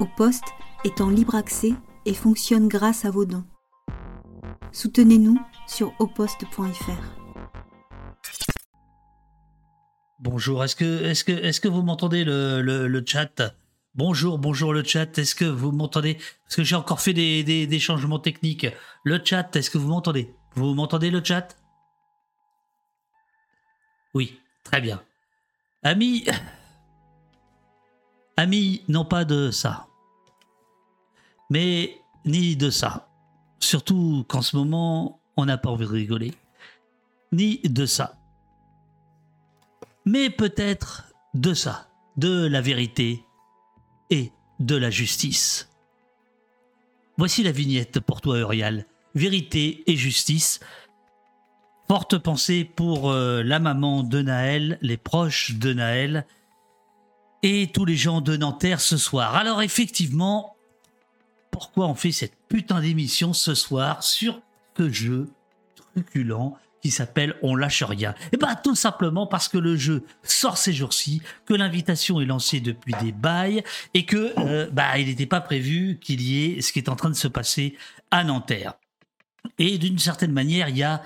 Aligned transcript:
Au 0.00 0.06
poste 0.06 0.44
est 0.84 1.00
en 1.00 1.10
libre 1.10 1.34
accès 1.34 1.74
et 2.06 2.14
fonctionne 2.14 2.68
grâce 2.68 3.04
à 3.04 3.10
vos 3.10 3.24
dons. 3.24 3.44
Soutenez-nous 4.72 5.38
sur 5.66 5.92
oposte.fr. 5.98 7.22
Bonjour, 10.18 10.64
est-ce 10.64 10.76
que, 10.76 11.04
est 11.04 11.24
que, 11.24 11.32
est 11.32 11.60
que 11.60 11.68
vous 11.68 11.82
m'entendez 11.82 12.24
le, 12.24 13.04
chat? 13.06 13.54
Bonjour, 13.94 14.38
bonjour 14.38 14.72
le 14.72 14.82
chat, 14.82 15.18
est-ce 15.18 15.34
que 15.34 15.44
vous 15.44 15.72
m'entendez? 15.72 16.14
Parce 16.44 16.56
que 16.56 16.62
j'ai 16.62 16.76
encore 16.76 17.00
fait 17.00 17.12
des, 17.12 17.44
des, 17.44 17.80
changements 17.80 18.18
techniques. 18.18 18.66
Le 19.04 19.20
chat, 19.22 19.54
est-ce 19.56 19.68
que 19.68 19.78
vous 19.78 19.88
m'entendez? 19.88 20.34
Vous 20.54 20.74
m'entendez 20.74 21.10
le 21.10 21.22
chat? 21.22 21.56
Oui, 24.14 24.40
très 24.64 24.80
bien. 24.80 25.02
Amis, 25.82 26.24
amis, 28.36 28.82
non 28.88 29.04
pas 29.04 29.24
de 29.24 29.50
ça, 29.50 29.86
mais 31.50 32.00
ni 32.24 32.56
de 32.56 32.70
ça. 32.70 33.08
Surtout 33.60 34.24
qu'en 34.28 34.42
ce 34.42 34.56
moment, 34.56 35.20
on 35.36 35.44
n'a 35.44 35.58
pas 35.58 35.70
envie 35.70 35.86
de 35.86 35.90
rigoler. 35.90 36.32
Ni 37.30 37.58
de 37.58 37.86
ça. 37.86 38.18
Mais 40.04 40.30
peut-être 40.30 41.12
de 41.34 41.54
ça, 41.54 41.88
de 42.16 42.46
la 42.46 42.60
vérité 42.60 43.24
et 44.10 44.32
de 44.60 44.76
la 44.76 44.90
justice. 44.90 45.70
Voici 47.16 47.42
la 47.42 47.52
vignette 47.52 48.00
pour 48.00 48.20
toi, 48.20 48.38
Urial. 48.38 48.86
Vérité 49.14 49.84
et 49.86 49.96
justice. 49.96 50.60
Forte 51.86 52.16
pensée 52.18 52.64
pour 52.64 53.10
euh, 53.10 53.42
la 53.42 53.58
maman 53.58 54.02
de 54.02 54.22
Naël, 54.22 54.78
les 54.80 54.96
proches 54.96 55.52
de 55.56 55.72
Naël 55.74 56.26
et 57.42 57.70
tous 57.72 57.84
les 57.84 57.96
gens 57.96 58.20
de 58.20 58.36
Nanterre 58.36 58.80
ce 58.80 58.96
soir. 58.96 59.34
Alors 59.34 59.62
effectivement, 59.62 60.56
pourquoi 61.50 61.86
on 61.86 61.94
fait 61.94 62.12
cette 62.12 62.34
putain 62.48 62.80
d'émission 62.80 63.32
ce 63.32 63.54
soir 63.54 64.02
sur 64.02 64.40
ce 64.76 64.90
jeu 64.90 65.28
truculent 65.74 66.56
qui 66.80 66.90
s'appelle 66.90 67.36
On 67.42 67.54
lâche 67.54 67.82
rien? 67.82 68.14
Eh 68.32 68.36
bien 68.36 68.54
tout 68.54 68.74
simplement 68.74 69.26
parce 69.26 69.48
que 69.48 69.58
le 69.58 69.76
jeu 69.76 70.04
sort 70.22 70.56
ces 70.56 70.72
jours-ci, 70.72 71.22
que 71.46 71.54
l'invitation 71.54 72.20
est 72.20 72.26
lancée 72.26 72.60
depuis 72.60 72.94
des 73.00 73.12
bails 73.12 73.62
et 73.94 74.04
que 74.04 74.32
euh, 74.38 74.68
bah 74.72 74.98
il 74.98 75.06
n'était 75.06 75.26
pas 75.26 75.40
prévu 75.40 75.98
qu'il 76.00 76.22
y 76.22 76.44
ait 76.44 76.60
ce 76.60 76.72
qui 76.72 76.78
est 76.78 76.88
en 76.88 76.96
train 76.96 77.10
de 77.10 77.14
se 77.14 77.28
passer 77.28 77.76
à 78.10 78.24
Nanterre. 78.24 78.74
Et 79.58 79.78
d'une 79.78 79.98
certaine 79.98 80.32
manière, 80.32 80.68
il 80.68 80.78
y 80.78 80.82
a 80.82 81.02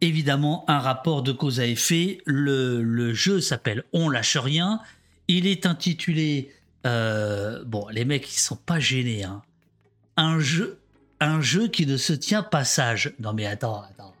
évidemment 0.00 0.64
un 0.68 0.78
rapport 0.78 1.22
de 1.22 1.32
cause 1.32 1.60
à 1.60 1.66
effet. 1.66 2.18
Le, 2.26 3.12
jeu 3.14 3.40
s'appelle 3.40 3.84
On 3.92 4.08
lâche 4.08 4.36
rien. 4.36 4.80
Il 5.28 5.46
est 5.46 5.66
intitulé 5.66 6.52
euh, 6.86 7.64
bon, 7.64 7.86
les 7.88 8.04
mecs 8.04 8.30
ils 8.30 8.40
sont 8.40 8.56
pas 8.56 8.78
gênés 8.78 9.24
hein 9.24 9.42
un 10.16 10.38
jeu, 10.38 10.78
un 11.20 11.40
jeu 11.40 11.68
qui 11.68 11.86
ne 11.86 11.96
se 11.96 12.12
tient 12.12 12.42
pas 12.42 12.64
sage. 12.64 13.14
Non 13.18 13.32
mais 13.32 13.46
attends, 13.46 13.82
attends. 13.82 14.14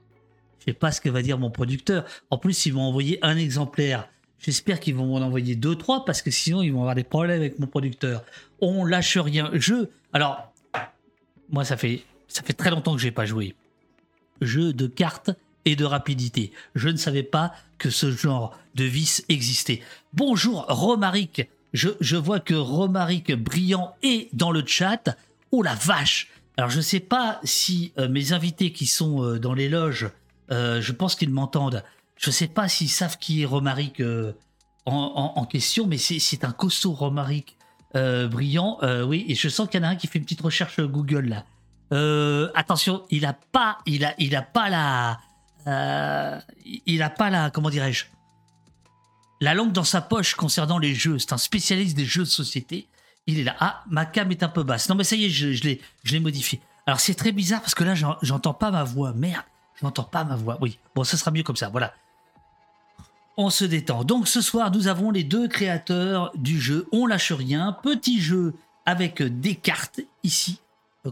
Je 0.58 0.66
sais 0.66 0.72
pas 0.72 0.92
ce 0.92 1.00
que 1.00 1.08
va 1.08 1.22
dire 1.22 1.38
mon 1.38 1.50
producteur. 1.50 2.04
En 2.30 2.38
plus, 2.38 2.66
ils 2.66 2.72
vont 2.72 2.82
envoyer 2.82 3.18
un 3.22 3.36
exemplaire. 3.36 4.08
J'espère 4.38 4.80
qu'ils 4.80 4.94
vont 4.94 5.06
m'en 5.06 5.24
envoyer 5.24 5.56
deux, 5.56 5.76
trois, 5.76 6.04
parce 6.04 6.22
que 6.22 6.30
sinon, 6.30 6.62
ils 6.62 6.72
vont 6.72 6.80
avoir 6.80 6.94
des 6.94 7.04
problèmes 7.04 7.38
avec 7.38 7.58
mon 7.58 7.66
producteur. 7.66 8.24
On 8.60 8.84
lâche 8.84 9.18
rien. 9.18 9.50
Jeu. 9.54 9.90
Alors, 10.12 10.52
moi, 11.50 11.64
ça 11.64 11.76
fait, 11.76 12.02
ça 12.28 12.42
fait 12.42 12.54
très 12.54 12.70
longtemps 12.70 12.94
que 12.94 13.00
j'ai 13.00 13.10
pas 13.10 13.26
joué. 13.26 13.54
Jeu 14.40 14.72
de 14.72 14.86
cartes 14.86 15.30
et 15.64 15.76
de 15.76 15.84
rapidité. 15.84 16.52
Je 16.74 16.88
ne 16.88 16.96
savais 16.96 17.22
pas 17.22 17.52
que 17.78 17.90
ce 17.90 18.10
genre 18.10 18.56
de 18.74 18.84
vice 18.84 19.24
existait. 19.28 19.82
Bonjour 20.12 20.64
Romaric. 20.68 21.48
Je, 21.72 21.90
je 22.00 22.16
vois 22.16 22.40
que 22.40 22.54
Romaric 22.54 23.32
Brillant 23.32 23.94
est 24.02 24.28
dans 24.32 24.52
le 24.52 24.64
chat. 24.66 25.16
Oh 25.50 25.62
la 25.62 25.74
vache 25.74 26.28
Alors 26.56 26.70
je 26.70 26.80
sais 26.80 27.00
pas 27.00 27.40
si 27.44 27.92
euh, 27.98 28.08
mes 28.08 28.32
invités 28.32 28.72
qui 28.72 28.86
sont 28.86 29.22
euh, 29.22 29.38
dans 29.38 29.54
les 29.54 29.68
loges, 29.68 30.10
euh, 30.50 30.80
je 30.80 30.92
pense 30.92 31.14
qu'ils 31.14 31.30
m'entendent. 31.30 31.82
Je 32.16 32.30
sais 32.30 32.48
pas 32.48 32.68
s'ils 32.68 32.88
savent 32.88 33.18
qui 33.18 33.42
est 33.42 33.46
Romaric 33.46 34.00
en, 34.86 35.46
question, 35.46 35.86
mais 35.86 35.98
c'est 35.98 36.44
un 36.44 36.52
costaud 36.52 36.92
Romaric 36.92 37.56
brillant. 37.92 38.78
oui, 39.06 39.24
et 39.28 39.34
je 39.34 39.48
sens 39.48 39.68
qu'il 39.68 39.80
y 39.80 39.84
en 39.84 39.88
a 39.88 39.90
un 39.90 39.96
qui 39.96 40.06
fait 40.06 40.18
une 40.18 40.24
petite 40.24 40.40
recherche 40.40 40.80
Google 40.80 41.42
là. 41.90 42.50
attention, 42.54 43.04
il 43.10 43.26
a 43.26 43.32
pas, 43.32 43.78
il 43.84 44.04
a, 44.04 44.14
il 44.18 44.36
a 44.36 44.42
pas 44.42 44.70
la, 44.70 45.18
il 45.66 47.02
a 47.02 47.10
pas 47.10 47.30
la, 47.30 47.50
comment 47.50 47.70
dirais-je, 47.70 48.06
la 49.40 49.54
langue 49.54 49.72
dans 49.72 49.84
sa 49.84 50.00
poche 50.00 50.34
concernant 50.34 50.78
les 50.78 50.94
jeux. 50.94 51.18
C'est 51.18 51.32
un 51.32 51.38
spécialiste 51.38 51.96
des 51.96 52.04
jeux 52.04 52.24
de 52.24 52.28
société 52.28 52.88
il 53.26 53.38
est 53.38 53.44
là. 53.44 53.56
Ah, 53.58 53.82
ma 53.88 54.04
cam 54.06 54.30
est 54.30 54.42
un 54.42 54.48
peu 54.48 54.62
basse. 54.62 54.88
Non, 54.88 54.94
mais 54.94 55.04
ça 55.04 55.16
y 55.16 55.26
est, 55.26 55.30
je, 55.30 55.52
je 55.52 56.12
l'ai 56.12 56.20
modifié. 56.20 56.60
Alors, 56.86 57.00
c'est 57.00 57.14
très 57.14 57.32
bizarre 57.32 57.60
parce 57.60 57.74
que 57.74 57.84
là, 57.84 57.94
j'entends 57.94 58.54
pas 58.54 58.70
ma 58.70 58.84
voix. 58.84 59.12
Merde, 59.14 59.44
je 59.74 59.84
n'entends 59.84 60.04
pas 60.04 60.24
ma 60.24 60.36
voix. 60.36 60.58
Oui, 60.60 60.78
bon, 60.94 61.04
ça 61.04 61.16
sera 61.16 61.30
mieux 61.30 61.42
comme 61.42 61.56
ça. 61.56 61.68
Voilà. 61.68 61.94
On 63.36 63.50
se 63.50 63.64
détend. 63.64 64.04
Donc, 64.04 64.28
ce 64.28 64.40
soir, 64.40 64.70
nous 64.70 64.86
avons 64.86 65.10
les 65.10 65.24
deux 65.24 65.48
créateurs 65.48 66.30
du 66.36 66.60
jeu 66.60 66.86
On 66.92 67.06
lâche 67.06 67.32
rien. 67.32 67.72
Petit 67.82 68.20
jeu 68.20 68.54
avec 68.86 69.22
des 69.22 69.54
cartes 69.54 70.00
ici 70.22 70.60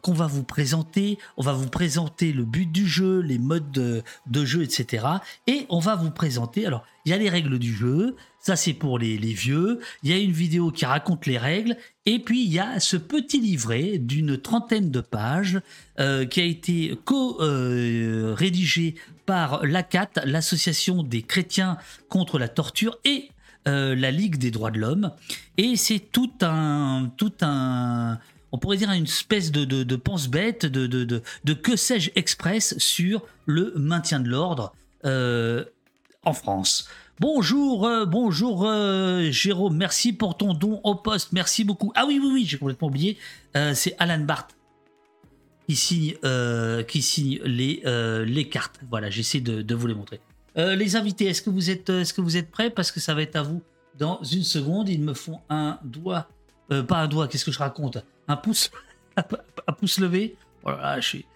qu'on 0.01 0.13
va 0.13 0.27
vous 0.27 0.45
présenter. 0.45 1.19
On 1.37 1.43
va 1.43 1.53
vous 1.53 1.69
présenter 1.69 2.33
le 2.33 2.45
but 2.45 2.71
du 2.71 2.87
jeu, 2.87 3.21
les 3.21 3.39
modes 3.39 3.71
de, 3.71 4.45
jeu, 4.45 4.63
etc. 4.63 5.07
Et 5.47 5.67
on 5.69 5.79
va 5.79 5.97
vous 5.97 6.11
présenter. 6.11 6.67
Alors, 6.67 6.85
il 7.05 7.11
y 7.11 7.13
a 7.13 7.19
les 7.19 7.29
règles 7.29 7.59
du 7.59 7.75
jeu. 7.75 8.17
Ça, 8.41 8.57
c'est 8.57 8.73
pour 8.73 8.99
les, 8.99 9.17
vieux. 9.17 9.81
Il 10.03 10.11
y 10.11 10.13
a 10.13 10.19
une 10.19 10.33
vidéo 10.33 10.71
qui 10.71 10.85
raconte 10.85 11.27
les 11.27 11.39
règles. 11.39 11.77
Et 12.07 12.19
puis, 12.19 12.45
il 12.45 12.53
y 12.53 12.59
a 12.59 12.81
ce 12.81 12.97
petit 12.97 13.41
livret 13.41 13.99
d'une 13.99 14.39
trentaine 14.39 14.91
de 14.91 15.01
pages 15.01 15.61
euh, 16.01 16.25
qui 16.25 16.41
a 16.41 16.45
été 16.45 16.99
co-rédigé 17.05 18.95
par 19.27 19.65
l'ACAT, 19.65 20.11
l'Association 20.25 21.03
des 21.03 21.23
chrétiens 21.23 21.79
contre 22.09 22.39
la 22.39 22.49
torture, 22.49 22.99
et 23.05 23.29
euh, 23.69 23.95
la 23.95 24.11
Ligue 24.11 24.39
des 24.39 24.51
droits 24.51 24.73
de 24.73 24.81
l'homme. 24.81 25.13
Et 25.57 25.77
c'est 25.77 26.01
tout 26.01 26.33
un, 26.41 27.13
tout 27.17 27.33
un, 27.43 28.19
on 28.53 28.59
pourrait 28.59 28.77
dire 28.77 28.91
une 28.93 29.05
espèce 29.05 29.51
de, 29.51 29.97
pense-bête, 29.97 30.67
de, 30.67 31.53
que 31.55 31.75
sais-je 31.75 32.11
express 32.15 32.79
sur 32.79 33.23
le 33.47 33.73
maintien 33.77 34.21
de 34.21 34.29
l'ordre 34.29 34.75
euh, 35.05 35.65
en 36.25 36.35
France. 36.35 36.89
Bonjour, 37.19 37.87
euh, 37.87 38.05
bonjour 38.05 38.67
euh, 38.67 39.31
Jérôme, 39.31 39.77
merci 39.77 40.13
pour 40.13 40.37
ton 40.37 40.55
don 40.55 40.81
au 40.85 40.95
poste, 40.95 41.33
merci 41.33 41.65
beaucoup. 41.65 41.93
Ah 41.95 42.05
oui, 42.07 42.21
oui, 42.23 42.31
oui, 42.33 42.45
j'ai 42.47 42.59
complètement 42.59 42.89
oublié, 42.89 43.17
c'est 43.75 43.97
Alan 43.99 44.21
Barth 44.21 44.55
qui 45.67 45.77
signe, 45.77 46.19
les, 47.45 48.49
cartes. 48.51 48.79
Voilà, 48.91 49.09
j'essaie 49.09 49.41
de, 49.41 49.75
vous 49.75 49.87
les 49.87 49.95
montrer. 49.95 50.21
les 50.57 50.97
invités, 50.97 51.27
est-ce 51.27 51.41
que, 51.41 51.49
vous 51.49 51.71
êtes, 51.71 51.89
est-ce 51.89 52.13
que 52.13 52.21
vous 52.21 52.37
êtes 52.37 52.51
prêts? 52.51 52.69
Parce 52.69 52.93
que 52.93 53.01
ça 53.01 53.15
va 53.15 53.23
être 53.23 53.37
à 53.37 53.43
vous 53.43 53.63
dans 53.99 54.23
une 54.23 54.43
seconde. 54.43 54.91
Ils 54.91 55.01
me 55.01 55.15
font 55.15 55.41
un 55.49 55.79
doigt, 55.83 56.29
pas 56.81 56.99
un 56.99 57.09
doigt, 57.09 57.29
qu'est-ce 57.29 57.45
que 57.45 57.53
je 57.53 57.59
raconte 57.59 57.99
un 58.29 58.37
pouce, 58.37 58.71
un 59.17 59.73
pouce 59.73 59.99
levé. 59.99 60.37
Voilà, 60.63 61.01
je 61.01 61.09
suis. 61.09 61.27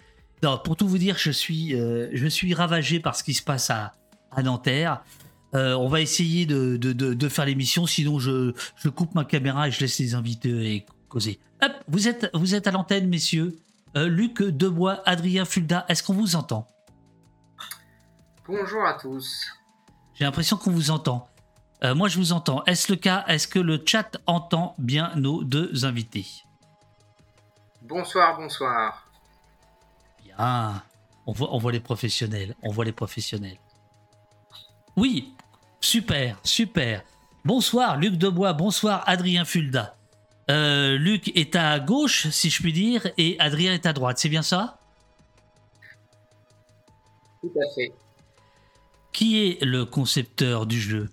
pour 0.65 0.77
tout 0.77 0.89
vous 0.89 0.99
dire, 0.99 1.17
je 1.19 1.31
suis, 1.31 1.75
euh, 1.75 2.09
je 2.13 2.27
suis 2.27 2.55
ravagé 2.55 3.01
par 3.01 3.17
ce 3.17 3.25
qui 3.25 3.35
se 3.35 3.43
passe 3.43 3.71
à, 3.71 3.93
à 4.31 4.43
Nanterre. 4.43 5.03
Euh, 5.55 5.75
on 5.75 5.89
va 5.89 6.01
essayer 6.01 6.45
de, 6.45 6.77
de, 6.77 6.93
de, 6.93 7.29
faire 7.29 7.47
l'émission, 7.47 7.87
sinon 7.87 8.19
je, 8.19 8.53
je, 8.77 8.89
coupe 8.89 9.15
ma 9.15 9.25
caméra 9.25 9.69
et 9.69 9.71
je 9.71 9.81
laisse 9.81 9.99
les 9.99 10.15
invités 10.15 10.85
causer. 11.09 11.39
Hop, 11.63 11.73
vous 11.89 12.09
êtes, 12.09 12.29
vous 12.35 12.55
êtes 12.55 12.67
à 12.67 12.73
l'antenne, 12.73 13.09
messieurs. 13.09 13.57
Euh, 13.97 14.09
Luc 14.09 14.43
Debois, 14.43 15.03
Adrien 15.07 15.45
Fulda, 15.45 15.87
est-ce 15.89 16.03
qu'on 16.03 16.13
vous 16.15 16.37
entend? 16.37 16.69
Bonjour 18.47 18.85
à 18.85 18.95
tous. 18.95 19.47
J'ai 20.15 20.25
l'impression 20.25 20.57
qu'on 20.57 20.71
vous 20.73 20.91
entend. 20.91 21.29
Moi, 21.83 22.09
je 22.09 22.19
vous 22.19 22.33
entends. 22.33 22.65
Est-ce 22.65 22.93
le 22.93 22.97
cas? 22.97 23.25
Est-ce 23.29 23.47
que 23.49 23.59
le 23.59 23.83
chat 23.85 24.17
entend 24.27 24.75
bien 24.79 25.13
nos 25.17 25.45
deux 25.45 25.85
invités? 25.85 26.27
Bonsoir, 27.83 28.37
bonsoir. 28.37 29.09
Bien. 30.25 30.83
On 31.27 31.33
voit, 31.33 31.55
on 31.55 31.59
voit 31.59 31.73
les 31.73 31.81
professionnels. 31.81 32.55
On 32.63 32.71
voit 32.71 32.85
les 32.85 32.93
professionnels. 32.93 33.59
Oui, 34.97 35.35
super, 35.81 36.39
super. 36.43 37.03
Bonsoir 37.45 37.97
Luc 37.99 38.17
Debois, 38.17 38.55
bonsoir 38.55 39.05
Adrien 39.07 39.45
Fulda. 39.45 39.97
Euh, 40.51 40.97
Luc 40.97 41.37
est 41.37 41.55
à 41.55 41.79
gauche, 41.79 42.29
si 42.29 42.51
je 42.51 42.63
puis 42.63 42.73
dire, 42.73 43.07
et 43.19 43.39
Adrien 43.39 43.75
est 43.75 43.85
à 43.85 43.93
droite, 43.93 44.19
c'est 44.19 44.29
bien 44.29 44.43
ça? 44.43 44.79
Tout 47.43 47.53
à 47.57 47.75
fait. 47.75 47.93
Qui 49.13 49.47
est 49.47 49.63
le 49.63 49.85
concepteur 49.85 50.67
du 50.67 50.81
jeu? 50.81 51.11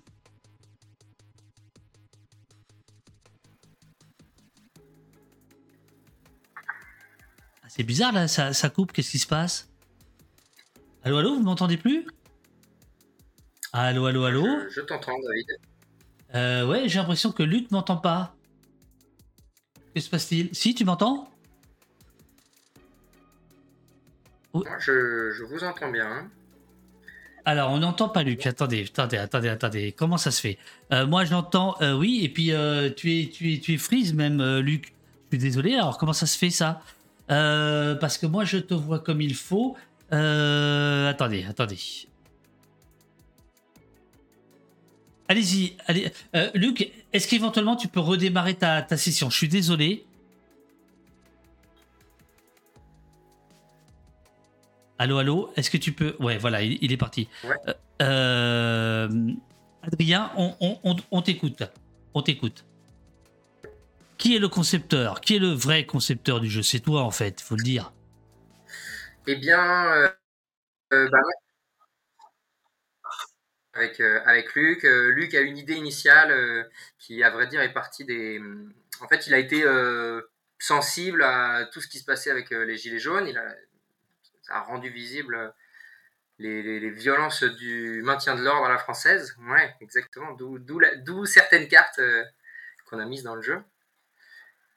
C'est 7.76 7.82
bizarre 7.82 8.12
là, 8.12 8.28
ça, 8.28 8.70
coupe, 8.70 8.92
qu'est-ce 8.92 9.10
qui 9.10 9.18
se 9.18 9.26
passe? 9.26 9.68
Allô, 11.02 11.16
allô, 11.16 11.34
vous 11.34 11.42
m'entendez 11.42 11.76
plus? 11.76 12.06
Allô, 13.72 14.06
allô, 14.06 14.22
allô? 14.22 14.46
Je, 14.70 14.80
t'entends, 14.80 15.18
David. 15.18 15.46
Euh, 16.36 16.68
ouais, 16.68 16.88
j'ai 16.88 17.00
l'impression 17.00 17.32
que 17.32 17.42
Luc 17.42 17.72
m'entend 17.72 17.96
pas. 17.96 18.36
Que 19.92 20.00
se 20.00 20.08
passe-t-il? 20.08 20.54
Si, 20.54 20.76
tu 20.76 20.84
m'entends? 20.84 21.28
Je, 24.78 25.32
je, 25.32 25.42
vous 25.42 25.64
entends 25.64 25.90
bien. 25.90 26.30
Alors, 27.44 27.72
on 27.72 27.78
n'entend 27.78 28.08
pas 28.08 28.22
Luc. 28.22 28.46
Attendez, 28.46 28.84
attendez, 28.84 29.16
attendez, 29.16 29.48
attendez. 29.48 29.90
Comment 29.90 30.16
ça 30.16 30.30
se 30.30 30.40
fait? 30.40 30.58
Euh, 30.92 31.08
Moi, 31.08 31.24
j'entends, 31.24 31.74
euh, 31.82 31.98
oui, 31.98 32.20
et 32.22 32.28
puis 32.28 32.52
euh, 32.52 32.88
tu, 32.88 33.20
es, 33.20 33.28
tu, 33.30 33.52
es, 33.52 33.58
tu 33.58 33.74
es 33.74 33.78
freeze 33.78 34.14
même, 34.14 34.40
Luc. 34.60 34.94
Je 35.32 35.38
suis 35.38 35.44
désolé. 35.44 35.74
Alors, 35.74 35.98
comment 35.98 36.12
ça 36.12 36.26
se 36.26 36.38
fait 36.38 36.50
ça? 36.50 36.80
Parce 37.28 38.18
que 38.18 38.26
moi, 38.26 38.44
je 38.44 38.58
te 38.58 38.74
vois 38.74 38.98
comme 38.98 39.20
il 39.20 39.34
faut. 39.34 39.76
attendez, 40.10 41.44
attendez. 41.48 41.78
Allez-y, 45.26 45.76
allez. 45.86 46.12
Luc, 46.54 46.92
est-ce 47.12 47.26
qu'éventuellement 47.28 47.76
tu 47.76 47.88
peux 47.88 48.00
redémarrer 48.00 48.54
ta, 48.54 48.82
ta 48.82 48.96
session? 48.96 49.30
Je 49.30 49.36
suis 49.36 49.48
désolé. 49.48 50.04
Allô, 54.98 55.18
allô, 55.18 55.50
est-ce 55.56 55.70
que 55.70 55.76
tu 55.76 55.92
peux... 55.92 56.16
Ouais, 56.20 56.38
voilà, 56.38 56.62
il, 56.62 56.92
est 56.92 56.96
parti. 56.96 57.28
Euh, 57.44 57.74
euh, 58.00 59.32
Adrien, 59.82 60.30
on, 60.36 61.22
t'écoute. 61.22 61.62
On 62.14 62.22
t'écoute. 62.22 62.64
Qui 64.24 64.36
est 64.36 64.38
le 64.38 64.48
concepteur? 64.48 65.20
Qui 65.20 65.36
est 65.36 65.38
le 65.38 65.52
vrai 65.52 65.84
concepteur 65.84 66.40
du 66.40 66.48
jeu? 66.48 66.62
C'est 66.62 66.80
toi, 66.80 67.02
en 67.02 67.10
fait, 67.10 67.42
faut 67.42 67.56
le 67.56 67.62
dire. 67.62 67.92
Eh 69.26 69.36
bien, 69.36 69.92
euh, 69.92 71.08
bah, 71.10 71.18
avec, 73.74 74.00
avec 74.00 74.54
Luc. 74.54 74.84
Luc 74.84 75.34
a 75.34 75.42
une 75.42 75.58
idée 75.58 75.74
initiale 75.74 76.70
qui, 76.98 77.22
à 77.22 77.28
vrai 77.28 77.48
dire, 77.48 77.60
est 77.60 77.74
partie 77.74 78.06
des... 78.06 78.40
En 79.02 79.08
fait, 79.08 79.26
il 79.26 79.34
a 79.34 79.38
été 79.38 79.62
sensible 80.58 81.22
à 81.22 81.66
tout 81.70 81.82
ce 81.82 81.88
qui 81.88 81.98
se 81.98 82.06
passait 82.06 82.30
avec 82.30 82.48
les 82.48 82.78
Gilets 82.78 83.00
jaunes. 83.00 83.28
Il 83.28 83.36
a 83.36 83.54
ça 84.40 84.56
a 84.56 84.60
rendu 84.60 84.88
visible 84.88 85.54
les, 86.38 86.90
violences 86.90 87.42
du 87.42 88.02
maintien 88.02 88.36
de 88.36 88.42
l'ordre 88.42 88.66
à 88.66 88.68
la 88.70 88.78
française. 88.78 89.36
Ouais, 89.48 89.74
exactement. 89.82 90.32
D'où 90.32 91.26
certaines 91.26 91.68
cartes 91.68 91.98
euh, 91.98 92.24
qu'on 92.86 92.98
a 92.98 93.06
mises 93.06 93.22
dans 93.22 93.34
le 93.34 93.42
jeu. 93.42 93.62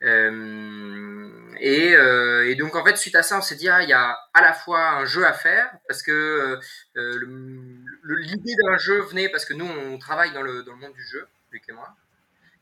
Euh, 0.03 1.55
euh, 1.59 2.45
et, 2.45 2.55
donc 2.55 2.75
en 2.75 2.85
fait 2.85 2.95
suite 2.97 3.15
à 3.15 3.23
ça 3.23 3.39
on 3.39 3.41
s'est 3.41 3.55
dit 3.55 3.67
ah, 3.67 3.81
il 3.81 3.89
y 3.89 3.93
a 3.93 4.15
à 4.31 4.41
la 4.41 4.53
fois 4.53 4.91
un 4.91 5.05
jeu 5.05 5.25
à 5.25 5.33
faire 5.33 5.71
parce 5.87 6.03
que 6.03 6.59
l'idée 6.95 8.53
d'un 8.63 8.77
jeu 8.77 9.01
venait 9.01 9.27
parce 9.29 9.43
que 9.43 9.55
nous 9.55 9.65
on 9.65 9.97
travaille 9.97 10.31
dans 10.33 10.43
le, 10.43 10.63
monde 10.65 10.93
du 10.93 11.03
jeu 11.03 11.27
Luc 11.51 11.63
et 11.67 11.71
moi. 11.71 11.95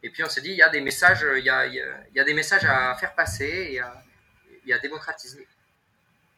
Et 0.01 0.09
puis 0.09 0.23
on 0.23 0.29
s'est 0.29 0.41
dit 0.41 0.51
il 0.51 0.55
y 0.55 0.61
a 0.61 0.69
des 0.69 0.79
messages 0.79 1.25
il 1.37 1.43
y 1.43 1.49
a, 1.49 1.65
il 1.65 1.83
y 2.13 2.19
a, 2.19 2.23
des 2.23 2.33
messages 2.33 2.63
à 2.63 2.95
faire 2.95 3.13
passer 3.15 3.67
et 3.71 3.79
à, 3.81 4.01
et 4.65 4.73
à 4.73 4.79
démocratiser. 4.79 5.45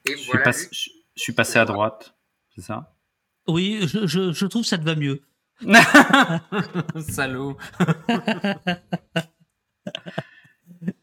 Je, 0.07 0.89
suis 1.15 1.33
passé 1.33 1.59
à 1.59 1.65
droite, 1.65 2.15
c'est 2.55 2.61
ça? 2.61 2.91
Oui, 3.47 3.87
je, 3.87 4.45
trouve 4.45 4.63
que 4.63 4.67
ça 4.67 4.77
te 4.77 4.83
va 4.83 4.95
mieux. 4.95 5.21
Salaud 7.09 7.57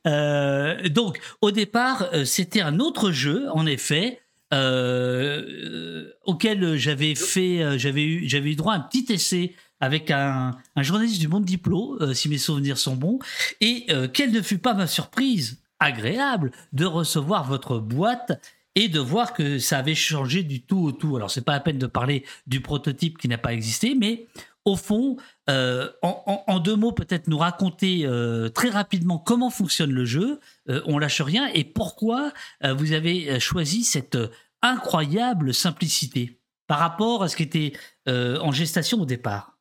euh, 0.07 0.89
donc, 0.89 1.21
au 1.41 1.51
départ, 1.51 2.09
euh, 2.13 2.25
c'était 2.25 2.61
un 2.61 2.79
autre 2.79 3.11
jeu, 3.11 3.49
en 3.53 3.67
effet, 3.67 4.21
euh, 4.53 6.11
auquel 6.25 6.77
j'avais 6.77 7.15
fait, 7.15 7.79
j'avais 7.79 8.05
eu, 8.05 8.29
j'avais 8.29 8.53
eu 8.53 8.57
droit 8.57 8.75
à 8.75 8.77
un 8.77 8.81
petit 8.81 9.13
essai 9.13 9.55
avec 9.81 10.11
un, 10.11 10.53
journaliste 10.77 11.21
du 11.21 11.29
Monde 11.29 11.45
Diplo, 11.45 11.99
si 12.15 12.29
mes 12.29 12.39
souvenirs 12.39 12.79
sont 12.79 12.97
bons, 12.97 13.19
et 13.61 13.87
quelle 14.15 14.33
ne 14.33 14.41
fut 14.41 14.59
pas 14.59 14.73
ma 14.73 14.87
surprise 14.87 15.61
agréable 15.79 16.53
de 16.73 16.87
recevoir 16.87 17.45
votre 17.45 17.79
boîte 17.79 18.41
et 18.77 18.89
de 18.89 18.99
voir 18.99 19.35
que 19.35 19.59
ça 19.59 19.79
avait 19.79 19.95
changé 19.95 20.43
du 20.43 20.63
tout 20.63 20.79
au 20.79 20.93
tout. 20.93 21.17
Alors, 21.17 21.31
c'est 21.31 21.45
pas 21.45 21.53
la 21.53 21.61
peine 21.61 21.79
de 21.79 21.87
parler 21.87 22.25
du 22.47 22.61
prototype 22.61 23.19
qui 23.19 23.29
n'a 23.29 23.39
pas 23.39 23.53
existé, 23.53 23.95
mais 23.95 24.27
au 24.65 24.77
fond, 24.77 25.17
euh, 25.51 25.91
en, 26.03 26.59
deux 26.59 26.77
mots, 26.77 26.93
peut-être 26.93 27.29
nous 27.29 27.37
raconter 27.37 28.03
euh, 28.05 28.49
très 28.49 28.71
rapidement 28.71 29.19
comment 29.19 29.51
fonctionne 29.51 29.93
le 29.93 30.05
jeu, 30.05 30.41
euh, 30.71 30.81
on 30.87 30.99
lâche 30.99 31.21
rien, 31.21 31.47
et 31.53 31.65
pourquoi 31.65 32.33
vous 32.63 32.93
avez 32.93 33.39
choisi 33.41 33.85
cette 33.85 34.17
incroyable 34.63 35.53
simplicité 35.53 36.41
par 36.67 36.79
rapport 36.79 37.23
à 37.23 37.29
ce 37.29 37.37
qui 37.37 37.43
était 37.43 37.73
en 38.07 38.53
gestation 38.53 39.01
au 39.01 39.07
départ? 39.07 39.59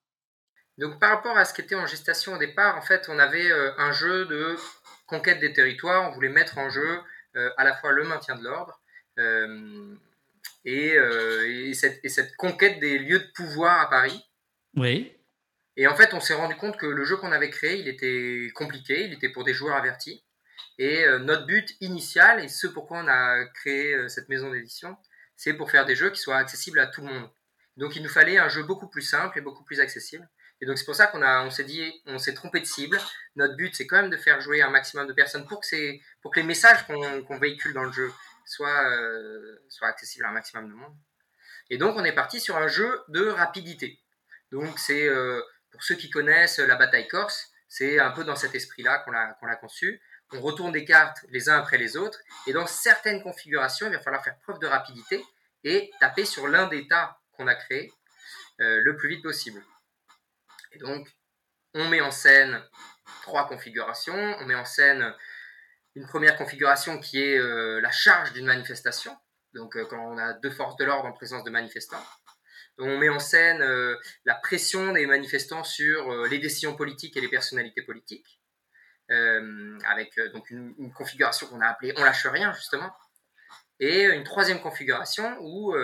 Donc, 0.77 0.99
par 0.99 1.09
rapport 1.11 1.37
à 1.37 1.45
ce 1.45 1.53
qui 1.53 1.61
était 1.61 1.75
en 1.75 1.85
gestation 1.85 2.33
au 2.33 2.37
départ, 2.37 2.77
en 2.77 2.81
fait, 2.81 3.07
on 3.09 3.19
avait 3.19 3.51
un 3.77 3.91
jeu 3.91 4.25
de 4.25 4.55
conquête 5.05 5.39
des 5.39 5.53
territoires, 5.53 6.09
on 6.09 6.13
voulait 6.13 6.29
mettre 6.29 6.57
en 6.57 6.69
jeu 6.69 6.99
à 7.35 7.63
la 7.63 7.75
fois 7.75 7.91
le 7.91 8.05
maintien 8.05 8.35
de 8.35 8.43
l'ordre, 8.43 8.79
et, 10.65 11.73
cette, 11.73 12.35
conquête 12.37 12.79
des 12.79 12.99
lieux 12.99 13.19
de 13.19 13.31
pouvoir 13.35 13.81
à 13.81 13.89
Paris. 13.89 14.23
Oui. 14.75 15.15
Et 15.75 15.87
en 15.87 15.95
fait, 15.95 16.13
on 16.13 16.19
s'est 16.19 16.33
rendu 16.33 16.55
compte 16.55 16.77
que 16.77 16.85
le 16.85 17.03
jeu 17.03 17.17
qu'on 17.17 17.31
avait 17.31 17.49
créé, 17.49 17.77
il 17.79 17.87
était 17.87 18.49
compliqué, 18.53 19.05
il 19.05 19.13
était 19.13 19.29
pour 19.29 19.43
des 19.43 19.53
joueurs 19.53 19.75
avertis. 19.75 20.23
Et 20.77 21.03
euh, 21.03 21.19
notre 21.19 21.45
but 21.45 21.75
initial, 21.81 22.43
et 22.43 22.47
ce 22.47 22.67
pourquoi 22.67 22.99
on 22.99 23.07
a 23.07 23.45
créé 23.45 24.09
cette 24.09 24.29
maison 24.29 24.51
d'édition, 24.51 24.97
c'est 25.35 25.53
pour 25.53 25.71
faire 25.71 25.85
des 25.85 25.95
jeux 25.95 26.09
qui 26.09 26.19
soient 26.19 26.37
accessibles 26.37 26.79
à 26.79 26.87
tout 26.87 27.01
le 27.01 27.07
monde. 27.07 27.29
Donc 27.77 27.95
il 27.95 28.03
nous 28.03 28.09
fallait 28.09 28.37
un 28.37 28.49
jeu 28.49 28.63
beaucoup 28.63 28.87
plus 28.87 29.01
simple 29.01 29.37
et 29.37 29.41
beaucoup 29.41 29.63
plus 29.63 29.79
accessible. 29.79 30.29
Et 30.61 30.65
donc 30.65 30.77
c'est 30.77 30.85
pour 30.85 30.95
ça 30.95 31.07
qu'on 31.07 31.21
a, 31.21 31.43
on 31.43 31.49
s'est 31.49 31.63
dit, 31.63 32.01
on 32.05 32.17
s'est 32.19 32.33
trompé 32.33 32.59
de 32.59 32.65
cible. 32.65 32.99
Notre 33.35 33.55
but, 33.55 33.75
c'est 33.75 33.87
quand 33.87 34.01
même 34.01 34.11
de 34.11 34.17
faire 34.17 34.39
jouer 34.39 34.61
un 34.61 34.69
maximum 34.69 35.07
de 35.07 35.13
personnes 35.13 35.45
pour 35.45 35.59
que, 35.59 35.99
pour 36.21 36.31
que 36.31 36.39
les 36.39 36.45
messages 36.45 36.85
qu'on 36.87 37.37
véhicule 37.37 37.73
dans 37.73 37.83
le 37.83 37.91
jeu 37.91 38.11
soit, 38.45 38.89
euh, 38.91 39.57
soit 39.69 39.87
accessible 39.87 40.25
à 40.25 40.29
un 40.29 40.33
maximum 40.33 40.69
de 40.69 40.73
monde. 40.73 40.95
Et 41.69 41.77
donc 41.77 41.95
on 41.97 42.03
est 42.03 42.13
parti 42.13 42.39
sur 42.39 42.57
un 42.57 42.67
jeu 42.67 43.01
de 43.09 43.25
rapidité. 43.27 43.99
Donc 44.53 44.77
c'est 44.77 45.07
euh, 45.07 45.41
pour 45.71 45.83
ceux 45.83 45.95
qui 45.95 46.11
connaissent 46.11 46.59
la 46.59 46.75
bataille 46.75 47.07
corse, 47.07 47.49
c'est 47.67 47.99
un 47.99 48.11
peu 48.11 48.23
dans 48.23 48.35
cet 48.35 48.53
esprit-là 48.53 48.99
qu'on 48.99 49.11
l'a 49.11 49.55
conçu. 49.55 49.99
On 50.31 50.41
retourne 50.41 50.71
des 50.71 50.85
cartes 50.85 51.25
les 51.29 51.49
uns 51.49 51.57
après 51.57 51.77
les 51.77 51.97
autres, 51.97 52.19
et 52.45 52.53
dans 52.53 52.67
certaines 52.67 53.21
configurations, 53.21 53.87
il 53.87 53.93
va 53.93 53.99
falloir 53.99 54.23
faire 54.23 54.37
preuve 54.39 54.59
de 54.59 54.67
rapidité 54.67 55.23
et 55.63 55.91
taper 55.99 56.25
sur 56.25 56.47
l'un 56.47 56.67
des 56.67 56.87
tas 56.87 57.19
qu'on 57.31 57.47
a 57.47 57.55
créé 57.55 57.91
euh, 58.61 58.81
le 58.83 58.95
plus 58.95 59.09
vite 59.09 59.23
possible. 59.23 59.63
Et 60.71 60.77
donc, 60.77 61.07
on 61.73 61.87
met 61.89 62.01
en 62.01 62.11
scène 62.11 62.63
trois 63.23 63.47
configurations. 63.47 64.37
On 64.39 64.45
met 64.45 64.55
en 64.55 64.65
scène 64.65 65.15
une 65.95 66.05
première 66.07 66.37
configuration 66.37 66.99
qui 66.99 67.23
est 67.23 67.39
euh, 67.39 67.81
la 67.81 67.91
charge 67.91 68.33
d'une 68.33 68.45
manifestation, 68.45 69.17
donc 69.53 69.75
euh, 69.75 69.85
quand 69.85 69.99
on 69.99 70.17
a 70.19 70.33
deux 70.33 70.51
forces 70.51 70.75
de 70.77 70.85
l'ordre 70.85 71.07
en 71.07 71.13
présence 71.13 71.43
de 71.43 71.49
manifestants. 71.49 72.03
On 72.77 72.97
met 72.97 73.09
en 73.09 73.19
scène 73.19 73.61
euh, 73.61 73.95
la 74.25 74.35
pression 74.35 74.93
des 74.93 75.05
manifestants 75.05 75.63
sur 75.63 76.25
les 76.25 76.39
décisions 76.39 76.75
politiques 76.75 77.15
et 77.17 77.21
les 77.21 77.27
personnalités 77.27 77.81
politiques, 77.81 78.39
avec 79.09 80.19
donc 80.33 80.49
une, 80.49 80.91
configuration 80.91 81.45
qu'on 81.45 81.61
a 81.61 81.67
appelée 81.67 81.93
On 81.97 82.03
lâche 82.03 82.25
rien 82.25 82.51
justement, 82.53 82.91
et 83.79 84.05
une 84.05 84.23
troisième 84.23 84.59
configuration 84.59 85.37
où 85.41 85.75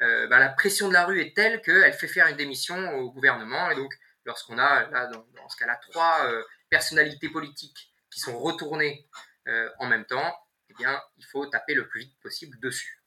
bah, 0.00 0.38
la 0.40 0.48
pression 0.48 0.88
de 0.88 0.92
la 0.92 1.04
rue 1.04 1.20
est 1.20 1.36
telle 1.36 1.60
qu'elle 1.62 1.92
fait 1.92 2.08
faire 2.08 2.26
une 2.26 2.36
démission 2.36 2.94
au 2.94 3.12
gouvernement, 3.12 3.70
et 3.70 3.76
donc 3.76 3.94
lorsqu'on 4.24 4.58
a 4.58 4.88
là, 4.90 5.06
dans, 5.06 5.48
ce 5.48 5.56
cas-là 5.58 5.78
trois 5.90 6.26
personnalités 6.70 7.28
politiques 7.28 7.92
qui 8.10 8.20
sont 8.20 8.38
retournées 8.38 9.06
euh, 9.48 9.68
en 9.78 9.86
même 9.86 10.04
temps, 10.04 10.36
eh 10.70 10.74
bien, 10.74 11.00
il 11.16 11.24
faut 11.26 11.46
taper 11.46 11.74
le 11.74 11.88
plus 11.88 12.00
vite 12.00 12.20
possible 12.20 12.58
dessus. 12.60 13.02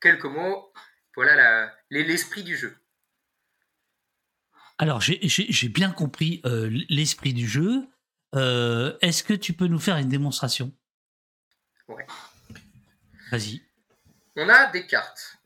Quelques 0.00 0.24
mots, 0.24 0.72
voilà 1.14 1.72
l'esprit 1.90 2.42
du 2.42 2.56
jeu. 2.56 2.76
Alors, 4.78 5.00
j'ai 5.00 5.68
bien 5.68 5.90
compris 5.90 6.40
euh, 6.44 6.68
l'esprit 6.88 7.32
du 7.32 7.46
jeu. 7.46 7.86
Euh, 8.34 8.96
est-ce 9.00 9.22
que 9.22 9.34
tu 9.34 9.52
peux 9.52 9.66
nous 9.66 9.78
faire 9.78 9.96
une 9.96 10.08
démonstration? 10.08 10.72
Ouais. 11.88 12.06
Vas-y. 13.30 13.62
On 14.36 14.48
a 14.48 14.66
des 14.72 14.86
cartes. 14.86 15.38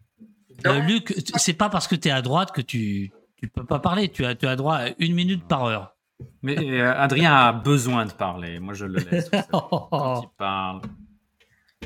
Luc, 0.64 1.14
c'est 1.37 1.52
pas 1.52 1.68
parce 1.68 1.87
que 1.87 1.94
tu 1.94 2.08
es 2.08 2.11
à 2.11 2.23
droite 2.23 2.52
que 2.52 2.62
tu 2.62 3.12
ne 3.42 3.49
peux 3.49 3.66
pas 3.66 3.78
parler. 3.78 4.08
Tu 4.11 4.25
as, 4.25 4.35
tu 4.35 4.46
as 4.46 4.56
droit 4.56 4.76
à 4.76 4.88
une 4.99 5.14
minute 5.14 5.46
par 5.46 5.64
heure. 5.64 5.96
Mais 6.40 6.80
euh, 6.80 6.96
Adrien 6.96 7.35
a 7.35 7.52
besoin 7.52 8.06
de 8.06 8.12
parler. 8.12 8.58
Moi, 8.58 8.73
je 8.73 8.87
le 8.87 9.00
laisse 9.00 9.28
quand 9.50 10.23
il 10.23 10.37
parle. 10.38 10.80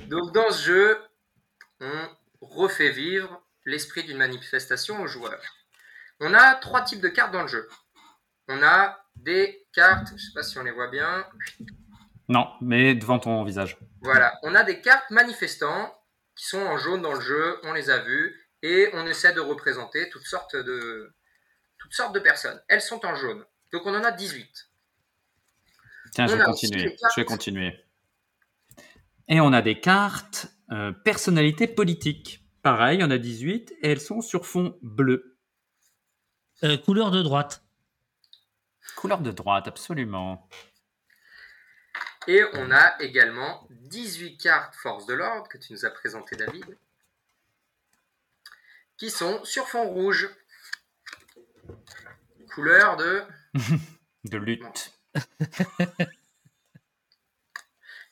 Donc, 0.08 0.32
dans 0.32 0.50
ce 0.50 0.66
jeu, 0.66 0.98
on 1.80 2.08
refait 2.40 2.92
vivre 2.92 3.42
l'esprit 3.70 4.04
d'une 4.04 4.18
manifestation 4.18 5.00
aux 5.00 5.06
joueurs. 5.06 5.42
On 6.20 6.34
a 6.34 6.56
trois 6.56 6.82
types 6.82 7.00
de 7.00 7.08
cartes 7.08 7.32
dans 7.32 7.42
le 7.42 7.48
jeu. 7.48 7.68
On 8.48 8.62
a 8.62 8.98
des 9.16 9.66
cartes, 9.72 10.08
je 10.08 10.14
ne 10.14 10.18
sais 10.18 10.32
pas 10.34 10.42
si 10.42 10.58
on 10.58 10.64
les 10.64 10.72
voit 10.72 10.88
bien. 10.88 11.26
Non, 12.28 12.48
mais 12.60 12.94
devant 12.94 13.18
ton 13.18 13.42
visage. 13.44 13.78
Voilà, 14.02 14.38
on 14.42 14.54
a 14.54 14.62
des 14.62 14.80
cartes 14.80 15.10
manifestants 15.10 15.96
qui 16.36 16.46
sont 16.46 16.60
en 16.60 16.78
jaune 16.78 17.02
dans 17.02 17.14
le 17.14 17.20
jeu, 17.20 17.58
on 17.64 17.72
les 17.72 17.90
a 17.90 17.98
vues, 17.98 18.34
et 18.62 18.88
on 18.94 19.06
essaie 19.06 19.32
de 19.32 19.40
représenter 19.40 20.08
toutes 20.10 20.26
sortes 20.26 20.56
de, 20.56 21.14
toutes 21.78 21.92
sortes 21.92 22.14
de 22.14 22.20
personnes. 22.20 22.60
Elles 22.68 22.82
sont 22.82 23.04
en 23.06 23.14
jaune. 23.14 23.44
Donc 23.72 23.86
on 23.86 23.94
en 23.94 24.04
a 24.04 24.10
18. 24.10 24.48
Tiens, 26.12 26.26
je 26.26 26.36
vais 26.36 26.44
continuer. 26.44 26.96
Je 27.14 27.20
vais 27.20 27.24
continuer. 27.24 27.84
Et 29.28 29.40
on 29.40 29.52
a 29.52 29.62
des 29.62 29.80
cartes 29.80 30.48
euh, 30.72 30.92
personnalité 30.92 31.66
politique. 31.66 32.44
Pareil, 32.62 33.02
on 33.02 33.10
a 33.10 33.18
18 33.18 33.72
et 33.80 33.90
elles 33.90 34.00
sont 34.00 34.20
sur 34.20 34.46
fond 34.46 34.78
bleu. 34.82 35.36
Euh, 36.62 36.76
couleur 36.76 37.10
de 37.10 37.22
droite. 37.22 37.62
Couleur 38.96 39.20
de 39.20 39.30
droite, 39.30 39.66
absolument. 39.66 40.46
Et 42.26 42.42
on 42.52 42.70
a 42.70 43.00
également 43.00 43.66
18 43.70 44.36
cartes 44.36 44.74
force 44.74 45.06
de 45.06 45.14
l'ordre 45.14 45.48
que 45.48 45.56
tu 45.56 45.72
nous 45.72 45.86
as 45.86 45.90
présentées, 45.90 46.36
David, 46.36 46.76
qui 48.98 49.10
sont 49.10 49.42
sur 49.44 49.66
fond 49.66 49.88
rouge. 49.88 50.28
Couleur 52.54 52.96
de... 52.96 53.22
de 54.24 54.36
lutte. 54.36 54.92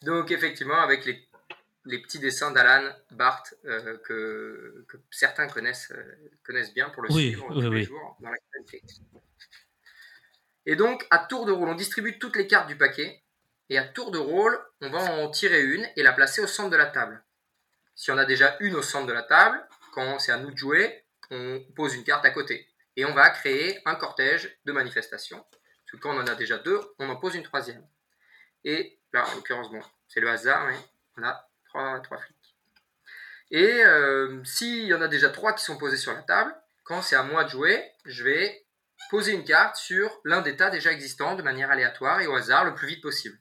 Donc 0.02 0.30
effectivement, 0.30 0.80
avec 0.80 1.04
les, 1.04 1.27
les 1.88 1.98
petits 2.02 2.18
dessins 2.18 2.50
d'Alan 2.50 2.92
Barth 3.12 3.54
euh, 3.64 3.96
que, 4.04 4.84
que, 4.88 4.98
certains 5.10 5.48
connaissent, 5.48 5.90
euh, 5.90 6.30
connaissent 6.44 6.74
bien 6.74 6.90
pour 6.90 7.02
le 7.02 7.10
suivre 7.10 7.48
tous 7.50 7.70
les 7.70 7.82
jours 7.82 8.16
dans 8.20 8.30
l'actualité. 8.30 8.82
Et 10.66 10.76
donc, 10.76 11.06
à 11.10 11.18
tour 11.18 11.46
de 11.46 11.52
rôle, 11.52 11.70
on 11.70 11.74
distribue 11.74 12.18
toutes 12.18 12.36
les 12.36 12.46
cartes 12.46 12.68
du 12.68 12.76
paquet. 12.76 13.22
Et 13.70 13.78
à 13.78 13.84
tour 13.84 14.10
de 14.10 14.18
rôle, 14.18 14.58
on 14.82 14.90
va 14.90 14.98
en 14.98 15.30
tirer 15.30 15.62
une 15.62 15.86
et 15.96 16.02
la 16.02 16.12
placer 16.12 16.42
au 16.42 16.46
centre 16.46 16.70
de 16.70 16.76
la 16.76 16.86
table. 16.86 17.24
Si 17.94 18.10
on 18.10 18.18
a 18.18 18.26
déjà 18.26 18.56
une 18.60 18.74
au 18.74 18.82
centre 18.82 19.06
de 19.06 19.12
la 19.12 19.22
table, 19.22 19.58
quand 19.92 20.18
c'est 20.18 20.32
à 20.32 20.36
nous 20.36 20.50
de 20.50 20.56
jouer, 20.58 21.04
on 21.30 21.64
pose 21.74 21.94
une 21.94 22.04
carte 22.04 22.24
à 22.24 22.30
côté. 22.30 22.68
Et 22.96 23.06
on 23.06 23.14
va 23.14 23.30
créer 23.30 23.80
un 23.86 23.94
cortège 23.94 24.58
de 24.66 24.72
manifestations. 24.72 25.40
Parce 25.40 25.92
que 25.92 25.96
quand 25.96 26.14
on 26.14 26.20
en 26.20 26.26
a 26.26 26.34
déjà 26.34 26.58
deux, 26.58 26.80
on 26.98 27.08
en 27.08 27.16
pose 27.16 27.34
une 27.34 27.42
troisième. 27.42 27.86
Et 28.64 29.00
là, 29.14 29.26
en 29.26 29.36
l'occurrence, 29.36 29.70
bon, 29.70 29.80
c'est 30.06 30.20
le 30.20 30.28
hasard, 30.28 30.66
mais 30.66 30.76
on 31.16 31.22
a 31.22 31.47
flics. 32.20 32.56
Et 33.50 33.82
euh, 33.84 34.42
s'il 34.44 34.84
y 34.84 34.94
en 34.94 35.00
a 35.00 35.08
déjà 35.08 35.30
trois 35.30 35.54
qui 35.54 35.64
sont 35.64 35.78
posés 35.78 35.96
sur 35.96 36.12
la 36.12 36.22
table, 36.22 36.54
quand 36.84 37.02
c'est 37.02 37.16
à 37.16 37.22
moi 37.22 37.44
de 37.44 37.50
jouer, 37.50 37.92
je 38.04 38.24
vais 38.24 38.66
poser 39.10 39.32
une 39.32 39.44
carte 39.44 39.76
sur 39.76 40.20
l'un 40.24 40.42
des 40.42 40.56
tas 40.56 40.70
déjà 40.70 40.92
existants 40.92 41.34
de 41.34 41.42
manière 41.42 41.70
aléatoire 41.70 42.20
et 42.20 42.26
au 42.26 42.34
hasard 42.34 42.64
le 42.64 42.74
plus 42.74 42.88
vite 42.88 43.02
possible. 43.02 43.38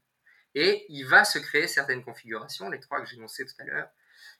Et 0.55 0.85
il 0.89 1.03
va 1.03 1.23
se 1.23 1.39
créer 1.39 1.67
certaines 1.67 2.03
configurations, 2.03 2.69
les 2.69 2.79
trois 2.79 3.01
que 3.01 3.07
j'ai 3.07 3.17
énoncées 3.17 3.45
tout 3.45 3.53
à 3.59 3.65
l'heure. 3.65 3.89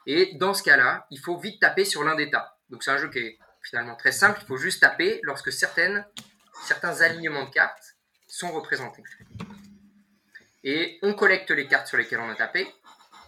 Et 0.06 0.36
dans 0.36 0.54
ce 0.54 0.63
cas-là, 0.63 1.06
il 1.12 1.20
faut 1.20 1.38
vite 1.38 1.62
taper 1.62 1.86
sur 1.86 2.04
l'un 2.04 2.16
des 2.16 2.30
tas. 2.30 2.58
Donc 2.70 2.84
c'est 2.84 2.92
un 2.92 2.98
jeu 2.98 3.10
qui 3.10 3.20
est 3.20 3.39
finalement 3.62 3.96
très 3.96 4.13
simple, 4.13 4.39
il 4.42 4.48
faut 4.48 4.58
juste 4.58 4.82
taper 4.82 5.20
lorsque 5.24 5.51
certaines, 5.51 6.06
certains 6.63 7.01
alignements 7.01 7.46
de 7.46 7.50
cartes 7.50 7.98
sont 8.27 8.51
représentés. 8.51 9.04
Et 10.63 11.00
on 11.01 11.13
collecte 11.13 11.51
les 11.51 11.68
cartes 11.68 11.88
sur 11.88 11.98
lesquelles 11.98 12.20
on 12.20 12.30
a 12.30 12.36
tapé, 12.36 12.68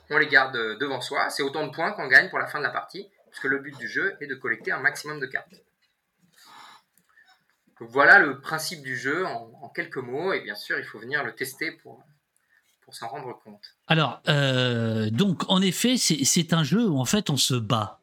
on 0.09 0.17
les 0.17 0.27
garde 0.27 0.55
devant 0.79 1.01
soi, 1.01 1.29
c'est 1.29 1.43
autant 1.43 1.67
de 1.67 1.71
points 1.71 1.91
qu'on 1.91 2.07
gagne 2.07 2.29
pour 2.29 2.39
la 2.39 2.47
fin 2.47 2.59
de 2.59 2.63
la 2.63 2.69
partie, 2.69 3.07
puisque 3.29 3.45
le 3.45 3.59
but 3.59 3.77
du 3.77 3.87
jeu 3.87 4.15
est 4.21 4.27
de 4.27 4.35
collecter 4.35 4.71
un 4.71 4.79
maximum 4.79 5.19
de 5.19 5.25
cartes. 5.25 5.53
Voilà 7.79 8.19
le 8.19 8.41
principe 8.41 8.81
du 8.81 8.97
jeu 8.97 9.25
en, 9.25 9.69
quelques 9.69 9.97
mots, 9.97 10.33
et 10.33 10.41
bien 10.41 10.55
sûr 10.55 10.77
il 10.77 10.83
faut 10.83 10.99
venir 10.99 11.23
le 11.23 11.33
tester 11.33 11.71
pour, 11.71 12.03
pour 12.81 12.93
s'en 12.93 13.07
rendre 13.07 13.39
compte. 13.43 13.75
Alors, 13.87 14.21
euh, 14.27 15.09
donc 15.09 15.43
en 15.49 15.61
effet, 15.61 15.95
c'est 15.97 16.53
un 16.53 16.63
jeu 16.63 16.87
où 16.87 16.99
en 16.99 17.05
fait 17.05 17.29
on 17.29 17.37
se 17.37 17.53
bat. 17.53 17.99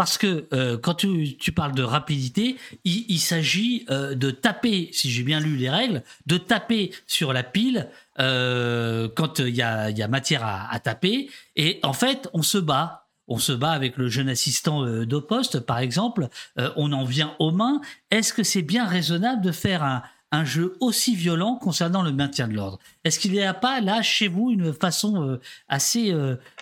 Parce 0.00 0.16
que 0.16 0.48
euh, 0.54 0.78
quand 0.78 0.94
tu, 0.94 1.36
parles 1.54 1.74
de 1.74 1.82
rapidité, 1.82 2.56
il, 2.84 3.18
s'agit 3.18 3.84
euh, 3.90 4.14
de 4.14 4.30
taper, 4.30 4.88
si 4.94 5.10
j'ai 5.10 5.22
bien 5.22 5.40
lu 5.40 5.56
les 5.56 5.68
règles, 5.68 6.02
de 6.24 6.38
taper 6.38 6.90
sur 7.06 7.34
la 7.34 7.42
pile 7.42 7.90
quand 8.20 9.38
il 9.38 9.54
y 9.54 9.62
a, 9.62 10.08
matière 10.08 10.44
à, 10.44 10.78
taper. 10.80 11.30
Et 11.56 11.80
en 11.82 11.92
fait, 11.92 12.28
on 12.32 12.42
se 12.42 12.58
bat 12.58 13.00
on 13.30 13.38
se 13.38 13.52
bat 13.52 13.70
avec 13.70 13.96
le 13.96 14.08
jeune 14.08 14.28
assistant 14.28 14.84
euh, 14.84 15.06
de 15.06 15.18
poste, 15.18 15.60
par 15.60 15.78
exemple, 15.78 16.28
euh, 16.58 16.70
on 16.76 16.92
en 16.92 17.04
vient 17.04 17.36
aux 17.38 17.52
mains. 17.52 17.80
Est-ce 18.10 18.34
que 18.34 18.42
c'est 18.42 18.62
bien 18.62 18.84
raisonnable 18.84 19.40
de 19.40 19.52
faire 19.52 19.84
un, 19.84 20.02
jeu 20.44 20.76
aussi 20.80 21.14
violent 21.14 21.54
concernant 21.54 22.02
le 22.02 22.12
maintien 22.12 22.48
de 22.48 22.54
l'ordre? 22.54 22.78
Est-ce 23.04 23.20
qu'il 23.20 23.32
n'y 23.32 23.42
a 23.42 23.54
pas 23.54 23.80
là 23.80 24.02
chez 24.02 24.26
vous 24.26 24.50
une 24.50 24.72
façon 24.72 25.22
euh, 25.22 25.40
assez, 25.68 26.12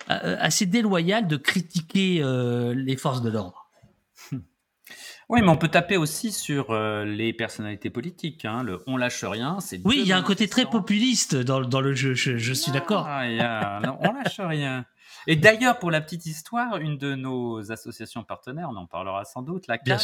assez 0.09 0.67
déloyale 0.67 1.27
de 1.27 1.37
critiquer 1.37 2.23
les 2.75 2.97
forces 2.97 3.23
de 3.23 3.31
l'ordre? 3.31 3.68
Oui, 5.29 5.43
mais 5.43 5.49
on 5.49 5.57
peut 5.57 5.69
taper 5.69 5.97
aussi 5.97 6.33
sur 6.33 6.75
les 7.05 7.33
personnalités 7.33 7.91
politiques. 7.91 8.45
Hein. 8.45 8.63
Le 8.63 8.83
on 8.87 8.97
lâche 8.97 9.25
rien, 9.25 9.61
c'est. 9.61 9.81
Oui, 9.85 9.99
il 10.01 10.07
y 10.07 10.13
a 10.13 10.17
un 10.17 10.23
côté 10.23 10.49
très 10.49 10.65
populiste 10.65 11.37
dans, 11.37 11.81
le 11.81 11.95
jeu. 11.95 12.15
Je, 12.15 12.53
suis 12.53 12.73
d'accord. 12.73 13.07
Ah, 13.07 13.81
on 14.01 14.13
lâche 14.13 14.41
rien. 14.41 14.87
Et 15.27 15.37
d'ailleurs, 15.37 15.79
pour 15.79 15.91
la 15.91 16.01
petite 16.01 16.25
histoire, 16.25 16.79
une 16.79 16.97
de 16.97 17.15
nos 17.15 17.71
associations 17.71 18.25
partenaires, 18.25 18.69
on 18.71 18.77
en 18.77 18.87
parlera 18.87 19.25
sans 19.25 19.43
doute, 19.43 19.67
la 19.67 19.77
CAP, 19.77 20.01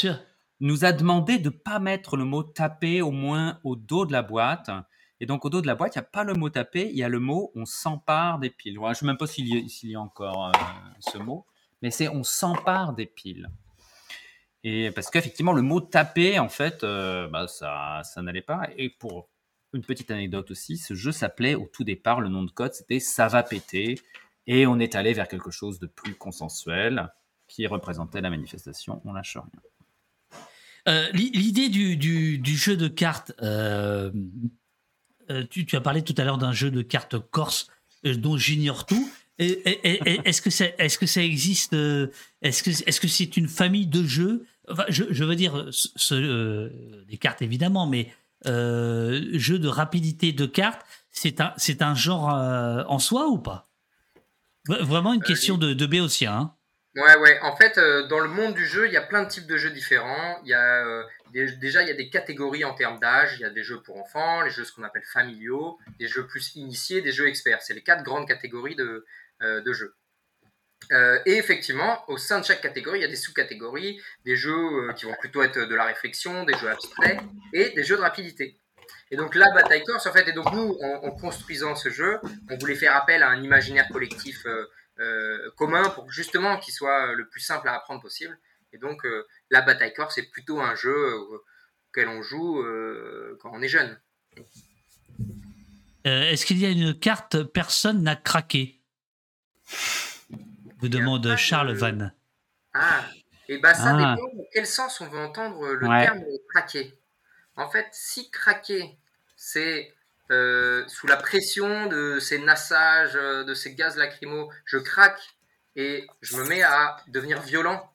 nous 0.60 0.84
a 0.84 0.92
demandé 0.92 1.38
de 1.38 1.46
ne 1.46 1.50
pas 1.50 1.78
mettre 1.78 2.16
le 2.16 2.24
mot 2.24 2.42
taper 2.42 3.02
au 3.02 3.10
moins 3.10 3.58
au 3.64 3.76
dos 3.76 4.06
de 4.06 4.12
la 4.12 4.22
boîte. 4.22 4.70
Et 5.20 5.26
donc, 5.26 5.44
au 5.44 5.50
dos 5.50 5.62
de 5.62 5.66
la 5.66 5.74
boîte, 5.74 5.94
il 5.94 5.98
n'y 5.98 6.04
a 6.04 6.08
pas 6.08 6.24
le 6.24 6.34
mot 6.34 6.50
taper, 6.50 6.90
il 6.90 6.96
y 6.96 7.02
a 7.02 7.08
le 7.08 7.20
mot 7.20 7.52
on 7.54 7.64
s'empare 7.64 8.38
des 8.38 8.50
piles. 8.50 8.78
je 8.82 8.88
ne 8.88 8.94
sais 8.94 9.06
même 9.06 9.16
pas 9.16 9.26
s'il 9.26 9.48
y, 9.48 9.94
a 9.94 10.00
encore 10.00 10.48
euh, 10.48 10.52
ce 11.00 11.18
mot, 11.18 11.46
mais 11.80 11.90
c'est 11.90 12.08
on 12.08 12.22
s'empare 12.22 12.94
des 12.94 13.06
piles. 13.06 13.48
Et 14.64 14.90
parce 14.90 15.10
qu'effectivement, 15.10 15.52
le 15.52 15.60
mot 15.60 15.80
taper, 15.82 16.38
en 16.38 16.48
fait, 16.48 16.82
euh, 16.82 17.28
bah, 17.28 17.46
ça, 17.46 18.00
ça 18.02 18.22
n'allait 18.22 18.42
pas. 18.42 18.62
Et 18.78 18.88
pour 18.88 19.28
une 19.74 19.84
petite 19.84 20.10
anecdote 20.10 20.50
aussi, 20.50 20.78
ce 20.78 20.94
jeu 20.94 21.12
s'appelait 21.12 21.54
au 21.54 21.68
tout 21.70 21.84
départ, 21.84 22.22
le 22.22 22.30
nom 22.30 22.42
de 22.42 22.50
code, 22.50 22.72
c'était 22.72 22.98
Ça 22.98 23.28
va 23.28 23.42
péter. 23.42 24.00
Et 24.46 24.66
on 24.66 24.78
est 24.78 24.94
allé 24.94 25.12
vers 25.12 25.28
quelque 25.28 25.50
chose 25.50 25.78
de 25.78 25.86
plus 25.86 26.14
consensuel 26.14 27.12
qui 27.46 27.66
représentait 27.66 28.22
la 28.22 28.30
manifestation 28.30 29.02
On 29.04 29.12
lâche 29.12 29.36
rien. 29.36 29.62
Euh, 30.88 31.10
l'idée 31.12 31.68
du, 31.68 32.56
jeu 32.56 32.76
de 32.76 32.88
cartes, 32.88 33.32
euh, 33.42 34.10
tu, 35.50 35.66
as 35.72 35.80
parlé 35.80 36.02
tout 36.02 36.14
à 36.16 36.24
l'heure 36.24 36.38
d'un 36.38 36.52
jeu 36.52 36.70
de 36.70 36.82
cartes 36.82 37.18
corse 37.18 37.68
dont 38.02 38.38
j'ignore 38.38 38.86
tout. 38.86 39.10
Est-ce 39.38 40.40
que, 40.40 40.50
ça, 40.50 40.66
est 40.78 40.98
que 40.98 41.06
ça 41.06 41.22
existe 41.22 41.74
Est-ce 42.42 42.62
que 42.62 42.70
c'est 42.72 42.90
-ce 42.90 43.08
c'est 43.08 43.36
une 43.36 43.48
famille 43.48 43.86
de 43.86 44.04
jeux 44.04 44.46
je, 44.88 45.24
veux 45.24 45.36
dire, 45.36 45.68
ce, 45.70 46.70
des 47.04 47.16
cartes 47.18 47.42
évidemment, 47.42 47.86
mais 47.86 48.12
jeu 48.44 49.58
de 49.58 49.68
rapidité 49.68 50.32
de 50.32 50.46
cartes, 50.46 50.84
c'est 51.10 51.40
un, 51.40 51.54
un 51.80 51.94
genre 51.94 52.28
en 52.28 52.98
soi 52.98 53.28
ou 53.28 53.38
pas? 53.38 53.68
Vraiment 54.66 55.12
une 55.12 55.22
euh, 55.22 55.26
question 55.26 55.58
de, 55.58 55.74
de 55.74 55.86
béotien. 55.86 56.32
Hein. 56.32 56.54
Ouais, 56.96 57.16
ouais. 57.18 57.38
En 57.40 57.56
fait, 57.56 57.76
euh, 57.76 58.06
dans 58.06 58.20
le 58.20 58.28
monde 58.28 58.54
du 58.54 58.66
jeu, 58.66 58.86
il 58.86 58.92
y 58.92 58.96
a 58.96 59.02
plein 59.02 59.24
de 59.24 59.28
types 59.28 59.46
de 59.46 59.56
jeux 59.56 59.70
différents. 59.70 60.40
Il 60.44 60.48
y 60.48 60.54
a 60.54 60.86
euh, 60.86 61.02
déjà 61.32 61.82
il 61.82 61.88
y 61.88 61.90
a 61.90 61.94
des 61.94 62.08
catégories 62.08 62.64
en 62.64 62.74
termes 62.74 62.98
d'âge. 62.98 63.34
Il 63.38 63.40
y 63.40 63.44
a 63.44 63.50
des 63.50 63.62
jeux 63.62 63.82
pour 63.82 63.98
enfants, 63.98 64.42
les 64.42 64.50
jeux 64.50 64.64
ce 64.64 64.72
qu'on 64.72 64.84
appelle 64.84 65.04
familiaux, 65.04 65.78
des 65.98 66.08
jeux 66.08 66.26
plus 66.26 66.54
initiés, 66.56 67.02
des 67.02 67.12
jeux 67.12 67.28
experts. 67.28 67.60
C'est 67.62 67.74
les 67.74 67.82
quatre 67.82 68.04
grandes 68.04 68.26
catégories 68.26 68.76
de, 68.76 69.04
de 69.40 69.72
jeux. 69.72 69.94
Et 70.90 71.36
effectivement, 71.36 72.04
au 72.08 72.16
sein 72.18 72.40
de 72.40 72.44
chaque 72.44 72.60
catégorie, 72.60 72.98
il 72.98 73.02
y 73.02 73.06
a 73.06 73.08
des 73.08 73.16
sous-catégories, 73.16 74.00
des 74.24 74.36
jeux 74.36 74.92
qui 74.96 75.06
vont 75.06 75.14
plutôt 75.18 75.42
être 75.42 75.58
de 75.58 75.74
la 75.74 75.84
réflexion, 75.84 76.44
des 76.44 76.54
jeux 76.54 76.68
abstraits 76.68 77.20
et 77.52 77.70
des 77.70 77.84
jeux 77.84 77.96
de 77.96 78.02
rapidité. 78.02 78.58
Et 79.10 79.16
donc 79.16 79.34
la 79.34 79.50
bataille 79.52 79.84
corse, 79.84 80.06
en 80.06 80.12
fait, 80.12 80.28
et 80.28 80.32
donc 80.32 80.52
nous, 80.52 80.76
en, 80.82 81.10
construisant 81.12 81.76
ce 81.76 81.90
jeu, 81.90 82.18
on 82.50 82.56
voulait 82.58 82.74
faire 82.74 82.96
appel 82.96 83.22
à 83.22 83.28
un 83.28 83.42
imaginaire 83.42 83.88
collectif 83.88 84.44
euh, 84.46 84.66
euh, 84.98 85.50
commun 85.56 85.88
pour 85.90 86.10
justement 86.10 86.58
qu'il 86.58 86.74
soit 86.74 87.12
le 87.12 87.28
plus 87.28 87.40
simple 87.40 87.68
à 87.68 87.74
apprendre 87.74 88.00
possible. 88.00 88.36
Et 88.72 88.78
donc 88.78 89.04
euh, 89.04 89.26
la 89.50 89.62
bataille 89.62 89.94
corse, 89.94 90.16
c'est 90.16 90.30
plutôt 90.30 90.60
un 90.60 90.74
jeu 90.74 91.14
auquel 91.90 92.08
on 92.08 92.22
joue 92.22 92.64
quand 93.40 93.50
on 93.52 93.62
est 93.62 93.68
jeune. 93.68 94.00
Est-ce 96.04 96.44
qu'il 96.44 96.58
y 96.58 96.66
a 96.66 96.70
une 96.70 96.98
carte 96.98 97.42
personne 97.44 98.02
n'a 98.02 98.16
craqué? 98.16 98.80
Vous 100.84 100.90
demande 100.90 101.34
Charles 101.36 101.72
Van. 101.72 102.10
Ah, 102.74 103.06
et 103.48 103.56
bah 103.56 103.72
ça 103.72 103.96
ah. 103.96 104.16
dépend 104.16 104.28
dans 104.36 104.44
quel 104.52 104.66
sens 104.66 105.00
on 105.00 105.06
veut 105.06 105.18
entendre 105.18 105.72
le 105.72 105.88
terme 106.04 106.22
craquer. 106.50 106.92
En 107.56 107.70
fait, 107.70 107.86
si 107.92 108.30
craquer, 108.30 108.98
c'est 109.34 109.94
euh, 110.30 110.86
sous 110.86 111.06
la 111.06 111.16
pression 111.16 111.86
de 111.86 112.18
ces 112.20 112.38
nassages, 112.38 113.16
euh, 113.16 113.44
de 113.44 113.54
ces 113.54 113.74
gaz 113.74 113.96
lacrymaux, 113.96 114.52
je 114.66 114.76
craque 114.76 115.22
et 115.74 116.06
je 116.20 116.36
me 116.36 116.46
mets 116.46 116.62
à 116.62 116.98
devenir 117.08 117.40
violent 117.40 117.90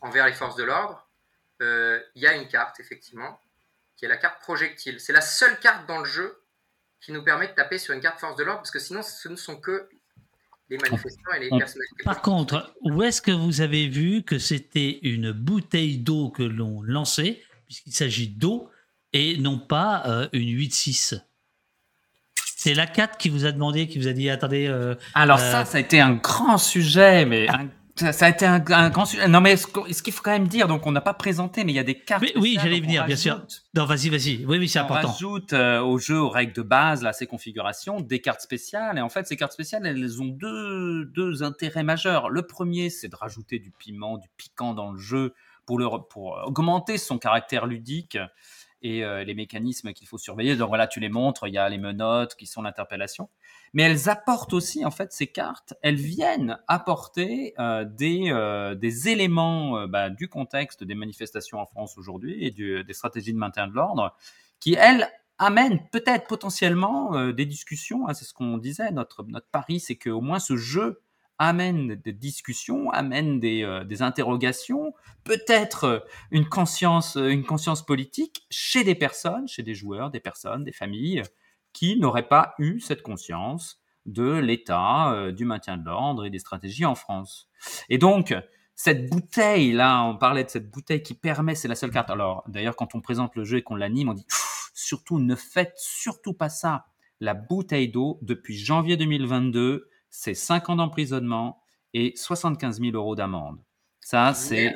envers 0.00 0.24
les 0.24 0.32
forces 0.32 0.56
de 0.56 0.64
l'ordre, 0.64 1.06
euh, 1.60 2.00
il 2.14 2.22
y 2.22 2.26
a 2.26 2.32
une 2.32 2.48
carte, 2.48 2.80
effectivement, 2.80 3.38
qui 3.98 4.06
est 4.06 4.08
la 4.08 4.16
carte 4.16 4.40
projectile. 4.40 4.98
C'est 4.98 5.12
la 5.12 5.20
seule 5.20 5.58
carte 5.58 5.86
dans 5.86 5.98
le 5.98 6.06
jeu 6.06 6.42
qui 7.02 7.12
nous 7.12 7.22
permet 7.22 7.48
de 7.48 7.52
taper 7.52 7.76
sur 7.76 7.92
une 7.92 8.00
carte 8.00 8.18
force 8.18 8.36
de 8.36 8.44
l'ordre, 8.44 8.62
parce 8.62 8.70
que 8.70 8.78
sinon, 8.78 9.02
ce 9.02 9.28
ne 9.28 9.36
sont 9.36 9.60
que 9.60 9.90
les 10.70 10.78
manifestants 10.78 11.32
et 11.36 11.40
les 11.44 11.48
personnalités. 11.50 12.04
Par 12.04 12.22
contre, 12.22 12.74
où 12.82 13.02
est-ce 13.02 13.20
que 13.20 13.32
vous 13.32 13.60
avez 13.60 13.88
vu 13.88 14.22
que 14.22 14.38
c'était 14.38 15.00
une 15.02 15.32
bouteille 15.32 15.98
d'eau 15.98 16.30
que 16.30 16.42
l'on 16.42 16.82
lançait, 16.82 17.42
puisqu'il 17.66 17.92
s'agit 17.92 18.28
d'eau, 18.28 18.70
et 19.12 19.36
non 19.38 19.58
pas 19.58 20.04
euh, 20.06 20.28
une 20.32 20.48
8-6. 20.48 21.20
C'est 22.56 22.74
la 22.74 22.86
4 22.86 23.16
qui 23.16 23.28
vous 23.28 23.46
a 23.46 23.52
demandé, 23.52 23.88
qui 23.88 23.98
vous 23.98 24.06
a 24.06 24.12
dit 24.12 24.30
attendez. 24.30 24.66
Euh, 24.66 24.94
Alors 25.14 25.38
ça, 25.38 25.64
ça 25.64 25.78
a 25.78 25.80
été 25.80 26.00
un 26.00 26.12
grand 26.14 26.58
sujet, 26.58 27.24
mais 27.24 27.48
un 27.48 27.68
ça, 28.00 28.26
a 28.26 28.28
été 28.28 28.46
un, 28.46 28.58
grand 28.58 29.04
sujet. 29.04 29.28
Non, 29.28 29.40
mais 29.40 29.56
ce, 29.56 29.66
qu'il 29.66 30.12
faut 30.12 30.22
quand 30.22 30.30
même 30.30 30.48
dire, 30.48 30.68
donc 30.68 30.86
on 30.86 30.92
n'a 30.92 31.00
pas 31.00 31.14
présenté, 31.14 31.64
mais 31.64 31.72
il 31.72 31.76
y 31.76 31.80
a 31.80 31.84
des 31.84 31.98
cartes. 31.98 32.24
oui, 32.36 32.58
j'allais 32.60 32.80
venir, 32.80 33.04
bien 33.06 33.16
sûr. 33.16 33.42
Non, 33.74 33.84
vas-y, 33.84 34.08
vas-y. 34.08 34.44
Oui, 34.46 34.58
oui, 34.58 34.68
c'est 34.68 34.78
important. 34.78 35.08
On 35.08 35.12
rajoute 35.12 35.52
euh, 35.52 35.80
au 35.80 35.98
jeu, 35.98 36.18
aux 36.18 36.28
règles 36.28 36.52
de 36.52 36.62
base, 36.62 37.02
là, 37.02 37.12
ces 37.12 37.26
configurations, 37.26 38.00
des 38.00 38.20
cartes 38.20 38.40
spéciales. 38.40 38.98
Et 38.98 39.00
en 39.00 39.08
fait, 39.08 39.26
ces 39.26 39.36
cartes 39.36 39.52
spéciales, 39.52 39.86
elles 39.86 40.20
ont 40.20 40.26
deux, 40.26 41.04
deux 41.04 41.42
intérêts 41.42 41.82
majeurs. 41.82 42.30
Le 42.30 42.42
premier, 42.42 42.90
c'est 42.90 43.08
de 43.08 43.16
rajouter 43.16 43.58
du 43.58 43.70
piment, 43.70 44.18
du 44.18 44.28
piquant 44.36 44.74
dans 44.74 44.92
le 44.92 44.98
jeu 44.98 45.34
pour, 45.66 45.78
le, 45.78 45.86
pour 46.08 46.40
augmenter 46.46 46.98
son 46.98 47.18
caractère 47.18 47.66
ludique 47.66 48.18
et 48.82 49.04
euh, 49.04 49.24
les 49.24 49.34
mécanismes 49.34 49.92
qu'il 49.92 50.06
faut 50.06 50.18
surveiller. 50.18 50.56
Donc 50.56 50.68
voilà, 50.68 50.86
tu 50.86 51.00
les 51.00 51.08
montres, 51.08 51.46
il 51.46 51.54
y 51.54 51.58
a 51.58 51.68
les 51.68 51.78
menottes 51.78 52.34
qui 52.36 52.46
sont 52.46 52.62
l'interpellation. 52.62 53.28
Mais 53.72 53.82
elles 53.82 54.08
apportent 54.08 54.52
aussi, 54.52 54.84
en 54.84 54.90
fait, 54.90 55.12
ces 55.12 55.26
cartes, 55.26 55.74
elles 55.82 55.96
viennent 55.96 56.58
apporter 56.68 57.54
euh, 57.58 57.84
des, 57.84 58.30
euh, 58.30 58.74
des 58.74 59.08
éléments 59.08 59.86
bah, 59.86 60.10
du 60.10 60.28
contexte 60.28 60.84
des 60.84 60.94
manifestations 60.94 61.58
en 61.58 61.66
France 61.66 61.98
aujourd'hui 61.98 62.44
et 62.44 62.50
des 62.50 62.92
stratégies 62.92 63.32
de 63.32 63.38
maintien 63.38 63.68
de 63.68 63.74
l'ordre 63.74 64.16
qui, 64.58 64.74
elles, 64.74 65.08
amènent 65.42 65.80
peut-être 65.90 66.26
potentiellement 66.26 67.32
des 67.32 67.46
discussions. 67.46 68.06
Hein, 68.06 68.12
c'est 68.12 68.26
ce 68.26 68.34
qu'on 68.34 68.58
disait, 68.58 68.90
notre, 68.90 69.24
notre 69.24 69.46
pari, 69.46 69.80
c'est 69.80 69.96
qu'au 69.96 70.20
moins 70.20 70.38
ce 70.38 70.58
jeu 70.58 71.00
amène 71.40 71.94
des 71.94 72.12
discussions, 72.12 72.90
amène 72.90 73.40
des, 73.40 73.62
euh, 73.62 73.82
des 73.82 74.02
interrogations, 74.02 74.92
peut-être 75.24 75.84
euh, 75.84 75.98
une 76.30 76.46
conscience, 76.46 77.16
euh, 77.16 77.30
une 77.30 77.44
conscience 77.44 77.84
politique 77.84 78.46
chez 78.50 78.84
des 78.84 78.94
personnes, 78.94 79.48
chez 79.48 79.62
des 79.62 79.74
joueurs, 79.74 80.10
des 80.10 80.20
personnes, 80.20 80.64
des 80.64 80.72
familles 80.72 81.22
qui 81.72 81.98
n'auraient 81.98 82.28
pas 82.28 82.54
eu 82.58 82.78
cette 82.78 83.02
conscience 83.02 83.82
de 84.04 84.34
l'état, 84.34 85.30
du 85.30 85.44
maintien 85.44 85.76
de 85.76 85.84
l'ordre 85.84 86.24
et 86.24 86.30
des 86.30 86.38
stratégies 86.38 86.84
en 86.84 86.94
France. 86.94 87.48
Et 87.88 87.96
donc, 87.96 88.34
cette 88.74 89.08
bouteille, 89.08 89.72
là, 89.72 90.02
on 90.04 90.16
parlait 90.16 90.42
de 90.42 90.48
cette 90.48 90.70
bouteille 90.70 91.02
qui 91.02 91.14
permet, 91.14 91.54
c'est 91.54 91.68
la 91.68 91.74
seule 91.74 91.90
carte. 91.90 92.10
Alors, 92.10 92.42
d'ailleurs, 92.48 92.76
quand 92.76 92.94
on 92.94 93.00
présente 93.00 93.36
le 93.36 93.44
jeu 93.44 93.58
et 93.58 93.62
qu'on 93.62 93.76
l'anime, 93.76 94.08
on 94.08 94.14
dit 94.14 94.26
surtout, 94.74 95.20
ne 95.20 95.36
faites 95.36 95.74
surtout 95.76 96.32
pas 96.32 96.48
ça. 96.48 96.86
La 97.20 97.34
bouteille 97.34 97.88
d'eau, 97.88 98.18
depuis 98.22 98.58
janvier 98.58 98.96
2022, 98.96 99.88
c'est 100.10 100.34
5 100.34 100.68
ans 100.68 100.76
d'emprisonnement 100.76 101.62
et 101.94 102.12
75 102.16 102.80
000 102.80 102.96
euros 102.96 103.16
d'amende. 103.16 103.62
Ça, 104.00 104.34
c'est. 104.34 104.74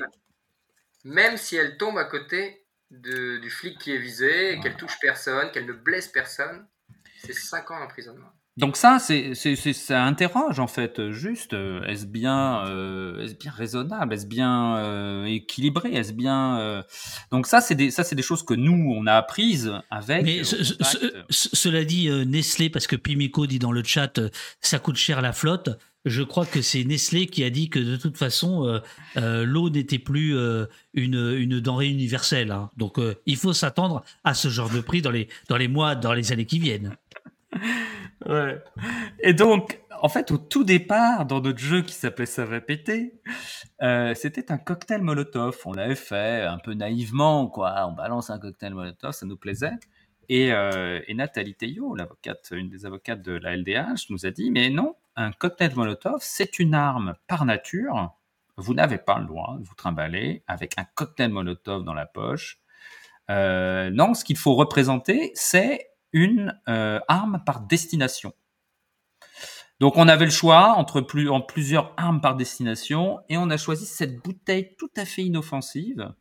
Même, 1.05 1.37
si 1.37 1.57
elle 1.57 1.77
tombe 1.77 1.99
à 1.99 2.05
côté 2.05 2.67
du 2.91 3.51
flic 3.51 3.79
qui 3.79 3.93
est 3.93 3.99
visé, 3.99 4.59
qu'elle 4.63 4.77
touche 4.77 4.99
personne, 5.01 5.51
qu'elle 5.51 5.67
ne 5.67 5.73
blesse 5.73 6.09
personne, 6.09 6.67
c'est 7.19 7.33
5 7.33 7.71
ans 7.73 7.81
d'emprisonnement. 7.81 8.33
Donc 8.57 8.77
ça, 8.77 9.01
c'est, 9.01 9.35
ça 9.35 10.05
interroge 10.05 10.61
en 10.61 10.69
fait, 10.69 11.11
juste, 11.11 11.55
euh, 11.55 11.83
est-ce 11.87 12.07
bien, 12.07 12.65
euh, 12.67 13.25
est-ce 13.25 13.35
bien 13.35 13.51
raisonnable, 13.51 14.15
est-ce 14.15 14.27
bien 14.27 14.77
euh, 14.77 15.25
équilibré, 15.25 15.93
est-ce 15.93 16.13
bien... 16.13 16.85
Donc 17.33 17.49
ça, 17.49 17.61
c'est 17.61 17.75
des, 17.75 17.91
ça, 17.91 18.05
c'est 18.05 18.15
des 18.15 18.23
choses 18.23 18.45
que 18.45 18.55
nous, 18.55 18.95
on 18.97 19.07
a 19.07 19.15
apprises 19.15 19.73
avec... 19.91 20.25
Mais 20.25 20.43
cela 20.45 21.85
dit, 21.85 22.09
Nestlé, 22.27 22.71
parce 22.71 22.87
que 22.87 22.95
Pimico 22.95 23.49
dit 23.49 23.59
dans 23.59 23.73
le 23.73 23.83
chat, 23.83 24.21
ça 24.61 24.79
coûte 24.79 24.97
cher 24.97 25.21
la 25.21 25.33
flotte, 25.33 25.71
je 26.05 26.23
crois 26.23 26.47
que 26.47 26.63
c'est 26.63 26.85
Nestlé 26.85 27.27
qui 27.27 27.43
a 27.43 27.51
dit 27.51 27.71
que 27.71 27.81
de 27.81 27.97
toute 27.97 28.17
façon, 28.17 28.81
l'eau 29.17 29.69
n'était 29.69 29.99
plus 29.99 30.37
une, 30.93 31.35
une 31.37 31.59
denrée 31.59 31.89
universelle. 31.89 32.53
Hein. 32.53 32.71
Donc 32.77 33.01
il 33.27 33.37
faut 33.37 33.53
s'attendre 33.53 34.05
à 34.23 34.35
ce 34.35 34.47
genre 34.47 34.71
de 34.71 34.81
prix 34.81 35.03
dans 35.03 35.11
les, 35.11 35.29
dans 35.49 35.57
les 35.57 35.67
mois, 35.67 35.97
dans 35.97 36.13
les 36.13 36.31
années 36.31 36.47
qui 36.47 36.61
viennent. 36.61 36.97
Et 39.21 39.35
donc, 39.35 39.81
en 40.01 40.09
fait, 40.09 40.31
au 40.31 40.39
tout 40.39 40.65
départ, 40.65 41.27
dans 41.27 41.41
notre 41.41 41.59
jeu 41.59 41.83
qui 41.83 41.95
s'appelait 41.95 42.27
Ça 42.27 42.45
va 42.45 42.61
péter, 42.61 43.15
euh, 43.83 44.15
c'était 44.15 44.53
un 44.53 44.59
cocktail 44.59 45.03
Molotov. 45.03 45.59
On 45.65 45.73
l'avait 45.73 45.95
fait 45.95 46.43
un 46.43 46.59
peu 46.59 46.75
naïvement, 46.75 47.47
quoi. 47.49 47.87
On 47.89 47.93
balance 47.93 48.31
un 48.31 48.39
cocktail 48.39 48.75
Molotov, 48.75 49.13
ça 49.13 49.27
nous 49.27 49.37
plaisait. 49.37 49.73
Et, 50.29 50.53
euh, 50.53 51.01
Nathalie 51.15 51.55
Théo, 51.55 51.95
l'avocate, 51.95 52.49
une 52.53 52.69
des 52.69 52.87
avocates 52.87 53.23
de 53.23 53.33
la 53.33 53.57
LDH, 53.57 54.11
nous 54.11 54.27
a 54.27 54.31
dit 54.31 54.51
Mais 54.51 54.71
non, 54.71 54.95
un 55.17 55.33
cocktail 55.33 55.73
Molotov, 55.75 56.19
c'est 56.21 56.59
une 56.59 56.75
arme 56.75 57.15
par 57.27 57.45
nature. 57.45 58.15
Vous 58.57 58.75
n'avez 58.75 58.99
pas 58.99 59.19
le 59.19 59.27
droit 59.27 59.57
de 59.59 59.65
vous 59.65 59.75
trimballer 59.75 60.45
avec 60.47 60.79
un 60.79 60.85
cocktail 60.95 61.31
Molotov 61.31 61.85
dans 61.85 61.95
la 61.95 62.07
poche. 62.07 62.61
Euh, 63.31 63.91
non, 63.91 64.15
ce 64.15 64.25
qu'il 64.25 64.37
faut 64.37 64.55
représenter, 64.55 65.33
c'est 65.35 65.89
une 66.15 66.59
euh, 66.69 66.99
arme 67.09 67.43
par 67.45 67.61
destination. 67.61 68.33
Donc 69.81 69.99
on 69.99 70.09
avait 70.09 70.25
le 70.25 70.31
choix 70.31 70.75
entre 70.77 71.03
plus, 71.03 71.29
en 71.29 71.43
plusieurs 71.43 71.93
armes 71.99 72.23
par 72.23 72.37
destination 72.37 73.21
et 73.29 73.37
on 73.37 73.51
a 73.51 73.59
choisi 73.59 73.85
cette 73.85 74.23
bouteille 74.23 74.75
tout 74.79 74.91
à 74.97 75.05
fait 75.05 75.23
inoffensive 75.23 76.15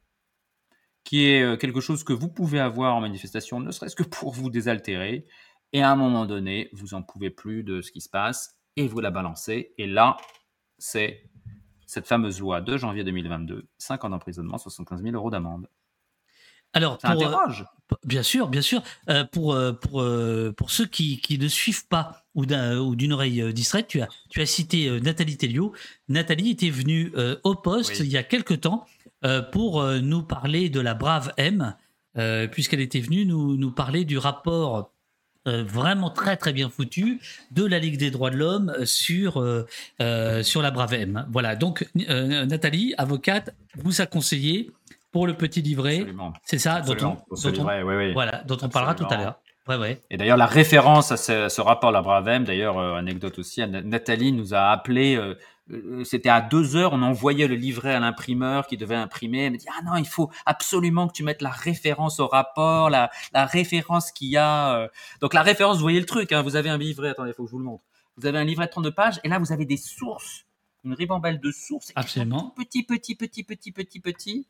qui 1.03 1.25
est 1.25 1.43
euh, 1.43 1.57
quelque 1.57 1.81
chose 1.81 2.03
que 2.03 2.13
vous 2.13 2.29
pouvez 2.29 2.59
avoir 2.59 2.95
en 2.95 3.01
manifestation, 3.01 3.59
ne 3.59 3.71
serait-ce 3.71 3.95
que 3.95 4.03
pour 4.03 4.31
vous 4.31 4.49
désaltérer. 4.49 5.25
Et 5.73 5.81
à 5.81 5.91
un 5.91 5.95
moment 5.95 6.25
donné, 6.25 6.69
vous 6.71 6.93
en 6.93 7.03
pouvez 7.03 7.29
plus 7.29 7.63
de 7.63 7.81
ce 7.81 7.91
qui 7.91 8.01
se 8.01 8.09
passe 8.09 8.57
et 8.75 8.87
vous 8.87 8.99
la 8.99 9.11
balancez. 9.11 9.73
Et 9.77 9.87
là, 9.87 10.17
c'est 10.77 11.29
cette 11.85 12.07
fameuse 12.07 12.39
loi 12.39 12.61
de 12.61 12.77
janvier 12.77 13.03
2022, 13.03 13.67
5 13.77 14.05
ans 14.05 14.09
d'emprisonnement, 14.09 14.57
75 14.57 15.01
000 15.01 15.15
euros 15.15 15.29
d'amende. 15.29 15.67
Alors, 16.73 16.97
pour, 16.97 17.11
euh, 17.11 17.47
bien 18.03 18.23
sûr, 18.23 18.47
bien 18.47 18.61
sûr. 18.61 18.81
Euh, 19.09 19.23
pour, 19.23 19.53
euh, 19.53 19.73
pour, 19.73 20.03
pour 20.55 20.71
ceux 20.71 20.85
qui, 20.85 21.19
qui 21.21 21.37
ne 21.37 21.47
suivent 21.47 21.87
pas 21.87 22.25
ou 22.35 22.45
d'une 22.95 23.13
oreille 23.13 23.53
distraite, 23.53 23.87
tu 23.87 24.01
as, 24.01 24.07
tu 24.29 24.41
as 24.41 24.47
cité 24.47 24.99
Nathalie 25.01 25.37
Telliot. 25.37 25.73
Nathalie 26.09 26.49
était 26.49 26.71
venue 26.71 27.13
au 27.43 27.53
poste 27.53 27.99
il 27.99 28.07
y 28.07 28.17
a 28.17 28.23
quelque 28.23 28.55
temps 28.55 28.87
pour 29.51 29.83
nous 29.83 30.23
parler 30.23 30.69
de 30.69 30.79
la 30.79 30.95
brave 30.95 31.31
M, 31.37 31.75
puisqu'elle 32.51 32.81
était 32.81 33.01
venue 33.01 33.27
nous, 33.27 33.55
nous 33.55 33.69
parler 33.69 34.03
du 34.03 34.17
rapport 34.17 34.89
vraiment 35.45 36.09
très 36.09 36.35
très 36.35 36.53
bien 36.53 36.71
foutu 36.71 37.19
de 37.51 37.63
la 37.63 37.77
Ligue 37.77 37.99
des 37.99 38.09
droits 38.09 38.31
de 38.31 38.37
l'homme 38.37 38.73
sur, 38.83 39.33
sur 40.41 40.61
la 40.63 40.71
brave 40.71 40.95
M. 40.95 41.27
Voilà, 41.29 41.55
donc 41.55 41.87
Nathalie, 41.93 42.95
avocate, 42.97 43.53
vous 43.75 44.01
a 44.01 44.07
conseillé 44.07 44.71
pour 45.13 45.27
le 45.27 45.35
petit 45.35 45.61
livret. 45.61 46.05
C'est 46.43 46.57
ça, 46.57 46.81
dont 46.81 46.97
on, 47.01 47.17
Voilà, 48.13 48.43
dont 48.45 48.57
on 48.61 48.67
parlera 48.67 48.95
tout 48.95 49.05
à 49.09 49.17
l'heure. 49.17 49.39
Ouais, 49.69 49.77
ouais. 49.77 50.01
Et 50.09 50.17
d'ailleurs, 50.17 50.35
la 50.35 50.45
référence 50.45 51.13
à 51.13 51.17
ce, 51.17 51.61
rapport 51.61 51.91
La 51.91 52.01
Bravem, 52.01 52.43
d'ailleurs, 52.43 52.77
euh, 52.77 52.95
anecdote 52.95 53.39
aussi, 53.39 53.65
Nathalie 53.65 54.33
nous 54.33 54.53
a 54.53 54.71
appelé, 54.71 55.15
euh, 55.15 55.35
euh, 55.71 56.03
c'était 56.03 56.27
à 56.27 56.41
deux 56.41 56.75
heures, 56.75 56.91
on 56.91 57.01
envoyait 57.01 57.47
le 57.47 57.55
livret 57.55 57.93
à 57.93 58.01
l'imprimeur 58.01 58.67
qui 58.67 58.75
devait 58.75 58.95
imprimer. 58.95 59.45
Elle 59.45 59.53
me 59.53 59.57
dit, 59.57 59.67
ah 59.69 59.81
non, 59.85 59.95
il 59.95 60.07
faut 60.07 60.29
absolument 60.45 61.07
que 61.07 61.13
tu 61.13 61.23
mettes 61.23 61.41
la 61.41 61.51
référence 61.51 62.19
au 62.19 62.27
rapport, 62.27 62.89
la, 62.89 63.09
la 63.31 63.45
référence 63.45 64.11
qu'il 64.11 64.27
y 64.27 64.37
a. 64.37 64.89
Donc 65.21 65.33
la 65.33 65.43
référence, 65.43 65.77
vous 65.77 65.83
voyez 65.83 66.01
le 66.01 66.05
truc, 66.05 66.33
hein, 66.33 66.41
vous 66.41 66.57
avez 66.57 66.69
un 66.69 66.77
livret, 66.77 67.09
attendez, 67.09 67.29
il 67.29 67.33
faut 67.33 67.43
que 67.43 67.49
je 67.49 67.53
vous 67.53 67.59
le 67.59 67.65
montre. 67.65 67.85
Vous 68.17 68.25
avez 68.25 68.39
un 68.39 68.43
livret 68.43 68.65
de 68.65 68.71
32 68.71 68.91
pages, 68.91 69.21
et 69.23 69.29
là, 69.29 69.39
vous 69.39 69.53
avez 69.53 69.65
des 69.65 69.77
sources, 69.77 70.45
une 70.83 70.93
ribambelle 70.93 71.39
de 71.39 71.51
sources. 71.51 71.93
Absolument. 71.95 72.53
Petit, 72.57 72.83
petit, 72.83 73.15
petit, 73.15 73.43
petit, 73.45 73.71
petit, 73.71 73.99
petit. 74.01 74.47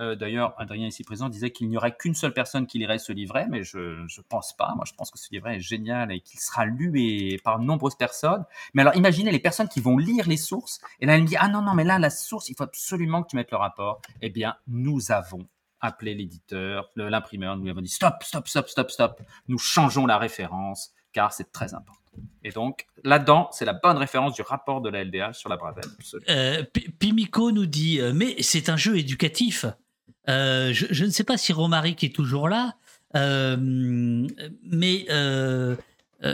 Euh, 0.00 0.14
d'ailleurs, 0.14 0.54
Adrien 0.58 0.86
ici 0.86 1.04
présent 1.04 1.28
disait 1.28 1.50
qu'il 1.50 1.68
n'y 1.68 1.76
aurait 1.76 1.94
qu'une 1.94 2.14
seule 2.14 2.32
personne 2.32 2.66
qui 2.66 2.78
lirait 2.78 2.98
ce 2.98 3.12
livret, 3.12 3.46
mais 3.50 3.62
je 3.62 3.78
ne 3.78 4.22
pense 4.28 4.56
pas. 4.56 4.72
Moi, 4.74 4.84
je 4.86 4.94
pense 4.94 5.10
que 5.10 5.18
ce 5.18 5.28
livret 5.30 5.56
est 5.56 5.60
génial 5.60 6.10
et 6.10 6.20
qu'il 6.20 6.40
sera 6.40 6.64
lu 6.64 7.38
par 7.44 7.58
de 7.58 7.64
nombreuses 7.64 7.96
personnes. 7.96 8.44
Mais 8.74 8.82
alors, 8.82 8.96
imaginez 8.96 9.30
les 9.30 9.38
personnes 9.38 9.68
qui 9.68 9.80
vont 9.80 9.98
lire 9.98 10.26
les 10.26 10.38
sources 10.38 10.80
et 11.00 11.06
là, 11.06 11.16
elle 11.16 11.22
me 11.22 11.26
dit, 11.26 11.36
ah 11.38 11.48
non, 11.48 11.60
non, 11.62 11.74
mais 11.74 11.84
là, 11.84 11.98
la 11.98 12.10
source, 12.10 12.48
il 12.48 12.56
faut 12.56 12.64
absolument 12.64 13.22
que 13.22 13.28
tu 13.28 13.36
mettes 13.36 13.50
le 13.50 13.58
rapport. 13.58 14.00
Eh 14.22 14.30
bien, 14.30 14.56
nous 14.66 15.12
avons 15.12 15.46
appelé 15.80 16.14
l'éditeur, 16.14 16.90
l'imprimeur, 16.96 17.56
nous 17.56 17.64
lui 17.64 17.70
avons 17.70 17.80
dit, 17.80 17.88
stop, 17.88 18.22
stop, 18.22 18.48
stop, 18.48 18.68
stop, 18.68 18.90
stop. 18.90 19.22
Nous 19.48 19.58
changeons 19.58 20.06
la 20.06 20.18
référence 20.18 20.92
car 21.12 21.32
c'est 21.32 21.52
très 21.52 21.74
important. 21.74 22.00
Et 22.42 22.50
donc, 22.50 22.86
là-dedans, 23.04 23.48
c'est 23.52 23.64
la 23.64 23.72
bonne 23.72 23.96
référence 23.96 24.34
du 24.34 24.42
rapport 24.42 24.80
de 24.80 24.88
la 24.88 25.04
LDH 25.04 25.34
sur 25.34 25.48
la 25.48 25.56
Bravelle. 25.56 25.84
Euh, 26.28 26.64
Pimico 26.98 27.52
nous 27.52 27.66
dit, 27.66 28.00
euh, 28.00 28.12
mais 28.14 28.36
c'est 28.40 28.68
un 28.68 28.76
jeu 28.76 28.98
éducatif. 28.98 29.66
Euh, 30.30 30.72
je, 30.72 31.04
ne 31.04 31.10
sais 31.10 31.24
pas 31.24 31.36
si 31.36 31.52
Romaric 31.52 32.04
est 32.04 32.14
toujours 32.14 32.48
là, 32.48 32.76
euh, 33.16 33.56
mais 33.58 35.06
euh, 35.10 35.74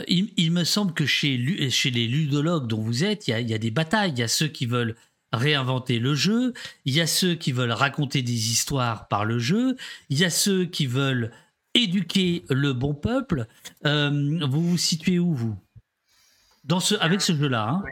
il, 0.06 0.52
me 0.52 0.64
semble 0.64 0.92
que 0.92 1.06
chez, 1.06 1.36
les 1.36 2.06
ludologues 2.06 2.66
dont 2.66 2.80
vous 2.80 3.04
êtes, 3.04 3.26
il 3.26 3.48
y, 3.48 3.54
a, 3.54 3.58
des 3.58 3.70
batailles. 3.70 4.12
Il 4.12 4.18
y 4.18 4.22
a 4.22 4.28
ceux 4.28 4.48
qui 4.48 4.66
veulent 4.66 4.96
réinventer 5.32 5.98
le 5.98 6.14
jeu, 6.14 6.52
il 6.84 6.94
y 6.94 7.00
a 7.00 7.06
ceux 7.06 7.34
qui 7.34 7.52
veulent 7.52 7.72
raconter 7.72 8.22
des 8.22 8.50
histoires 8.50 9.08
par 9.08 9.24
le 9.24 9.38
jeu, 9.38 9.76
il 10.10 10.18
y 10.18 10.24
a 10.24 10.30
ceux 10.30 10.66
qui 10.66 10.86
veulent 10.86 11.32
éduquer 11.74 12.44
le 12.50 12.72
bon 12.74 12.94
peuple. 12.94 13.46
vous 13.82 14.68
vous 14.68 14.78
situez 14.78 15.18
où, 15.18 15.32
vous? 15.34 15.56
Dans 16.64 16.80
ce, 16.80 16.96
Avec 16.96 17.22
ce 17.22 17.34
jeu-là 17.34 17.68
hein? 17.68 17.84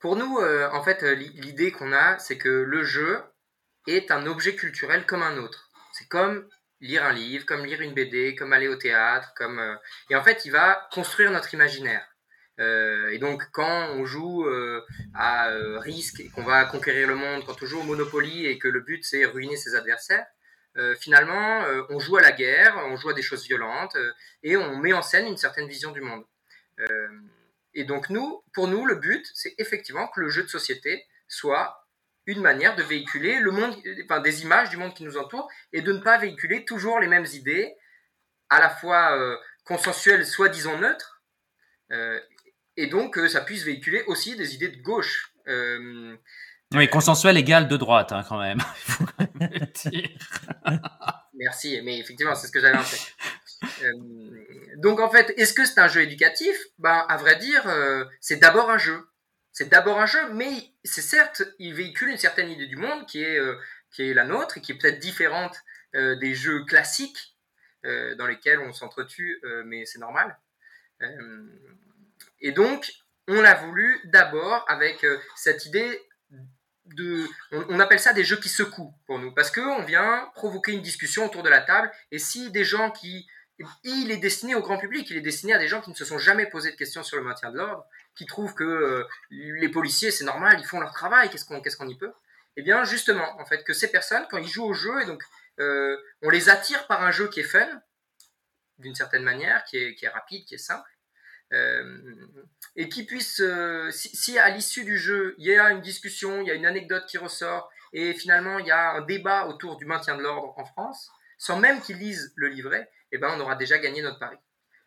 Pour 0.00 0.16
nous, 0.16 0.38
en 0.72 0.82
fait, 0.82 1.02
l'idée 1.02 1.72
qu'on 1.72 1.92
a, 1.92 2.18
c'est 2.18 2.36
que 2.36 2.48
le 2.48 2.84
jeu, 2.84 3.22
est 3.86 4.10
un 4.10 4.26
objet 4.26 4.54
culturel 4.54 5.06
comme 5.06 5.22
un 5.22 5.36
autre. 5.38 5.70
C'est 5.92 6.08
comme 6.08 6.48
lire 6.80 7.04
un 7.04 7.12
livre, 7.12 7.46
comme 7.46 7.64
lire 7.64 7.80
une 7.80 7.94
BD, 7.94 8.34
comme 8.34 8.52
aller 8.52 8.68
au 8.68 8.76
théâtre, 8.76 9.32
comme 9.36 9.60
et 10.10 10.16
en 10.16 10.22
fait 10.22 10.44
il 10.44 10.52
va 10.52 10.88
construire 10.92 11.30
notre 11.30 11.54
imaginaire. 11.54 12.06
et 12.58 13.18
donc 13.18 13.42
quand 13.52 13.90
on 13.92 14.04
joue 14.04 14.46
à 15.14 15.48
risque 15.80 16.20
et 16.20 16.28
qu'on 16.28 16.42
va 16.42 16.64
conquérir 16.66 17.08
le 17.08 17.14
monde, 17.14 17.44
quand 17.46 17.62
on 17.62 17.66
joue 17.66 17.80
au 17.80 17.84
Monopoly 17.84 18.46
et 18.46 18.58
que 18.58 18.68
le 18.68 18.80
but 18.80 19.04
c'est 19.04 19.24
ruiner 19.24 19.56
ses 19.56 19.74
adversaires, 19.74 20.26
finalement 21.00 21.64
on 21.90 21.98
joue 21.98 22.16
à 22.16 22.22
la 22.22 22.32
guerre, 22.32 22.76
on 22.90 22.96
joue 22.96 23.10
à 23.10 23.14
des 23.14 23.22
choses 23.22 23.46
violentes 23.46 23.96
et 24.42 24.56
on 24.56 24.76
met 24.76 24.92
en 24.92 25.02
scène 25.02 25.26
une 25.26 25.36
certaine 25.38 25.68
vision 25.68 25.92
du 25.92 26.00
monde. 26.00 26.24
et 27.74 27.84
donc 27.84 28.10
nous, 28.10 28.42
pour 28.52 28.68
nous, 28.68 28.84
le 28.84 28.96
but 28.96 29.24
c'est 29.34 29.54
effectivement 29.58 30.08
que 30.08 30.20
le 30.20 30.28
jeu 30.28 30.42
de 30.42 30.48
société 30.48 31.06
soit 31.28 31.83
une 32.26 32.40
manière 32.40 32.74
de 32.76 32.82
véhiculer 32.82 33.38
le 33.40 33.50
monde, 33.50 33.76
enfin, 34.04 34.20
des 34.20 34.42
images 34.42 34.70
du 34.70 34.76
monde 34.76 34.94
qui 34.94 35.04
nous 35.04 35.16
entoure 35.16 35.48
et 35.72 35.82
de 35.82 35.92
ne 35.92 35.98
pas 35.98 36.18
véhiculer 36.18 36.64
toujours 36.64 36.98
les 37.00 37.08
mêmes 37.08 37.26
idées, 37.32 37.74
à 38.50 38.60
la 38.60 38.70
fois 38.70 39.16
euh, 39.18 39.36
consensuelles, 39.64 40.26
soit 40.26 40.48
disons 40.48 40.78
neutres, 40.78 41.22
euh, 41.92 42.18
et 42.76 42.86
donc 42.86 43.14
que 43.14 43.28
ça 43.28 43.40
puisse 43.40 43.64
véhiculer 43.64 44.02
aussi 44.06 44.36
des 44.36 44.54
idées 44.54 44.68
de 44.68 44.80
gauche. 44.82 45.32
Euh, 45.48 46.16
oui, 46.72 46.88
consensuel 46.88 47.36
égale 47.36 47.68
de 47.68 47.76
droite, 47.76 48.12
hein, 48.12 48.24
quand 48.28 48.38
même. 48.38 48.58
Merci, 51.34 51.80
mais 51.82 51.98
effectivement, 51.98 52.34
c'est 52.34 52.46
ce 52.46 52.52
que 52.52 52.60
j'avais 52.60 52.78
en 52.78 52.82
tête. 52.82 53.14
donc 54.78 54.98
en 55.00 55.10
fait, 55.10 55.34
est-ce 55.36 55.52
que 55.52 55.64
c'est 55.64 55.78
un 55.78 55.88
jeu 55.88 56.02
éducatif? 56.02 56.56
Ben, 56.78 57.04
à 57.08 57.16
vrai 57.16 57.36
dire, 57.36 57.64
c'est 58.20 58.36
d'abord 58.36 58.70
un 58.70 58.78
jeu 58.78 59.06
c'est 59.54 59.68
d'abord 59.68 60.00
un 60.00 60.06
jeu, 60.06 60.32
mais 60.32 60.52
c'est 60.82 61.00
certes, 61.00 61.42
il 61.60 61.74
véhicule 61.74 62.08
une 62.08 62.18
certaine 62.18 62.50
idée 62.50 62.66
du 62.66 62.76
monde 62.76 63.06
qui 63.06 63.22
est, 63.22 63.38
euh, 63.38 63.56
qui 63.92 64.02
est 64.02 64.12
la 64.12 64.24
nôtre 64.24 64.58
et 64.58 64.60
qui 64.60 64.72
est 64.72 64.74
peut-être 64.74 64.98
différente 64.98 65.56
euh, 65.94 66.16
des 66.16 66.34
jeux 66.34 66.64
classiques 66.64 67.36
euh, 67.84 68.16
dans 68.16 68.26
lesquels 68.26 68.58
on 68.58 68.72
s'entretue, 68.72 69.40
mais 69.64 69.86
c'est 69.86 70.00
normal. 70.00 70.36
et 72.40 72.50
donc, 72.50 72.90
on 73.28 73.40
l'a 73.40 73.54
voulu 73.54 74.00
d'abord 74.06 74.64
avec 74.68 75.06
cette 75.36 75.66
idée 75.66 76.02
de, 76.86 77.26
on, 77.52 77.78
appelle 77.78 78.00
ça 78.00 78.12
des 78.12 78.24
jeux 78.24 78.38
qui 78.38 78.48
secouent 78.48 78.92
pour 79.06 79.20
nous, 79.20 79.32
parce 79.32 79.52
qu'on 79.52 79.84
vient 79.84 80.30
provoquer 80.34 80.72
une 80.72 80.82
discussion 80.82 81.26
autour 81.26 81.44
de 81.44 81.48
la 81.48 81.60
table, 81.60 81.92
et 82.10 82.18
si 82.18 82.50
des 82.50 82.64
gens 82.64 82.90
qui 82.90 83.28
il 83.84 84.10
est 84.10 84.16
destiné 84.16 84.56
au 84.56 84.60
grand 84.60 84.78
public, 84.78 85.08
il 85.10 85.16
est 85.16 85.20
destiné 85.20 85.54
à 85.54 85.58
des 85.58 85.68
gens 85.68 85.80
qui 85.80 85.90
ne 85.90 85.94
se 85.94 86.04
sont 86.04 86.18
jamais 86.18 86.46
posé 86.46 86.72
de 86.72 86.76
questions 86.76 87.04
sur 87.04 87.16
le 87.16 87.22
maintien 87.22 87.52
de 87.52 87.58
l'ordre, 87.58 87.86
qui 88.16 88.26
trouvent 88.26 88.54
que 88.54 88.64
euh, 88.64 89.04
les 89.30 89.68
policiers, 89.68 90.10
c'est 90.10 90.24
normal, 90.24 90.58
ils 90.60 90.66
font 90.66 90.80
leur 90.80 90.92
travail, 90.92 91.30
qu'est-ce 91.30 91.44
qu'on 91.44 91.60
qu'est-ce 91.60 91.76
qu'on 91.76 91.88
y 91.88 91.96
peut? 91.96 92.12
Eh 92.56 92.62
bien, 92.62 92.84
justement, 92.84 93.40
en 93.40 93.44
fait, 93.44 93.64
que 93.64 93.72
ces 93.72 93.90
personnes, 93.90 94.24
quand 94.30 94.38
ils 94.38 94.48
jouent 94.48 94.66
au 94.66 94.74
jeu, 94.74 95.02
et 95.02 95.06
donc 95.06 95.22
euh, 95.60 95.96
on 96.22 96.30
les 96.30 96.48
attire 96.48 96.86
par 96.86 97.02
un 97.02 97.10
jeu 97.10 97.28
qui 97.28 97.40
est 97.40 97.44
fun, 97.44 97.68
d'une 98.78 98.94
certaine 98.94 99.22
manière, 99.22 99.64
qui 99.64 99.78
est, 99.78 99.94
qui 99.94 100.04
est, 100.04 100.08
rapide, 100.08 100.44
qui 100.44 100.54
est 100.54 100.58
simple, 100.58 100.88
euh, 101.52 102.00
et 102.76 102.88
qui 102.88 103.04
puisse, 103.04 103.42
si, 103.90 104.16
si, 104.16 104.38
à 104.38 104.50
l'issue 104.50 104.84
du 104.84 104.98
jeu, 104.98 105.34
il 105.38 105.46
y 105.46 105.56
a 105.56 105.70
une 105.70 105.80
discussion, 105.80 106.40
il 106.40 106.48
y 106.48 106.50
a 106.50 106.54
une 106.54 106.66
anecdote 106.66 107.06
qui 107.06 107.18
ressort, 107.18 107.70
et 107.92 108.12
finalement 108.14 108.58
il 108.58 108.66
y 108.66 108.72
a 108.72 108.92
un 108.92 109.02
débat 109.02 109.46
autour 109.46 109.76
du 109.76 109.86
maintien 109.86 110.16
de 110.16 110.22
l'ordre 110.22 110.54
en 110.56 110.64
France, 110.64 111.10
sans 111.38 111.58
même 111.58 111.80
qu'ils 111.80 111.98
lisent 111.98 112.32
le 112.36 112.48
livret, 112.48 112.90
eh 113.12 113.18
ben, 113.18 113.32
on 113.36 113.40
aura 113.40 113.54
déjà 113.54 113.78
gagné 113.78 114.02
notre 114.02 114.18
pari. 114.18 114.36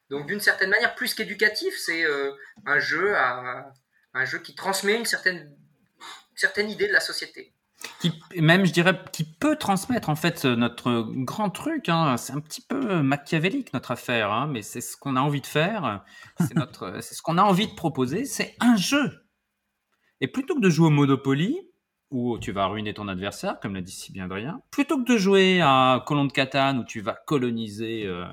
Donc 0.10 0.28
d'une 0.28 0.39
certaine 0.39 0.70
manière, 0.70 0.96
plus 0.96 1.13
qu'éducatif, 1.13 1.76
c'est 1.78 2.04
euh, 2.04 2.32
un 2.65 2.80
jeu 2.80 3.15
un 4.13 4.26
jeu 4.26 4.39
qui 4.39 4.56
transmet 4.56 4.98
une 4.98 5.06
certaine, 5.06 5.56
certaine 6.36 6.70
idée 6.70 6.88
de 6.88 6.93
la 6.93 7.00
société. 7.00 7.54
Qui, 8.00 8.12
même, 8.36 8.65
je 8.65 8.74
dirais, 8.74 9.00
qui 9.13 9.24
peut 9.24 9.56
transmettre 9.56 10.10
en 10.10 10.15
fait 10.15 10.46
notre 10.46 11.06
grand 11.13 11.52
truc. 11.52 11.89
Hein. 11.89 12.17
C'est 12.17 12.34
un 12.34 12.39
petit 12.39 12.62
peu 12.62 13.02
machiavélique 13.04 13.72
notre 13.74 13.91
affaire, 13.91 14.32
hein, 14.32 14.48
mais 14.48 14.63
c'est 14.63 14.82
ce 14.82 14.98
qu'on 14.98 15.15
a 15.15 15.22
envie 15.22 15.41
de 15.41 15.48
faire. 15.48 16.04
C'est 16.39 16.56
notre, 16.56 17.02
c'est 17.02 17.13
ce 17.13 17.22
qu'on 17.22 17.38
a 17.38 17.43
envie 17.43 17.67
de 17.67 17.76
proposer. 17.76 18.26
C'est 18.26 18.56
un 18.60 18.76
jeu. 18.76 19.28
Et 20.22 20.28
plutôt 20.28 20.56
que 20.56 20.62
de 20.62 20.70
jouer 20.70 20.88
au 20.88 20.91
Monopoly, 20.91 21.60
où 22.10 22.39
tu 22.39 22.52
vas 22.52 22.65
ruiner 22.67 22.93
ton 22.93 23.08
adversaire, 23.08 23.60
comme 23.60 23.76
l'a 23.76 23.82
dit 23.82 23.91
si 23.91 24.12
bien 24.12 24.26
Adrien, 24.26 24.62
plutôt 24.72 24.98
que 24.98 25.12
de 25.12 25.17
jouer 25.17 25.62
à 25.62 26.04
Colon 26.08 26.26
de 26.26 26.32
Catane 26.32 26.80
où 26.80 26.84
tu 26.84 27.02
vas 27.02 27.17
coloniser 27.28 28.06
euh, 28.06 28.26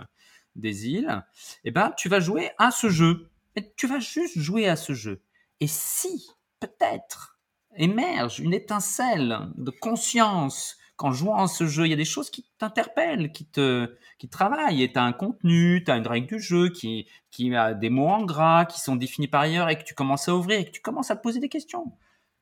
des 0.57 0.89
îles, 0.89 1.25
eh 1.65 1.71
ben, 1.71 1.93
tu 1.97 2.09
vas 2.09 2.21
jouer 2.21 2.51
à 2.59 2.71
ce 2.71 2.89
jeu. 2.89 3.29
Et 3.57 3.73
tu 3.77 3.87
vas 3.87 4.01
juste 4.01 4.39
jouer 4.39 4.69
à 4.69 4.77
ce 4.77 4.95
jeu. 4.95 5.23
Et 5.61 5.67
si, 5.67 6.31
peut-être, 6.61 7.39
émerge 7.77 8.41
une 8.41 8.55
étincelle 8.55 9.39
de 9.57 9.71
conscience 9.71 10.77
qu'en 10.97 11.13
jouant 11.13 11.43
à 11.43 11.49
ce 11.49 11.67
jeu, 11.67 11.87
il 11.87 11.91
y 11.91 11.95
a 11.95 11.97
des 11.97 12.05
choses 12.05 12.31
qui 12.31 12.47
t'interpellent, 12.59 13.33
qui 13.33 13.47
te, 13.47 13.97
qui 14.19 14.29
travaillent, 14.29 14.83
et 14.83 14.93
tu 14.93 14.99
as 14.99 15.03
un 15.03 15.13
contenu, 15.13 15.83
tu 15.85 15.91
as 15.91 15.97
une 15.97 16.07
règle 16.07 16.27
du 16.27 16.41
jeu 16.41 16.69
qui, 16.69 17.09
qui 17.31 17.55
a 17.55 17.75
des 17.75 17.91
mots 17.91 18.09
en 18.09 18.25
gras, 18.25 18.65
qui 18.65 18.81
sont 18.81 18.97
définis 18.97 19.29
par 19.29 19.43
ailleurs, 19.43 19.69
et 19.69 19.79
que 19.79 19.85
tu 19.85 19.95
commences 19.95 20.29
à 20.29 20.35
ouvrir, 20.35 20.61
et 20.61 20.65
que 20.65 20.71
tu 20.71 20.81
commences 20.81 21.11
à 21.11 21.17
te 21.17 21.23
poser 21.23 21.41
des 21.41 21.49
questions 21.49 21.93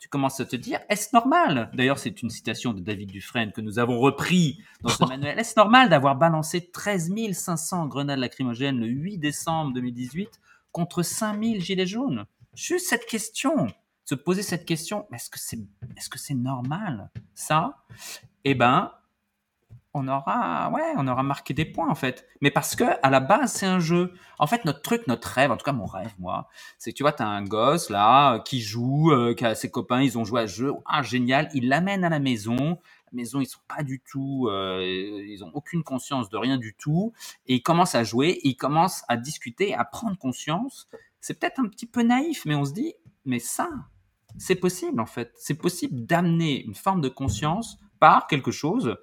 tu 0.03 0.09
commences 0.09 0.41
à 0.41 0.45
te 0.45 0.57
dire, 0.57 0.81
est-ce 0.88 1.11
normal? 1.15 1.71
D'ailleurs, 1.75 2.01
c'est 2.01 2.23
une 2.23 2.29
citation 2.29 2.73
de 2.73 2.81
David 2.81 3.12
Dufresne 3.12 3.53
que 3.53 3.61
nous 3.61 3.79
avons 3.79 4.01
repris 4.01 4.61
dans 4.81 4.88
ce 4.88 5.05
manuel. 5.09 5.38
Est-ce 5.38 5.55
normal 5.57 5.91
d'avoir 5.91 6.17
balancé 6.17 6.73
13 6.73 7.12
500 7.33 7.87
grenades 7.87 8.19
lacrymogènes 8.19 8.81
le 8.81 8.88
8 8.88 9.19
décembre 9.19 9.73
2018 9.75 10.41
contre 10.73 11.05
5000 11.05 11.62
gilets 11.62 11.87
jaunes? 11.87 12.27
Juste 12.53 12.88
cette 12.88 13.07
question, 13.07 13.69
se 14.05 14.17
poser 14.17 14.43
cette 14.43 14.65
question, 14.65 15.07
est-ce 15.12 15.31
que 15.31 15.38
c'est 15.38 15.61
est-ce 15.97 16.11
que 16.11 16.19
c'est 16.19 16.35
normal? 16.35 17.09
Ça 17.33 17.85
Eh 18.43 18.57
ben, 18.57 18.91
on 19.95 20.09
aura, 20.09 20.71
ouais, 20.71 20.95
on 20.97 21.07
aura 21.07 21.23
marqué 21.23 21.55
des 21.55 21.65
points 21.65 21.91
en 21.91 21.95
fait. 21.95 22.27
Mais 22.41 22.51
parce 22.51 22.75
que 22.75 22.85
à 23.03 23.11
la 23.11 23.21
base, 23.21 23.53
c'est 23.53 23.67
un 23.67 23.79
jeu. 23.79 24.13
En 24.39 24.47
fait, 24.47 24.65
notre 24.65 24.81
truc, 24.81 25.07
notre 25.07 25.29
rêve, 25.29 25.51
en 25.51 25.57
tout 25.57 25.65
cas 25.65 25.73
mon 25.73 25.87
rêve, 25.87 26.13
moi, 26.19 26.49
c'est 26.79 26.93
tu 26.93 27.03
vois, 27.03 27.13
t'as 27.13 27.27
un 27.27 27.45
gosse 27.45 27.91
là 27.91 28.41
qui 28.41 28.61
joue, 28.61 29.13
euh, 29.13 29.35
qui 29.35 29.45
a 29.45 29.55
ses 29.55 29.71
copains, 29.71 30.01
ils 30.03 30.19
ont 30.19 30.25
joué 30.25 30.43
à 30.43 30.47
ce 30.47 30.55
jeu, 30.55 30.73
ah 30.87 31.03
génial, 31.03 31.49
il 31.55 31.69
l'amène 31.69 32.05
à 32.05 32.09
la 32.09 32.19
maison. 32.19 32.79
La 33.13 33.17
maison, 33.17 33.41
ils 33.41 33.47
sont 33.47 33.61
pas 33.69 33.83
du 33.83 34.01
tout, 34.01 34.49
euh, 34.49 34.81
ils 34.83 35.45
ont 35.45 35.51
aucune 35.53 35.83
conscience 35.83 36.31
de 36.31 36.39
rien 36.39 36.57
du 36.57 36.75
tout, 36.75 37.13
et 37.47 37.57
ils 37.57 37.63
commencent 37.63 37.95
à 37.95 38.05
jouer, 38.05 38.41
ils 38.43 38.57
commencent 38.57 39.05
à 39.09 39.19
discuter, 39.19 39.75
à 39.75 39.85
prendre 39.85 40.17
conscience. 40.17 40.89
C'est 41.21 41.39
peut-être 41.39 41.61
un 41.61 41.69
petit 41.69 41.85
peu 41.85 42.03
naïf, 42.03 42.47
mais 42.47 42.55
on 42.55 42.65
se 42.65 42.73
dit, 42.73 42.95
mais 43.27 43.39
ça, 43.39 43.69
c'est 44.39 44.57
possible 44.57 45.01
en 45.01 45.07
fait. 45.07 45.33
C'est 45.37 45.55
possible 45.55 46.07
d'amener 46.07 46.65
une 46.65 46.75
forme 46.75 47.03
de 47.03 47.11
conscience 47.11 47.79
par 48.01 48.27
quelque 48.27 48.51
chose 48.51 48.97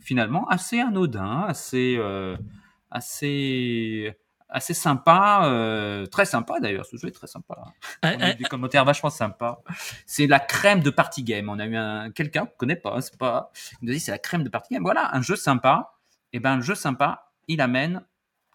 finalement 0.00 0.48
assez 0.48 0.80
anodin, 0.80 1.44
assez, 1.46 1.96
euh, 1.98 2.36
assez, 2.90 4.14
assez 4.48 4.74
sympa, 4.74 5.42
euh, 5.44 6.06
très 6.06 6.24
sympa 6.24 6.60
d'ailleurs. 6.60 6.86
Ce 6.86 6.96
jeu 6.96 7.08
est 7.08 7.12
très 7.12 7.26
sympa. 7.26 7.64
On 8.02 8.08
a 8.08 8.32
eu 8.32 8.34
des 8.34 8.44
commentaires 8.44 8.84
vachement 8.84 9.10
sympas. 9.10 9.62
C'est 10.06 10.26
la 10.26 10.40
crème 10.40 10.80
de 10.80 10.90
party 10.90 11.22
game. 11.22 11.48
On 11.48 11.58
a 11.58 11.66
eu 11.66 11.76
un 11.76 12.10
quelqu'un 12.10 12.46
qu'on 12.46 12.56
connaît 12.56 12.76
pas, 12.76 13.00
c'est 13.00 13.18
pas. 13.18 13.52
Il 13.80 13.88
nous 13.88 13.92
dit 13.92 14.00
c'est 14.00 14.12
la 14.12 14.18
crème 14.18 14.42
de 14.42 14.48
party 14.48 14.74
game. 14.74 14.82
Voilà, 14.82 15.14
un 15.14 15.22
jeu 15.22 15.36
sympa. 15.36 15.94
Et 16.32 16.36
eh 16.36 16.40
ben 16.40 16.58
un 16.58 16.60
jeu 16.60 16.76
sympa, 16.76 17.32
il 17.48 17.60
amène 17.60 18.04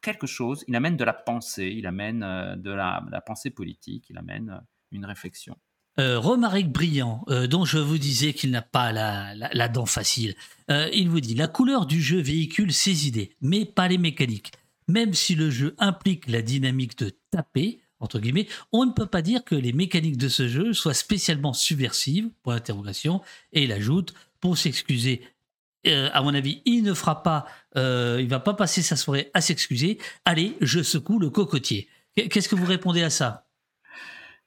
quelque 0.02 0.28
chose. 0.28 0.64
Il 0.70 0.76
amène 0.78 0.96
de 0.96 1.04
la 1.04 1.14
pensée. 1.14 1.74
Il 1.76 1.88
amène 1.88 2.24
euh, 2.24 2.56
de 2.56 2.72
la, 2.72 3.04
de 3.06 3.12
la 3.12 3.20
pensée 3.20 3.50
politique. 3.50 4.10
Il 4.10 4.18
amène 4.18 4.62
une 4.92 5.06
réflexion. 5.06 5.58
Euh, 5.98 6.20
Romaric 6.20 6.72
Brillant, 6.72 7.24
euh, 7.30 7.48
dont 7.48 7.64
je 7.64 7.78
vous 7.78 7.98
disais 7.98 8.34
qu'il 8.34 8.52
n'a 8.52 8.62
pas 8.62 8.92
la, 8.92 9.68
dent 9.70 9.86
facile, 9.86 10.36
euh, 10.70 10.90
il 10.94 11.10
vous 11.10 11.22
dit 11.22 11.36
La 11.36 11.48
couleur 11.48 11.86
du 11.86 12.02
jeu 12.02 12.20
véhicule 12.20 12.74
ses 12.74 13.08
idées, 13.08 13.32
mais 13.42 13.66
pas 13.66 13.88
les 13.88 13.98
mécaniques. 13.98 14.52
Même 14.88 15.14
si 15.14 15.36
le 15.36 15.50
jeu 15.50 15.74
implique 15.80 16.28
la 16.28 16.42
dynamique 16.42 16.98
de 16.98 17.18
taper, 17.32 17.80
entre 18.00 18.20
guillemets, 18.20 18.48
on 18.74 18.86
ne 18.86 18.92
peut 18.92 19.06
pas 19.06 19.22
dire 19.22 19.44
que 19.46 19.56
les 19.56 19.72
mécaniques 19.72 20.18
de 20.18 20.28
ce 20.28 20.48
jeu 20.48 20.74
soient 20.74 20.94
spécialement 20.94 21.54
subversives, 21.54 22.30
pour 22.44 22.52
l'interrogation, 22.52 23.22
et 23.54 23.64
il 23.64 23.72
ajoute, 23.72 24.14
pour 24.42 24.58
s'excuser, 24.58 25.22
à 25.86 26.22
mon 26.22 26.34
avis, 26.34 26.62
il 26.66 26.82
ne 26.84 26.94
fera 26.94 27.24
pas, 27.24 27.46
il 27.76 28.28
va 28.28 28.40
pas 28.40 28.54
passer 28.54 28.82
sa 28.84 28.96
soirée 28.96 29.32
à 29.34 29.42
s'excuser. 29.42 29.98
Allez, 30.26 30.56
je 30.62 30.84
secoue 30.84 31.18
le 31.20 31.30
cocotier. 31.30 31.88
Qu'est-ce 32.16 32.50
que 32.50 32.56
vous 32.56 32.66
répondez 32.66 33.02
à 33.02 33.10
ça? 33.10 33.45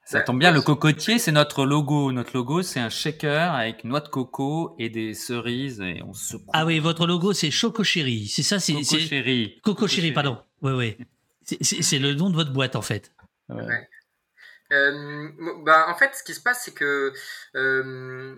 Ça 0.09 0.23
tombe 0.23 0.39
bien, 0.39 0.53
le 0.53 0.63
cocotier, 0.63 1.19
c'est 1.19 1.33
notre 1.33 1.67
logo. 1.67 2.13
Notre 2.13 2.35
logo, 2.35 2.63
c'est 2.63 2.81
un 2.81 2.89
shaker 2.89 3.53
avec 3.53 3.85
noix 3.85 4.01
de 4.01 4.09
coco 4.09 4.75
et 4.79 4.89
des 4.89 5.13
cerises 5.13 5.83
et 5.83 6.03
on 6.03 6.15
se. 6.15 6.37
Ah 6.55 6.65
oui, 6.65 6.79
votre 6.79 7.07
logo, 7.07 7.35
c'est 7.35 7.51
Choco 7.51 7.85
Chéri. 7.85 8.27
C'est 8.27 8.43
ça, 8.43 8.59
c'est. 8.59 8.73
Coco 8.73 8.99
Chéri. 8.99 9.61
Coco 9.63 9.87
Chéri, 9.87 10.13
pardon. 10.13 10.39
Oui, 10.63 10.73
oui. 10.73 10.97
C'est 11.61 11.99
le 11.99 12.15
nom 12.15 12.31
de 12.31 12.37
votre 12.37 12.53
boîte, 12.53 12.75
en 12.75 12.81
fait. 12.81 13.13
Ouais. 13.51 13.89
Euh, 14.73 15.29
bah, 15.65 15.87
en 15.89 15.95
fait, 15.95 16.15
ce 16.15 16.23
qui 16.23 16.35
se 16.35 16.41
passe, 16.41 16.63
c'est 16.65 16.75
que 16.75 17.13
euh, 17.55 18.37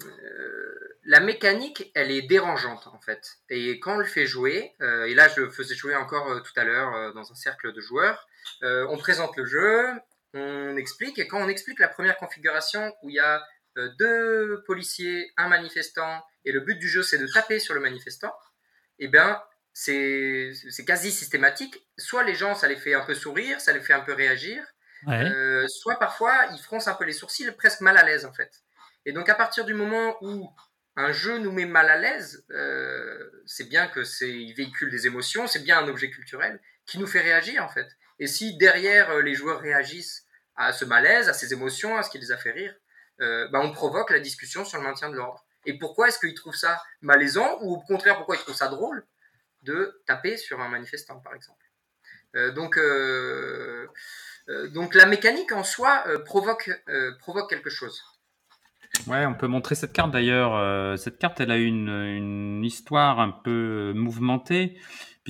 la 1.05 1.21
mécanique, 1.21 1.91
elle 1.95 2.11
est 2.11 2.23
dérangeante, 2.23 2.89
en 2.89 3.01
fait. 3.01 3.39
Et 3.49 3.79
quand 3.81 3.95
on 3.95 3.99
le 3.99 4.05
fait 4.05 4.27
jouer, 4.27 4.75
euh, 4.81 5.05
et 5.05 5.15
là, 5.15 5.29
je 5.29 5.43
le 5.43 5.51
faisais 5.51 5.75
jouer 5.75 5.97
encore 5.97 6.43
tout 6.43 6.53
à 6.57 6.65
l'heure 6.65 7.15
dans 7.15 7.31
un 7.31 7.35
cercle 7.35 7.73
de 7.73 7.81
joueurs, 7.81 8.29
on 8.63 8.97
présente 8.97 9.37
le 9.37 9.45
jeu, 9.45 9.87
on 10.35 10.77
explique, 10.77 11.19
et 11.19 11.27
quand 11.27 11.43
on 11.43 11.49
explique 11.49 11.79
la 11.79 11.89
première 11.89 12.17
configuration 12.17 12.95
où 13.03 13.11
il 13.11 13.17
y 13.17 13.21
a 13.21 13.43
euh, 13.79 13.89
deux 13.99 14.63
policiers, 14.67 15.33
un 15.37 15.49
manifestant, 15.49 16.25
et 16.45 16.53
le 16.53 16.61
but 16.61 16.79
du 16.79 16.89
jeu 16.89 17.03
c'est 17.03 17.19
de 17.19 17.27
taper 17.27 17.59
sur 17.59 17.75
le 17.75 17.81
manifestant, 17.81 18.33
eh 18.99 19.09
bien, 19.09 19.43
c'est 19.73 20.53
quasi 20.87 21.11
systématique. 21.11 21.87
Soit 21.97 22.25
les 22.25 22.35
gens, 22.35 22.55
ça 22.55 22.69
les 22.69 22.77
fait 22.77 22.95
un 22.95 23.05
peu 23.05 23.15
sourire, 23.15 23.61
ça 23.61 23.73
les 23.73 23.81
fait 23.81 23.93
un 23.93 24.01
peu 24.01 24.13
réagir, 24.13 24.63
euh, 25.09 25.67
soit 25.69 25.99
parfois 25.99 26.49
ils 26.53 26.61
froncent 26.61 26.89
un 26.89 26.95
peu 26.95 27.05
les 27.05 27.13
sourcils, 27.13 27.51
presque 27.53 27.81
mal 27.81 27.97
à 27.97 28.05
l'aise 28.05 28.25
en 28.25 28.33
fait. 28.33 28.63
Et 29.07 29.13
donc 29.13 29.29
à 29.29 29.35
partir 29.35 29.65
du 29.65 29.75
moment 29.75 30.17
où 30.21 30.51
un 30.97 31.13
jeu 31.13 31.39
nous 31.39 31.53
met 31.53 31.65
mal 31.65 31.89
à 31.89 31.97
l'aise, 31.97 32.45
euh, 32.51 33.31
c'est 33.47 33.69
bien 33.69 33.87
que 33.89 34.05
c'est 34.05 34.31
il 34.31 34.53
véhicule 34.53 34.91
des 34.91 35.07
émotions, 35.07 35.47
c'est 35.47 35.63
bien 35.63 35.79
un 35.79 35.89
objet 35.89 36.11
culturel 36.11 36.61
qui 36.85 36.99
nous 36.99 37.07
fait 37.07 37.21
réagir 37.21 37.65
en 37.65 37.69
fait. 37.69 37.89
Et 38.21 38.29
si 38.29 38.57
derrière 38.57 39.19
les 39.19 39.35
joueurs 39.35 39.61
réagissent 39.61 40.25
à 40.55 40.73
ce 40.73 40.85
malaise, 40.85 41.29
à 41.29 41.33
ces 41.33 41.53
émotions, 41.53 41.97
à 41.97 42.05
ce 42.05 42.11
qui 42.11 42.19
les 42.19 42.31
a 42.31 42.37
fait 42.37 42.53
rire, 42.53 42.75
bah, 43.19 43.61
on 43.63 43.73
provoque 43.73 44.11
la 44.11 44.21
discussion 44.21 44.65
sur 44.65 44.79
le 44.79 44.85
maintien 44.85 45.11
de 45.11 45.17
l'ordre. 45.17 45.45
Et 45.67 45.79
pourquoi 45.79 46.09
est-ce 46.09 46.19
qu'ils 46.19 46.35
trouvent 46.35 46.55
ça 46.55 46.81
malaisant 47.01 47.59
ou 47.63 47.75
au 47.75 47.81
contraire 47.81 48.17
pourquoi 48.17 48.37
ils 48.37 48.41
trouvent 48.41 48.55
ça 48.55 48.69
drôle 48.69 49.05
de 49.63 50.01
taper 50.07 50.37
sur 50.37 50.61
un 50.61 50.69
manifestant 50.69 51.21
par 51.21 51.35
exemple? 51.35 51.65
Euh, 52.37 52.53
donc, 52.53 52.77
euh, 52.79 53.89
euh, 54.49 54.69
donc 54.69 54.95
la 54.95 55.07
mécanique 55.07 55.53
en 55.53 55.65
soi 55.65 56.05
provoque, 56.25 56.71
provoque 57.19 57.51
quelque 57.51 57.71
chose. 57.71 58.03
Ouais, 59.07 59.25
on 59.25 59.35
peut 59.35 59.47
montrer 59.47 59.75
cette 59.75 59.93
carte 59.93 60.11
d'ailleurs. 60.11 60.99
cette 60.99 61.19
carte, 61.19 61.41
elle 61.41 61.51
a 61.51 61.57
une, 61.57 61.89
une 61.89 62.65
histoire 62.65 63.21
un 63.21 63.31
peu 63.31 63.93
mouvementée, 63.95 64.79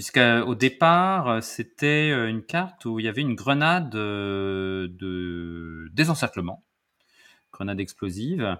puisqu'au 0.01 0.55
départ, 0.55 1.43
c'était 1.43 2.09
une 2.31 2.43
carte 2.43 2.87
où 2.87 2.99
il 3.01 3.05
y 3.05 3.09
avait 3.09 3.21
une 3.21 3.35
grenade 3.35 3.91
de 3.91 4.89
désencerclement 5.93 6.65
grenade 7.53 7.81
explosive. 7.81 8.57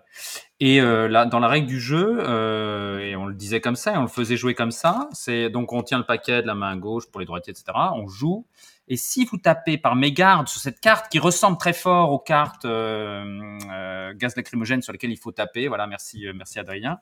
Et 0.59 0.83
euh, 0.83 1.09
là, 1.09 1.25
dans 1.25 1.39
la 1.39 1.49
règle 1.49 1.67
du 1.67 1.81
jeu, 1.81 2.19
euh, 2.21 2.99
et 2.99 3.17
on 3.17 3.25
le 3.25 3.33
disait 3.33 3.63
comme 3.63 3.77
ça, 3.77 3.95
et 3.95 3.97
on 3.97 4.03
le 4.03 4.09
faisait 4.09 4.37
jouer 4.37 4.55
comme 4.55 4.71
ça, 4.71 5.09
c'est 5.13 5.49
donc 5.49 5.73
on 5.73 5.83
tient 5.83 5.97
le 5.97 6.05
paquet 6.05 6.43
de 6.43 6.47
la 6.47 6.55
main 6.55 6.77
gauche 6.77 7.11
pour 7.11 7.21
les 7.21 7.27
droitiers, 7.27 7.53
etc. 7.53 7.73
On 7.95 8.07
joue. 8.07 8.47
Et 8.89 8.97
si 8.97 9.25
vous 9.25 9.39
tapez 9.39 9.79
par 9.79 9.97
mégarde 9.97 10.49
sur 10.49 10.61
cette 10.61 10.81
carte 10.81 11.11
qui 11.11 11.19
ressemble 11.19 11.57
très 11.57 11.73
fort 11.73 12.13
aux 12.13 12.19
cartes 12.19 12.67
euh, 12.67 14.13
gaz 14.15 14.37
lacrymogène 14.37 14.83
sur 14.83 14.93
lesquelles 14.93 15.13
il 15.13 15.19
faut 15.19 15.33
taper, 15.33 15.69
voilà, 15.69 15.87
merci, 15.87 16.27
merci 16.35 16.59
Adrien. 16.59 16.99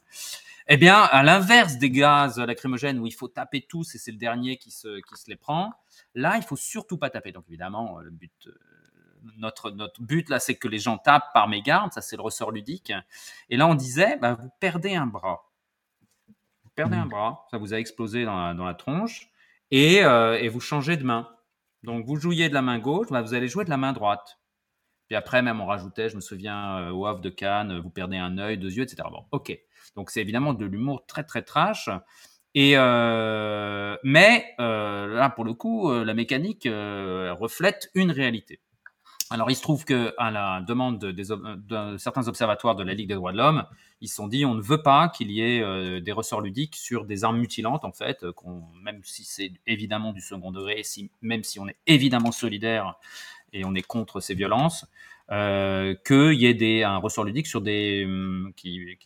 Eh 0.69 0.77
bien, 0.77 1.01
à 1.01 1.23
l'inverse 1.23 1.79
des 1.79 1.91
gaz 1.91 2.39
lacrymogènes 2.39 2.99
où 2.99 3.07
il 3.07 3.15
faut 3.15 3.29
taper 3.29 3.63
tous 3.63 3.95
et 3.95 3.99
c'est 3.99 4.13
le 4.13 4.19
dernier 4.19 4.59
qui 4.59 4.71
se, 4.71 5.01
qui 5.01 5.17
se 5.17 5.31
les 5.31 5.37
prend, 5.37 5.73
là, 6.15 6.37
il 6.37 6.43
faut 6.43 6.57
surtout 6.57 6.99
pas 6.99 7.11
taper. 7.11 7.33
Donc 7.33 7.45
évidemment, 7.49 7.99
le 8.01 8.11
but 8.11 8.49
notre, 9.37 9.71
notre 9.71 10.03
but 10.03 10.29
là, 10.29 10.39
c'est 10.39 10.57
que 10.57 10.69
les 10.69 10.79
gens 10.79 10.99
tapent 10.99 11.33
par 11.33 11.49
mégarde, 11.49 11.93
ça 11.93 12.01
c'est 12.01 12.17
le 12.17 12.23
ressort 12.23 12.51
ludique. 12.51 12.93
Et 13.49 13.57
là, 13.57 13.67
on 13.67 13.75
disait, 13.75 14.17
bah, 14.17 14.35
vous 14.35 14.51
perdez 14.61 14.95
un 14.95 15.07
bras. 15.07 15.51
Vous 16.65 16.71
perdez 16.75 16.97
un 16.97 17.07
mmh. 17.07 17.11
bras, 17.11 17.47
ça 17.51 17.59
vous 17.59 17.75
a 17.75 17.79
explosé 17.79 18.25
dans 18.25 18.53
la, 18.53 18.75
tronche, 18.75 19.31
et, 19.71 20.05
euh, 20.05 20.39
et, 20.39 20.49
vous 20.49 20.61
changez 20.61 20.97
de 20.97 21.05
main. 21.05 21.29
Donc 21.83 22.05
vous 22.07 22.17
jouiez 22.17 22.49
de 22.49 22.55
la 22.55 22.63
main 22.63 22.79
gauche, 22.79 23.09
bah, 23.11 23.23
vous 23.23 23.35
allez 23.35 23.49
jouer 23.49 23.65
de 23.65 23.71
la 23.71 23.77
main 23.77 23.93
droite. 23.93 24.39
Puis 25.09 25.17
après, 25.17 25.43
même 25.43 25.61
on 25.61 25.67
rajoutait, 25.67 26.09
je 26.09 26.17
me 26.17 26.21
souviens, 26.21 26.79
euh, 26.79 26.91
au 26.91 27.19
de 27.19 27.29
Cannes, 27.31 27.81
vous 27.81 27.91
perdez 27.91 28.17
un 28.17 28.39
œil, 28.39 28.59
deux 28.59 28.73
yeux, 28.73 28.85
etc. 28.85 29.09
Bon, 29.11 29.25
ok. 29.33 29.59
Donc 29.97 30.11
c'est 30.11 30.21
évidemment 30.21 30.55
de 30.55 30.65
l'humour 30.65 31.05
très 31.07 31.25
très 31.25 31.43
trash. 31.43 31.91
Et 32.55 32.73
euh, 32.77 33.97
mais 34.05 34.55
là, 34.59 35.31
pour 35.31 35.45
le 35.45 35.55
coup, 35.55 35.93
la 35.93 36.15
mécanique 36.15 36.65
reflète 36.67 37.91
une 37.95 38.11
réalité. 38.11 38.61
Alors, 39.31 39.51
il 39.51 39.57
se 39.57 39.61
trouve 39.61 39.85
que 39.85 40.15
à 40.17 40.31
la 40.31 40.63
demande 40.63 40.99
de 40.99 41.97
certains 41.99 42.29
observatoires 42.29 42.77
de 42.77 42.83
la 42.83 42.95
Ligue 42.95 43.09
des 43.09 43.15
droits 43.15 43.33
de 43.33 43.37
l'homme, 43.37 43.67
ils 44.01 44.09
se 44.09 44.15
sont 44.15 44.27
dit 44.27 44.47
on 44.47 44.55
ne 44.55 44.63
veut 44.63 44.83
pas 44.83 45.11
qu'il 45.11 45.31
y 45.31 45.43
ait 45.43 45.61
euh, 45.61 46.01
des 46.01 46.13
ressorts 46.13 46.41
ludiques 46.41 46.77
sur 46.77 47.05
des 47.05 47.25
armes 47.25 47.39
mutilantes, 47.39 47.85
en 47.85 47.93
fait, 47.93 48.23
euh, 48.23 48.33
même 48.83 49.01
si 49.05 49.25
c'est 49.25 49.53
évidemment 49.67 50.15
du 50.15 50.23
second 50.23 50.51
degré, 50.51 50.83
si, 50.83 51.11
même 51.21 51.45
si 51.45 51.61
on 51.61 51.69
est 51.69 51.77
évidemment 51.87 52.33
solidaire 52.33 52.95
et 53.53 53.65
on 53.65 53.75
est 53.75 53.83
contre 53.83 54.21
ces 54.21 54.35
violences, 54.35 54.87
euh, 55.31 55.95
qu'il 56.07 56.41
y 56.41 56.47
ait 56.47 56.55
des, 56.55 56.85
un 56.85 56.97
ressort 56.97 57.25
ludique 57.25 57.47
sur 57.47 57.61
des 57.61 58.05
hum, 58.07 58.53
qui, 58.57 58.97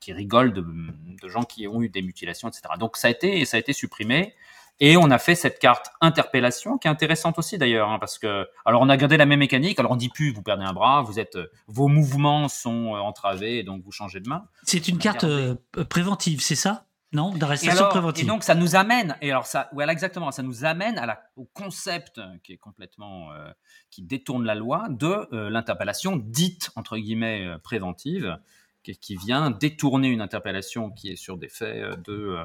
qui, 0.00 0.12
rigolent 0.12 0.52
de, 0.52 0.62
de, 0.62 1.28
gens 1.28 1.44
qui 1.44 1.68
ont 1.68 1.80
eu 1.80 1.88
des 1.88 2.02
mutilations, 2.02 2.48
etc. 2.48 2.62
Donc 2.78 2.96
ça 2.96 3.06
a 3.06 3.10
été 3.10 3.44
ça 3.44 3.56
a 3.56 3.60
été 3.60 3.72
supprimé. 3.72 4.34
Et 4.80 4.96
on 4.96 5.10
a 5.10 5.18
fait 5.18 5.34
cette 5.34 5.58
carte 5.58 5.90
interpellation 6.00 6.78
qui 6.78 6.86
est 6.86 6.90
intéressante 6.90 7.38
aussi 7.38 7.58
d'ailleurs, 7.58 7.88
hein, 7.88 7.98
parce 7.98 8.18
que 8.18 8.48
alors 8.64 8.80
on 8.80 8.88
a 8.88 8.96
gardé 8.96 9.16
la 9.16 9.26
même 9.26 9.38
mécanique. 9.38 9.78
Alors 9.78 9.92
on 9.92 9.96
dit 9.96 10.08
plus 10.08 10.32
vous 10.32 10.42
perdez 10.42 10.64
un 10.64 10.72
bras, 10.72 11.02
vous 11.02 11.20
êtes 11.20 11.38
vos 11.68 11.86
mouvements 11.86 12.48
sont 12.48 12.94
euh, 12.94 12.98
entravés 12.98 13.58
et 13.58 13.62
donc 13.62 13.82
vous 13.84 13.92
changez 13.92 14.18
de 14.18 14.28
main. 14.28 14.44
C'est 14.64 14.88
une 14.88 14.98
carte 14.98 15.22
euh, 15.22 15.54
préventive, 15.88 16.40
c'est 16.40 16.56
ça? 16.56 16.87
Non, 17.12 17.34
d'arrestation 17.34 17.88
préventive. 17.88 18.24
Et 18.24 18.26
donc 18.26 18.44
ça 18.44 18.54
nous 18.54 18.76
amène, 18.76 19.16
et 19.22 19.30
alors 19.30 19.46
ça, 19.46 19.68
voilà 19.72 19.92
exactement, 19.92 20.30
ça 20.30 20.42
nous 20.42 20.64
amène 20.64 20.98
à 20.98 21.06
la, 21.06 21.22
au 21.36 21.44
concept 21.44 22.20
qui 22.44 22.52
est 22.52 22.58
complètement, 22.58 23.32
euh, 23.32 23.50
qui 23.90 24.02
détourne 24.02 24.44
la 24.44 24.54
loi 24.54 24.88
de 24.90 25.26
l'interpellation 25.48 26.16
dite 26.16 26.70
entre 26.76 26.98
guillemets 26.98 27.46
préventive, 27.62 28.38
qui, 28.82 28.96
qui, 28.96 29.16
vient 29.16 29.50
détourner 29.50 30.08
une 30.08 30.20
interpellation 30.20 30.90
qui 30.90 31.10
est 31.10 31.16
sur 31.16 31.38
des 31.38 31.48
faits 31.48 32.00
de 32.02 32.36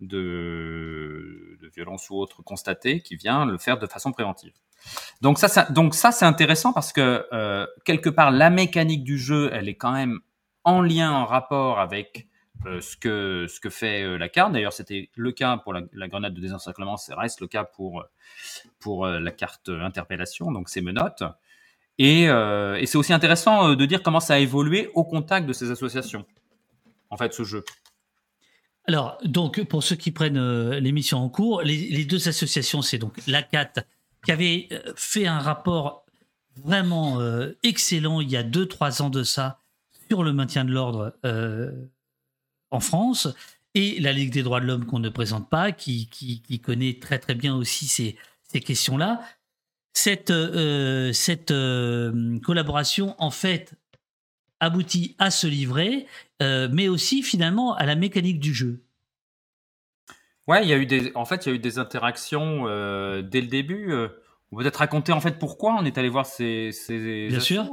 de, 0.00 1.58
de 1.60 1.68
violence 1.68 2.08
ou 2.10 2.16
autre 2.16 2.42
constatée 2.42 3.00
qui 3.00 3.16
vient 3.16 3.44
le 3.44 3.58
faire 3.58 3.78
de 3.78 3.86
façon 3.86 4.12
préventive. 4.12 4.52
Donc 5.20 5.38
ça, 5.38 5.48
ça 5.48 5.64
donc 5.70 5.94
ça 5.94 6.10
c'est 6.10 6.24
intéressant 6.24 6.72
parce 6.72 6.92
que 6.92 7.26
euh, 7.32 7.66
quelque 7.84 8.08
part 8.08 8.30
la 8.30 8.50
mécanique 8.50 9.04
du 9.04 9.18
jeu, 9.18 9.50
elle 9.52 9.68
est 9.68 9.76
quand 9.76 9.92
même 9.92 10.20
en 10.64 10.80
lien, 10.80 11.12
en 11.12 11.26
rapport 11.26 11.78
avec 11.78 12.26
euh, 12.26 12.29
ce 12.64 12.96
que 12.96 13.46
ce 13.48 13.60
que 13.60 13.70
fait 13.70 14.02
euh, 14.02 14.18
la 14.18 14.28
carte. 14.28 14.52
D'ailleurs, 14.52 14.72
c'était 14.72 15.08
le 15.14 15.32
cas 15.32 15.56
pour 15.58 15.72
la, 15.72 16.08
grenade 16.08 16.34
de 16.34 16.40
désencerclement, 16.40 16.96
ça 16.96 17.16
reste 17.16 17.40
le 17.40 17.46
cas 17.46 17.64
pour 17.64 18.04
pour 18.78 19.06
la 19.06 19.30
carte 19.30 19.68
interpellation, 19.68 20.52
donc 20.52 20.68
c'est 20.68 20.80
menottes. 20.80 21.22
Et, 21.98 22.22
et 22.24 22.86
c'est 22.86 22.96
aussi 22.96 23.12
intéressant 23.12 23.74
de 23.74 23.84
dire 23.84 24.02
comment 24.02 24.20
ça 24.20 24.34
a 24.34 24.38
évolué 24.38 24.90
au 24.94 25.04
contact 25.04 25.46
de 25.46 25.52
ces 25.52 25.70
associations. 25.70 26.24
En 27.10 27.16
fait, 27.16 27.34
ce 27.34 27.44
jeu. 27.44 27.64
Alors, 28.90 29.18
donc, 29.24 29.62
pour 29.64 29.82
ceux 29.82 29.96
qui 29.96 30.10
prennent 30.10 30.36
euh, 30.36 30.80
l'émission 30.80 31.18
en 31.18 31.28
cours, 31.28 31.62
les, 31.62 32.04
deux 32.04 32.28
associations, 32.28 32.82
c'est 32.82 32.98
donc 32.98 33.14
la 33.26 33.42
CAT, 33.42 33.72
qui 34.24 34.32
avait 34.32 34.68
euh, 34.72 34.92
fait 34.96 35.26
un 35.26 35.38
rapport 35.38 36.04
vraiment 36.56 37.20
euh, 37.20 37.52
excellent 37.62 38.20
il 38.20 38.30
y 38.30 38.36
a 38.36 38.42
deux, 38.42 38.66
trois 38.66 39.00
ans 39.02 39.10
de 39.10 39.22
ça 39.22 39.60
sur 40.08 40.24
le 40.24 40.32
maintien 40.32 40.64
de 40.64 40.72
l'ordre 40.72 41.14
en 42.70 42.80
France, 42.80 43.28
et 43.74 44.00
la 44.00 44.12
Ligue 44.12 44.32
des 44.32 44.42
droits 44.42 44.60
de 44.60 44.66
l'homme 44.66 44.86
qu'on 44.86 44.98
ne 44.98 45.08
présente 45.08 45.48
pas, 45.48 45.72
qui, 45.72 46.08
qui, 46.10 46.60
connaît 46.60 46.98
très 47.00 47.18
très 47.18 47.34
bien 47.34 47.54
aussi 47.54 47.86
ces, 47.86 48.16
ces 48.42 48.60
questions-là. 48.60 49.20
Cette, 49.92 50.32
cette 51.12 51.52
collaboration, 52.42 53.14
en 53.18 53.30
fait, 53.30 53.74
aboutit 54.60 55.16
à 55.18 55.30
se 55.30 55.46
livrer, 55.46 56.06
euh, 56.42 56.68
mais 56.70 56.88
aussi 56.88 57.22
finalement 57.22 57.74
à 57.74 57.86
la 57.86 57.96
mécanique 57.96 58.38
du 58.38 58.54
jeu. 58.54 58.82
Ouais, 60.46 60.62
il 60.62 60.68
y 60.68 60.72
a 60.72 60.76
eu 60.76 60.86
des, 60.86 61.12
en 61.14 61.24
fait, 61.24 61.46
il 61.46 61.48
y 61.48 61.52
a 61.52 61.54
eu 61.54 61.58
des 61.58 61.78
interactions 61.78 62.64
euh, 62.66 63.22
dès 63.22 63.40
le 63.40 63.46
début. 63.46 63.92
Euh, 63.92 64.08
on 64.52 64.56
peut 64.56 64.62
peut-être 64.62 64.76
raconter 64.76 65.12
en 65.12 65.20
fait 65.20 65.38
pourquoi 65.38 65.76
on 65.78 65.84
est 65.84 65.96
allé 65.96 66.08
voir 66.08 66.26
ces, 66.26 66.72
ces 66.72 67.28
Bien 67.28 67.40
sûr. 67.40 67.66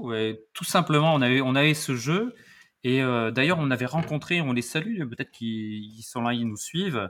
tout 0.54 0.64
simplement, 0.64 1.14
on 1.14 1.22
avait, 1.22 1.42
on 1.42 1.56
avait 1.56 1.74
ce 1.74 1.96
jeu 1.96 2.36
et 2.84 3.02
d'ailleurs 3.32 3.58
on 3.60 3.72
avait 3.72 3.86
rencontré, 3.86 4.42
on 4.42 4.54
les 4.54 4.62
salue, 4.62 5.00
peut-être 5.10 5.32
qu'ils 5.32 6.04
sont 6.04 6.22
là, 6.22 6.34
ils 6.34 6.48
nous 6.48 6.58
suivent. 6.58 7.10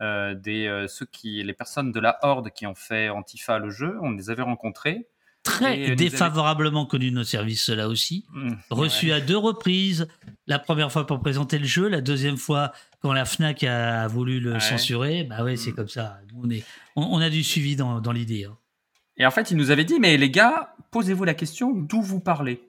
des 0.00 0.86
ceux 0.88 1.06
qui, 1.06 1.42
les 1.42 1.54
personnes 1.54 1.92
de 1.92 2.00
la 2.00 2.18
Horde 2.22 2.50
qui 2.50 2.66
ont 2.66 2.74
fait 2.74 3.08
Antifa 3.08 3.58
le 3.58 3.70
jeu, 3.70 3.98
on 4.02 4.10
les 4.12 4.30
avait 4.30 4.42
rencontrés 4.42 5.08
très 5.46 5.94
défavorablement 5.94 6.86
connu 6.86 7.10
de 7.10 7.16
nos 7.16 7.24
services, 7.24 7.68
là 7.68 7.88
aussi. 7.88 8.24
Mmh, 8.32 8.52
Reçu 8.70 9.12
à 9.12 9.20
deux 9.20 9.36
reprises. 9.36 10.08
La 10.46 10.58
première 10.58 10.92
fois 10.92 11.06
pour 11.06 11.20
présenter 11.20 11.58
le 11.58 11.64
jeu, 11.64 11.88
la 11.88 12.00
deuxième 12.00 12.36
fois 12.36 12.72
quand 13.00 13.12
la 13.12 13.24
FNAC 13.24 13.64
a 13.64 14.08
voulu 14.08 14.40
le 14.40 14.58
censurer. 14.60 15.24
Bah 15.24 15.44
ouais, 15.44 15.56
c'est 15.56 15.70
mmh. 15.70 15.74
comme 15.74 15.88
ça. 15.88 16.18
On, 16.36 16.50
est, 16.50 16.64
on, 16.96 17.20
a 17.20 17.30
du 17.30 17.42
suivi 17.44 17.76
dans, 17.76 18.00
dans 18.00 18.12
l'idée. 18.12 18.44
Hein. 18.44 18.56
Et 19.16 19.24
en 19.24 19.30
fait, 19.30 19.50
il 19.50 19.56
nous 19.56 19.70
avait 19.70 19.84
dit, 19.84 19.98
mais 19.98 20.16
les 20.16 20.30
gars, 20.30 20.74
posez-vous 20.90 21.24
la 21.24 21.34
question 21.34 21.72
d'où 21.72 22.02
vous 22.02 22.20
parlez 22.20 22.65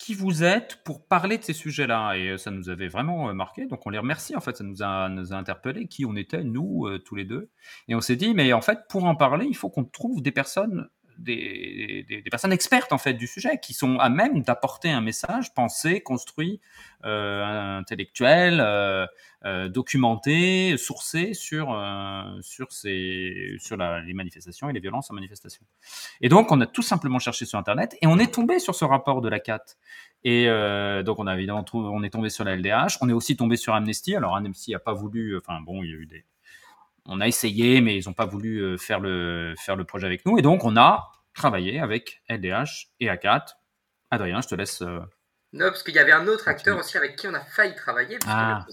qui 0.00 0.14
vous 0.14 0.42
êtes 0.42 0.82
pour 0.82 1.06
parler 1.06 1.36
de 1.36 1.44
ces 1.44 1.52
sujets-là. 1.52 2.14
Et 2.14 2.30
euh, 2.30 2.38
ça 2.38 2.50
nous 2.50 2.70
avait 2.70 2.88
vraiment 2.88 3.28
euh, 3.28 3.34
marqué, 3.34 3.66
donc 3.66 3.86
on 3.86 3.90
les 3.90 3.98
remercie, 3.98 4.34
en 4.34 4.40
fait, 4.40 4.56
ça 4.56 4.64
nous 4.64 4.82
a, 4.82 5.10
nous 5.10 5.34
interpellé 5.34 5.86
qui 5.88 6.06
on 6.06 6.16
était, 6.16 6.42
nous, 6.42 6.86
euh, 6.86 6.98
tous 6.98 7.14
les 7.14 7.26
deux. 7.26 7.50
Et 7.86 7.94
on 7.94 8.00
s'est 8.00 8.16
dit, 8.16 8.34
mais 8.34 8.54
en 8.54 8.62
fait, 8.62 8.78
pour 8.88 9.04
en 9.04 9.14
parler, 9.14 9.46
il 9.46 9.54
faut 9.54 9.68
qu'on 9.68 9.84
trouve 9.84 10.22
des 10.22 10.32
personnes 10.32 10.88
des, 11.20 12.24
personnes 12.30 12.52
expertes 12.52 12.92
en 12.92 12.98
fait 12.98 13.14
du 13.14 13.26
sujet, 13.26 13.58
qui 13.60 13.74
sont 13.74 13.98
à 13.98 14.08
même 14.08 14.42
d'apporter 14.42 14.90
un 14.90 15.00
message 15.00 15.54
pensé, 15.54 16.00
construit, 16.00 16.60
euh, 17.04 17.78
intellectuel, 17.78 18.60
euh, 18.60 19.06
euh, 19.44 19.68
documenté, 19.68 20.76
sourcé 20.76 21.34
sur 21.34 21.78
sur 22.40 22.72
ces 22.72 23.56
sur 23.58 23.76
les 23.76 24.14
manifestations 24.14 24.68
et 24.68 24.72
les 24.72 24.80
violences 24.80 25.10
en 25.10 25.14
manifestation. 25.14 25.64
Et 26.20 26.28
donc 26.28 26.50
on 26.52 26.60
a 26.60 26.66
tout 26.66 26.82
simplement 26.82 27.18
cherché 27.18 27.44
sur 27.44 27.58
internet 27.58 27.96
et 28.02 28.06
on 28.06 28.18
est 28.18 28.32
tombé 28.32 28.58
sur 28.58 28.74
ce 28.74 28.84
rapport 28.84 29.20
de 29.20 29.28
la 29.28 29.40
CAT. 29.40 29.64
Et 30.24 30.46
donc 31.04 31.18
on 31.18 31.26
a 31.26 31.34
évidemment 31.34 31.64
on 31.74 32.02
est 32.02 32.10
tombé 32.10 32.30
sur 32.30 32.44
la 32.44 32.56
LDH, 32.56 32.98
on 33.00 33.08
est 33.08 33.14
aussi 33.14 33.36
tombé 33.36 33.56
sur 33.56 33.74
Amnesty. 33.74 34.16
Alors 34.16 34.36
Amnesty 34.36 34.72
n'a 34.72 34.78
pas 34.78 34.94
voulu, 34.94 35.36
enfin 35.36 35.60
bon, 35.60 35.82
il 35.82 35.90
y 35.90 35.92
a 35.92 35.96
eu 35.96 36.06
des 36.06 36.24
on 37.10 37.20
a 37.20 37.28
essayé, 37.28 37.80
mais 37.80 37.96
ils 37.96 38.06
n'ont 38.06 38.14
pas 38.14 38.26
voulu 38.26 38.78
faire 38.78 39.00
le, 39.00 39.54
faire 39.58 39.76
le 39.76 39.84
projet 39.84 40.06
avec 40.06 40.24
nous. 40.24 40.38
Et 40.38 40.42
donc, 40.42 40.64
on 40.64 40.76
a 40.76 41.10
travaillé 41.34 41.80
avec 41.80 42.22
LDH 42.28 42.88
et 43.00 43.08
ACAT. 43.08 43.46
Adrien, 44.10 44.40
je 44.40 44.48
te 44.48 44.54
laisse. 44.54 44.80
Non, 45.52 45.66
parce 45.66 45.82
qu'il 45.82 45.94
y 45.94 45.98
avait 45.98 46.12
un 46.12 46.26
autre 46.28 46.48
acteur 46.48 46.78
aussi 46.78 46.96
avec 46.96 47.16
qui 47.16 47.26
on 47.26 47.34
a 47.34 47.40
failli 47.40 47.74
travailler, 47.74 48.18
ah. 48.26 48.64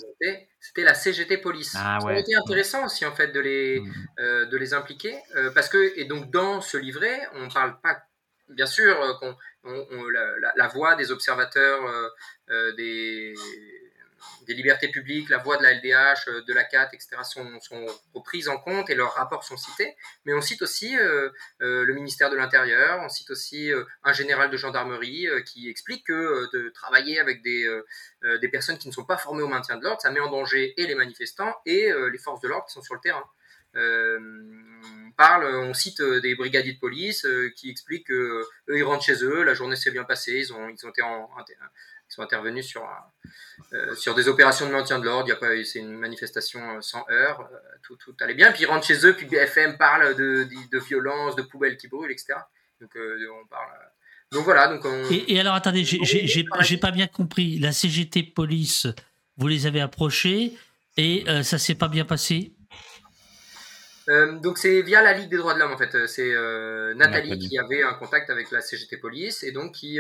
c'était 0.60 0.84
la 0.84 0.94
CGT 0.94 1.38
Police. 1.38 1.76
Ah, 1.76 1.98
ouais. 2.06 2.20
été 2.20 2.36
intéressant 2.36 2.86
aussi 2.86 3.04
en 3.04 3.12
fait 3.12 3.30
de 3.30 3.40
les, 3.40 3.80
mmh. 3.80 4.50
de 4.52 4.58
les 4.58 4.76
impliquer, 4.76 5.16
parce 5.56 5.70
que 5.70 6.00
et 6.00 6.06
donc 6.06 6.30
dans 6.30 6.62
ce 6.62 6.78
livret, 6.78 7.20
on 7.34 7.50
parle 7.50 7.80
pas 7.82 7.98
bien 8.50 8.66
sûr, 8.66 9.02
euh, 9.02 9.14
qu'on, 9.14 9.36
la, 10.56 10.68
voix 10.68 10.96
des 10.96 11.12
observateurs 11.12 11.86
euh, 11.86 12.08
euh, 12.50 12.76
des, 12.76 13.34
des, 14.46 14.54
libertés 14.54 14.90
publiques, 14.90 15.30
la 15.30 15.38
voix 15.38 15.58
de 15.58 15.64
la 15.64 15.74
LDH, 15.74 16.46
de 16.48 16.54
la 16.54 16.64
CAT, 16.64 16.90
etc., 16.94 17.18
sont, 17.24 17.60
sont 17.60 17.86
prises 18.24 18.50
en 18.50 18.58
compte 18.58 18.90
et 18.90 18.96
leurs 18.96 19.14
rapports 19.14 19.44
sont 19.44 19.58
cités. 19.58 19.96
Mais 20.26 20.34
on 20.34 20.42
cite 20.42 20.62
aussi 20.62 20.96
le 21.60 21.94
ministère 21.94 22.30
de 22.30 22.36
l'Intérieur, 22.36 23.00
on 23.04 23.10
cite 23.10 23.30
aussi 23.32 23.72
un 24.04 24.14
général 24.14 24.50
de 24.50 24.58
gendarmerie 24.58 25.28
qui 25.46 25.70
explique 25.70 26.06
que 26.08 26.50
de 26.54 26.70
travailler 26.70 27.20
avec 27.20 27.42
des, 27.42 27.68
des 28.42 28.48
personnes 28.50 28.78
qui 28.78 28.88
ne 28.88 28.94
sont 28.94 29.06
pas 29.06 29.18
formées 29.18 29.44
au 29.44 29.48
maintien 29.48 29.78
de 29.78 29.84
l'ordre, 29.84 30.02
ça 30.02 30.12
met 30.12 30.20
en 30.20 30.30
danger 30.30 30.74
et 30.82 30.88
les 30.88 30.96
manifestants 30.96 31.56
et 31.66 31.92
les 32.12 32.18
forces 32.18 32.42
de 32.42 32.48
l'ordre 32.48 32.66
qui 32.66 32.74
sont 32.74 32.82
sur 32.82 32.96
le 32.96 33.02
terrain. 33.02 33.24
Euh, 33.78 34.20
on 35.08 35.12
parle, 35.12 35.46
on 35.46 35.74
cite 35.74 36.00
euh, 36.02 36.20
des 36.20 36.36
brigadiers 36.36 36.74
de 36.74 36.80
police 36.80 37.26
euh, 37.26 37.52
qui 37.56 37.70
expliquent 37.70 38.08
qu'eux, 38.08 38.46
ils 38.70 38.84
rentrent 38.84 39.04
chez 39.04 39.24
eux, 39.24 39.44
la 39.44 39.54
journée 39.54 39.76
s'est 39.76 39.92
bien 39.92 40.04
passée, 40.04 40.40
ils 40.40 40.54
ont, 40.54 40.70
ils 40.70 40.86
ont 40.86 40.90
été 40.90 41.02
ils 42.10 42.14
sont 42.14 42.22
intervenus 42.22 42.66
sur, 42.66 42.88
sur 43.96 44.16
des 44.16 44.28
opérations 44.28 44.66
de 44.68 44.72
maintien 44.72 45.00
de 45.00 45.06
l'ordre. 45.06 45.30
C'est 45.64 45.80
une 45.80 45.98
manifestation 45.98 46.82
sans 46.82 47.06
heurts. 47.10 47.50
tout, 47.84 47.96
tout, 47.98 48.16
allait 48.22 48.34
bien. 48.34 48.52
Puis 48.52 48.64
ils 48.64 48.66
rentrent 48.66 48.86
chez 48.86 49.06
eux, 49.06 49.14
puis 49.14 49.26
BFM 49.26 49.78
parle 49.78 50.16
de, 50.16 50.48
de, 50.72 50.80
violence, 50.80 51.36
de 51.36 51.42
poubelles 51.42 51.78
qui 51.78 51.88
brûlent, 51.88 52.12
etc. 52.12 52.34
Donc 52.82 52.92
on 52.96 53.48
parle. 53.48 53.68
Donc 54.32 54.44
voilà. 54.44 54.68
Donc 54.68 54.86
et, 55.12 55.40
alors 55.40 55.56
attendez, 55.56 55.84
j'ai 55.84 56.78
pas 56.78 56.92
bien 56.92 57.08
compris. 57.08 57.60
La 57.60 57.72
CGT 57.72 58.24
police, 58.24 58.88
vous 59.38 59.48
les 59.48 59.66
avez 59.66 59.82
approchés 59.82 60.54
et 60.98 61.26
ça 61.44 61.58
s'est 61.58 61.76
pas 61.76 61.88
bien 61.88 62.06
passé? 62.06 62.57
Euh, 64.10 64.40
donc 64.40 64.58
c'est 64.58 64.82
via 64.82 65.02
la 65.02 65.14
Ligue 65.14 65.30
des 65.30 65.38
droits 65.38 65.54
de 65.54 65.60
l'homme 65.60 65.74
en 65.74 65.78
fait. 65.78 65.94
Euh, 65.96 66.08
c'est 66.08 66.34
euh, 66.34 66.94
Nathalie 66.94 67.38
qui 67.40 67.60
avait 67.60 67.84
un 67.84 67.94
contact 67.94 68.30
avec 68.30 68.52
la 68.52 68.62
CGT 68.62 68.98
Police 68.98 69.44
et 69.44 69.52
donc 69.52 69.74
qui 69.74 70.00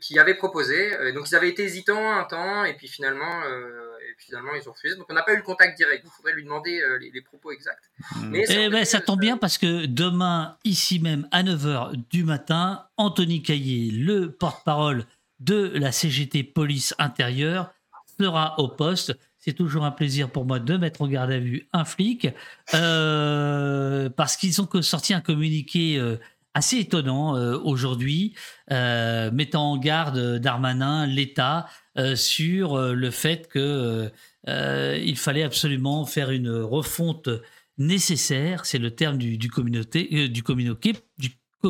qui 0.00 0.18
avait 0.18 0.34
proposé. 0.34 1.12
donc 1.12 1.30
ils 1.30 1.36
avaient 1.36 1.48
été 1.48 1.62
hésitants 1.64 2.12
un 2.18 2.24
temps 2.24 2.64
et 2.64 2.74
puis 2.74 2.88
finalement 2.88 3.42
et 3.44 4.14
finalement 4.18 4.52
ils 4.54 4.68
ont 4.68 4.72
refusé. 4.72 4.96
Donc 4.96 5.06
on 5.08 5.14
n'a 5.14 5.22
pas 5.22 5.34
eu 5.34 5.36
le 5.36 5.42
contact 5.42 5.76
direct. 5.76 6.02
Il 6.04 6.10
faudrait 6.10 6.34
lui 6.34 6.44
demander 6.44 6.82
les, 7.00 7.22
propos 7.22 7.52
exacts. 7.52 7.90
Hmm. 8.16 8.30
Mais 8.30 8.44
eh 8.48 8.68
ben, 8.68 8.84
ça 8.84 9.00
tombe 9.00 9.20
bien 9.20 9.36
parce 9.36 9.56
que 9.56 9.86
demain 9.86 10.58
ici 10.64 11.00
même 11.00 11.28
à 11.30 11.42
9h 11.42 11.94
du 12.10 12.24
matin, 12.24 12.86
Anthony 12.96 13.42
Caillé, 13.42 13.90
le 13.92 14.32
porte-parole 14.32 15.06
de 15.40 15.72
la 15.74 15.92
CGT 15.92 16.42
Police 16.42 16.94
intérieure, 16.98 17.72
sera 18.20 18.58
au 18.58 18.68
poste 18.68 19.16
c'est 19.44 19.52
toujours 19.52 19.84
un 19.84 19.90
plaisir 19.90 20.30
pour 20.30 20.46
moi 20.46 20.58
de 20.58 20.76
mettre 20.78 21.02
en 21.02 21.08
garde 21.08 21.30
à 21.30 21.38
vue 21.38 21.68
un 21.74 21.84
flic, 21.84 22.28
euh, 22.72 24.08
parce 24.08 24.36
qu'ils 24.36 24.62
ont 24.62 24.68
sorti 24.80 25.12
un 25.12 25.20
communiqué 25.20 25.98
euh, 25.98 26.16
assez 26.54 26.78
étonnant 26.78 27.36
euh, 27.36 27.58
aujourd'hui, 27.58 28.34
mettant 28.70 29.72
en 29.72 29.76
garde 29.76 30.38
Darmanin, 30.38 31.06
l'État, 31.06 31.66
sur 32.14 32.78
le 32.78 33.10
fait 33.10 33.48
que 33.48 34.10
il 34.46 35.16
fallait 35.16 35.42
absolument 35.42 36.06
faire 36.06 36.30
une 36.30 36.50
refonte 36.50 37.28
nécessaire, 37.76 38.64
c'est 38.64 38.78
le 38.78 38.92
terme 38.92 39.18
du, 39.18 39.50
communauté, 39.50 40.28
du 40.28 40.42
communiqué, 40.42 40.94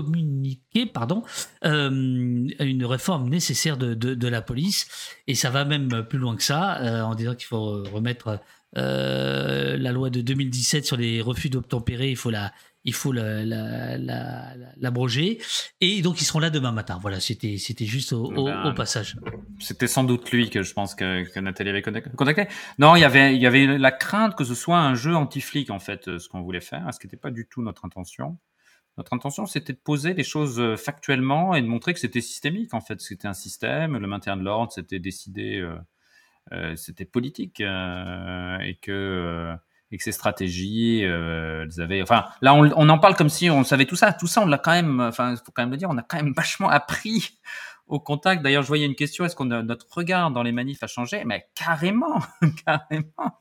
communiquer, 0.02 0.86
pardon, 0.86 1.22
euh, 1.64 1.88
une 1.88 2.84
réforme 2.84 3.28
nécessaire 3.28 3.76
de, 3.76 3.94
de, 3.94 4.28
la 4.28 4.42
police. 4.42 4.88
Et 5.28 5.36
ça 5.36 5.50
va 5.50 5.64
même 5.64 6.04
plus 6.08 6.18
loin 6.18 6.34
que 6.34 6.42
ça, 6.42 6.80
euh, 6.80 7.02
en 7.02 7.14
disant 7.14 7.36
qu'il 7.36 7.46
faut 7.46 7.84
remettre 7.84 8.40
euh, 8.76 9.76
la 9.76 9.92
loi 9.92 10.10
de 10.10 10.20
2017 10.20 10.84
sur 10.84 10.96
les 10.96 11.20
refus 11.20 11.48
d'obtempérer, 11.48 12.10
il 12.10 12.16
faut 12.16 12.30
la 12.30 12.52
il 12.86 12.92
faut 12.92 13.12
l'abroger. 14.76 15.38
et 15.80 16.02
donc, 16.02 16.20
ils 16.20 16.24
seront 16.26 16.40
là 16.40 16.50
demain 16.50 16.70
matin. 16.70 16.98
Voilà, 17.00 17.18
c'était, 17.18 17.56
juste 17.56 18.12
au, 18.12 18.30
ben, 18.44 18.74
passage. 18.74 19.16
C'était 19.58 19.86
sans 19.86 20.04
doute 20.04 20.30
lui 20.30 20.50
que 20.50 20.62
je 20.62 20.74
pense 20.74 20.94
que, 20.94 21.24
que, 21.32 21.40
Nathalie 21.40 21.70
avait 21.70 21.80
contacté. 21.80 22.46
Non, 22.78 22.94
il 22.94 23.00
y 23.00 23.04
avait, 23.04 23.34
il 23.34 23.40
y 23.40 23.46
avait 23.46 23.78
la 23.78 23.90
crainte 23.90 24.36
que 24.36 24.44
ce 24.44 24.54
soit 24.54 24.80
un 24.80 24.94
jeu 24.94 25.16
anti-flic, 25.16 25.70
en 25.70 25.78
fait, 25.78 26.18
ce 26.18 26.28
qu'on 26.28 26.42
voulait 26.42 26.60
faire, 26.60 26.86
ce 26.92 27.00
qui 27.00 27.06
n'était 27.06 27.16
pas 27.16 27.30
du 27.30 27.46
tout 27.50 27.62
notre 27.62 27.86
intention. 27.86 28.36
Notre 28.96 29.12
intention, 29.12 29.46
c'était 29.46 29.72
de 29.72 29.78
poser 29.78 30.14
les 30.14 30.22
choses 30.22 30.60
euh, 30.60 30.76
factuellement 30.76 31.54
et 31.54 31.62
de 31.62 31.66
montrer 31.66 31.94
que 31.94 32.00
c'était 32.00 32.20
systémique, 32.20 32.74
en 32.74 32.80
fait. 32.80 33.00
C'était 33.00 33.26
un 33.26 33.34
système, 33.34 33.96
le 33.96 34.06
maintien 34.06 34.36
de 34.36 34.42
l'ordre, 34.42 34.72
c'était 34.72 35.00
décidé, 35.00 35.58
euh, 35.58 35.76
euh, 36.52 36.76
c'était 36.76 37.04
politique, 37.04 37.60
et 37.60 38.78
que 38.80 39.54
et 39.90 39.96
que 39.96 40.02
ces 40.02 40.12
stratégies, 40.12 41.02
elles 41.02 41.80
avaient. 41.80 42.02
Enfin, 42.02 42.24
là, 42.40 42.54
on, 42.54 42.70
on, 42.74 42.88
en 42.88 42.98
parle 42.98 43.14
comme 43.14 43.28
si 43.28 43.48
on 43.48 43.62
savait 43.62 43.84
tout 43.84 43.94
ça. 43.96 44.12
Tout 44.12 44.26
ça, 44.26 44.42
on 44.42 44.46
l'a 44.46 44.58
quand 44.58 44.72
même. 44.72 45.00
Enfin, 45.00 45.36
faut 45.36 45.52
quand 45.52 45.62
même 45.62 45.70
le 45.70 45.76
dire, 45.76 45.88
on 45.90 45.98
a 45.98 46.02
quand 46.02 46.16
même 46.16 46.32
vachement 46.36 46.68
appris 46.68 47.38
au 47.86 48.00
contact. 48.00 48.42
D'ailleurs, 48.42 48.62
je 48.62 48.68
voyais 48.68 48.86
une 48.86 48.94
question 48.94 49.24
est-ce 49.24 49.36
qu'on 49.36 49.44
notre 49.44 49.86
regard 49.90 50.30
dans 50.30 50.42
les 50.42 50.52
manifs 50.52 50.82
a 50.82 50.86
changé? 50.86 51.24
Mais 51.24 51.46
carrément, 51.54 52.20
carrément. 52.66 53.38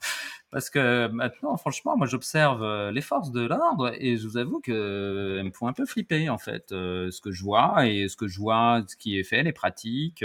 Parce 0.53 0.69
que 0.69 1.07
maintenant, 1.07 1.57
franchement, 1.57 1.97
moi, 1.97 2.05
j'observe 2.05 2.61
euh, 2.61 2.91
les 2.91 3.01
forces 3.01 3.31
de 3.31 3.41
l'ordre 3.41 3.91
et 3.97 4.17
je 4.17 4.27
vous 4.27 4.37
avoue 4.37 4.61
que 4.61 4.71
euh, 4.71 5.43
me 5.43 5.49
font 5.49 5.65
un 5.65 5.73
peu 5.73 5.87
flipper, 5.87 6.29
en 6.29 6.37
fait, 6.37 6.71
euh, 6.71 7.09
ce 7.09 7.21
que 7.21 7.31
je 7.31 7.41
vois 7.43 7.87
et 7.87 8.07
ce 8.07 8.15
que 8.15 8.27
je 8.27 8.37
vois, 8.39 8.83
ce 8.87 8.95
qui 8.95 9.17
est 9.17 9.23
fait, 9.23 9.41
les 9.41 9.51
pratiques, 9.51 10.23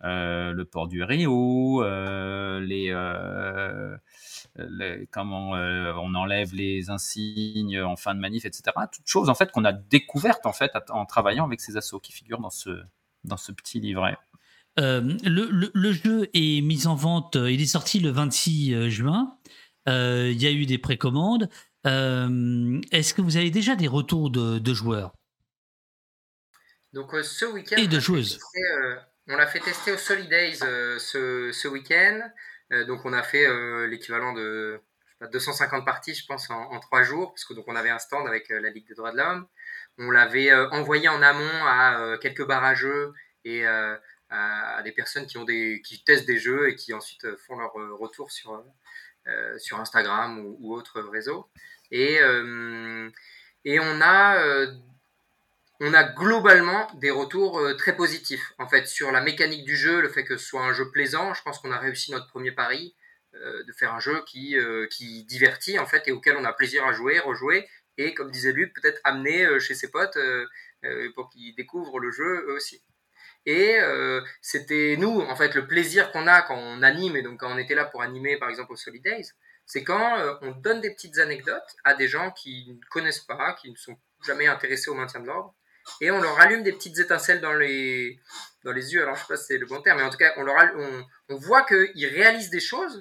le 0.00 0.62
port 0.64 0.88
du 0.88 1.02
Rio, 1.02 1.82
les, 2.60 2.94
comment 5.10 5.50
on 5.50 6.14
enlève 6.14 6.54
les 6.54 6.88
insignes 6.88 7.82
en 7.82 7.96
fin 7.96 8.14
de 8.14 8.20
manif, 8.20 8.46
etc. 8.46 8.72
Toutes 8.90 9.06
choses, 9.06 9.28
en 9.28 9.34
fait, 9.34 9.52
qu'on 9.52 9.66
a 9.66 9.72
découvertes, 9.72 10.46
en 10.46 10.54
fait, 10.54 10.72
en 10.88 11.04
travaillant 11.04 11.44
avec 11.44 11.60
ces 11.60 11.76
assos 11.76 12.00
qui 12.00 12.12
figurent 12.12 12.40
dans 12.40 12.48
ce, 12.48 12.82
dans 13.24 13.36
ce 13.36 13.52
petit 13.52 13.80
livret. 13.80 14.16
Euh, 14.78 15.00
le, 15.24 15.92
jeu 15.92 16.28
est 16.34 16.60
mis 16.60 16.86
en 16.86 16.94
vente, 16.94 17.36
euh, 17.36 17.50
il 17.50 17.62
est 17.62 17.66
sorti 17.66 17.98
le 17.98 18.10
26 18.10 18.74
euh, 18.74 18.88
juin. 18.90 19.38
il 19.86 20.42
y 20.42 20.46
a 20.46 20.50
eu 20.50 20.66
des 20.66 20.78
précommandes. 20.78 21.48
Est-ce 21.84 23.14
que 23.14 23.22
vous 23.22 23.36
avez 23.36 23.50
déjà 23.50 23.74
des 23.74 23.88
retours 23.88 24.30
de, 24.30 24.74
joueurs? 24.74 25.12
Donc 26.92 27.14
ce 27.22 27.44
week-end, 27.46 27.76
et 27.76 27.86
de 27.86 28.00
joueuses. 28.00 28.38
on 29.28 29.36
l'a 29.36 29.46
fait 29.46 29.60
tester 29.60 29.92
au 29.92 29.98
Solidays 29.98 30.54
ce, 30.54 31.50
ce 31.52 31.68
week-end. 31.68 32.20
donc 32.86 33.04
on 33.04 33.12
a 33.12 33.22
fait 33.22 33.46
l'équivalent 33.86 34.32
de 34.32 34.80
250 35.32 35.84
parties, 35.84 36.14
je 36.14 36.26
pense, 36.26 36.50
en, 36.50 36.80
trois 36.80 37.02
jours, 37.02 37.30
parce 37.30 37.44
que 37.44 37.54
donc 37.54 37.66
on 37.68 37.76
avait 37.76 37.90
un 37.90 37.98
stand 37.98 38.26
avec 38.26 38.48
la 38.48 38.70
Ligue 38.70 38.88
des 38.88 38.94
droits 38.94 39.12
de 39.12 39.18
l'homme. 39.18 39.46
On 39.98 40.10
l'avait 40.10 40.52
envoyé 40.52 41.08
en 41.08 41.22
amont 41.22 41.64
à 41.66 42.18
quelques 42.20 42.46
barrageux 42.46 43.12
et 43.44 43.64
à, 44.30 44.82
des 44.82 44.92
personnes 44.92 45.26
qui, 45.26 45.38
ont 45.38 45.44
des, 45.44 45.82
qui 45.84 46.02
testent 46.02 46.26
des 46.26 46.38
jeux 46.38 46.68
et 46.68 46.74
qui 46.74 46.92
ensuite 46.92 47.24
euh, 47.24 47.36
font 47.36 47.56
leur 47.56 47.78
euh, 47.78 47.94
retour 47.94 48.30
sur, 48.30 48.62
euh, 49.26 49.58
sur 49.58 49.80
Instagram 49.80 50.38
ou, 50.58 50.74
autres 50.74 51.00
réseaux. 51.00 51.48
Et, 51.92 52.18
et 53.64 53.80
on 53.80 54.00
a 54.00 54.66
on 55.78 55.94
a 55.94 56.02
globalement 56.02 56.90
des 56.94 57.12
retours 57.12 57.62
très 57.78 57.94
positifs 57.94 58.54
en 58.58 58.66
fait 58.66 58.88
sur 58.88 59.12
la 59.12 59.20
mécanique 59.20 59.64
du 59.64 59.76
jeu, 59.76 60.00
le 60.00 60.08
fait 60.08 60.24
que 60.24 60.36
ce 60.36 60.44
soit 60.44 60.64
un 60.64 60.72
jeu 60.72 60.90
plaisant. 60.90 61.32
Je 61.32 61.42
pense 61.42 61.60
qu'on 61.60 61.70
a 61.70 61.78
réussi 61.78 62.10
notre 62.10 62.26
premier 62.26 62.50
pari 62.50 62.96
de 63.34 63.72
faire 63.72 63.94
un 63.94 64.00
jeu 64.00 64.24
qui, 64.26 64.56
qui 64.90 65.22
divertit 65.26 65.78
en 65.78 65.86
fait 65.86 66.08
et 66.08 66.12
auquel 66.12 66.36
on 66.36 66.44
a 66.44 66.52
plaisir 66.52 66.84
à 66.84 66.92
jouer, 66.92 67.20
rejouer 67.20 67.68
et 67.98 68.14
comme 68.14 68.32
disait 68.32 68.50
Luc, 68.50 68.74
peut-être 68.74 69.00
amener 69.04 69.60
chez 69.60 69.74
ses 69.74 69.92
potes 69.92 70.18
pour 71.14 71.30
qu'ils 71.30 71.54
découvrent 71.54 72.00
le 72.00 72.10
jeu 72.10 72.46
eux 72.48 72.54
aussi. 72.54 72.82
Et 73.46 73.78
euh, 73.78 74.20
c'était 74.42 74.96
nous, 74.98 75.20
en 75.20 75.36
fait, 75.36 75.54
le 75.54 75.68
plaisir 75.68 76.10
qu'on 76.10 76.26
a 76.26 76.42
quand 76.42 76.58
on 76.58 76.82
anime, 76.82 77.16
et 77.16 77.22
donc 77.22 77.40
quand 77.40 77.54
on 77.54 77.58
était 77.58 77.76
là 77.76 77.84
pour 77.84 78.02
animer, 78.02 78.36
par 78.38 78.50
exemple, 78.50 78.72
au 78.72 78.76
Solidays, 78.76 79.28
c'est 79.64 79.84
quand 79.84 80.18
euh, 80.18 80.34
on 80.42 80.50
donne 80.50 80.80
des 80.80 80.92
petites 80.92 81.18
anecdotes 81.18 81.76
à 81.84 81.94
des 81.94 82.08
gens 82.08 82.32
qui 82.32 82.66
ne 82.68 82.88
connaissent 82.90 83.20
pas, 83.20 83.54
qui 83.54 83.70
ne 83.70 83.76
sont 83.76 83.96
jamais 84.26 84.48
intéressés 84.48 84.90
au 84.90 84.94
maintien 84.94 85.20
de 85.20 85.26
l'ordre, 85.26 85.54
et 86.00 86.10
on 86.10 86.20
leur 86.20 86.40
allume 86.40 86.64
des 86.64 86.72
petites 86.72 86.98
étincelles 86.98 87.40
dans 87.40 87.52
les, 87.52 88.18
dans 88.64 88.72
les 88.72 88.92
yeux. 88.92 89.02
Alors, 89.02 89.14
je 89.14 89.20
sais 89.20 89.26
pas 89.28 89.36
si 89.36 89.44
c'est 89.44 89.58
le 89.58 89.66
bon 89.66 89.80
terme, 89.80 89.98
mais 89.98 90.04
en 90.04 90.10
tout 90.10 90.18
cas, 90.18 90.32
on, 90.36 90.42
leur 90.42 90.56
on, 90.74 91.06
on 91.28 91.36
voit 91.36 91.64
qu'ils 91.64 92.08
réalisent 92.08 92.50
des 92.50 92.60
choses 92.60 93.00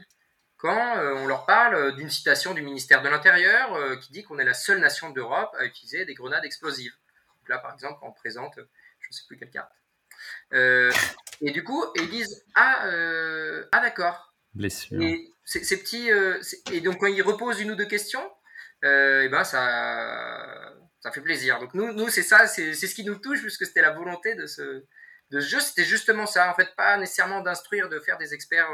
quand 0.57 0.97
euh, 0.97 1.15
on 1.15 1.25
leur 1.25 1.47
parle 1.47 1.95
d'une 1.95 2.11
citation 2.11 2.53
du 2.53 2.61
ministère 2.61 3.01
de 3.01 3.09
l'Intérieur 3.09 3.99
qui 3.99 4.11
dit 4.11 4.23
qu'on 4.23 4.37
est 4.37 4.45
la 4.45 4.53
seule 4.53 4.79
nation 4.79 5.09
d'Europe 5.09 5.55
à 5.57 5.65
utiliser 5.65 6.05
des 6.05 6.13
grenades 6.13 6.45
explosives. 6.45 6.93
Là, 7.47 7.57
par 7.57 7.73
exemple, 7.73 7.99
on 8.03 8.11
présente, 8.11 8.53
je 8.99 9.07
ne 9.09 9.11
sais 9.11 9.23
plus 9.27 9.37
quelle 9.37 9.49
carte, 9.49 9.71
et 10.51 11.51
du 11.51 11.63
coup, 11.63 11.83
ils 11.95 12.09
disent 12.09 12.43
Ah, 12.55 12.87
euh, 12.87 13.65
ah 13.71 13.81
d'accord. 13.81 14.33
Blessure. 14.53 15.01
Et 15.01 15.31
ces 15.43 15.77
petits, 15.77 16.09
et 16.71 16.81
donc 16.81 16.99
quand 16.99 17.07
il 17.07 17.21
repose 17.21 17.59
une 17.59 17.71
ou 17.71 17.75
deux 17.75 17.85
questions, 17.85 18.25
et 18.83 19.27
ben 19.29 19.43
ça, 19.43 20.73
ça 21.01 21.11
fait 21.11 21.21
plaisir. 21.21 21.59
Donc 21.59 21.73
nous, 21.73 21.93
nous 21.93 22.09
c'est 22.09 22.23
ça, 22.23 22.47
c'est 22.47 22.73
ce 22.73 22.95
qui 22.95 23.03
nous 23.03 23.15
touche, 23.15 23.41
puisque 23.41 23.65
c'était 23.65 23.81
la 23.81 23.91
volonté 23.91 24.35
de 24.35 24.47
ce, 24.47 24.83
de 25.31 25.39
ce 25.39 25.47
jeu. 25.47 25.59
C'était 25.59 25.83
justement 25.83 26.25
ça, 26.25 26.49
en 26.49 26.55
fait, 26.55 26.75
pas 26.75 26.97
nécessairement 26.97 27.41
d'instruire, 27.41 27.89
de 27.89 27.99
faire 27.99 28.17
des 28.17 28.33
experts 28.33 28.71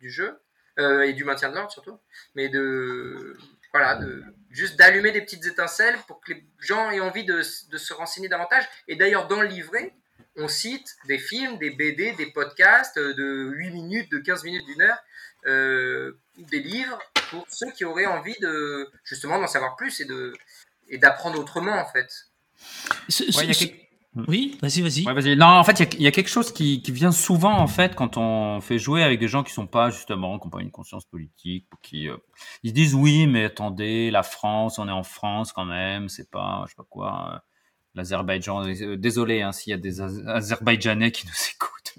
du 0.00 0.10
jeu, 0.10 0.38
et 0.78 1.12
du 1.12 1.24
maintien 1.24 1.50
de 1.50 1.54
l'ordre 1.54 1.72
surtout, 1.72 1.98
mais 2.34 2.48
de, 2.48 3.36
voilà, 3.72 3.96
de, 3.96 4.24
juste 4.50 4.76
d'allumer 4.76 5.12
des 5.12 5.20
petites 5.20 5.44
étincelles 5.44 5.96
pour 6.06 6.20
que 6.20 6.32
les 6.32 6.46
gens 6.60 6.90
aient 6.90 7.00
envie 7.00 7.24
de, 7.24 7.42
de 7.70 7.76
se 7.76 7.92
renseigner 7.92 8.28
davantage. 8.28 8.66
Et 8.88 8.96
d'ailleurs, 8.96 9.28
dans 9.28 9.42
le 9.42 9.48
livret, 9.48 9.94
on 10.36 10.48
cite 10.48 10.96
des 11.08 11.18
films, 11.18 11.58
des 11.58 11.70
BD, 11.70 12.12
des 12.12 12.26
podcasts 12.26 12.98
de 12.98 13.50
8 13.54 13.70
minutes, 13.70 14.10
de 14.10 14.18
15 14.18 14.44
minutes, 14.44 14.66
d'une 14.66 14.82
heure, 14.82 14.98
euh, 15.46 16.18
des 16.36 16.60
livres 16.60 16.98
pour 17.30 17.46
ceux 17.48 17.70
qui 17.72 17.84
auraient 17.84 18.06
envie 18.06 18.36
de 18.40 18.90
justement 19.04 19.38
d'en 19.38 19.46
savoir 19.46 19.76
plus 19.76 20.00
et 20.00 20.04
de 20.04 20.32
et 20.88 20.98
d'apprendre 20.98 21.38
autrement 21.38 21.74
en 21.74 21.86
fait. 21.86 22.08
Oui, 24.28 24.58
vas-y, 24.62 24.80
vas-y. 24.80 25.02
vas 25.02 25.36
non, 25.36 25.58
en 25.58 25.64
fait, 25.64 25.94
il 25.98 26.00
y, 26.00 26.06
a 26.06 26.10
quelque 26.10 26.30
chose 26.30 26.50
qui, 26.50 26.80
qui, 26.80 26.90
vient 26.90 27.12
souvent, 27.12 27.52
en 27.52 27.66
fait, 27.66 27.94
quand 27.94 28.16
on 28.16 28.62
fait 28.62 28.78
jouer 28.78 29.02
avec 29.02 29.20
des 29.20 29.28
gens 29.28 29.42
qui 29.42 29.52
sont 29.52 29.66
pas, 29.66 29.90
justement, 29.90 30.38
qui 30.38 30.46
n'ont 30.46 30.50
pas 30.50 30.62
une 30.62 30.70
conscience 30.70 31.04
politique, 31.04 31.66
qui 31.82 32.08
euh, 32.08 32.16
ils 32.62 32.72
disent 32.72 32.94
oui, 32.94 33.26
mais 33.26 33.44
attendez, 33.44 34.10
la 34.10 34.22
France, 34.22 34.78
on 34.78 34.88
est 34.88 34.92
en 34.92 35.02
France 35.02 35.52
quand 35.52 35.66
même, 35.66 36.08
c'est 36.08 36.30
pas, 36.30 36.62
je 36.64 36.70
sais 36.70 36.76
pas 36.76 36.86
quoi, 36.88 37.34
euh, 37.34 37.38
l'Azerbaïdjan. 37.96 38.66
Euh, 38.66 38.96
désolé 38.96 39.42
hein, 39.42 39.52
s'il 39.52 39.72
y 39.72 39.74
a 39.74 39.78
des 39.78 40.00
Azerbaïdjanais 40.00 41.10
qui 41.12 41.26
nous 41.26 41.32
écoutent. 41.54 41.94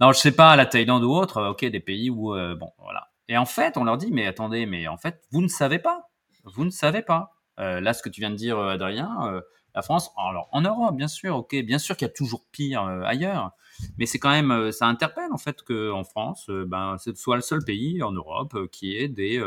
non, 0.00 0.12
je 0.12 0.18
sais 0.18 0.32
pas, 0.32 0.56
la 0.56 0.66
Thaïlande 0.66 1.04
ou 1.04 1.10
autre, 1.10 1.42
ok, 1.50 1.64
des 1.64 1.80
pays 1.80 2.10
où, 2.10 2.34
bon, 2.56 2.72
voilà. 2.78 3.10
Et 3.28 3.36
en 3.38 3.46
fait, 3.46 3.76
on 3.76 3.84
leur 3.84 3.96
dit, 3.96 4.10
mais 4.12 4.26
attendez, 4.26 4.66
mais 4.66 4.86
en 4.86 4.98
fait, 4.98 5.22
vous 5.30 5.40
ne 5.40 5.48
savez 5.48 5.78
pas, 5.78 6.10
vous 6.44 6.64
ne 6.64 6.70
savez 6.70 7.02
pas. 7.02 7.32
là, 7.56 7.94
ce 7.94 8.02
que 8.02 8.08
tu 8.08 8.20
viens 8.20 8.30
de 8.30 8.36
dire, 8.36 8.58
Adrien 8.58 9.42
la 9.74 9.82
France, 9.82 10.12
alors 10.16 10.48
en 10.52 10.62
Europe, 10.62 10.96
bien 10.96 11.08
sûr, 11.08 11.36
ok, 11.36 11.56
bien 11.64 11.78
sûr 11.78 11.96
qu'il 11.96 12.06
y 12.06 12.10
a 12.10 12.14
toujours 12.14 12.44
pire 12.52 12.84
euh, 12.84 13.02
ailleurs, 13.02 13.52
mais 13.98 14.06
c'est 14.06 14.18
quand 14.18 14.30
même, 14.30 14.52
euh, 14.52 14.70
ça 14.70 14.86
interpelle 14.86 15.32
en 15.32 15.38
fait 15.38 15.62
qu'en 15.62 16.04
France, 16.04 16.48
euh, 16.48 16.64
ben, 16.64 16.96
ce 16.98 17.12
soit 17.14 17.36
le 17.36 17.42
seul 17.42 17.64
pays 17.64 18.02
en 18.02 18.12
Europe 18.12 18.56
qui 18.70 18.96
ait 18.96 19.08
des, 19.08 19.42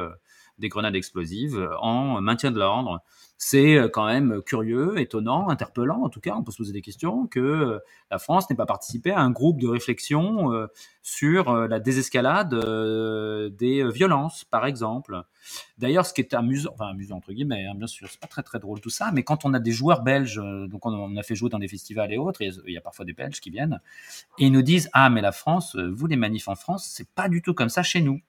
des 0.57 0.69
grenades 0.69 0.95
explosives 0.95 1.69
en 1.79 2.21
maintien 2.21 2.51
de 2.51 2.59
l'ordre 2.59 3.01
c'est 3.37 3.77
euh, 3.77 3.87
quand 3.87 4.05
même 4.05 4.41
curieux, 4.41 4.99
étonnant, 4.99 5.49
interpellant. 5.49 6.01
En 6.03 6.09
tout 6.09 6.19
cas, 6.19 6.35
on 6.35 6.43
peut 6.43 6.51
se 6.51 6.57
poser 6.57 6.73
des 6.73 6.81
questions 6.81 7.27
que 7.27 7.39
euh, 7.39 7.79
la 8.09 8.17
France 8.17 8.49
n'ait 8.49 8.55
pas 8.55 8.65
participé 8.65 9.11
à 9.11 9.19
un 9.19 9.29
groupe 9.29 9.59
de 9.61 9.67
réflexion 9.67 10.53
euh, 10.53 10.67
sur 11.03 11.53
la 11.53 11.79
désescalade 11.79 12.49
des 13.55 13.89
violences, 13.89 14.43
par 14.43 14.65
exemple. 14.65 15.21
D'ailleurs, 15.77 16.05
ce 16.05 16.13
qui 16.13 16.19
est 16.19 16.33
amusant, 16.33 16.71
enfin 16.73 16.87
amusant 16.87 17.15
entre 17.15 17.31
guillemets, 17.31 17.65
hein, 17.65 17.75
bien 17.75 17.87
sûr, 17.87 18.09
c'est 18.09 18.19
pas 18.19 18.27
très 18.27 18.43
très 18.43 18.59
drôle 18.59 18.81
tout 18.81 18.89
ça, 18.89 19.11
mais 19.13 19.23
quand 19.23 19.45
on 19.45 19.53
a 19.53 19.59
des 19.59 19.71
joueurs 19.71 20.01
belges, 20.01 20.41
donc 20.67 20.85
on, 20.85 21.15
a 21.15 21.23
fait 21.23 21.35
jouer 21.35 21.49
dans 21.49 21.59
des 21.59 21.69
festivals 21.69 22.11
et 22.11 22.17
autres, 22.17 22.41
il 22.41 22.73
y 22.73 22.77
a 22.77 22.81
parfois 22.81 23.05
des 23.05 23.13
Belges 23.13 23.39
qui 23.39 23.51
viennent 23.51 23.79
et 24.37 24.47
ils 24.47 24.51
nous 24.51 24.63
disent 24.63 24.89
ah 24.91 25.09
mais 25.09 25.21
la 25.21 25.31
France, 25.31 25.77
vous 25.77 26.07
les 26.07 26.17
manifs 26.17 26.49
en 26.49 26.55
France, 26.55 26.91
c'est 26.93 27.07
pas 27.07 27.29
du 27.29 27.41
tout 27.41 27.53
comme 27.53 27.69
ça 27.69 27.83
chez 27.83 28.01
nous. 28.01 28.19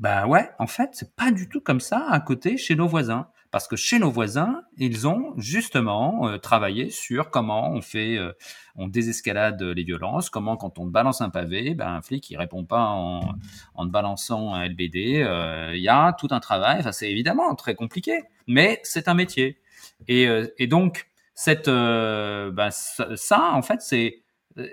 Ben 0.00 0.26
ouais, 0.26 0.48
en 0.58 0.66
fait, 0.66 0.90
c'est 0.94 1.14
pas 1.14 1.30
du 1.30 1.48
tout 1.48 1.60
comme 1.60 1.80
ça 1.80 2.06
à 2.10 2.20
côté 2.20 2.56
chez 2.56 2.74
nos 2.74 2.88
voisins. 2.88 3.28
Parce 3.50 3.66
que 3.68 3.76
chez 3.76 3.98
nos 3.98 4.10
voisins, 4.10 4.62
ils 4.78 5.08
ont 5.08 5.34
justement 5.36 6.28
euh, 6.28 6.38
travaillé 6.38 6.88
sur 6.88 7.30
comment 7.30 7.70
on 7.70 7.82
fait, 7.82 8.16
euh, 8.16 8.32
on 8.76 8.86
désescalade 8.86 9.60
les 9.60 9.82
violences, 9.82 10.30
comment 10.30 10.56
quand 10.56 10.78
on 10.78 10.86
balance 10.86 11.20
un 11.20 11.30
pavé, 11.30 11.74
ben, 11.74 11.88
un 11.88 12.00
flic 12.00 12.30
il 12.30 12.36
répond 12.36 12.64
pas 12.64 12.84
en, 12.84 13.34
en 13.74 13.86
te 13.86 13.90
balançant 13.90 14.54
un 14.54 14.66
LBD. 14.66 15.22
Euh, 15.22 15.72
il 15.74 15.82
y 15.82 15.88
a 15.88 16.12
tout 16.12 16.28
un 16.30 16.40
travail. 16.40 16.78
Enfin, 16.78 16.92
c'est 16.92 17.10
évidemment 17.10 17.54
très 17.56 17.74
compliqué, 17.74 18.22
mais 18.46 18.80
c'est 18.84 19.08
un 19.08 19.14
métier. 19.14 19.60
Et, 20.08 20.66
donc 20.66 21.08
cette, 21.34 21.66
ben, 21.66 22.70
ça, 22.70 23.50
en 23.52 23.62
fait, 23.62 23.82
c'est, 23.82 24.22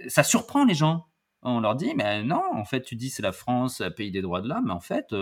ça 0.07 0.23
surprend 0.23 0.65
les 0.65 0.75
gens. 0.75 1.07
On 1.43 1.61
leur 1.61 1.75
dit, 1.75 1.93
mais 1.95 2.23
non, 2.23 2.43
en 2.53 2.65
fait, 2.65 2.81
tu 2.81 2.95
dis 2.95 3.09
c'est 3.09 3.21
la 3.21 3.31
France, 3.31 3.81
pays 3.95 4.11
des 4.11 4.21
droits 4.21 4.41
de 4.41 4.49
l'homme, 4.49 4.65
mais 4.65 4.73
en 4.73 4.79
fait, 4.79 5.15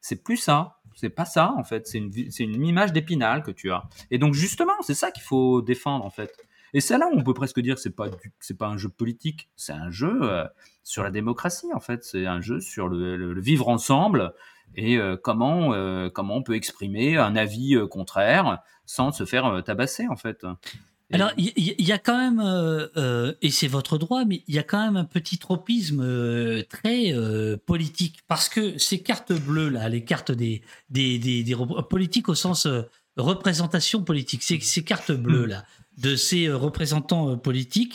c'est 0.00 0.22
plus 0.22 0.36
ça. 0.36 0.80
C'est 0.96 1.10
pas 1.10 1.24
ça, 1.24 1.54
en 1.56 1.64
fait. 1.64 1.86
C'est 1.86 1.98
une, 1.98 2.12
une 2.38 2.66
image 2.66 2.92
d'épinal 2.92 3.42
que 3.42 3.50
tu 3.50 3.70
as. 3.70 3.84
Et 4.10 4.18
donc, 4.18 4.34
justement, 4.34 4.74
c'est 4.82 4.94
ça 4.94 5.10
qu'il 5.10 5.22
faut 5.22 5.62
défendre, 5.62 6.04
en 6.04 6.10
fait. 6.10 6.32
Et 6.74 6.80
c'est 6.80 6.98
là 6.98 7.06
où 7.10 7.16
on 7.16 7.22
peut 7.22 7.34
presque 7.34 7.60
dire 7.60 7.76
que 7.76 7.80
c'est 7.80 7.94
pas 7.94 8.08
c'est 8.40 8.58
pas 8.58 8.66
un 8.66 8.76
jeu 8.76 8.88
politique, 8.88 9.48
c'est 9.54 9.72
un 9.72 9.92
jeu 9.92 10.18
euh, 10.22 10.44
sur 10.82 11.04
la 11.04 11.12
démocratie 11.12 11.72
en 11.72 11.78
fait, 11.78 12.02
c'est 12.02 12.26
un 12.26 12.40
jeu 12.40 12.58
sur 12.58 12.88
le, 12.88 13.40
vivre 13.40 13.68
ensemble 13.68 14.34
et 14.74 14.98
euh, 14.98 15.16
comment 15.16 15.72
euh, 15.72 16.10
comment 16.10 16.34
on 16.34 16.42
peut 16.42 16.56
exprimer 16.56 17.16
un 17.16 17.36
avis 17.36 17.78
contraire 17.88 18.60
sans 18.86 19.12
se 19.12 19.24
faire 19.24 19.62
tabasser 19.64 20.08
en 20.08 20.16
fait. 20.16 20.44
Alors, 21.14 21.30
il 21.36 21.52
y, 21.56 21.92
a 21.92 21.98
quand 21.98 22.18
même, 22.18 22.40
euh, 22.40 22.88
euh, 22.96 23.34
et 23.40 23.50
c'est 23.50 23.68
votre 23.68 23.98
droit, 23.98 24.24
mais 24.24 24.42
il 24.48 24.54
y 24.54 24.58
a 24.58 24.64
quand 24.64 24.84
même 24.84 24.96
un 24.96 25.04
petit 25.04 25.38
tropisme 25.38 26.00
euh, 26.02 26.64
très 26.68 27.14
politique, 27.66 28.18
parce 28.26 28.48
que 28.48 28.76
ces 28.78 29.00
cartes 29.00 29.32
bleues, 29.32 29.68
là, 29.68 29.88
les 29.88 30.04
cartes 30.04 30.32
des, 30.32 30.62
des, 30.90 31.18
des, 31.18 31.56
politiques 31.88 32.28
au 32.28 32.34
sens 32.34 32.66
représentation 33.16 34.02
politique, 34.02 34.42
ces, 34.42 34.58
ces 34.58 34.82
cartes 34.82 35.12
bleues, 35.12 35.46
là, 35.46 35.64
de 35.98 36.16
ces 36.16 36.50
représentants 36.50 37.36
politiques, 37.36 37.94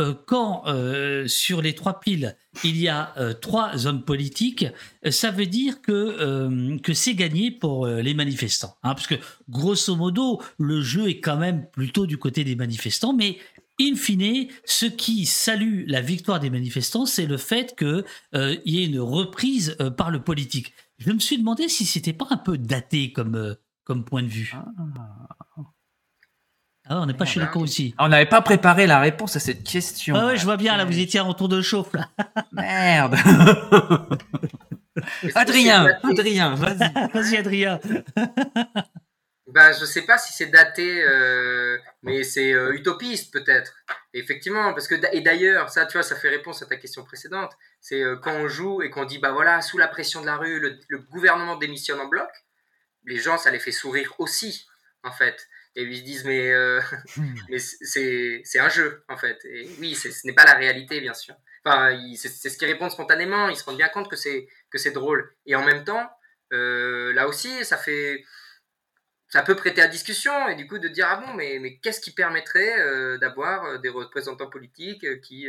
euh, 0.00 0.14
quand 0.26 0.62
euh, 0.66 1.26
sur 1.28 1.60
les 1.60 1.74
trois 1.74 2.00
piles, 2.00 2.36
il 2.64 2.76
y 2.78 2.88
a 2.88 3.12
euh, 3.18 3.34
trois 3.34 3.86
hommes 3.86 4.04
politiques, 4.04 4.66
ça 5.10 5.30
veut 5.30 5.46
dire 5.46 5.82
que, 5.82 6.78
que 6.78 6.94
c'est 6.94 7.14
gagné 7.14 7.50
pour 7.50 7.86
les 7.86 8.14
manifestants. 8.14 8.76
Hein, 8.82 8.94
parce 8.94 9.06
que 9.06 9.16
grosso 9.48 9.94
modo, 9.94 10.40
le 10.58 10.80
jeu 10.80 11.08
est 11.08 11.20
quand 11.20 11.36
même 11.36 11.66
plutôt 11.70 12.06
du 12.06 12.18
côté 12.18 12.44
des 12.44 12.56
manifestants, 12.56 13.12
mais 13.12 13.38
in 13.80 13.94
fine, 13.94 14.48
ce 14.64 14.86
qui 14.86 15.26
salue 15.26 15.84
la 15.86 16.00
victoire 16.00 16.40
des 16.40 16.50
manifestants, 16.50 17.06
c'est 17.06 17.26
le 17.26 17.36
fait 17.36 17.76
qu'il 17.76 18.04
y 18.64 18.82
ait 18.82 18.86
une 18.86 19.00
reprise 19.00 19.76
par 19.96 20.10
le 20.10 20.22
politique. 20.22 20.72
Je 20.98 21.12
me 21.12 21.18
suis 21.18 21.38
demandé 21.38 21.68
si 21.68 21.86
c'était 21.86 22.12
pas 22.12 22.26
un 22.30 22.36
peu 22.36 22.58
daté 22.58 23.12
comme, 23.12 23.56
comme 23.84 24.04
point 24.04 24.22
de 24.22 24.28
vue. 24.28 24.54
Ah. 24.54 25.39
Ah, 26.92 27.02
on 27.02 27.06
n'est 27.06 27.14
pas 27.14 27.24
chez 27.24 27.38
les 27.38 27.46
cons 27.46 27.60
aussi. 27.60 27.94
On 28.00 28.08
n'avait 28.08 28.26
pas 28.26 28.42
préparé 28.42 28.88
la 28.88 28.98
réponse 28.98 29.36
à 29.36 29.40
cette 29.40 29.62
question. 29.62 30.16
Ah 30.16 30.26
ouais, 30.26 30.36
je 30.36 30.44
vois 30.44 30.56
bien, 30.56 30.76
là, 30.76 30.84
vous 30.84 30.98
étiez 30.98 31.20
en 31.20 31.32
tour 31.34 31.48
de 31.48 31.62
chauffe, 31.62 31.92
là. 31.92 32.08
Merde. 32.52 33.14
Adrien, 35.36 35.86
Adrien, 36.02 36.56
vas-y. 36.56 37.08
Vas-y, 37.14 37.36
Adrien. 37.36 37.78
Ben, 39.46 39.72
je 39.72 39.84
sais 39.84 40.02
pas 40.02 40.18
si 40.18 40.32
c'est 40.32 40.46
daté, 40.46 41.04
euh, 41.04 41.78
mais 42.02 42.24
c'est 42.24 42.52
euh, 42.52 42.74
utopiste 42.74 43.32
peut-être. 43.32 43.72
Effectivement, 44.12 44.72
parce 44.72 44.88
que 44.88 44.96
et 45.14 45.20
d'ailleurs, 45.20 45.70
ça, 45.70 45.86
tu 45.86 45.92
vois, 45.92 46.02
ça 46.02 46.16
fait 46.16 46.28
réponse 46.28 46.60
à 46.60 46.66
ta 46.66 46.74
question 46.74 47.04
précédente. 47.04 47.52
C'est 47.80 48.02
euh, 48.02 48.16
quand 48.16 48.34
on 48.34 48.48
joue 48.48 48.82
et 48.82 48.90
qu'on 48.90 49.04
dit, 49.04 49.18
bah 49.18 49.30
voilà, 49.30 49.62
sous 49.62 49.78
la 49.78 49.86
pression 49.86 50.22
de 50.22 50.26
la 50.26 50.36
rue, 50.36 50.58
le, 50.58 50.76
le, 50.88 50.98
gouvernement 50.98 51.54
démissionne 51.54 52.00
en 52.00 52.08
bloc. 52.08 52.30
Les 53.04 53.18
gens, 53.18 53.38
ça 53.38 53.52
les 53.52 53.60
fait 53.60 53.70
sourire 53.70 54.12
aussi, 54.18 54.66
en 55.04 55.12
fait 55.12 55.46
et 55.80 55.84
ils 55.84 55.98
se 55.98 56.02
disent 56.02 56.24
mais, 56.24 56.50
euh, 56.50 56.80
hmm. 57.16 57.34
mais 57.48 57.58
c'est 57.58 58.58
un 58.58 58.68
jeu 58.68 59.04
en 59.08 59.16
fait. 59.16 59.38
Et 59.44 59.68
oui 59.78 59.94
ce 59.94 60.08
n'est 60.26 60.34
pas 60.34 60.44
la 60.44 60.54
réalité 60.54 61.00
bien 61.00 61.14
sûr. 61.14 61.34
Enfin 61.64 61.98
c'est 62.16 62.48
ce 62.48 62.56
qu'ils 62.58 62.68
répondent 62.68 62.90
spontanément. 62.90 63.48
Ils 63.48 63.56
se 63.56 63.64
rendent 63.64 63.78
bien 63.78 63.88
compte 63.88 64.10
que 64.10 64.16
c'est 64.16 64.48
que 64.70 64.78
c'est 64.78 64.92
drôle. 64.92 65.34
Et 65.46 65.54
en 65.54 65.64
même 65.64 65.84
temps 65.84 66.10
euh, 66.52 67.12
là 67.12 67.28
aussi 67.28 67.64
ça 67.64 67.76
fait 67.76 68.24
ça 69.28 69.42
peut 69.42 69.54
prêter 69.54 69.80
à 69.80 69.86
discussion 69.86 70.48
et 70.48 70.56
du 70.56 70.66
coup 70.66 70.78
de 70.78 70.88
dire 70.88 71.06
ah 71.08 71.16
bon 71.16 71.34
mais, 71.34 71.58
mais 71.60 71.78
qu'est-ce 71.78 72.00
qui 72.00 72.12
permettrait 72.12 72.80
euh, 72.80 73.18
d'avoir 73.18 73.80
des 73.80 73.88
représentants 73.88 74.50
politiques 74.50 75.20
qui 75.22 75.46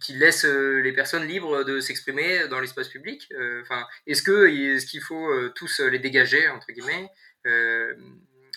qui, 0.00 0.12
laisse 0.14 0.44
euh, 0.44 0.80
les 0.80 0.92
personnes 0.92 1.26
libres 1.26 1.64
de 1.64 1.80
s'exprimer 1.80 2.48
dans 2.48 2.60
l'espace 2.60 2.88
public 2.88 3.28
euh, 3.32 3.62
Enfin, 3.62 3.86
est-ce 4.06 4.22
que 4.22 4.48
est-ce 4.48 4.86
qu'il 4.86 5.02
faut 5.02 5.28
euh, 5.28 5.52
tous 5.54 5.80
les 5.80 5.98
dégager 5.98 6.48
entre 6.48 6.68
guillemets 6.72 7.10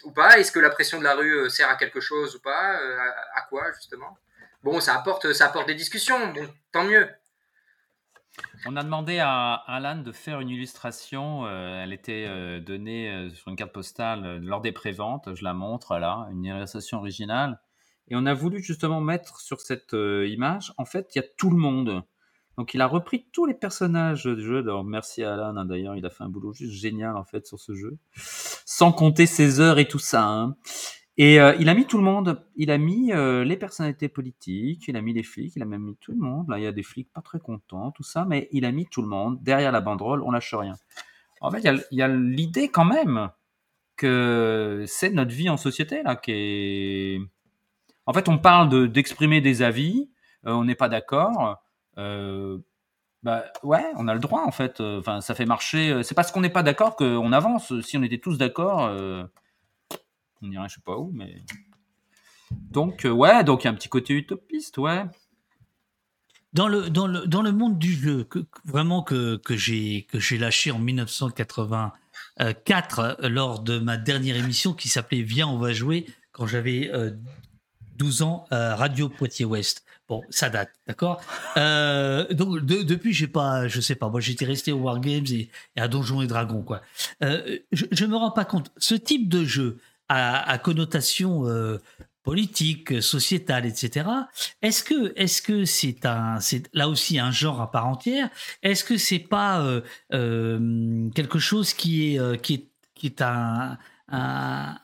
ou 0.05 0.11
pas? 0.11 0.39
Est-ce 0.39 0.51
que 0.51 0.59
la 0.59 0.69
pression 0.69 0.99
de 0.99 1.03
la 1.03 1.15
rue 1.15 1.49
sert 1.49 1.69
à 1.69 1.75
quelque 1.75 1.99
chose 1.99 2.35
ou 2.35 2.39
pas? 2.39 2.79
À, 3.35 3.41
quoi 3.49 3.71
justement? 3.73 4.17
Bon, 4.63 4.79
ça 4.79 4.95
apporte 4.95 5.33
ça 5.33 5.47
apporte 5.47 5.67
des 5.67 5.75
discussions. 5.75 6.33
Bon, 6.33 6.47
tant 6.71 6.83
mieux. 6.83 7.07
On 8.65 8.77
a 8.77 8.83
demandé 8.83 9.19
à 9.19 9.53
Alan 9.67 9.97
de 9.97 10.11
faire 10.13 10.39
une 10.39 10.49
illustration. 10.49 11.47
elle 11.49 11.93
était 11.93 12.61
donnée 12.61 13.29
sur 13.35 13.49
une 13.49 13.55
carte 13.57 13.73
postale 13.73 14.39
lors 14.41 14.61
des 14.61 14.71
préventes. 14.71 15.35
Je 15.35 15.43
la 15.43 15.53
montre 15.53 15.97
là, 15.97 16.27
une 16.31 16.45
illustration 16.45 16.99
originale. 16.99 17.59
Et 18.09 18.15
on 18.15 18.25
a 18.25 18.33
voulu 18.33 18.61
justement 18.61 19.01
mettre 19.01 19.39
sur 19.39 19.61
cette 19.61 19.93
euh, 19.93 20.27
image, 20.27 20.73
en 20.77 20.85
fait, 20.85 21.13
il 21.15 21.19
y 21.19 21.21
a 21.21 21.25
tout 21.37 21.49
le 21.49 21.57
monde. 21.57 22.03
Donc 22.57 22.73
il 22.73 22.81
a 22.81 22.87
repris 22.87 23.25
tous 23.31 23.45
les 23.45 23.53
personnages 23.53 24.25
du 24.25 24.43
jeu. 24.43 24.59
Alors 24.59 24.83
merci 24.83 25.23
à 25.23 25.33
Alan, 25.33 25.55
hein, 25.55 25.65
d'ailleurs, 25.65 25.95
il 25.95 26.05
a 26.05 26.09
fait 26.09 26.23
un 26.23 26.29
boulot 26.29 26.53
juste 26.53 26.73
génial 26.73 27.15
en 27.15 27.23
fait 27.23 27.45
sur 27.45 27.59
ce 27.59 27.73
jeu, 27.73 27.97
sans 28.15 28.91
compter 28.91 29.27
ses 29.27 29.61
heures 29.61 29.79
et 29.79 29.87
tout 29.87 29.99
ça. 29.99 30.25
Hein. 30.25 30.57
Et 31.17 31.35
il 31.35 31.67
a 31.67 31.73
mis 31.73 31.85
tout 31.85 31.97
le 31.97 32.03
monde. 32.03 32.45
Il 32.55 32.71
a 32.71 32.77
mis 32.77 33.11
les 33.11 33.57
personnalités 33.57 34.07
politiques, 34.07 34.87
il 34.87 34.95
a 34.95 35.01
mis 35.01 35.11
les 35.13 35.23
flics, 35.23 35.53
il 35.57 35.61
a 35.61 35.65
même 35.65 35.83
mis 35.83 35.97
tout 35.97 36.13
le 36.13 36.17
monde. 36.17 36.47
Là, 36.47 36.59
il 36.59 36.63
y 36.63 36.67
a 36.67 36.71
des 36.71 36.81
flics 36.81 37.11
pas 37.11 37.21
très 37.21 37.39
contents, 37.39 37.91
tout 37.91 38.03
ça, 38.03 38.23
mais 38.23 38.47
il 38.53 38.63
a 38.63 38.71
mis 38.71 38.85
tout 38.85 39.01
le 39.01 39.09
monde 39.09 39.37
derrière 39.43 39.73
la 39.73 39.81
banderole. 39.81 40.21
On 40.23 40.31
lâche 40.31 40.53
rien. 40.53 40.75
En 41.41 41.51
fait, 41.51 41.59
il 41.91 41.97
y 41.97 42.01
a, 42.01 42.07
l'idée 42.07 42.69
quand 42.69 42.85
même 42.85 43.29
que 43.95 44.85
c'est 44.87 45.09
notre 45.09 45.31
vie 45.31 45.49
en 45.49 45.57
société 45.57 46.03
là 46.03 46.15
qui 46.15 46.31
est. 46.31 47.21
En 48.09 48.13
fait, 48.13 48.27
on 48.27 48.39
parle 48.39 48.89
d'exprimer 48.89 49.39
des 49.39 49.61
avis. 49.61 50.09
on 50.43 50.63
n'est 50.63 50.75
pas 50.75 50.89
d'accord. 50.89 51.61
bah 51.95 53.43
ouais, 53.63 53.85
on 53.97 54.07
a 54.07 54.13
le 54.13 54.19
droit 54.19 54.43
en 54.45 54.51
fait. 54.51 54.81
Enfin, 54.81 55.21
ça 55.21 55.35
fait 55.35 55.45
marcher. 55.45 56.01
C'est 56.03 56.15
parce 56.15 56.31
qu'on 56.31 56.41
n'est 56.41 56.49
pas 56.49 56.63
d'accord 56.63 56.95
qu'on 56.95 57.31
avance. 57.31 57.79
Si 57.81 57.97
on 57.97 58.03
était 58.03 58.17
tous 58.17 58.37
d'accord 58.37 58.89
on 60.41 60.51
irait 60.51 60.69
je 60.69 60.75
sais 60.75 60.81
pas 60.81 60.97
où, 60.97 61.11
mais. 61.13 61.41
Donc, 62.51 63.05
euh, 63.05 63.11
ouais, 63.11 63.43
donc 63.43 63.63
il 63.63 63.65
y 63.65 63.67
a 63.67 63.71
un 63.71 63.75
petit 63.75 63.89
côté 63.89 64.13
utopiste, 64.13 64.77
ouais. 64.77 65.03
Dans 66.51 66.67
le, 66.67 67.51
monde 67.51 67.77
du 67.77 67.93
jeu, 67.93 68.27
vraiment 68.65 69.03
que, 69.03 69.39
j'ai 69.53 70.07
lâché 70.31 70.71
en 70.71 70.79
1984 70.79 71.99
euh, 72.39 73.29
lors 73.29 73.59
de 73.59 73.77
ma 73.77 73.97
dernière 73.97 74.35
émission 74.35 74.73
qui 74.73 74.89
s'appelait 74.89 75.21
Viens, 75.21 75.47
on 75.47 75.59
va 75.59 75.73
jouer, 75.73 76.07
quand 76.31 76.47
j'avais 76.47 76.89
12 77.99 78.21
euh, 78.21 78.25
ans, 78.25 78.47
Radio 78.49 79.09
Poitiers-Ouest. 79.09 79.83
Bon, 80.07 80.23
ça 80.31 80.49
date, 80.49 80.71
d'accord? 80.87 81.21
Donc 81.55 82.65
depuis, 82.65 83.13
j'ai 83.13 83.27
pas, 83.27 83.67
je 83.67 83.79
sais 83.79 83.93
pas, 83.93 84.09
moi 84.09 84.21
j'étais 84.21 84.45
resté 84.45 84.71
au 84.71 84.79
Wargames 84.79 85.27
et, 85.29 85.51
et, 85.75 85.81
à 85.81 85.87
Donjons 85.87 86.23
et 86.23 86.27
Dragons, 86.27 86.63
quoi. 86.63 86.81
je, 87.21 87.57
je 87.71 88.05
me 88.05 88.15
rends 88.15 88.31
pas 88.31 88.45
compte. 88.45 88.71
Ce 88.77 88.95
type 88.95 89.29
de 89.29 89.45
jeu, 89.45 89.77
à, 90.09 90.57
connotation 90.57 91.47
euh, 91.47 91.77
politique, 92.23 93.01
sociétale, 93.01 93.65
etc. 93.65 94.09
Est-ce 94.61 94.83
que 94.83 95.13
est-ce 95.15 95.41
que 95.41 95.65
c'est 95.65 96.05
un 96.05 96.39
c'est 96.39 96.69
là 96.73 96.89
aussi 96.89 97.19
un 97.19 97.31
genre 97.31 97.61
à 97.61 97.71
part 97.71 97.87
entière? 97.87 98.29
Est-ce 98.63 98.83
que 98.83 98.97
c'est 98.97 99.19
pas 99.19 99.61
euh, 99.61 99.81
euh, 100.13 101.09
quelque 101.11 101.39
chose 101.39 101.73
qui 101.73 102.15
est 102.15 102.41
qui 102.41 102.53
est 102.55 102.67
qui 102.95 103.05
est 103.05 103.21
un, 103.21 103.77
un 104.09 104.77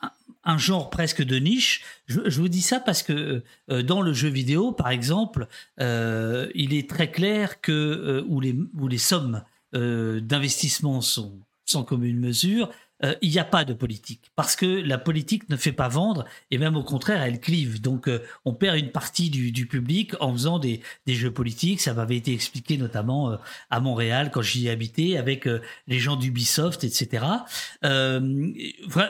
genre 0.57 0.89
presque 0.89 1.23
de 1.23 1.37
niche. 1.37 1.83
Je, 2.07 2.39
vous 2.39 2.47
dis 2.49 2.61
ça 2.61 2.79
parce 2.79 3.03
que 3.03 3.43
dans 3.67 4.01
le 4.01 4.13
jeu 4.13 4.29
vidéo, 4.29 4.71
par 4.71 4.89
exemple, 4.89 5.47
il 5.79 6.73
est 6.73 6.89
très 6.89 7.11
clair 7.11 7.61
que 7.61 8.23
où, 8.27 8.39
les, 8.39 8.55
où 8.79 8.87
les 8.87 8.97
sommes 8.97 9.43
d'investissement 9.73 11.01
sont 11.01 11.33
sans 11.65 11.83
commune 11.83 12.19
mesure, 12.19 12.69
euh, 13.03 13.13
il 13.21 13.29
n'y 13.29 13.39
a 13.39 13.43
pas 13.43 13.65
de 13.65 13.73
politique 13.73 14.31
parce 14.37 14.55
que 14.55 14.65
la 14.65 14.97
politique 14.97 15.49
ne 15.49 15.57
fait 15.57 15.73
pas 15.73 15.89
vendre 15.89 16.23
et 16.49 16.57
même 16.57 16.77
au 16.77 16.83
contraire 16.83 17.21
elle 17.21 17.41
clive. 17.41 17.81
Donc 17.81 18.07
euh, 18.07 18.19
on 18.45 18.53
perd 18.53 18.77
une 18.77 18.91
partie 18.91 19.29
du, 19.29 19.65
public 19.65 20.13
en 20.21 20.31
faisant 20.31 20.59
des, 20.59 20.81
jeux 21.05 21.31
politiques. 21.31 21.81
Ça 21.81 21.93
m'avait 21.93 22.15
été 22.15 22.33
expliqué 22.33 22.77
notamment 22.77 23.31
euh, 23.31 23.35
à 23.69 23.81
Montréal 23.81 24.31
quand 24.31 24.41
j'y 24.41 24.69
habitais 24.69 25.17
avec 25.17 25.47
les 25.87 25.99
gens 25.99 26.15
d'Ubisoft 26.15 26.83
etc 26.83 27.25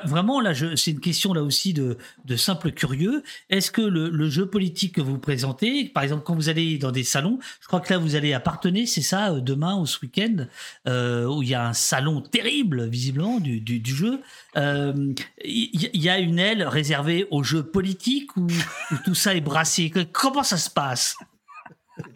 vraiment 0.05 0.41
là 0.41 0.53
c'est 0.75 0.91
une 0.91 0.99
question 0.99 1.33
là 1.33 1.43
aussi 1.43 1.73
de, 1.73 1.97
simple 2.35 2.71
curieux. 2.71 3.23
Est-ce 3.49 3.71
que 3.71 3.81
le, 3.81 4.29
jeu 4.29 4.47
politique 4.47 4.95
que 4.95 5.01
vous 5.01 5.19
présentez 5.19 5.85
par 5.89 6.03
exemple 6.03 6.23
quand 6.25 6.33
vous 6.33 6.49
allez 6.49 6.77
dans 6.77 6.91
des 6.91 7.03
salons 7.03 7.39
je 7.61 7.67
crois 7.67 7.79
que 7.79 7.93
là 7.93 7.99
vous 7.99 8.15
allez 8.15 8.33
appartenir 8.33 8.87
c'est 8.87 9.01
ça 9.01 9.31
demain 9.39 9.75
ou 9.77 9.85
ce 9.85 9.99
week-end 10.01 10.47
où 10.85 11.43
il 11.43 11.49
y 11.49 11.55
a 11.55 11.67
un 11.67 11.73
salon 11.73 12.21
terrible 12.21 12.87
visiblement 12.87 13.39
du, 13.39 13.74
jeu. 13.83 14.21
Il 14.55 14.61
euh, 14.61 15.13
y, 15.43 16.09
a 16.09 16.19
une 16.19 16.39
aile 16.39 16.63
réservée 16.63 17.27
aux 17.31 17.43
jeux 17.43 17.63
politiques 17.63 18.35
ou, 18.37 18.47
tout 19.05 19.15
ça 19.15 19.35
est 19.35 19.41
brassé? 19.41 19.91
Comment 20.11 20.43
ça 20.43 20.57
se 20.57 20.69
passe? 20.69 21.15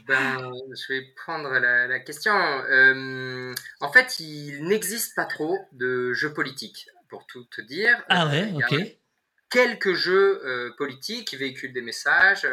Ben, 0.07 0.51
je 0.71 0.93
vais 0.93 1.01
prendre 1.15 1.49
la, 1.49 1.99
question. 1.99 2.33
Euh, 2.33 3.53
en 3.79 3.91
fait, 3.91 4.19
il 4.19 4.63
n'existe 4.65 5.15
pas 5.15 5.25
trop 5.25 5.57
de 5.71 6.13
jeux 6.13 6.33
politiques, 6.33 6.87
pour 7.09 7.25
tout 7.27 7.45
te 7.45 7.61
dire. 7.61 7.95
Ah 8.09 8.27
ouais, 8.27 8.51
euh, 8.51 8.77
ok. 8.77 8.97
quelques 9.49 9.93
jeux 9.93 10.73
politiques 10.77 11.27
qui 11.29 11.37
véhiculent 11.37 11.73
des 11.73 11.81
messages, 11.81 12.47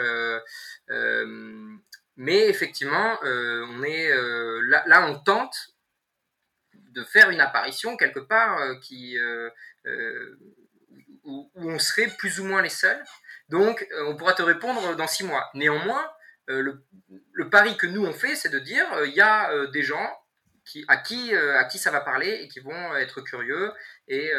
mais 2.17 2.49
effectivement, 2.49 3.19
on 3.23 3.83
est 3.83 4.11
là, 4.69 4.85
là, 4.87 5.11
on 5.11 5.19
tente 5.19 5.76
de 6.97 7.05
faire 7.05 7.31
une 7.31 7.41
apparition 7.41 7.97
quelque 7.97 8.19
part 8.19 8.59
euh, 8.59 8.75
qui, 8.81 9.19
euh, 9.19 9.51
euh, 9.87 10.39
où, 11.25 11.51
on 11.55 11.79
serait 11.79 12.09
plus 12.19 12.41
ou 12.41 12.45
moins 12.45 12.63
les 12.63 12.71
seuls. 12.71 13.05
Donc, 13.51 13.87
on 14.07 14.17
pourra 14.17 14.33
te 14.33 14.43
répondre 14.43 14.97
dans 14.97 15.07
six 15.07 15.23
mois. 15.23 15.49
Néanmoins, 15.55 16.11
le, 16.49 16.83
pari 17.51 17.77
que 17.77 17.87
nous 17.87 18.05
on 18.05 18.13
fait, 18.13 18.35
c'est 18.35 18.49
de 18.49 18.59
dire 18.59 18.87
il 19.05 19.13
y 19.13 19.21
a 19.21 19.67
des 19.69 19.83
gens 19.83 20.11
qui, 20.65 20.85
à, 20.89 20.97
qui, 20.97 21.33
à 21.35 21.65
qui 21.65 21.79
ça 21.79 21.93
va 21.93 22.01
parler 22.01 22.29
et 22.43 22.49
qui 22.49 22.59
vont 22.59 22.97
être 22.97 23.21
curieux 23.21 23.73
et, 24.09 24.33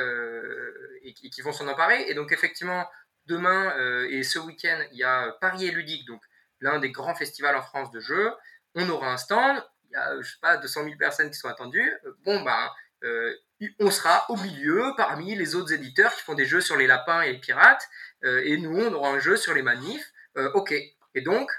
qui 1.13 1.41
vont 1.41 1.53
s'en 1.53 1.67
emparer. 1.69 2.09
Et 2.09 2.13
donc, 2.15 2.33
effectivement, 2.33 2.85
demain 3.27 4.05
et 4.09 4.23
ce 4.23 4.39
week-end, 4.39 4.77
il 4.91 4.97
y 4.97 5.05
a 5.05 5.37
Paris 5.39 5.67
et 5.67 5.71
Ludique, 5.71 6.05
donc 6.05 6.21
l'un 6.59 6.79
des 6.79 6.91
grands 6.91 7.15
festivals 7.15 7.55
en 7.55 7.61
France 7.61 7.91
de 7.91 8.01
jeux. 8.01 8.33
On 8.75 8.89
aura 8.89 9.11
un 9.11 9.17
stand, 9.17 9.63
il 9.89 9.93
y 9.93 9.95
a, 9.95 10.21
je 10.21 10.29
sais 10.29 10.37
pas, 10.41 10.57
200 10.57 10.83
000 10.83 10.95
personnes 10.97 11.29
qui 11.29 11.37
sont 11.37 11.47
attendues, 11.47 11.93
euh, 12.05 12.11
bon, 12.23 12.41
ben, 12.41 12.69
euh, 13.03 13.33
on 13.79 13.91
sera 13.91 14.25
au 14.29 14.37
milieu 14.37 14.93
parmi 14.97 15.35
les 15.35 15.55
autres 15.55 15.73
éditeurs 15.73 16.13
qui 16.15 16.21
font 16.21 16.33
des 16.33 16.45
jeux 16.45 16.61
sur 16.61 16.75
les 16.75 16.87
lapins 16.87 17.21
et 17.21 17.33
les 17.33 17.39
pirates, 17.39 17.87
euh, 18.23 18.41
et 18.43 18.57
nous, 18.57 18.77
on 18.77 18.93
aura 18.93 19.09
un 19.09 19.19
jeu 19.19 19.37
sur 19.37 19.53
les 19.53 19.61
manifs. 19.61 20.11
ok. 20.53 20.73
Et 21.15 21.21
donc, 21.21 21.49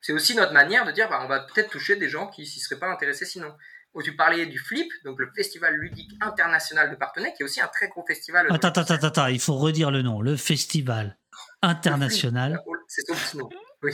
c'est 0.00 0.12
aussi 0.12 0.36
notre 0.36 0.52
manière 0.52 0.84
de 0.84 0.92
dire, 0.92 1.08
bah, 1.08 1.20
on 1.24 1.28
va 1.28 1.40
peut-être 1.40 1.70
toucher 1.70 1.96
des 1.96 2.08
gens 2.08 2.28
qui 2.28 2.46
s'y 2.46 2.60
seraient 2.60 2.78
pas 2.78 2.88
intéressés 2.88 3.24
sinon. 3.24 3.52
Oh, 3.94 4.02
tu 4.02 4.14
parlais 4.14 4.46
du 4.46 4.58
FLIP, 4.58 4.92
donc 5.04 5.18
le 5.18 5.30
Festival 5.34 5.74
ludique 5.74 6.12
international 6.20 6.90
de 6.90 6.94
Partenay, 6.94 7.32
qui 7.34 7.42
est 7.42 7.44
aussi 7.44 7.60
un 7.60 7.66
très 7.68 7.88
gros 7.88 8.04
festival. 8.06 8.46
Attends, 8.50 8.68
attends, 8.68 8.82
attends, 8.82 9.06
attends, 9.06 9.26
il 9.26 9.40
faut 9.40 9.56
redire 9.56 9.90
le 9.90 10.02
nom. 10.02 10.20
Le 10.20 10.36
Festival 10.36 11.18
international. 11.62 12.62
C'est 12.86 13.06
son 13.06 13.14
petit 13.14 13.36
nom. 13.38 13.48
Oui. 13.82 13.92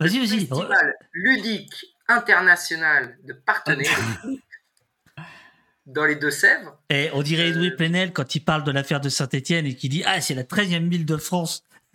Vas-y, 0.00 0.18
vas-y. 0.18 0.46
Festival 0.46 0.94
ludique 1.12 1.97
international 2.08 3.18
de 3.24 3.32
partenaires 3.32 4.22
dans 5.88 6.04
les 6.04 6.16
Deux-Sèvres. 6.16 6.78
Et 6.90 7.10
on 7.14 7.22
dirait 7.22 7.48
Edoui 7.48 7.70
euh, 7.70 7.76
Plenel 7.76 8.12
quand 8.12 8.34
il 8.34 8.40
parle 8.40 8.64
de 8.64 8.70
l'affaire 8.70 9.00
de 9.00 9.08
Saint-Etienne 9.08 9.66
et 9.66 9.74
qui 9.74 9.88
dit 9.88 10.02
Ah, 10.06 10.20
c'est 10.20 10.34
la 10.34 10.44
13e 10.44 10.88
ville 10.88 11.06
de 11.06 11.16
France. 11.16 11.64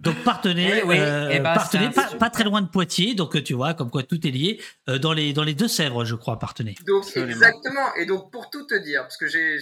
donc 0.00 0.24
partenay, 0.24 0.82
oui, 0.82 0.96
euh, 0.98 1.28
eh 1.30 1.40
ben, 1.40 1.54
pas, 2.18 2.30
très 2.30 2.42
loin 2.42 2.62
de 2.62 2.68
Poitiers, 2.68 3.14
donc 3.14 3.42
tu 3.44 3.52
vois, 3.52 3.74
comme 3.74 3.90
quoi 3.90 4.02
tout 4.02 4.26
est 4.26 4.30
lié 4.30 4.62
euh, 4.88 4.98
dans 4.98 5.12
les 5.12 5.34
dans 5.34 5.44
les 5.44 5.52
Deux-Sèvres, 5.52 6.06
je 6.06 6.14
crois, 6.14 6.38
partenay. 6.38 6.74
Donc 6.86 7.04
exactement. 7.14 7.94
Et 7.96 8.06
donc 8.06 8.32
pour 8.32 8.48
tout 8.48 8.66
te 8.66 8.74
dire, 8.74 9.02
parce 9.02 9.18
que 9.18 9.26
j'ai 9.26 9.58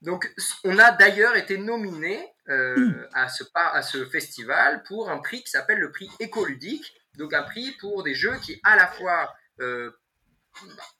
donc 0.00 0.32
on 0.64 0.78
a 0.78 0.90
d'ailleurs 0.90 1.36
été 1.36 1.58
nominé 1.58 2.18
hmm. 2.48 2.92
à 3.12 3.28
ce 3.28 3.44
à 3.54 3.82
ce 3.82 4.06
festival 4.06 4.82
pour 4.84 5.10
un 5.10 5.18
prix 5.18 5.42
qui 5.42 5.50
s'appelle 5.50 5.78
le 5.78 5.92
prix 5.92 6.08
écoludique 6.18 6.94
donc 7.16 7.34
un 7.34 7.42
prix 7.42 7.72
pour 7.72 8.02
des 8.02 8.14
jeux 8.14 8.36
qui 8.38 8.60
à 8.64 8.76
la 8.76 8.86
fois 8.86 9.34
euh, 9.60 9.90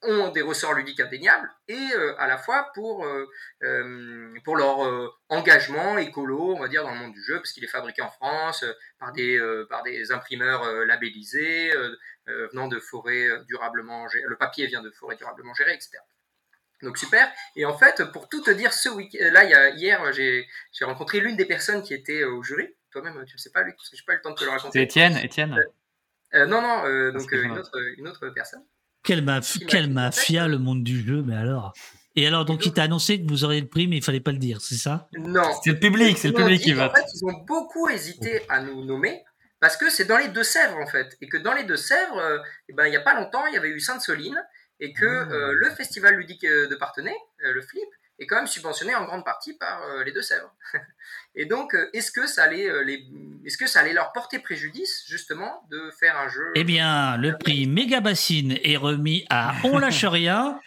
ont 0.02 0.30
des 0.30 0.40
ressorts 0.40 0.72
ludiques 0.72 1.00
indéniables 1.00 1.50
et 1.68 1.88
euh, 1.94 2.18
à 2.18 2.26
la 2.26 2.38
fois 2.38 2.70
pour, 2.74 3.04
euh, 3.04 4.34
pour 4.44 4.56
leur 4.56 5.14
engagement 5.28 5.98
écolo, 5.98 6.54
on 6.56 6.60
va 6.60 6.68
dire, 6.68 6.82
dans 6.82 6.92
le 6.92 6.98
monde 6.98 7.12
du 7.12 7.22
jeu, 7.22 7.36
parce 7.36 7.52
qu'il 7.52 7.62
est 7.62 7.68
fabriqué 7.68 8.00
en 8.00 8.10
France 8.10 8.64
par, 8.98 9.12
des, 9.12 9.38
par 9.68 9.82
des 9.82 10.10
imprimeurs 10.10 10.64
labellisés, 10.86 11.70
venant 12.26 12.66
de 12.66 12.80
forêts 12.80 13.28
durablement 13.46 14.08
gérées. 14.08 14.24
Le 14.26 14.36
papier 14.36 14.66
vient 14.66 14.82
de 14.82 14.90
forêts 14.90 15.16
durablement 15.16 15.52
gérées, 15.52 15.74
etc. 15.74 15.98
Donc 16.80 16.96
super. 16.96 17.30
Et 17.54 17.66
en 17.66 17.76
fait, 17.76 18.04
pour 18.10 18.30
tout 18.30 18.40
te 18.40 18.50
dire, 18.50 18.72
ce 18.72 18.88
week 18.88 19.14
là, 19.20 19.44
hier, 19.44 20.12
j'ai 20.14 20.46
rencontré 20.80 21.20
l'une 21.20 21.36
des 21.36 21.44
personnes 21.44 21.82
qui 21.82 21.92
était 21.92 22.24
au 22.24 22.42
jury. 22.42 22.74
Toi-même, 22.90 23.22
tu 23.26 23.36
ne 23.36 23.38
sais 23.38 23.50
pas, 23.50 23.62
Luc, 23.62 23.76
parce 23.76 23.90
que 23.90 23.96
je 23.96 24.02
n'ai 24.02 24.06
pas 24.06 24.14
eu 24.14 24.16
le 24.16 24.22
temps 24.22 24.30
de 24.30 24.36
te 24.36 24.44
le 24.44 24.50
raconter. 24.50 24.78
C'est 24.78 24.84
Étienne, 24.84 25.16
Étienne. 25.18 25.62
Euh, 26.34 26.46
non, 26.46 26.62
non, 26.62 26.84
euh, 26.86 27.12
donc 27.12 27.32
euh, 27.32 27.42
une 27.42 27.58
autre, 27.58 27.78
une, 27.98 28.08
autre, 28.08 28.28
personne. 28.30 28.62
Quelle, 29.02 29.22
mafia 29.22 30.48
le 30.48 30.58
monde 30.58 30.82
du 30.82 31.06
jeu, 31.06 31.22
mais 31.22 31.36
alors? 31.36 31.72
Et 32.14 32.26
alors, 32.26 32.44
donc, 32.44 32.66
il 32.66 32.72
t'a 32.72 32.82
annoncé 32.84 33.22
que 33.22 33.28
vous 33.28 33.44
auriez 33.44 33.60
le 33.60 33.68
prix, 33.68 33.88
mais 33.88 33.96
il 33.96 34.04
fallait 34.04 34.20
pas 34.20 34.32
le 34.32 34.38
dire, 34.38 34.60
c'est 34.60 34.76
ça? 34.76 35.08
Non. 35.16 35.50
C'est 35.62 35.70
le 35.70 35.78
public, 35.78 36.18
c'est 36.18 36.28
le 36.28 36.34
public 36.34 36.62
qui 36.62 36.72
va. 36.72 36.90
En 36.90 36.94
fait, 36.94 37.04
ils 37.14 37.24
ont 37.24 37.44
beaucoup 37.44 37.88
hésité 37.88 38.42
à 38.48 38.62
nous 38.62 38.84
nommer 38.84 39.22
parce 39.60 39.76
que 39.76 39.88
c'est 39.90 40.04
dans 40.04 40.18
les 40.18 40.28
Deux-Sèvres, 40.28 40.76
en 40.76 40.86
fait. 40.86 41.16
Et 41.20 41.28
que 41.28 41.38
dans 41.38 41.54
les 41.54 41.64
Deux-Sèvres, 41.64 42.42
eh 42.68 42.72
ben, 42.72 42.86
il 42.86 42.90
n'y 42.90 42.96
a 42.96 43.00
pas 43.00 43.14
longtemps, 43.14 43.46
il 43.46 43.54
y 43.54 43.56
avait 43.56 43.70
eu 43.70 43.80
Sainte-Soline 43.80 44.42
et 44.80 44.92
que 44.92 45.24
mmh. 45.24 45.52
le 45.52 45.70
festival 45.70 46.16
ludique 46.16 46.44
de 46.44 46.74
Partenay, 46.74 47.14
le 47.38 47.62
FLIP, 47.62 47.88
est 48.22 48.26
quand 48.26 48.36
même 48.36 48.46
subventionné 48.46 48.94
en 48.94 49.04
grande 49.04 49.24
partie 49.24 49.54
par 49.54 49.82
euh, 49.82 50.04
les 50.04 50.12
Deux-Sèvres. 50.12 50.54
et 51.34 51.44
donc, 51.44 51.74
euh, 51.74 51.90
est-ce 51.92 52.10
que, 52.10 52.26
ça 52.26 52.44
allait, 52.44 52.68
euh, 52.68 52.82
les... 52.84 53.04
est-ce 53.44 53.58
que 53.58 53.66
ça 53.66 53.80
allait 53.80 53.92
leur 53.92 54.12
porter 54.12 54.38
préjudice, 54.38 55.04
justement, 55.06 55.66
de 55.70 55.90
faire 55.98 56.18
un 56.18 56.28
jeu 56.28 56.52
Eh 56.54 56.64
bien, 56.64 57.16
le 57.16 57.36
prix 57.36 57.66
Méga 57.66 58.00
Bassine 58.00 58.58
est 58.62 58.76
remis 58.76 59.24
à 59.30 59.54
On 59.64 59.78
lâche 59.78 60.04
rien. 60.04 60.60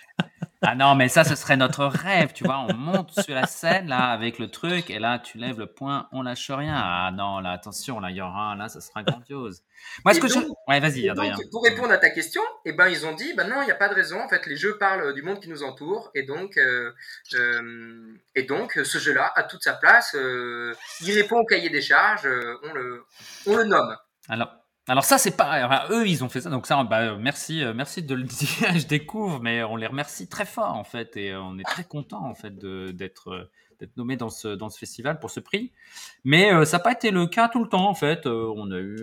Ah 0.68 0.76
non, 0.76 0.96
mais 0.96 1.10
ça, 1.10 1.24
ce 1.24 1.36
serait 1.36 1.58
notre 1.58 1.86
rêve, 1.86 2.34
tu 2.34 2.44
vois. 2.44 2.66
On 2.68 2.74
monte 2.74 3.12
sur 3.20 3.36
la 3.36 3.46
scène, 3.46 3.88
là, 3.88 4.10
avec 4.10 4.40
le 4.40 4.50
truc, 4.50 4.90
et 4.90 5.00
là, 5.00 5.20
tu 5.20 5.38
lèves 5.38 5.60
le 5.60 5.68
point, 5.68 6.08
on 6.12 6.24
lâche 6.24 6.50
rien. 6.50 6.76
Ah 6.76 7.12
non, 7.14 7.40
là, 7.40 7.52
attention, 7.52 8.00
là, 8.00 8.10
il 8.10 8.18
y 8.18 8.22
aura 8.22 8.52
un, 8.52 8.56
là, 8.56 8.68
ça 8.68 8.82
sera 8.82 9.04
grandiose. 9.04 9.62
Moi, 10.04 10.14
ce 10.14 10.20
que 10.20 10.28
je... 10.28 10.40
Ouais, 10.68 10.80
vas-y, 10.80 11.08
Adrien. 11.10 11.36
pour 11.52 11.64
répondre 11.64 11.92
à 11.92 11.98
ta 11.98 12.10
question, 12.10 12.42
eh 12.66 12.74
ben, 12.74 12.88
ils 12.88 13.06
ont 13.06 13.14
dit, 13.14 13.34
ben 13.36 13.48
non, 13.48 13.62
il 13.62 13.66
n'y 13.66 13.72
a 13.72 13.76
pas 13.76 13.90
de 13.90 13.94
raison. 13.94 14.20
En 14.20 14.28
fait, 14.28 14.46
les 14.48 14.58
jeux 14.58 14.78
parlent 14.78 15.14
du 15.14 15.22
monde 15.22 15.40
qui 15.40 15.50
nous 15.50 15.64
entoure, 15.64 16.10
et 16.16 16.24
donc, 16.24 16.58
euh, 16.58 16.92
euh, 17.36 18.14
et 18.34 18.44
donc 18.44 18.80
ce 18.84 18.98
jeu-là 18.98 19.32
a 19.36 19.44
toute 19.44 19.64
sa 19.64 19.74
place. 19.74 20.16
Euh, 20.16 20.74
il 21.02 21.14
répond 21.14 21.38
au 21.38 21.46
cahier 21.46 21.70
des 21.70 21.82
charges, 21.82 22.28
on, 22.64 22.74
le, 22.74 23.06
on 23.46 23.56
le 23.56 23.66
nomme. 23.66 23.96
Alors, 24.28 24.52
alors 24.88 25.04
ça 25.04 25.18
c'est 25.18 25.36
pas 25.36 25.88
eux 25.90 26.08
ils 26.08 26.24
ont 26.24 26.30
fait 26.30 26.42
ça. 26.42 26.50
Donc 26.50 26.68
ça 26.68 26.84
bah, 26.84 27.16
merci 27.18 27.64
euh, 27.64 27.74
merci 27.74 28.04
de 28.04 28.14
le 28.14 28.24
dire. 28.24 28.78
Je 28.78 28.86
découvre 28.86 29.42
mais 29.42 29.64
on 29.64 29.76
les 29.76 29.88
remercie 29.88 30.28
très 30.28 30.46
fort 30.46 30.76
en 30.76 30.84
fait. 30.84 31.18
Et 31.18 31.36
on 31.36 31.58
est 31.58 31.64
très 31.64 31.84
content 31.84 32.24
en 32.24 32.36
fait 32.36 32.56
d'être 32.56 33.30
euh, 33.30 33.50
d'être 33.80 33.98
nommé 33.98 34.16
dans 34.16 34.30
ce 34.30 34.50
dans 34.50 34.70
ce 34.70 34.78
festival 34.78 35.20
pour 35.20 35.32
ce 35.32 35.40
prix. 35.40 35.72
Mais 36.24 36.54
euh, 36.54 36.66
ça 36.66 36.78
n'a 36.78 36.84
pas 36.84 36.92
été 36.92 37.10
le 37.10 37.26
cas 37.26 37.50
tout 37.50 37.64
le 37.64 37.68
temps 37.68 37.90
en 37.90 37.96
fait. 37.96 38.28
On 38.28 38.70
a 38.72 38.78
eu 38.78 39.00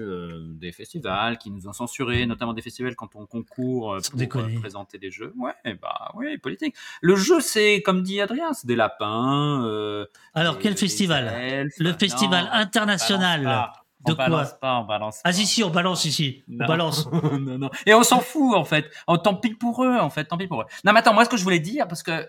des 0.54 0.70
festivals 0.70 1.36
qui 1.38 1.50
nous 1.50 1.66
ont 1.66 1.72
censuré 1.72 2.26
notamment 2.26 2.54
des 2.54 2.62
festivals 2.62 2.94
quand 2.94 3.16
on 3.16 3.26
concourt 3.26 3.98
pour 4.28 4.42
présenter 4.60 4.98
des 4.98 5.10
jeux. 5.10 5.34
Ouais 5.36 5.52
bah 5.82 6.12
oui 6.14 6.38
politique. 6.38 6.76
Le 7.00 7.16
jeu 7.16 7.40
c'est 7.40 7.82
comme 7.82 8.04
dit 8.04 8.20
Adrien 8.20 8.52
c'est 8.52 8.68
des 8.68 8.76
lapins 8.76 10.06
alors 10.34 10.60
quel 10.60 10.76
festival? 10.76 11.68
le 11.78 11.92
festival 11.92 12.48
international 12.52 13.81
on 14.04 14.14
balance 14.14 14.54
pas, 14.60 14.78
on 14.78 14.84
balance 14.84 15.16
pas. 15.16 15.28
Ah 15.28 15.32
si 15.32 15.46
si, 15.46 15.62
on 15.62 15.70
balance 15.70 16.04
ici. 16.04 16.42
On 16.50 16.66
balance. 16.66 17.08
non, 17.12 17.58
non. 17.58 17.70
Et 17.86 17.94
on 17.94 18.02
s'en 18.02 18.20
fout 18.20 18.56
en 18.56 18.64
fait. 18.64 18.90
Oh, 19.06 19.16
tant 19.16 19.34
pis 19.34 19.54
pour 19.54 19.84
eux 19.84 19.98
en 19.98 20.10
fait, 20.10 20.24
tant 20.24 20.36
pis 20.36 20.46
pour 20.46 20.62
eux. 20.62 20.66
Non 20.84 20.92
mais 20.92 21.00
attends, 21.00 21.14
moi 21.14 21.24
ce 21.24 21.30
que 21.30 21.36
je 21.36 21.44
voulais 21.44 21.60
dire 21.60 21.86
parce 21.88 22.02
que 22.02 22.28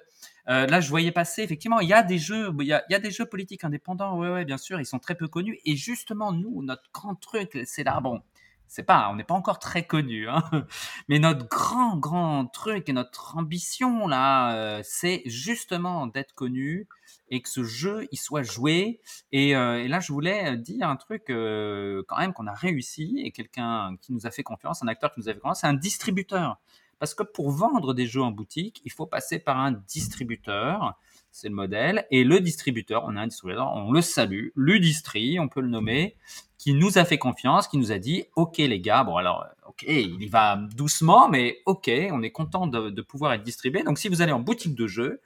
euh, 0.49 0.67
là 0.67 0.81
je 0.81 0.89
voyais 0.89 1.11
passer 1.11 1.41
effectivement, 1.41 1.79
il 1.79 1.89
y 1.89 1.93
a 1.93 2.03
des 2.03 2.17
jeux, 2.17 2.53
il 2.59 2.67
y 2.67 2.73
a, 2.73 2.83
il 2.89 2.93
y 2.93 2.95
a 2.95 2.99
des 2.99 3.11
jeux 3.11 3.25
politiques 3.25 3.63
indépendants. 3.63 4.17
Ouais 4.17 4.29
ouais, 4.29 4.45
bien 4.45 4.57
sûr, 4.57 4.79
ils 4.79 4.85
sont 4.85 4.99
très 4.99 5.15
peu 5.15 5.27
connus. 5.27 5.59
Et 5.65 5.75
justement 5.75 6.31
nous, 6.31 6.61
notre 6.63 6.83
grand 6.93 7.15
truc, 7.15 7.59
c'est 7.65 7.83
là 7.83 7.99
bon. 7.99 8.21
C'est 8.67 8.83
pas, 8.83 9.09
on 9.11 9.15
n'est 9.15 9.23
pas 9.23 9.35
encore 9.35 9.59
très 9.59 9.85
connu, 9.85 10.27
hein, 10.27 10.43
mais 11.07 11.19
notre 11.19 11.47
grand 11.47 11.95
grand 11.95 12.47
truc 12.47 12.89
et 12.89 12.93
notre 12.93 13.37
ambition 13.37 14.07
là, 14.07 14.55
euh, 14.55 14.81
c'est 14.83 15.21
justement 15.27 16.07
d'être 16.07 16.33
connu 16.33 16.87
et 17.29 17.41
que 17.41 17.49
ce 17.49 17.63
jeu 17.63 18.07
il 18.11 18.17
soit 18.17 18.43
joué. 18.43 18.99
Et, 19.31 19.55
euh, 19.55 19.87
là, 19.87 19.99
je 19.99 20.11
voulais 20.11 20.55
dire 20.57 20.87
un 20.87 20.95
truc 20.95 21.29
euh, 21.29 22.03
quand 22.07 22.17
même 22.17 22.33
qu'on 22.33 22.47
a 22.47 22.53
réussi 22.53 23.21
et 23.23 23.31
quelqu'un 23.31 23.95
qui 24.01 24.13
nous 24.13 24.25
a 24.25 24.31
fait 24.31 24.43
confiance, 24.43 24.83
un 24.83 24.87
acteur 24.87 25.11
qui 25.11 25.19
nous 25.19 25.29
a 25.29 25.33
fait 25.33 25.39
confiance, 25.39 25.63
un 25.63 25.73
distributeur. 25.73 26.59
Parce 26.99 27.15
que 27.15 27.23
pour 27.23 27.51
vendre 27.51 27.93
des 27.93 28.07
jeux 28.07 28.21
en 28.21 28.31
boutique, 28.31 28.81
il 28.85 28.91
faut 28.91 29.05
passer 29.05 29.39
par 29.39 29.57
un 29.57 29.71
distributeur. 29.71 30.97
C'est 31.31 31.49
le 31.49 31.55
modèle. 31.55 32.05
Et 32.11 32.23
le 32.23 32.39
distributeur, 32.39 33.03
on 33.05 33.15
a 33.15 33.21
un 33.21 33.27
distributeur, 33.27 33.73
on 33.73 33.91
le 33.91 34.01
salue, 34.01 34.49
Ludistri, 34.55 35.39
on 35.39 35.49
peut 35.49 35.61
le 35.61 35.67
nommer, 35.67 36.15
qui 36.59 36.73
nous 36.73 36.99
a 36.99 37.05
fait 37.05 37.17
confiance, 37.17 37.67
qui 37.67 37.77
nous 37.77 37.91
a 37.91 37.97
dit, 37.97 38.25
OK 38.35 38.57
les 38.59 38.79
gars, 38.79 39.03
bon 39.03 39.17
alors, 39.17 39.45
OK, 39.67 39.83
il 39.87 40.21
y 40.21 40.27
va 40.27 40.55
doucement, 40.75 41.27
mais 41.27 41.57
OK, 41.65 41.89
on 42.11 42.21
est 42.21 42.31
content 42.31 42.67
de 42.67 43.01
pouvoir 43.01 43.33
être 43.33 43.43
distribué. 43.43 43.83
Donc 43.83 43.97
si 43.97 44.07
vous 44.07 44.21
allez 44.21 44.31
en 44.31 44.39
boutique 44.39 44.75
de 44.75 44.85
jeux, 44.87 45.19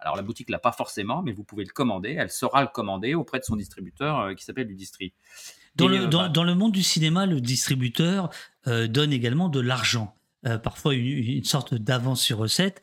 alors 0.00 0.16
la 0.16 0.22
boutique 0.22 0.50
l'a 0.50 0.58
pas 0.58 0.72
forcément, 0.72 1.22
mais 1.22 1.32
vous 1.32 1.44
pouvez 1.44 1.64
le 1.64 1.70
commander. 1.70 2.16
Elle 2.18 2.30
saura 2.30 2.62
le 2.62 2.68
commander 2.68 3.14
auprès 3.14 3.38
de 3.38 3.44
son 3.44 3.56
distributeur 3.56 4.20
euh, 4.20 4.34
qui 4.34 4.44
s'appelle 4.44 4.66
Ludistri. 4.66 5.12
Dans, 5.76 5.88
le, 5.88 6.00
euh, 6.00 6.06
bah 6.06 6.28
dans, 6.28 6.44
le 6.44 6.54
monde 6.54 6.72
du 6.72 6.82
cinéma, 6.82 7.26
le 7.26 7.40
distributeur 7.40 8.30
euh, 8.66 8.88
donne 8.88 9.12
également 9.12 9.48
de 9.48 9.60
l'argent, 9.60 10.16
parfois 10.62 10.94
une, 10.94 11.44
sorte 11.44 11.74
d'avance 11.74 12.22
sur 12.22 12.38
recette 12.38 12.82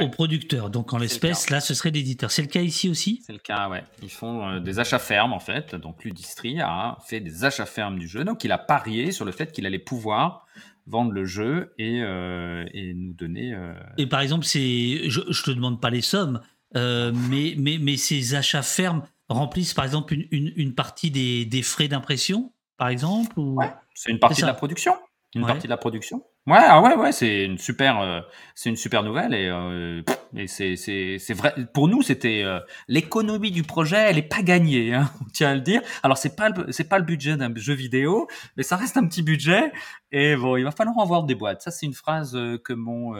au 0.00 0.08
producteur. 0.08 0.68
Donc 0.68 0.92
en 0.92 0.98
l'espèce, 0.98 1.48
là, 1.48 1.60
ce 1.60 1.72
serait 1.72 1.92
l'éditeur. 1.92 2.32
C'est 2.32 2.42
le 2.42 2.48
cas 2.48 2.60
ici 2.60 2.88
aussi? 2.90 3.22
C'est 3.24 3.32
le 3.32 3.38
cas, 3.38 3.68
ouais. 3.68 3.84
Ils 4.02 4.10
font 4.10 4.58
des 4.58 4.80
achats 4.80 4.98
fermes 4.98 5.32
en 5.32 5.38
fait. 5.38 5.76
Donc 5.76 6.04
Ludistri 6.04 6.60
a 6.60 6.98
fait 7.06 7.20
des 7.20 7.44
achats 7.44 7.66
fermes 7.66 7.98
du 7.98 8.08
jeu. 8.08 8.24
Donc 8.24 8.42
il 8.42 8.50
a 8.50 8.58
parié 8.58 9.12
sur 9.12 9.24
le 9.24 9.30
fait 9.30 9.52
qu'il 9.52 9.64
allait 9.64 9.78
pouvoir 9.78 10.44
vendre 10.88 11.12
le 11.12 11.24
jeu 11.24 11.74
et, 11.78 12.00
euh, 12.02 12.64
et 12.72 12.94
nous 12.94 13.12
donner. 13.12 13.54
Euh, 13.54 13.74
et 13.98 14.06
par 14.06 14.20
exemple, 14.20 14.44
c'est, 14.44 15.08
je, 15.08 15.20
ne 15.20 15.44
te 15.44 15.50
demande 15.50 15.80
pas 15.80 15.90
les 15.90 16.00
sommes, 16.00 16.40
euh, 16.76 17.12
mais, 17.30 17.54
mais, 17.58 17.78
mais 17.80 17.96
ces 17.96 18.34
achats 18.34 18.62
fermes 18.62 19.02
remplissent 19.28 19.74
par 19.74 19.84
exemple 19.84 20.14
une, 20.14 20.52
une, 20.56 20.74
partie 20.74 21.10
des, 21.10 21.44
des 21.44 21.62
frais 21.62 21.88
d'impression, 21.88 22.52
par 22.78 22.88
exemple 22.88 23.38
ou... 23.38 23.58
c'est 23.94 24.10
une 24.10 24.18
partie 24.18 24.40
de 24.40 24.46
la 24.46 24.54
production. 24.54 24.94
Une 25.34 25.46
partie 25.46 25.66
de 25.66 25.70
la 25.70 25.76
production. 25.76 26.24
Ouais, 26.48 26.56
ah 26.60 26.80
ouais, 26.80 26.94
ouais, 26.94 27.12
c'est 27.12 27.44
une 27.44 27.58
super, 27.58 28.00
euh, 28.00 28.20
c'est 28.54 28.70
une 28.70 28.76
super 28.76 29.02
nouvelle 29.02 29.34
et, 29.34 29.48
euh, 29.48 30.02
et 30.34 30.46
c'est, 30.46 30.76
c'est, 30.76 31.18
c'est 31.18 31.34
vrai. 31.34 31.54
Pour 31.74 31.88
nous, 31.88 32.00
c'était 32.00 32.42
euh, 32.42 32.60
l'économie 32.88 33.50
du 33.50 33.64
projet, 33.64 33.98
elle 33.98 34.16
est 34.16 34.22
pas 34.22 34.42
gagnée, 34.42 34.94
hein, 34.94 35.10
on 35.20 35.26
tient 35.26 35.50
à 35.50 35.54
le 35.54 35.60
dire. 35.60 35.82
Alors 36.02 36.16
c'est 36.16 36.36
pas, 36.36 36.50
c'est 36.70 36.88
pas 36.88 36.98
le 36.98 37.04
budget 37.04 37.36
d'un 37.36 37.54
jeu 37.54 37.74
vidéo, 37.74 38.28
mais 38.56 38.62
ça 38.62 38.76
reste 38.76 38.96
un 38.96 39.06
petit 39.06 39.22
budget. 39.22 39.72
Et 40.10 40.36
bon, 40.36 40.56
il 40.56 40.64
va 40.64 40.70
falloir 40.70 40.96
en 40.96 41.04
vendre 41.04 41.26
des 41.26 41.34
boîtes. 41.34 41.60
Ça, 41.60 41.70
c'est 41.70 41.84
une 41.84 41.94
phrase 41.94 42.32
que 42.64 42.72
mon 42.72 43.14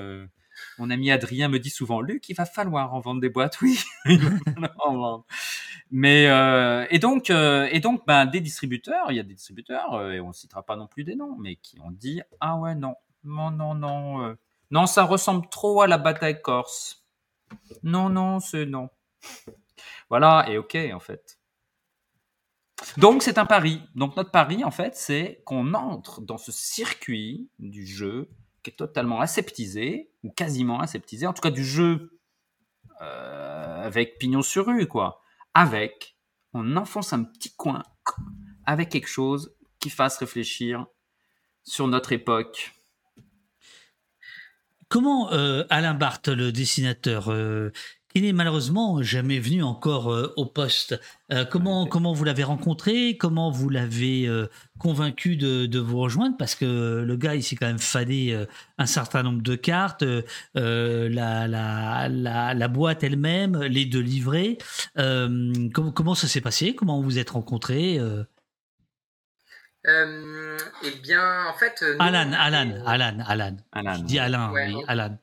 mon 0.78 0.90
ami 0.90 1.10
Adrien 1.10 1.48
me 1.48 1.58
dit 1.58 1.70
souvent, 1.70 2.00
Luc, 2.00 2.28
il 2.28 2.34
va 2.34 2.44
falloir 2.46 2.94
en 2.94 3.00
vendre 3.00 3.20
des 3.20 3.28
boîtes, 3.28 3.60
oui. 3.62 3.78
Mais 5.90 6.26
euh, 6.28 6.86
et 6.90 6.98
donc 6.98 7.30
euh, 7.30 7.66
et 7.72 7.80
donc 7.80 8.06
ben 8.06 8.26
des 8.26 8.40
distributeurs, 8.40 9.10
il 9.10 9.16
y 9.16 9.20
a 9.20 9.22
des 9.22 9.34
distributeurs 9.34 9.94
euh, 9.94 10.12
et 10.12 10.20
on 10.20 10.32
citera 10.32 10.62
pas 10.62 10.76
non 10.76 10.86
plus 10.86 11.02
des 11.04 11.14
noms, 11.14 11.36
mais 11.38 11.56
qui 11.56 11.80
ont 11.80 11.90
dit 11.90 12.20
ah 12.40 12.58
ouais 12.58 12.74
non 12.74 12.94
non 13.24 13.50
non 13.50 13.74
non 13.74 14.36
non 14.70 14.86
ça 14.86 15.04
ressemble 15.04 15.48
trop 15.48 15.82
à 15.82 15.86
la 15.86 15.98
bataille 15.98 16.40
corse. 16.42 17.04
Non 17.82 18.08
non 18.08 18.40
c'est 18.40 18.66
non. 18.66 18.90
Voilà 20.10 20.46
et 20.48 20.58
ok 20.58 20.76
en 20.92 21.00
fait. 21.00 21.38
Donc 22.96 23.22
c'est 23.22 23.38
un 23.38 23.46
pari. 23.46 23.82
Donc 23.94 24.16
notre 24.16 24.30
pari 24.30 24.64
en 24.64 24.70
fait 24.70 24.94
c'est 24.94 25.42
qu'on 25.44 25.74
entre 25.74 26.20
dans 26.20 26.38
ce 26.38 26.52
circuit 26.52 27.50
du 27.58 27.86
jeu 27.86 28.30
qui 28.62 28.70
est 28.70 28.76
totalement 28.76 29.20
aseptisé 29.20 30.10
ou 30.22 30.30
quasiment 30.30 30.80
aseptisé, 30.80 31.26
en 31.26 31.32
tout 31.32 31.42
cas 31.42 31.50
du 31.50 31.64
jeu 31.64 32.20
avec 33.00 34.18
pignon 34.18 34.42
sur 34.42 34.66
rue 34.66 34.86
quoi 34.86 35.22
avec, 35.54 36.16
on 36.52 36.76
enfonce 36.76 37.12
un 37.12 37.24
petit 37.24 37.54
coin 37.54 37.82
avec 38.64 38.90
quelque 38.90 39.08
chose 39.08 39.56
qui 39.80 39.90
fasse 39.90 40.18
réfléchir 40.18 40.86
sur 41.64 41.88
notre 41.88 42.12
époque. 42.12 42.72
Comment 44.88 45.32
euh, 45.32 45.64
Alain 45.68 45.92
Barthes, 45.92 46.28
le 46.28 46.50
dessinateur, 46.50 47.30
euh, 47.30 47.70
qui 48.14 48.22
n'est 48.22 48.32
malheureusement 48.32 49.02
jamais 49.02 49.38
venu 49.38 49.62
encore 49.62 50.10
euh, 50.10 50.32
au 50.36 50.46
poste. 50.46 50.98
Euh, 51.30 51.44
comment, 51.44 51.86
comment 51.86 52.14
vous 52.14 52.24
l'avez 52.24 52.42
rencontré? 52.42 53.18
Comment 53.18 53.50
vous 53.50 53.68
l'avez 53.68 54.30
convaincu 54.78 55.36
de, 55.36 55.66
de, 55.66 55.78
vous 55.78 55.98
rejoindre? 55.98 56.38
Parce 56.38 56.54
que 56.54 57.04
le 57.06 57.16
gars, 57.16 57.34
il 57.34 57.42
s'est 57.42 57.56
quand 57.56 57.66
même 57.66 57.78
fadé 57.78 58.46
un 58.78 58.86
certain 58.86 59.22
nombre 59.22 59.42
de 59.42 59.56
cartes, 59.56 60.04
la, 60.54 61.46
la, 61.46 62.08
la, 62.08 62.54
la, 62.54 62.68
boîte 62.68 63.04
elle-même, 63.04 63.62
les 63.64 63.84
deux 63.84 64.00
livrets. 64.00 64.56
comment, 64.96 65.92
comment 65.92 66.14
ça 66.14 66.28
s'est 66.28 66.40
passé? 66.40 66.74
Comment 66.74 66.96
vous 66.96 67.04
vous 67.04 67.18
êtes 67.18 67.30
rencontrés 67.30 68.00
eh 69.88 70.90
bien, 71.02 71.46
en 71.46 71.54
fait. 71.54 71.84
Alan, 71.98 72.32
Alan, 72.32 72.82
Alan, 72.86 73.18
Alan, 73.26 73.56
Alan. 73.72 73.94
Je 73.94 74.02
dis 74.04 74.18
Alain, 74.18 74.52
oui, 74.52 74.84
Alan 74.86 75.18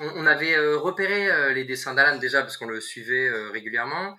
on, 0.00 0.26
avait 0.26 0.54
euh, 0.54 0.76
repéré 0.76 1.30
euh, 1.30 1.52
les 1.52 1.64
dessins 1.64 1.94
d'Alan 1.94 2.18
déjà 2.18 2.42
parce 2.42 2.56
qu'on 2.56 2.66
le 2.66 2.80
suivait 2.80 3.28
euh, 3.28 3.50
régulièrement. 3.50 4.16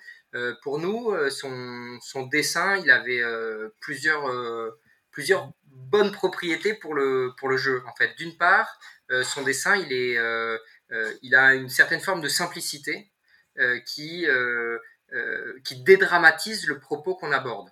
pour 0.63 0.79
nous, 0.79 1.13
son, 1.29 2.25
dessin, 2.31 2.77
il 2.77 2.89
avait 2.89 3.21
plusieurs, 3.81 4.23
plusieurs 5.11 5.51
bonnes 5.65 6.13
propriétés 6.13 6.73
pour 6.73 6.93
le, 6.95 7.33
pour 7.37 7.49
le 7.49 7.57
jeu. 7.57 7.83
En 7.85 7.93
fait, 7.95 8.15
d'une 8.17 8.37
part, 8.37 8.79
son 9.23 9.41
dessin, 9.43 9.75
il, 9.75 9.91
est, 9.91 10.15
il 11.21 11.35
a 11.35 11.53
une 11.53 11.67
certaine 11.67 11.99
forme 11.99 12.21
de 12.21 12.29
simplicité 12.29 13.11
qui, 13.85 14.25
qui 15.65 15.83
dédramatise 15.83 16.65
le 16.65 16.79
propos 16.79 17.15
qu'on 17.15 17.33
aborde. 17.33 17.69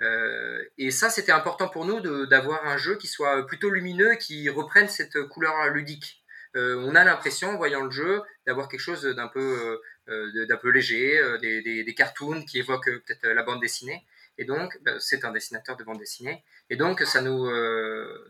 Et 0.00 0.90
ça, 0.90 1.08
c'était 1.08 1.32
important 1.32 1.68
pour 1.68 1.84
nous 1.84 2.00
d'avoir 2.26 2.66
un 2.66 2.76
jeu 2.76 2.96
qui 2.96 3.06
soit 3.06 3.46
plutôt 3.46 3.70
lumineux, 3.70 4.16
qui 4.16 4.48
reprenne 4.50 4.88
cette 4.88 5.22
couleur 5.28 5.68
ludique. 5.68 6.24
Euh, 6.56 6.76
on 6.86 6.94
a 6.94 7.04
l'impression, 7.04 7.50
en 7.50 7.56
voyant 7.56 7.82
le 7.82 7.90
jeu, 7.90 8.22
d'avoir 8.46 8.68
quelque 8.68 8.80
chose 8.80 9.02
d'un 9.02 9.28
peu, 9.28 9.80
euh, 10.08 10.46
d'un 10.46 10.56
peu 10.56 10.70
léger, 10.70 11.18
euh, 11.18 11.38
des, 11.38 11.94
cartoons 11.96 12.44
qui 12.44 12.58
évoquent 12.58 13.02
peut-être 13.04 13.26
la 13.26 13.42
bande 13.42 13.60
dessinée. 13.60 14.04
Et 14.38 14.44
donc, 14.44 14.78
bah, 14.82 14.98
c'est 15.00 15.24
un 15.24 15.32
dessinateur 15.32 15.76
de 15.76 15.84
bande 15.84 15.98
dessinée. 15.98 16.44
Et 16.70 16.76
donc, 16.76 17.00
ça 17.02 17.22
nous, 17.22 17.48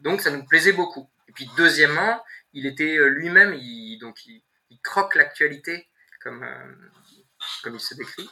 donc, 0.00 0.20
ça 0.20 0.30
nous 0.30 0.44
plaisait 0.44 0.72
beaucoup. 0.72 1.08
Et 1.28 1.32
puis, 1.32 1.48
deuxièmement, 1.56 2.22
il 2.52 2.66
était 2.66 2.98
lui-même, 3.08 3.54
il, 3.54 3.98
donc, 3.98 4.24
il, 4.26 4.42
croque 4.82 5.14
l'actualité 5.14 5.88
comme, 6.20 6.46
comme 7.62 7.74
il 7.74 7.80
se 7.80 7.94
décrit. 7.94 8.28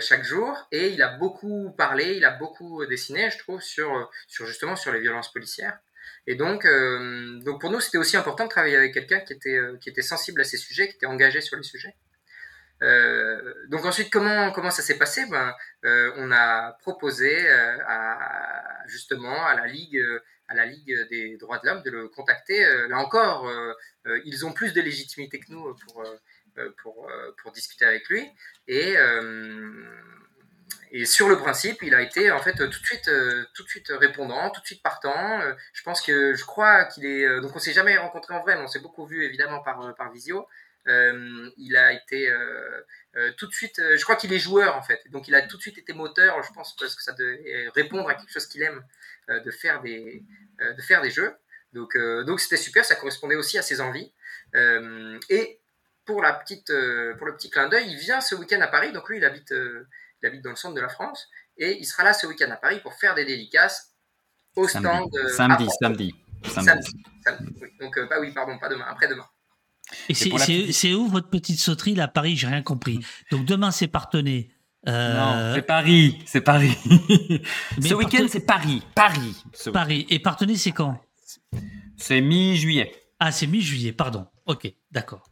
Chaque 0.00 0.24
jour 0.24 0.66
et 0.72 0.88
il 0.88 1.02
a 1.02 1.08
beaucoup 1.08 1.70
parlé, 1.76 2.16
il 2.16 2.24
a 2.24 2.30
beaucoup 2.30 2.84
dessiné, 2.86 3.30
je 3.30 3.38
trouve, 3.38 3.60
sur, 3.60 4.10
sur 4.26 4.46
justement 4.46 4.76
sur 4.76 4.92
les 4.92 5.00
violences 5.00 5.32
policières. 5.32 5.78
Et 6.26 6.34
donc, 6.34 6.66
pour 7.60 7.70
nous, 7.70 7.80
c'était 7.80 7.98
aussi 7.98 8.16
important 8.16 8.44
de 8.44 8.50
travailler 8.50 8.76
avec 8.76 8.92
quelqu'un 8.92 9.20
qui 9.20 9.32
était, 9.32 10.02
sensible 10.02 10.40
à 10.40 10.44
ces 10.44 10.56
sujets, 10.56 10.88
qui 10.88 10.96
était 10.96 11.06
engagé 11.06 11.40
sur 11.40 11.56
les 11.56 11.62
sujets. 11.62 11.94
Euh, 12.82 13.54
donc 13.68 13.84
ensuite, 13.84 14.10
comment, 14.10 14.70
ça 14.70 14.82
s'est 14.82 14.98
passé? 14.98 15.24
Ben, 15.30 15.54
euh, 15.84 16.12
On 16.16 16.30
a 16.30 16.72
proposé 16.80 17.48
euh, 17.48 17.78
à, 17.86 18.84
justement 18.86 19.44
à 19.46 19.54
la 19.54 19.66
Ligue, 19.66 20.00
à 20.48 20.54
la 20.54 20.66
Ligue 20.66 21.08
des 21.10 21.36
droits 21.36 21.58
de 21.58 21.66
l'homme 21.66 21.82
de 21.82 21.90
le 21.90 22.08
contacter. 22.08 22.64
là 22.88 22.98
encore, 22.98 23.50
ils 24.24 24.46
ont 24.46 24.52
plus 24.52 24.72
de 24.72 24.80
légitimité 24.80 25.40
que 25.40 25.50
nous 25.50 25.74
pour, 25.74 26.04
pour, 26.82 27.10
pour 27.42 27.52
discuter 27.52 27.84
avec 27.84 28.08
lui. 28.08 28.26
Et, 28.66 28.96
et 30.90 31.04
sur 31.04 31.28
le 31.28 31.36
principe, 31.36 31.82
il 31.82 31.94
a 31.94 32.02
été 32.02 32.30
en 32.30 32.40
fait 32.40 32.54
tout 32.54 32.66
de 32.66 32.86
suite, 32.86 33.10
tout 33.54 33.62
de 33.62 33.68
suite 33.68 33.88
répondant, 33.90 34.50
tout 34.50 34.60
de 34.60 34.66
suite 34.66 34.82
partant. 34.82 35.40
je 35.72 35.82
pense 35.82 36.00
que 36.00 36.34
je 36.34 36.44
crois 36.44 36.84
qu'il 36.86 37.06
est. 37.06 37.40
donc 37.40 37.54
on 37.54 37.58
s'est 37.58 37.72
jamais 37.72 37.96
rencontré 37.96 38.34
en 38.34 38.40
vrai, 38.40 38.56
mais 38.56 38.62
on 38.62 38.68
s'est 38.68 38.80
beaucoup 38.80 39.06
vu 39.06 39.24
évidemment 39.24 39.62
par, 39.62 39.94
par 39.96 40.10
visio. 40.12 40.46
Euh, 40.88 41.50
il 41.58 41.76
a 41.76 41.92
été 41.92 42.30
euh, 42.30 42.80
euh, 43.16 43.32
tout 43.36 43.46
de 43.46 43.52
suite, 43.52 43.76
je 43.78 44.02
crois 44.02 44.16
qu'il 44.16 44.32
est 44.32 44.38
joueur 44.38 44.74
en 44.76 44.82
fait, 44.82 45.02
donc 45.10 45.28
il 45.28 45.34
a 45.34 45.42
tout 45.42 45.56
de 45.56 45.62
suite 45.62 45.76
été 45.76 45.92
moteur, 45.92 46.42
je 46.42 46.52
pense, 46.52 46.74
parce 46.76 46.94
que 46.94 47.02
ça 47.02 47.12
devait 47.12 47.68
répondre 47.74 48.08
à 48.08 48.14
quelque 48.14 48.32
chose 48.32 48.46
qu'il 48.46 48.62
aime, 48.62 48.82
de 49.28 49.50
faire 49.50 49.82
des, 49.82 50.24
de 50.60 50.80
faire 50.80 51.02
des 51.02 51.10
jeux. 51.10 51.34
Donc, 51.74 51.98
donc 52.24 52.40
c'était 52.40 52.56
super, 52.56 52.84
ça 52.84 52.94
correspondait 52.94 53.36
aussi 53.36 53.58
à 53.58 53.62
ses 53.62 53.82
envies. 53.82 54.12
et 54.54 55.60
pour 56.08 56.22
la 56.22 56.32
petite, 56.32 56.72
pour 57.18 57.26
le 57.26 57.36
petit 57.36 57.50
clin 57.50 57.68
d'œil, 57.68 57.84
il 57.90 57.98
vient 57.98 58.22
ce 58.22 58.34
week-end 58.34 58.60
à 58.62 58.66
Paris. 58.66 58.92
Donc 58.92 59.10
lui, 59.10 59.18
il 59.18 59.24
habite, 59.24 59.52
il 59.52 60.26
habite 60.26 60.42
dans 60.42 60.50
le 60.50 60.56
centre 60.56 60.74
de 60.74 60.80
la 60.80 60.88
France 60.88 61.28
et 61.58 61.76
il 61.78 61.84
sera 61.84 62.02
là 62.02 62.14
ce 62.14 62.26
week-end 62.26 62.50
à 62.50 62.56
Paris 62.56 62.80
pour 62.82 62.94
faire 62.94 63.14
des 63.14 63.26
dédicaces 63.26 63.92
au 64.56 64.66
stand. 64.66 65.10
Samedi, 65.36 65.68
samedi, 65.78 66.14
samedi, 66.44 66.90
samedi. 67.22 67.52
Donc, 67.78 67.98
bah 68.08 68.16
oui, 68.20 68.32
pardon, 68.32 68.58
pas 68.58 68.70
demain, 68.70 68.86
après-demain. 68.88 69.26
Et 70.08 70.14
c'est 70.72 70.94
où 70.94 71.08
votre 71.08 71.28
petite 71.28 71.58
sauterie 71.58 71.94
là 71.94 72.08
Paris, 72.08 72.36
j'ai 72.36 72.46
rien 72.46 72.62
compris. 72.62 73.00
Donc 73.30 73.44
demain 73.44 73.70
c'est 73.70 73.88
Partenay. 73.88 74.48
Euh... 74.86 75.14
Non, 75.14 75.54
c'est 75.54 75.62
Paris, 75.62 76.18
c'est 76.24 76.40
Paris. 76.40 76.76
ce 77.82 77.94
week-end 77.94 78.26
c'est 78.28 78.46
Paris, 78.46 78.82
Paris. 78.94 79.36
Paris. 79.72 80.06
Et 80.08 80.18
Partenay 80.18 80.56
c'est 80.56 80.72
quand? 80.72 80.98
C'est 81.98 82.22
mi-juillet. 82.22 82.94
Ah 83.20 83.30
c'est 83.32 83.46
mi-juillet, 83.46 83.92
pardon. 83.92 84.26
Ok, 84.46 84.72
d'accord. 84.90 85.28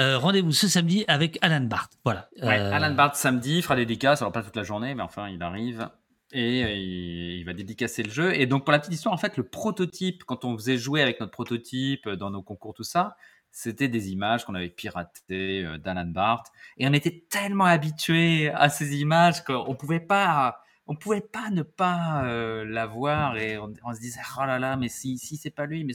Euh, 0.00 0.18
rendez-vous 0.18 0.52
ce 0.52 0.66
samedi 0.66 1.04
avec 1.08 1.38
Alan 1.42 1.60
Barth. 1.60 1.92
Voilà. 2.04 2.28
Ouais, 2.42 2.58
euh, 2.58 2.72
Alan 2.72 2.94
Barth 2.94 3.16
samedi, 3.16 3.58
il 3.58 3.62
fera 3.62 3.76
dédicace, 3.76 4.22
alors 4.22 4.32
pas 4.32 4.42
toute 4.42 4.56
la 4.56 4.62
journée, 4.62 4.94
mais 4.94 5.02
enfin 5.02 5.28
il 5.28 5.42
arrive 5.42 5.90
et 6.32 6.64
euh, 6.64 6.74
il 6.74 7.44
va 7.44 7.52
dédicacer 7.52 8.02
le 8.02 8.10
jeu. 8.10 8.34
Et 8.34 8.46
donc 8.46 8.64
pour 8.64 8.72
la 8.72 8.78
petite 8.78 8.94
histoire, 8.94 9.12
en 9.12 9.18
fait, 9.18 9.36
le 9.36 9.44
prototype, 9.44 10.24
quand 10.24 10.46
on 10.46 10.56
faisait 10.56 10.78
jouer 10.78 11.02
avec 11.02 11.20
notre 11.20 11.32
prototype 11.32 12.08
dans 12.08 12.30
nos 12.30 12.42
concours, 12.42 12.72
tout 12.72 12.82
ça, 12.82 13.16
c'était 13.50 13.88
des 13.88 14.10
images 14.10 14.44
qu'on 14.46 14.54
avait 14.54 14.70
piratées 14.70 15.66
d'Alan 15.78 16.06
Barth. 16.06 16.46
Et 16.78 16.88
on 16.88 16.92
était 16.94 17.26
tellement 17.28 17.66
habitués 17.66 18.50
à 18.54 18.70
ces 18.70 18.96
images 18.96 19.44
qu'on 19.44 19.74
pouvait 19.74 20.00
pas, 20.00 20.62
on 20.86 20.94
pouvait 20.94 21.20
pas 21.20 21.50
ne 21.50 21.62
pas 21.62 22.24
euh, 22.24 22.64
la 22.64 22.86
voir 22.86 23.36
et 23.36 23.58
on, 23.58 23.92
se 23.92 24.00
disait 24.00 24.20
oh 24.38 24.46
là 24.46 24.58
là, 24.58 24.76
mais 24.76 24.88
si, 24.88 25.18
si 25.18 25.36
c'est 25.36 25.50
pas 25.50 25.66
lui, 25.66 25.84
mais 25.84 25.94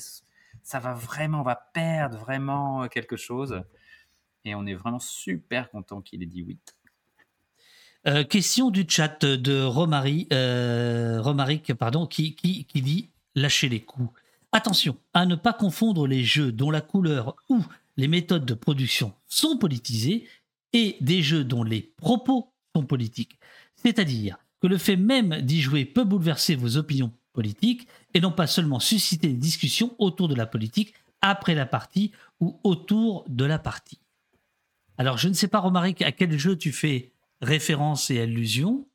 ça 0.62 0.80
va 0.80 0.94
vraiment, 0.94 1.40
on 1.40 1.44
va 1.44 1.56
perdre 1.74 2.20
vraiment 2.20 2.88
quelque 2.88 3.16
chose. 3.16 3.64
Et 4.46 4.56
on 4.56 4.66
est 4.66 4.76
vraiment 4.76 5.00
super 5.00 5.70
content 5.70 6.02
qu'il 6.02 6.24
ait 6.24 6.28
dit 6.28 6.44
oui. 6.44 6.58
Euh, 8.08 8.24
question 8.24 8.70
du 8.70 8.86
chat 8.88 9.26
de 9.26 9.64
Romaric, 9.64 10.32
Romaric 10.32 11.74
pardon, 11.74 12.06
qui, 12.06 12.36
qui, 12.36 12.66
qui 12.66 12.82
dit 12.82 13.10
lâchez 13.34 13.68
les 13.68 13.82
coups. 13.82 14.10
Attention 14.52 14.96
à 15.14 15.26
ne 15.26 15.36
pas 15.36 15.54
confondre 15.54 16.08
les 16.08 16.24
jeux 16.24 16.52
dont 16.52 16.72
la 16.72 16.82
couleur 16.82 17.36
ou 17.50 17.62
les 17.98 18.08
méthodes 18.08 18.46
de 18.46 18.54
production 18.54 19.14
sont 19.28 19.58
politisées 19.58 20.28
et 20.74 20.98
des 21.02 21.22
jeux 21.22 21.44
dont 21.44 21.64
les 21.64 21.82
propos 21.82 22.54
sont 22.76 22.86
politiques. 22.86 23.40
C'est-à-dire 23.76 24.38
que 24.62 24.68
le 24.68 24.78
fait 24.78 24.96
même 24.96 25.42
d'y 25.42 25.62
jouer 25.62 25.86
peut 25.86 26.04
bouleverser 26.04 26.56
vos 26.56 26.78
opinions 26.78 27.12
politiques 27.34 27.88
et 28.14 28.22
non 28.22 28.32
pas 28.32 28.48
seulement 28.48 28.80
susciter 28.80 29.28
des 29.28 29.34
discussions 29.34 29.96
autour 29.98 30.28
de 30.28 30.36
la 30.36 30.46
politique 30.46 30.94
après 31.22 31.56
la 31.56 31.66
partie 31.66 32.12
ou 32.40 32.60
autour 32.64 33.26
de 33.28 33.46
la 33.46 33.60
partie. 33.60 34.00
Alors 34.98 35.18
je 35.18 35.28
ne 35.28 35.34
sais 35.34 35.48
pas 35.48 35.60
Romaric 35.60 36.02
à 36.02 36.12
quel 36.12 36.38
jeu 36.38 36.58
tu 36.58 36.72
fais 36.72 37.12
référence 37.42 38.10
et 38.10 38.20
allusion, 38.22 38.88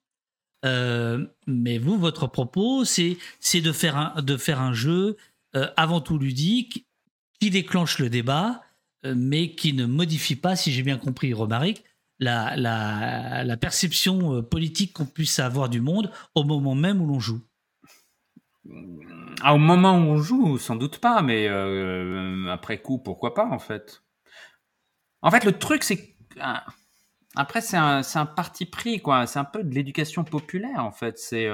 euh, 0.64 1.26
mais 1.46 1.78
vous, 1.78 1.98
votre 1.98 2.26
propos, 2.26 2.84
c'est 2.84 3.16
de, 3.54 3.72
faire 3.72 4.22
de 4.22 4.36
faire 4.36 4.60
un 4.60 4.72
jeu 4.72 5.16
euh, 5.56 5.66
avant 5.76 6.00
tout 6.00 6.18
ludique, 6.18 6.86
qui 7.40 7.50
déclenche 7.50 7.98
le 7.98 8.08
débat, 8.08 8.62
euh, 9.04 9.14
mais 9.16 9.52
qui 9.52 9.72
ne 9.72 9.84
modifie 9.86 10.36
pas, 10.36 10.54
si 10.54 10.70
j'ai 10.70 10.82
bien 10.82 10.98
compris, 10.98 11.32
Romaric, 11.32 11.84
la, 12.20 12.54
la, 12.56 13.56
perception 13.56 14.36
euh, 14.36 14.42
politique 14.42 14.92
qu'on 14.92 15.06
puisse 15.06 15.38
avoir 15.40 15.68
du 15.68 15.80
monde 15.80 16.12
au 16.34 16.44
moment 16.44 16.74
même 16.74 17.00
où 17.00 17.06
l'on 17.06 17.18
joue. 17.18 17.40
Ah, 19.42 19.54
au 19.54 19.58
moment 19.58 19.94
où 19.94 20.02
on 20.02 20.18
joue, 20.18 20.58
sans 20.58 20.76
doute 20.76 20.98
pas, 20.98 21.22
mais 21.22 21.48
après 22.48 22.80
coup, 22.80 22.98
pourquoi 22.98 23.34
pas 23.34 23.46
en 23.46 23.58
fait. 23.58 24.02
En 25.22 25.30
fait, 25.30 25.44
le 25.44 25.52
truc, 25.52 25.84
c'est 25.84 26.14
après 27.36 27.60
c'est 27.60 27.76
un, 27.76 28.26
parti 28.26 28.66
pris 28.66 29.00
quoi. 29.00 29.26
C'est 29.26 29.38
un 29.38 29.44
peu 29.44 29.62
de 29.62 29.74
l'éducation 29.74 30.24
populaire 30.24 30.84
en 30.84 30.92
fait. 30.92 31.18
C'est 31.18 31.48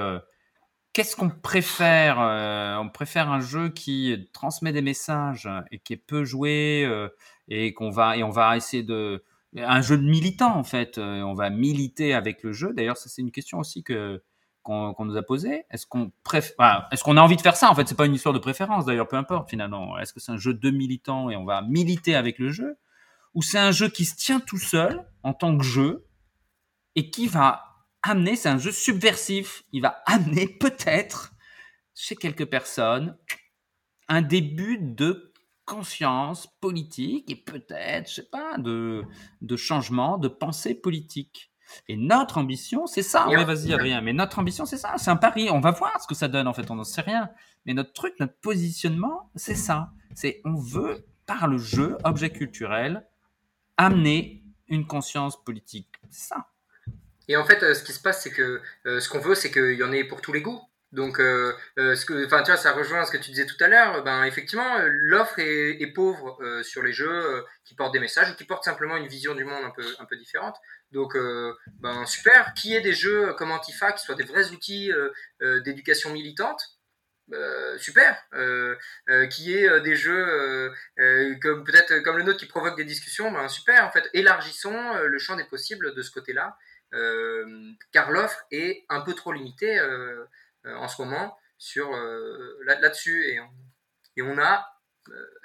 qu'est-ce 0.97 1.15
qu'on 1.15 1.29
préfère 1.29 2.19
euh, 2.19 2.75
On 2.77 2.89
préfère 2.89 3.29
un 3.29 3.39
jeu 3.39 3.69
qui 3.69 4.27
transmet 4.33 4.71
des 4.71 4.81
messages 4.81 5.47
et 5.69 5.77
qui 5.77 5.93
est 5.93 5.97
peu 5.97 6.25
joué 6.25 6.85
euh, 6.85 7.07
et 7.49 7.75
qu'on 7.75 7.91
va 7.91 8.17
et 8.17 8.23
on 8.23 8.31
va 8.31 8.57
essayer 8.57 8.81
de 8.81 9.23
un 9.55 9.81
jeu 9.81 9.99
de 9.99 10.09
militant 10.09 10.57
en 10.57 10.63
fait. 10.63 10.97
Euh, 10.97 11.21
on 11.21 11.35
va 11.35 11.51
militer 11.51 12.15
avec 12.15 12.41
le 12.41 12.51
jeu. 12.51 12.73
D'ailleurs, 12.73 12.97
ça 12.97 13.09
c'est 13.09 13.21
une 13.21 13.29
question 13.29 13.59
aussi 13.59 13.83
que 13.83 14.23
qu'on 14.63 14.95
nous 15.05 15.15
a 15.15 15.21
posée. 15.21 15.65
Est-ce 15.69 15.85
qu'on 15.85 16.11
Est-ce 16.33 17.03
qu'on 17.03 17.15
a 17.15 17.21
envie 17.21 17.35
de 17.35 17.41
faire 17.41 17.55
ça 17.55 17.69
En 17.69 17.75
fait, 17.75 17.87
c'est 17.87 17.95
pas 17.95 18.07
une 18.07 18.15
histoire 18.15 18.33
de 18.33 18.39
préférence. 18.39 18.85
D'ailleurs, 18.85 19.07
peu 19.07 19.17
importe 19.17 19.51
finalement. 19.51 19.99
Est-ce 19.99 20.13
que 20.13 20.19
c'est 20.19 20.31
un 20.31 20.37
jeu 20.37 20.55
de 20.55 20.71
militant 20.71 21.29
et 21.29 21.35
on 21.35 21.45
va 21.45 21.61
militer 21.61 22.15
avec 22.15 22.39
le 22.39 22.49
jeu, 22.49 22.75
ou 23.37 23.43
c'est 23.43 23.59
un 23.59 23.69
jeu 23.69 23.87
qui 23.87 24.03
se 24.03 24.15
tient 24.15 24.39
tout 24.39 24.57
seul 24.57 25.05
en 25.21 25.31
tant 25.31 25.55
que 25.55 25.63
jeu 25.63 26.07
et 26.95 27.11
qui 27.11 27.27
va 27.27 27.85
amener, 28.01 28.35
c'est 28.35 28.49
un 28.49 28.57
jeu 28.57 28.71
subversif, 28.71 29.63
il 29.71 29.83
va 29.83 30.01
amener 30.07 30.47
peut-être 30.59 31.33
chez 31.93 32.15
quelques 32.15 32.47
personnes 32.47 33.15
un 34.07 34.23
début 34.23 34.79
de 34.81 35.33
conscience 35.65 36.47
politique 36.61 37.29
et 37.29 37.35
peut-être, 37.35 38.09
je 38.09 38.15
sais 38.15 38.27
pas, 38.27 38.57
de, 38.57 39.03
de 39.41 39.55
changement 39.55 40.17
de 40.17 40.29
pensée 40.29 40.73
politique. 40.73 41.51
Et 41.87 41.95
notre 41.95 42.39
ambition, 42.39 42.87
c'est 42.87 43.03
ça. 43.03 43.27
Oui, 43.29 43.43
vas-y, 43.43 43.71
Adrien. 43.71 44.01
Mais 44.01 44.13
notre 44.13 44.39
ambition, 44.39 44.65
c'est 44.65 44.77
ça. 44.77 44.95
C'est 44.97 45.11
un 45.11 45.15
pari. 45.15 45.49
On 45.51 45.59
va 45.59 45.69
voir 45.69 46.01
ce 46.01 46.07
que 46.07 46.15
ça 46.15 46.27
donne. 46.27 46.47
En 46.47 46.53
fait, 46.53 46.71
on 46.71 46.75
n'en 46.75 46.83
sait 46.83 47.01
rien. 47.01 47.29
Mais 47.67 47.75
notre 47.75 47.93
truc, 47.93 48.15
notre 48.19 48.39
positionnement, 48.39 49.29
c'est 49.35 49.53
ça. 49.53 49.91
C'est 50.15 50.41
on 50.43 50.55
veut, 50.55 51.05
par 51.27 51.47
le 51.47 51.59
jeu, 51.59 51.97
objet 52.03 52.31
culturel, 52.31 53.05
amener 53.77 54.43
une 54.67 54.85
conscience 54.85 55.41
politique. 55.43 55.89
C'est 56.09 56.29
ça. 56.29 56.47
Et 57.27 57.35
en 57.35 57.45
fait, 57.45 57.61
euh, 57.63 57.73
ce 57.73 57.83
qui 57.83 57.91
se 57.91 57.99
passe, 57.99 58.23
c'est 58.23 58.31
que 58.31 58.61
euh, 58.85 58.99
ce 58.99 59.09
qu'on 59.09 59.19
veut, 59.19 59.35
c'est 59.35 59.51
qu'il 59.51 59.73
y 59.73 59.83
en 59.83 59.91
ait 59.91 60.03
pour 60.03 60.21
tous 60.21 60.33
les 60.33 60.41
goûts. 60.41 60.61
Donc, 60.93 61.19
euh, 61.19 61.53
ce 61.75 62.05
que, 62.05 62.23
tu 62.23 62.29
vois, 62.29 62.55
ça 62.55 62.71
rejoint 62.71 63.03
ce 63.03 63.11
que 63.11 63.17
tu 63.17 63.31
disais 63.31 63.45
tout 63.45 63.61
à 63.61 63.67
l'heure. 63.67 64.03
Ben, 64.05 64.23
effectivement, 64.23 64.77
l'offre 64.85 65.37
est, 65.39 65.81
est, 65.81 65.91
pauvre 65.91 66.39
sur 66.63 66.81
les 66.81 66.93
jeux 66.93 67.45
qui 67.65 67.75
portent 67.75 67.91
des 67.91 67.99
messages 67.99 68.31
ou 68.31 68.35
qui 68.35 68.45
portent 68.45 68.63
simplement 68.63 68.95
une 68.95 69.07
vision 69.07 69.35
du 69.35 69.43
monde 69.43 69.65
un 69.65 69.71
peu, 69.71 69.83
un 69.99 70.05
peu 70.05 70.15
différente. 70.15 70.55
Donc, 70.93 71.17
ben, 71.81 72.05
super. 72.05 72.53
Qui 72.53 72.73
est 72.73 72.79
des 72.79 72.93
jeux 72.93 73.33
comme 73.33 73.51
Antifa 73.51 73.91
qui 73.91 74.01
soient 74.01 74.15
des 74.15 74.23
vrais 74.23 74.51
outils 74.51 74.89
d'éducation 75.41 76.13
militante 76.13 76.76
super. 77.77 78.17
qui 79.29 79.55
est 79.55 79.81
des 79.81 79.95
jeux 79.95 80.71
comme 81.41 81.63
peut-être 81.63 81.99
comme 81.99 82.17
le 82.17 82.23
nôtre 82.23 82.39
qui 82.39 82.45
provoque 82.45 82.77
des 82.77 82.85
discussions, 82.85 83.31
ben 83.31 83.47
super. 83.47 83.85
En 83.85 83.91
fait, 83.91 84.09
élargissons 84.13 84.97
le 85.03 85.19
champ 85.19 85.35
des 85.35 85.43
possibles 85.45 85.93
de 85.93 86.01
ce 86.01 86.11
côté-là. 86.11 86.57
Euh, 86.93 87.73
car 87.91 88.11
l'offre 88.11 88.45
est 88.51 88.85
un 88.87 89.01
peu 89.01 89.13
trop 89.13 89.33
limitée 89.33 89.77
euh, 89.77 90.23
euh, 90.65 90.75
en 90.75 90.87
ce 90.87 91.01
moment 91.01 91.37
sur 91.57 91.91
là-dessus 92.65 93.25
et, 93.25 93.39
et, 94.15 94.21
on 94.21 94.37
a 94.37 94.63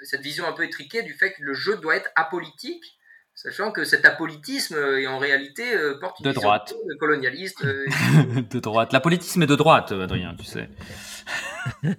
cette 0.01 0.21
vision 0.21 0.45
un 0.45 0.53
peu 0.53 0.63
étriquée 0.63 1.01
du 1.01 1.15
fait 1.15 1.33
que 1.33 1.41
le 1.41 1.55
jeu 1.55 1.77
doit 1.77 1.95
être 1.95 2.11
apolitique 2.15 2.99
sachant 3.35 3.71
que 3.71 3.83
cet 3.83 4.05
apolitisme 4.05 4.75
est 4.75 5.07
en 5.07 5.17
réalité 5.17 5.63
porte 5.99 6.21
de 6.21 6.31
droite, 6.31 6.73
de 6.89 6.95
colonialiste. 6.95 7.65
de 7.65 8.59
droite. 8.59 8.93
L'apolitisme 8.93 9.41
est 9.43 9.47
de 9.47 9.55
droite, 9.55 9.91
Adrien, 9.91 10.35
tu 10.35 10.45
sais. 10.45 10.69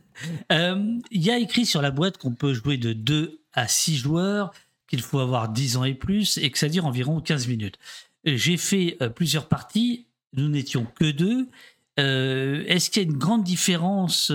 Il 0.51 1.03
y 1.11 1.30
a 1.30 1.39
écrit 1.39 1.66
sur 1.66 1.82
la 1.82 1.91
boîte 1.91 2.18
qu'on 2.18 2.35
peut 2.35 2.55
jouer 2.55 2.76
de 2.76 2.93
2 2.93 3.41
à 3.53 3.68
6 3.68 3.97
joueurs, 3.97 4.53
qu'il 4.89 5.03
faut 5.03 5.18
avoir 5.18 5.49
10 5.49 5.76
ans 5.76 5.85
et 5.85 5.95
plus, 5.95 6.39
et 6.39 6.51
que 6.51 6.59
ça 6.59 6.68
dure 6.68 6.87
environ 6.87 7.20
15 7.20 7.49
minutes 7.49 7.78
j'ai 8.24 8.57
fait 8.57 8.97
euh, 9.01 9.09
plusieurs 9.09 9.49
parties, 9.49 10.07
nous 10.32 10.49
n'étions 10.49 10.85
que 10.85 11.11
deux, 11.11 11.49
Est-ce 11.97 12.91
qu'il 12.91 13.03
y 13.03 13.07
a 13.07 13.09
une 13.09 13.18
grande 13.18 13.45
différence 13.45 14.32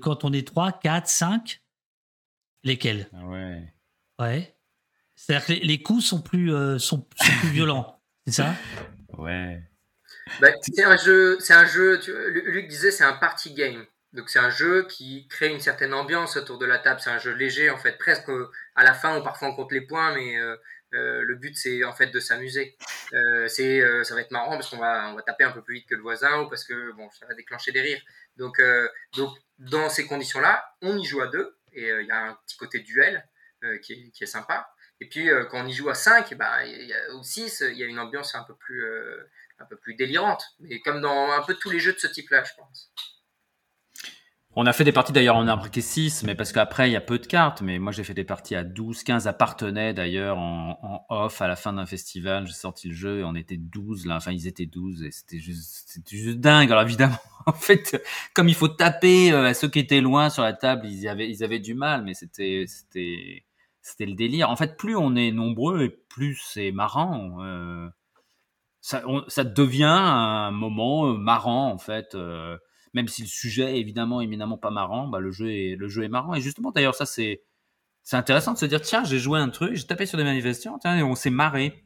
quand 0.00 0.24
on 0.24 0.32
est 0.32 0.46
3, 0.46 0.72
4, 0.72 1.06
5 1.06 1.60
Lesquels 2.62 3.08
Ouais. 3.12 3.62
Ouais. 4.18 4.54
C'est-à-dire 5.26 5.46
que 5.46 5.52
les, 5.52 5.82
coups 5.82 6.04
sont 6.04 6.20
plus, 6.20 6.52
sont, 6.78 7.00
plus 7.00 7.50
violents, 7.50 8.00
c'est 8.26 8.34
ça? 8.34 8.54
Ouais. 9.16 9.62
Bah, 10.40 10.48
c'est 10.60 10.84
un 10.84 10.96
jeu, 10.96 11.38
c'est 11.40 11.54
un 11.54 11.66
jeu. 11.66 12.00
Luc 12.28 12.68
disait, 12.68 12.90
c'est 12.90 13.04
un 13.04 13.14
party 13.14 13.54
game. 13.54 13.86
Donc 14.14 14.30
c'est 14.30 14.38
un 14.38 14.50
jeu 14.50 14.86
qui 14.86 15.26
crée 15.28 15.48
une 15.48 15.60
certaine 15.60 15.92
ambiance 15.92 16.36
autour 16.36 16.58
de 16.58 16.66
la 16.66 16.78
table. 16.78 17.00
C'est 17.00 17.10
un 17.10 17.18
jeu 17.18 17.32
léger 17.32 17.68
en 17.70 17.76
fait, 17.76 17.98
presque 17.98 18.30
à 18.76 18.84
la 18.84 18.94
fin 18.94 19.18
ou 19.18 19.22
parfois 19.24 19.48
on 19.48 19.56
compte 19.56 19.72
les 19.72 19.80
points, 19.80 20.14
mais 20.14 20.38
euh, 20.38 20.56
euh, 20.94 21.22
le 21.22 21.34
but 21.34 21.56
c'est 21.56 21.82
en 21.82 21.92
fait 21.92 22.06
de 22.06 22.20
s'amuser. 22.20 22.76
Euh, 23.12 23.48
c'est, 23.48 23.82
ça 24.04 24.14
va 24.14 24.20
être 24.20 24.30
marrant 24.30 24.52
parce 24.52 24.70
qu'on 24.70 24.78
va, 24.78 25.10
on 25.10 25.16
va 25.16 25.22
taper 25.22 25.42
un 25.44 25.50
peu 25.50 25.62
plus 25.62 25.74
vite 25.76 25.88
que 25.88 25.96
le 25.96 26.02
voisin 26.02 26.42
ou 26.42 26.48
parce 26.48 26.64
que 26.64 26.92
bon, 26.92 27.10
ça 27.10 27.26
va 27.26 27.34
déclencher 27.34 27.72
des 27.72 27.80
rires. 27.80 28.00
Donc, 28.36 28.62
donc 29.16 29.36
dans 29.58 29.88
ces 29.88 30.06
conditions-là, 30.06 30.64
on 30.80 30.96
y 30.96 31.04
joue 31.04 31.20
à 31.20 31.26
deux 31.26 31.58
et 31.72 31.88
il 31.88 32.06
y 32.06 32.12
a 32.12 32.22
un 32.22 32.38
petit 32.46 32.56
côté 32.56 32.78
duel 32.80 33.28
qui 33.82 33.94
est, 33.94 34.10
qui, 34.10 34.22
est, 34.22 34.28
sympa. 34.28 34.68
Et 35.04 35.06
puis 35.06 35.28
quand 35.50 35.62
on 35.62 35.66
y 35.66 35.72
joue 35.74 35.90
à 35.90 35.94
5, 35.94 36.28
eh 36.30 36.34
ben, 36.34 36.48
ou 37.14 37.22
6, 37.22 37.62
il 37.70 37.76
y 37.76 37.82
a 37.82 37.86
une 37.86 37.98
ambiance 37.98 38.34
un 38.34 38.42
peu 38.42 38.54
plus, 38.54 38.82
un 39.58 39.66
peu 39.66 39.76
plus 39.76 39.96
délirante. 39.96 40.42
Mais 40.60 40.80
comme 40.80 41.02
dans 41.02 41.30
un 41.30 41.42
peu 41.42 41.52
tous 41.52 41.68
les 41.68 41.78
jeux 41.78 41.92
de 41.92 41.98
ce 41.98 42.06
type-là, 42.06 42.42
je 42.42 42.52
pense. 42.56 42.90
On 44.56 44.64
a 44.64 44.72
fait 44.72 44.84
des 44.84 44.92
parties 44.92 45.12
d'ailleurs, 45.12 45.36
on 45.36 45.46
a 45.46 45.52
embarqué 45.52 45.82
6, 45.82 46.22
mais 46.22 46.34
parce 46.34 46.52
qu'après, 46.52 46.88
il 46.88 46.92
y 46.92 46.96
a 46.96 47.02
peu 47.02 47.18
de 47.18 47.26
cartes. 47.26 47.60
Mais 47.60 47.78
moi, 47.78 47.92
j'ai 47.92 48.02
fait 48.02 48.14
des 48.14 48.24
parties 48.24 48.54
à 48.54 48.64
12, 48.64 49.02
15 49.02 49.26
appartenaient 49.26 49.92
d'ailleurs 49.92 50.38
en, 50.38 51.04
off 51.10 51.42
à 51.42 51.48
la 51.48 51.56
fin 51.56 51.74
d'un 51.74 51.84
festival. 51.84 52.46
J'ai 52.46 52.54
sorti 52.54 52.88
le 52.88 52.94
jeu 52.94 53.18
et 53.18 53.24
on 53.24 53.34
était 53.34 53.58
12 53.58 54.06
là. 54.06 54.16
Enfin, 54.16 54.32
ils 54.32 54.46
étaient 54.46 54.64
12 54.64 55.02
et 55.02 55.10
c'était 55.10 55.38
juste, 55.38 56.00
juste 56.08 56.38
dingue. 56.38 56.70
Alors 56.72 56.84
évidemment, 56.84 57.18
en 57.46 57.52
fait, 57.52 58.00
comme 58.32 58.48
il 58.48 58.54
faut 58.54 58.68
taper 58.68 59.32
euh, 59.32 59.46
à 59.46 59.52
ceux 59.52 59.68
qui 59.68 59.80
étaient 59.80 60.00
loin 60.00 60.30
sur 60.30 60.44
la 60.44 60.54
table, 60.54 60.86
ils 60.86 61.08
avaient, 61.08 61.28
ils 61.28 61.44
avaient 61.44 61.58
du 61.58 61.74
mal, 61.74 62.02
mais 62.04 62.14
c'était, 62.14 62.64
c'était, 62.68 63.44
c'était 63.84 64.06
le 64.06 64.14
délire. 64.14 64.50
En 64.50 64.56
fait, 64.56 64.76
plus 64.76 64.96
on 64.96 65.14
est 65.14 65.30
nombreux 65.30 65.82
et 65.84 65.90
plus 65.90 66.40
c'est 66.42 66.72
marrant. 66.72 67.44
Euh, 67.44 67.88
ça, 68.80 69.04
ça 69.28 69.44
devient 69.44 69.84
un 69.84 70.50
moment 70.50 71.06
euh, 71.06 71.18
marrant 71.18 71.70
en 71.70 71.78
fait. 71.78 72.14
Euh, 72.14 72.56
même 72.94 73.08
si 73.08 73.22
le 73.22 73.28
sujet 73.28 73.76
est 73.76 73.80
évidemment 73.80 74.20
éminemment 74.22 74.56
pas 74.56 74.70
marrant, 74.70 75.06
bah, 75.06 75.20
le, 75.20 75.32
jeu 75.32 75.50
est, 75.52 75.76
le 75.76 75.88
jeu 75.88 76.04
est 76.04 76.08
marrant. 76.08 76.34
Et 76.34 76.40
justement, 76.40 76.70
d'ailleurs, 76.70 76.94
ça, 76.94 77.06
c'est, 77.06 77.42
c'est 78.02 78.16
intéressant 78.16 78.54
de 78.54 78.58
se 78.58 78.66
dire 78.66 78.80
tiens, 78.80 79.04
j'ai 79.04 79.18
joué 79.18 79.38
un 79.38 79.50
truc, 79.50 79.74
j'ai 79.74 79.86
tapé 79.86 80.06
sur 80.06 80.16
des 80.16 80.24
manifestants, 80.24 80.78
tiens, 80.78 80.96
et 80.96 81.02
on 81.02 81.14
s'est 81.14 81.30
marré. 81.30 81.83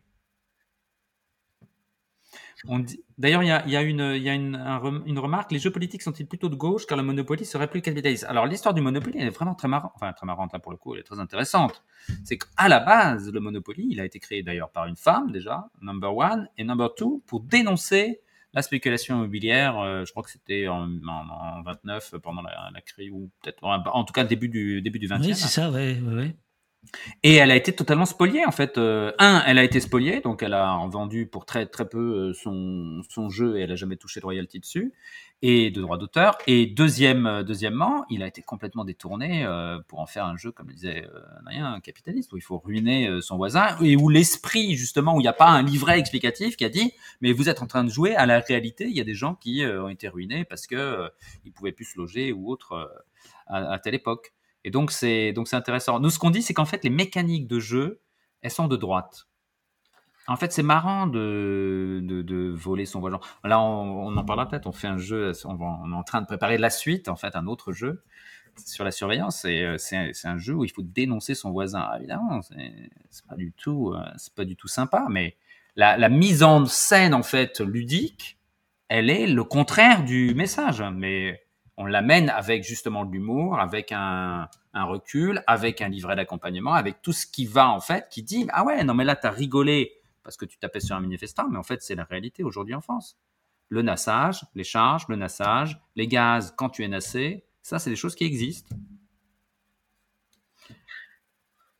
D'ailleurs, 3.18 3.42
il 3.42 3.48
y 3.48 3.76
a, 3.76 3.82
une, 3.82 5.18
remarque 5.18 5.52
les 5.52 5.58
jeux 5.58 5.70
politiques 5.70 6.02
sont-ils 6.02 6.26
plutôt 6.26 6.48
de 6.48 6.56
gauche 6.56 6.86
car 6.86 6.96
le 6.96 7.04
Monopoly 7.04 7.44
serait 7.44 7.68
plus 7.68 7.82
capitaliste? 7.82 8.24
Alors, 8.24 8.46
l'histoire 8.46 8.74
du 8.74 8.80
Monopoly, 8.80 9.18
elle 9.18 9.28
est 9.28 9.30
vraiment 9.30 9.54
très 9.54 9.68
marrante, 9.68 9.92
enfin, 9.94 10.12
très 10.12 10.26
marrante 10.26 10.54
hein, 10.54 10.58
pour 10.58 10.72
le 10.72 10.78
coup, 10.78 10.94
elle 10.94 11.00
est 11.00 11.04
très 11.04 11.20
intéressante. 11.20 11.82
C'est 12.24 12.38
qu'à 12.38 12.68
la 12.68 12.80
base, 12.80 13.30
le 13.32 13.40
Monopoly, 13.40 13.86
il 13.90 14.00
a 14.00 14.04
été 14.04 14.18
créé 14.18 14.42
d'ailleurs 14.42 14.70
par 14.70 14.86
une 14.86 14.96
femme 14.96 15.30
déjà, 15.30 15.68
number 15.80 16.16
one, 16.16 16.48
et 16.56 16.64
number 16.64 16.94
two, 16.94 17.22
pour 17.26 17.40
dénoncer 17.40 18.20
la 18.54 18.62
spéculation 18.62 19.16
immobilière, 19.16 19.78
euh, 19.78 20.04
je 20.04 20.10
crois 20.10 20.22
que 20.22 20.30
c'était 20.30 20.68
en, 20.68 20.88
en, 21.06 21.62
29 21.62 22.14
pendant 22.22 22.42
la, 22.42 22.80
crise, 22.80 23.10
ou 23.12 23.30
peut-être 23.42 23.62
en, 23.62 24.04
tout 24.04 24.12
cas 24.12 24.24
début 24.24 24.48
du 24.48 24.80
début 24.80 24.98
du 24.98 25.06
20e. 25.06 25.20
Oui, 25.20 25.34
c'est 25.34 25.48
ça, 25.48 25.70
oui, 25.70 25.98
oui. 26.02 26.34
Et 27.22 27.34
elle 27.34 27.50
a 27.50 27.56
été 27.56 27.72
totalement 27.72 28.06
spoliée 28.06 28.44
en 28.46 28.52
fait. 28.52 28.78
Euh, 28.78 29.12
un, 29.18 29.42
elle 29.46 29.58
a 29.58 29.64
été 29.64 29.80
spoliée, 29.80 30.20
donc 30.20 30.42
elle 30.42 30.54
a 30.54 30.78
vendu 30.88 31.26
pour 31.26 31.44
très 31.44 31.66
très 31.66 31.88
peu 31.88 31.98
euh, 31.98 32.32
son, 32.32 33.02
son 33.08 33.28
jeu 33.28 33.58
et 33.58 33.62
elle 33.62 33.72
a 33.72 33.76
jamais 33.76 33.96
touché 33.96 34.20
de 34.20 34.24
royalty 34.24 34.60
dessus 34.60 34.92
et 35.42 35.70
de 35.70 35.80
droits 35.80 35.98
d'auteur. 35.98 36.36
Et 36.46 36.66
deuxième, 36.66 37.26
euh, 37.26 37.42
deuxièmement, 37.42 38.04
il 38.10 38.22
a 38.22 38.26
été 38.26 38.42
complètement 38.42 38.84
détourné 38.84 39.46
pour 39.88 40.00
en 40.00 40.06
faire 40.06 40.24
un 40.24 40.36
jeu, 40.36 40.52
comme 40.52 40.68
disait 40.68 41.06
rien, 41.46 41.80
capitaliste, 41.80 42.32
où 42.32 42.36
il 42.36 42.42
faut 42.42 42.58
ruiner 42.58 43.20
son 43.20 43.36
voisin 43.36 43.76
et 43.82 43.96
où 43.96 44.08
l'esprit 44.08 44.76
justement, 44.76 45.14
où 45.16 45.20
il 45.20 45.22
n'y 45.22 45.28
a 45.28 45.32
pas 45.32 45.48
un 45.48 45.62
livret 45.62 45.98
explicatif 45.98 46.56
qui 46.56 46.64
a 46.64 46.68
dit, 46.68 46.92
mais 47.20 47.32
vous 47.32 47.48
êtes 47.48 47.62
en 47.62 47.66
train 47.66 47.84
de 47.84 47.90
jouer 47.90 48.14
à 48.16 48.26
la 48.26 48.40
réalité. 48.40 48.86
Il 48.86 48.96
y 48.96 49.00
a 49.00 49.04
des 49.04 49.14
gens 49.14 49.34
qui 49.34 49.64
ont 49.64 49.88
été 49.88 50.08
ruinés 50.08 50.44
parce 50.44 50.66
que 50.66 51.10
ils 51.44 51.52
pouvaient 51.52 51.72
plus 51.72 51.84
se 51.84 51.98
loger 51.98 52.32
ou 52.32 52.50
autre 52.50 52.90
à 53.46 53.78
telle 53.78 53.94
époque. 53.94 54.32
Et 54.68 54.70
donc, 54.70 54.90
c'est 54.90 55.32
donc 55.32 55.48
c'est 55.48 55.56
intéressant. 55.56 55.98
Nous, 55.98 56.10
ce 56.10 56.18
qu'on 56.18 56.28
dit, 56.28 56.42
c'est 56.42 56.52
qu'en 56.52 56.66
fait, 56.66 56.84
les 56.84 56.90
mécaniques 56.90 57.46
de 57.46 57.58
jeu, 57.58 58.02
elles 58.42 58.50
sont 58.50 58.68
de 58.68 58.76
droite. 58.76 59.26
En 60.26 60.36
fait, 60.36 60.52
c'est 60.52 60.62
marrant 60.62 61.06
de, 61.06 62.00
de, 62.02 62.50
voler 62.50 62.84
son 62.84 63.00
voisin. 63.00 63.18
Là, 63.44 63.62
on, 63.62 64.14
en 64.14 64.24
parlera 64.26 64.46
peut-être. 64.46 64.66
On 64.66 64.72
fait 64.72 64.86
un 64.86 64.98
jeu, 64.98 65.32
on, 65.46 65.90
est 65.90 65.94
en 65.94 66.02
train 66.02 66.20
de 66.20 66.26
préparer 66.26 66.58
la 66.58 66.68
suite, 66.68 67.08
en 67.08 67.16
fait, 67.16 67.34
un 67.34 67.46
autre 67.46 67.72
jeu 67.72 68.02
sur 68.62 68.84
la 68.84 68.90
surveillance. 68.90 69.46
Euh, 69.46 69.76
c'est 69.78 70.12
un 70.24 70.36
jeu 70.36 70.52
où 70.52 70.64
il 70.64 70.70
faut 70.70 70.82
dénoncer 70.82 71.34
son 71.34 71.50
voisin. 71.50 71.88
Ah, 71.90 71.96
évidemment, 71.96 72.42
c'est 72.42 73.26
pas 73.26 73.36
du 73.36 73.52
tout, 73.52 73.94
euh, 73.94 74.04
c'est 74.18 74.34
pas 74.34 74.44
du 74.44 74.54
tout 74.54 74.68
sympa. 74.68 75.06
Mais 75.08 75.38
la, 75.76 75.96
la, 75.96 76.10
mise 76.10 76.42
en 76.42 76.66
scène, 76.66 77.14
en 77.14 77.22
fait, 77.22 77.60
ludique, 77.60 78.36
elle 78.88 79.08
est 79.08 79.28
le 79.28 79.44
contraire 79.44 80.04
du 80.04 80.34
message. 80.34 80.84
Mais 80.92 81.40
on 81.78 81.86
l'amène 81.86 82.28
avec 82.28 82.64
justement 82.64 83.04
de 83.04 83.12
l'humour, 83.12 83.58
avec 83.60 83.92
un, 83.92 84.48
recul, 84.74 85.42
avec 85.46 85.80
un 85.80 85.88
livret 85.88 86.16
d'accompagnement, 86.16 86.74
avec 86.74 87.02
tout 87.02 87.12
ce 87.12 87.24
qui 87.24 87.46
va 87.46 87.70
en 87.70 87.80
fait, 87.80 88.08
qui 88.10 88.22
dit 88.22 88.46
ah 88.50 88.64
ouais 88.64 88.84
non 88.84 88.94
mais 88.94 89.04
là 89.04 89.16
t'as 89.16 89.30
rigolé 89.30 89.92
parce 90.24 90.36
que 90.36 90.44
tu 90.44 90.58
tapais 90.58 90.80
sur 90.80 90.96
un 90.96 91.00
manifestant, 91.00 91.48
mais 91.48 91.56
en 91.56 91.62
fait 91.62 91.80
c'est 91.80 91.94
la 91.94 92.04
réalité 92.04 92.42
aujourd'hui 92.42 92.74
en 92.74 92.80
France. 92.80 93.16
Le 93.68 93.82
nassage, 93.82 94.44
les 94.54 94.64
charges, 94.64 95.06
le 95.08 95.16
nassage, 95.16 95.80
les 95.94 96.08
gaz 96.08 96.52
quand 96.56 96.68
tu 96.68 96.84
es 96.84 96.88
nassé, 96.88 97.44
ça 97.62 97.78
c'est 97.78 97.90
des 97.90 97.96
choses 97.96 98.16
qui 98.16 98.24
existent. 98.24 98.74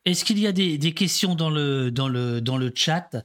Est-ce 0.05 0.25
qu'il 0.25 0.39
y 0.39 0.47
a 0.47 0.53
des, 0.53 0.95
questions 0.95 1.35
dans 1.35 1.51
le, 1.51 2.73
chat? 2.75 3.17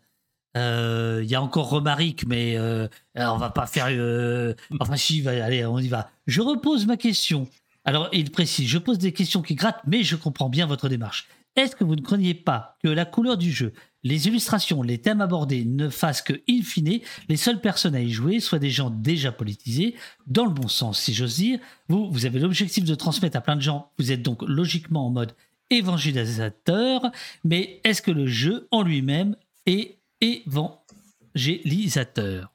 Il 0.56 0.60
euh, 0.60 1.24
y 1.24 1.34
a 1.34 1.42
encore 1.42 1.70
Romaric, 1.70 2.28
mais 2.28 2.58
euh, 2.58 2.88
on 3.16 3.38
va 3.38 3.50
pas 3.50 3.66
faire. 3.66 3.88
Euh, 3.90 4.54
enfin, 4.80 4.96
si, 4.98 5.28
allez, 5.28 5.66
on 5.66 5.80
y 5.80 5.88
va. 5.88 6.12
Je 6.28 6.42
repose 6.42 6.86
ma 6.86 6.96
question. 6.96 7.48
Alors, 7.86 8.08
il 8.14 8.30
précise 8.30 8.68
je 8.68 8.78
pose 8.78 9.00
des 9.00 9.14
questions 9.14 9.42
qui 9.42 9.56
grattent, 9.56 9.82
mais 9.88 10.04
je 10.04 10.16
comprends 10.16 10.50
bien 10.50 10.68
votre 10.68 10.90
démarche. 10.90 11.28
Est-ce 11.56 11.76
que 11.76 11.84
vous 11.84 11.96
ne 11.96 12.02
craignez 12.02 12.36
pas 12.36 12.78
que 12.84 12.88
la 12.88 13.06
couleur 13.06 13.38
du 13.38 13.52
jeu, 13.52 13.74
les 14.04 14.28
illustrations, 14.28 14.82
les 14.84 15.00
thèmes 15.00 15.22
abordés 15.22 15.66
ne 15.66 15.90
fassent 15.90 16.22
que, 16.22 16.34
in 16.50 16.62
fine, 16.64 17.00
les 17.30 17.38
seules 17.38 17.62
personnes 17.62 17.96
à 17.96 18.02
y 18.02 18.12
jouer 18.12 18.40
soient 18.40 18.60
des 18.60 18.70
gens 18.70 18.90
déjà 18.90 19.32
politisés, 19.32 19.96
dans 20.28 20.46
le 20.46 20.52
bon 20.52 20.68
sens, 20.68 21.00
si 21.00 21.14
j'ose 21.14 21.36
dire 21.36 21.60
Vous, 21.90 22.10
vous 22.12 22.26
avez 22.26 22.40
l'objectif 22.40 22.86
de 22.86 22.96
transmettre 22.96 23.38
à 23.38 23.42
plein 23.42 23.56
de 23.56 23.62
gens, 23.62 23.92
vous 23.98 24.12
êtes 24.12 24.22
donc 24.22 24.44
logiquement 24.44 25.08
en 25.08 25.10
mode 25.10 25.34
évangélisateur, 25.70 27.12
mais 27.44 27.82
est-ce 27.84 28.02
que 28.02 28.12
le 28.12 28.28
jeu 28.28 28.68
en 28.72 28.84
lui-même 28.84 29.36
est 29.66 29.98
évangélisateur 30.24 32.54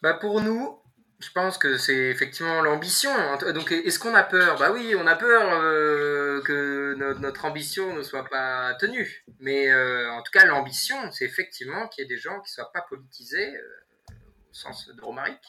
bah 0.00 0.14
Pour 0.14 0.40
nous, 0.40 0.80
je 1.20 1.30
pense 1.32 1.58
que 1.58 1.76
c'est 1.76 2.08
effectivement 2.08 2.62
l'ambition. 2.62 3.10
Donc, 3.52 3.72
est-ce 3.72 3.98
qu'on 3.98 4.14
a 4.14 4.22
peur? 4.22 4.58
Bah 4.58 4.72
oui, 4.72 4.94
on 4.96 5.06
a 5.06 5.16
peur 5.16 5.52
euh, 5.52 6.40
que 6.42 6.94
notre, 7.18 7.44
ambition 7.44 7.94
ne 7.94 8.02
soit 8.02 8.24
pas 8.24 8.74
tenue. 8.80 9.22
Mais 9.38 9.70
euh, 9.70 10.10
en 10.12 10.22
tout 10.22 10.32
cas, 10.32 10.46
l'ambition, 10.46 11.12
c'est 11.12 11.26
effectivement 11.26 11.88
qu'il 11.88 12.02
y 12.02 12.06
ait 12.06 12.08
des 12.08 12.16
gens 12.16 12.40
qui 12.40 12.50
ne 12.50 12.54
soient 12.54 12.72
pas 12.72 12.86
politisés, 12.88 13.54
euh, 13.54 14.14
au 14.50 14.54
sens 14.54 14.88
de 14.88 15.00
Romaric, 15.02 15.42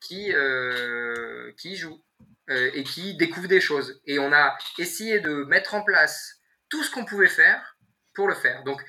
qui, 0.00 0.32
qui 1.58 1.76
jouent 1.76 2.02
et 2.48 2.82
qui 2.82 3.16
découvrent 3.16 3.48
des 3.48 3.60
choses. 3.60 4.00
Et 4.06 4.18
on 4.18 4.32
a 4.32 4.56
essayé 4.78 5.20
de 5.20 5.44
mettre 5.44 5.74
en 5.74 5.82
place 5.82 6.40
tout 6.68 6.82
ce 6.82 6.90
qu'on 6.90 7.04
pouvait 7.04 7.28
faire 7.28 7.76
pour 8.14 8.26
le 8.26 8.34
faire. 8.34 8.64
Donc, 8.64 8.82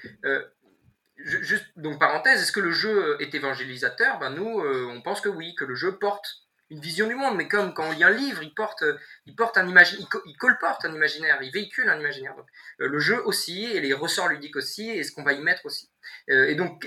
juste, 1.23 1.65
donc 1.77 1.99
parenthèse, 1.99 2.41
est-ce 2.41 2.51
que 2.51 2.59
le 2.59 2.71
jeu 2.71 3.17
est 3.19 3.33
évangélisateur? 3.33 4.19
Ben 4.19 4.29
nous, 4.29 4.59
euh, 4.59 4.87
on 4.91 5.01
pense 5.01 5.21
que 5.21 5.29
oui, 5.29 5.55
que 5.55 5.65
le 5.65 5.75
jeu 5.75 5.97
porte 5.97 6.42
une 6.73 6.79
vision 6.79 7.07
du 7.07 7.13
monde, 7.13 7.37
mais 7.37 7.47
comme 7.47 7.73
quand 7.73 7.87
on 7.87 7.91
lit 7.91 8.03
un 8.03 8.09
livre, 8.09 8.41
il 8.41 8.53
porte, 8.53 8.83
il 9.27 9.35
porte 9.35 9.57
un 9.57 9.67
imaginaire, 9.67 10.07
il, 10.25 10.37
colporte 10.37 10.85
un 10.85 10.93
imaginaire, 10.93 11.37
il 11.41 11.51
véhicule 11.51 11.87
un 11.87 11.99
imaginaire. 11.99 12.35
Donc, 12.35 12.47
euh, 12.81 12.87
le 12.87 12.99
jeu 12.99 13.21
aussi, 13.25 13.65
et 13.65 13.79
les 13.79 13.93
ressorts 13.93 14.27
ludiques 14.27 14.55
aussi, 14.55 14.89
et 14.89 15.03
ce 15.03 15.11
qu'on 15.11 15.23
va 15.23 15.33
y 15.33 15.41
mettre 15.41 15.65
aussi. 15.67 15.91
Euh, 16.31 16.47
et 16.47 16.55
donc, 16.55 16.83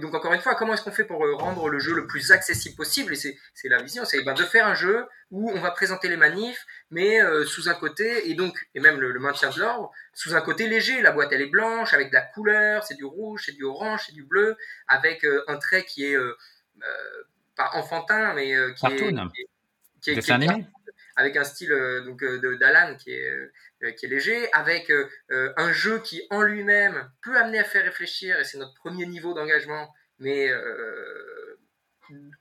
donc 0.00 0.14
encore 0.14 0.34
une 0.34 0.40
fois, 0.40 0.56
comment 0.56 0.74
est-ce 0.74 0.82
qu'on 0.82 0.90
fait 0.90 1.04
pour 1.04 1.20
rendre 1.38 1.68
le 1.68 1.78
jeu 1.78 1.94
le 1.94 2.08
plus 2.08 2.32
accessible 2.32 2.74
possible? 2.74 3.12
Et 3.12 3.16
c'est 3.54 3.68
la 3.68 3.80
vision, 3.80 4.04
c'est 4.04 4.20
ben, 4.22 4.34
de 4.34 4.42
faire 4.42 4.66
un 4.66 4.74
jeu 4.74 5.06
où 5.30 5.48
on 5.50 5.60
va 5.60 5.70
présenter 5.70 6.08
les 6.08 6.16
manifs, 6.16 6.66
mais 6.90 7.20
sous 7.46 7.68
un 7.68 7.74
côté, 7.74 8.28
et 8.30 8.34
donc, 8.34 8.58
et 8.74 8.80
même 8.80 8.98
le, 8.98 9.16
maintien 9.20 9.50
de 9.50 9.60
l'ordre, 9.60 9.92
sous 10.12 10.34
un 10.34 10.40
côté 10.40 10.66
léger. 10.66 11.02
La 11.02 11.12
boîte 11.12 11.32
elle 11.32 11.42
est 11.42 11.46
blanche, 11.46 11.94
avec 11.94 12.08
de 12.08 12.14
la 12.14 12.22
couleur, 12.22 12.82
c'est 12.82 12.96
du 12.96 13.04
rouge, 13.04 13.44
c'est 13.46 13.52
du 13.52 13.62
orange, 13.62 14.02
c'est 14.06 14.12
du 14.12 14.24
bleu, 14.24 14.56
avec 14.88 15.24
un 15.46 15.56
trait 15.56 15.84
qui 15.84 16.04
est 16.04 16.16
enfantin, 17.58 18.34
mais 18.34 18.54
euh, 18.54 18.72
qui, 18.72 18.86
est, 18.86 20.20
avec 21.16 21.36
un 21.36 21.44
style 21.44 21.72
euh, 21.72 22.00
donc 22.02 22.22
euh, 22.22 22.56
d'Alan 22.58 22.96
qui 22.96 23.12
est 23.12 23.50
qui 23.96 24.06
est 24.06 24.08
léger, 24.08 24.52
avec 24.52 24.92
un 25.30 25.72
jeu 25.72 26.00
qui 26.00 26.22
en 26.30 26.42
lui-même 26.42 27.10
peut 27.22 27.36
amener 27.38 27.58
à 27.58 27.64
faire 27.64 27.84
réfléchir, 27.84 28.38
et 28.38 28.44
c'est 28.44 28.58
notre 28.58 28.74
premier 28.74 29.06
niveau 29.06 29.32
d'engagement, 29.32 29.92
mais 30.18 30.50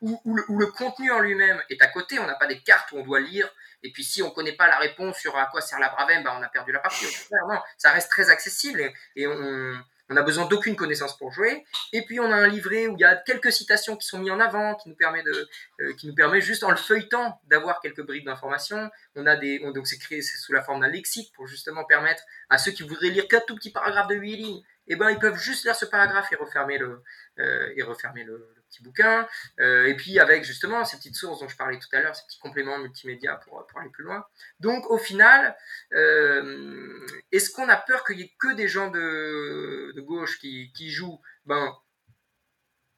où, 0.01 0.35
le, 0.35 0.65
contenu 0.67 1.11
en 1.11 1.19
lui-même 1.19 1.61
est 1.69 1.81
à 1.81 1.87
côté. 1.87 2.19
On 2.19 2.25
n'a 2.25 2.35
pas 2.35 2.47
des 2.47 2.61
cartes 2.61 2.91
où 2.91 2.97
on 2.97 3.03
doit 3.03 3.19
lire. 3.19 3.49
Et 3.83 3.91
puis 3.91 4.03
si 4.03 4.21
on 4.21 4.29
ne 4.29 4.33
connaît 4.33 4.55
pas 4.55 4.67
la 4.67 4.79
réponse 4.79 5.17
sur 5.17 5.37
à 5.37 5.45
quoi 5.45 5.61
sert 5.61 5.79
la 5.79 5.89
Bravem, 5.89 6.23
bah, 6.23 6.35
on 6.37 6.43
a 6.43 6.49
perdu 6.49 6.71
la 6.71 6.79
partie. 6.79 7.05
Non, 7.47 7.59
ça 7.77 7.91
reste 7.91 8.09
très 8.09 8.29
accessible 8.29 8.91
et, 9.15 9.27
on, 9.27 9.81
on 10.09 10.17
a 10.17 10.23
besoin 10.23 10.45
d'aucune 10.45 10.75
connaissance 10.75 11.17
pour 11.17 11.31
jouer. 11.31 11.65
Et 11.93 12.03
puis 12.03 12.19
on 12.19 12.31
a 12.31 12.35
un 12.35 12.47
livret 12.47 12.87
où 12.87 12.95
il 12.95 13.01
y 13.01 13.05
a 13.05 13.15
quelques 13.15 13.51
citations 13.51 13.95
qui 13.95 14.07
sont 14.07 14.19
mises 14.19 14.31
en 14.31 14.39
avant, 14.39 14.75
qui 14.75 14.89
nous 14.89 14.95
permet 14.95 15.23
de, 15.23 15.49
euh, 15.81 15.93
qui 15.93 16.07
nous 16.07 16.15
permet 16.15 16.41
juste 16.41 16.63
en 16.63 16.71
le 16.71 16.77
feuilletant 16.77 17.39
d'avoir 17.47 17.79
quelques 17.81 18.05
bribes 18.05 18.25
d'informations. 18.25 18.89
On 19.15 19.25
a 19.25 19.35
des, 19.35 19.59
donc 19.59 19.87
c'est 19.87 19.99
créé 19.99 20.21
sous 20.21 20.53
la 20.53 20.61
forme 20.61 20.81
d'un 20.81 20.87
lexique 20.87 21.31
pour 21.35 21.47
justement 21.47 21.85
permettre 21.85 22.23
à 22.49 22.57
ceux 22.57 22.71
qui 22.71 22.83
voudraient 22.83 23.09
lire 23.09 23.27
qu'un 23.27 23.41
tout 23.41 23.55
petit 23.55 23.71
paragraphe 23.71 24.07
de 24.07 24.15
8 24.15 24.35
lignes, 24.35 24.63
et 24.87 24.93
eh 24.93 24.95
ben 24.95 25.11
ils 25.11 25.19
peuvent 25.19 25.37
juste 25.37 25.65
lire 25.65 25.75
ce 25.75 25.85
paragraphe 25.85 26.31
et 26.31 26.35
refermer 26.35 26.79
le, 26.79 27.03
euh, 27.37 27.71
et 27.75 27.83
refermer 27.83 28.23
le, 28.23 28.58
petit 28.69 28.83
bouquin. 28.83 29.27
Euh, 29.59 29.87
et 29.87 29.95
puis 29.95 30.19
avec 30.19 30.43
justement 30.43 30.85
ces 30.85 30.97
petites 30.97 31.15
sources 31.15 31.39
dont 31.39 31.47
je 31.47 31.57
parlais 31.57 31.77
tout 31.77 31.93
à 31.93 32.01
l'heure, 32.01 32.15
ces 32.15 32.25
petits 32.25 32.39
compléments 32.39 32.77
multimédia 32.77 33.35
pour, 33.35 33.65
pour 33.67 33.79
aller 33.79 33.89
plus 33.89 34.03
loin. 34.03 34.25
Donc 34.59 34.89
au 34.89 34.97
final, 34.97 35.55
euh, 35.93 37.05
est-ce 37.31 37.51
qu'on 37.51 37.69
a 37.69 37.77
peur 37.77 38.03
qu'il 38.05 38.19
y 38.19 38.23
ait 38.23 38.33
que 38.39 38.53
des 38.53 38.67
gens 38.67 38.89
de, 38.89 39.93
gauche 39.99 40.39
qui, 40.39 40.71
qui 40.73 40.91
jouent? 40.91 41.21
Ben 41.45 41.73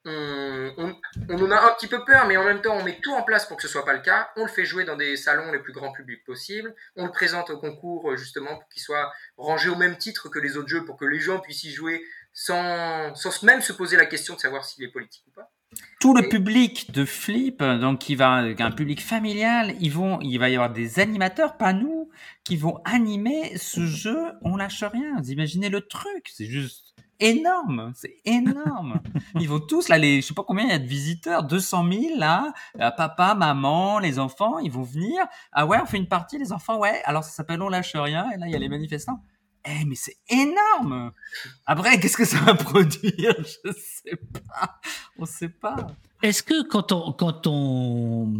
on, 0.05 0.95
on, 1.29 1.43
en 1.43 1.51
a 1.51 1.61
un 1.61 1.73
petit 1.75 1.87
peu 1.87 2.03
peur, 2.03 2.25
mais 2.27 2.35
en 2.35 2.43
même 2.43 2.61
temps, 2.61 2.75
on 2.75 2.83
met 2.83 2.99
tout 3.01 3.13
en 3.13 3.21
place 3.21 3.45
pour 3.45 3.57
que 3.57 3.63
ce 3.63 3.69
soit 3.69 3.85
pas 3.85 3.93
le 3.93 4.01
cas. 4.01 4.31
On 4.35 4.43
le 4.43 4.49
fait 4.49 4.65
jouer 4.65 4.83
dans 4.83 4.95
des 4.95 5.15
salons 5.15 5.51
les 5.51 5.59
plus 5.59 5.73
grands 5.73 5.91
publics 5.91 6.23
possibles. 6.23 6.73
On 6.95 7.05
le 7.05 7.11
présente 7.11 7.51
au 7.51 7.59
concours 7.59 8.15
justement 8.17 8.57
pour 8.57 8.67
qu'il 8.69 8.81
soit 8.81 9.13
rangé 9.37 9.69
au 9.69 9.75
même 9.75 9.97
titre 9.97 10.29
que 10.29 10.39
les 10.39 10.57
autres 10.57 10.69
jeux, 10.69 10.85
pour 10.85 10.97
que 10.97 11.05
les 11.05 11.19
gens 11.19 11.39
puissent 11.39 11.63
y 11.65 11.71
jouer 11.71 12.03
sans, 12.33 13.13
sans 13.15 13.43
même 13.43 13.61
se 13.61 13.73
poser 13.73 13.97
la 13.97 14.05
question 14.05 14.35
de 14.35 14.39
savoir 14.39 14.65
s'il 14.65 14.83
est 14.83 14.91
politique 14.91 15.25
ou 15.27 15.31
pas. 15.31 15.51
Tout 15.99 16.15
le 16.15 16.27
public 16.27 16.91
de 16.91 17.05
Flip, 17.05 17.61
donc 17.61 17.99
qui 17.99 18.15
va 18.15 18.31
un 18.31 18.71
public 18.71 19.01
familial, 19.01 19.75
ils 19.79 19.91
vont, 19.91 20.19
il 20.21 20.37
va 20.37 20.49
y 20.49 20.55
avoir 20.55 20.71
des 20.71 20.99
animateurs, 20.99 21.57
pas 21.57 21.73
nous, 21.73 22.09
qui 22.43 22.57
vont 22.57 22.79
animer 22.85 23.55
ce 23.57 23.85
jeu. 23.85 24.17
On 24.41 24.57
lâche 24.57 24.83
rien. 24.83 25.21
Vous 25.21 25.31
imaginez 25.31 25.69
le 25.69 25.81
truc, 25.81 26.29
c'est 26.33 26.47
juste 26.47 26.91
énorme, 27.21 27.91
c'est 27.95 28.17
énorme. 28.25 28.99
Ils 29.39 29.47
vont 29.47 29.59
tous 29.59 29.87
là, 29.87 29.97
les, 29.97 30.21
je 30.21 30.27
sais 30.27 30.33
pas 30.33 30.43
combien 30.43 30.65
il 30.65 30.71
y 30.71 30.73
a 30.73 30.79
de 30.79 30.87
visiteurs, 30.87 31.43
200 31.43 31.91
000 31.91 32.03
là, 32.17 32.51
euh, 32.79 32.89
papa, 32.91 33.35
maman, 33.35 33.99
les 33.99 34.19
enfants, 34.19 34.57
ils 34.59 34.71
vont 34.71 34.81
venir. 34.81 35.25
Ah 35.51 35.65
ouais, 35.65 35.77
on 35.81 35.85
fait 35.85 35.97
une 35.97 36.07
partie, 36.07 36.37
les 36.37 36.51
enfants, 36.51 36.79
ouais. 36.79 37.01
Alors 37.05 37.23
ça 37.23 37.29
s'appelle 37.31 37.61
On 37.61 37.69
lâche 37.69 37.95
rien, 37.95 38.29
et 38.31 38.37
là 38.37 38.47
il 38.47 38.51
y 38.51 38.55
a 38.55 38.59
les 38.59 38.69
manifestants. 38.69 39.21
Eh, 39.65 39.85
mais 39.85 39.95
c'est 39.95 40.17
énorme 40.29 41.11
Après, 41.65 41.99
qu'est-ce 41.99 42.17
que 42.17 42.25
ça 42.25 42.39
va 42.39 42.53
produire? 42.55 43.35
Je 43.37 43.71
sais 43.71 44.17
pas. 44.33 44.79
On 45.17 45.25
sait 45.25 45.49
pas. 45.49 45.87
Est-ce 46.23 46.43
que 46.43 46.67
quand 46.67 46.91
on, 46.91 47.11
quand 47.11 47.47
on 47.47 48.33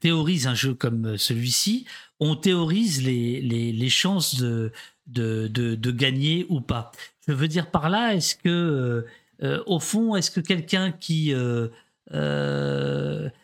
théorise 0.00 0.46
un 0.46 0.54
jeu 0.54 0.74
comme 0.74 1.16
celui-ci, 1.16 1.86
on 2.18 2.34
théorise 2.34 3.02
les, 3.04 3.40
les, 3.40 3.88
chances 3.88 4.40
de, 4.40 4.72
de, 5.06 5.46
de, 5.48 5.74
de, 5.76 5.90
gagner 5.90 6.46
ou 6.48 6.60
pas? 6.60 6.90
Je 7.26 7.32
veux 7.32 7.48
dire 7.48 7.70
par 7.70 7.88
là, 7.88 8.14
est-ce 8.14 8.34
que, 8.34 8.48
euh, 8.48 9.06
euh, 9.42 9.62
au 9.66 9.78
fond, 9.78 10.16
est-ce 10.16 10.30
que 10.30 10.40
quelqu'un 10.40 10.90
qui... 10.92 11.32
Euh, 11.34 11.68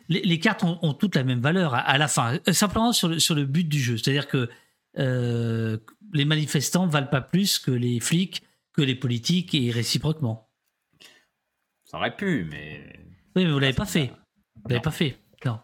les, 0.09 0.39
cartes 0.39 0.63
ont, 0.63 0.77
ont, 0.81 0.93
toutes 0.93 1.15
la 1.15 1.23
même 1.23 1.39
valeur 1.39 1.73
à, 1.73 1.79
à 1.79 1.97
la 1.97 2.07
fin, 2.07 2.37
simplement 2.51 2.91
sur 2.91 3.07
le, 3.07 3.19
sur 3.19 3.35
le 3.35 3.45
but 3.45 3.67
du 3.67 3.79
jeu? 3.79 3.97
C'est-à-dire 3.97 4.27
que 4.27 4.49
les 6.13 6.25
manifestants 6.25 6.87
valent 6.87 7.07
pas 7.07 7.21
plus 7.21 7.59
que 7.59 7.71
les 7.71 7.99
flics, 7.99 8.43
que 8.73 8.81
les 8.81 8.95
politiques 8.95 9.55
et 9.55 9.71
réciproquement. 9.71 10.49
Ça 11.85 11.97
aurait 11.97 12.15
pu, 12.15 12.47
mais. 12.49 12.99
Oui, 13.35 13.45
mais 13.45 13.51
vous 13.51 13.59
l'avez 13.59 13.73
pas 13.73 13.85
fait. 13.85 14.11
Vous 14.55 14.69
l'avez 14.69 14.81
pas 14.81 14.91
fait. 14.91 15.17
Non. 15.45 15.59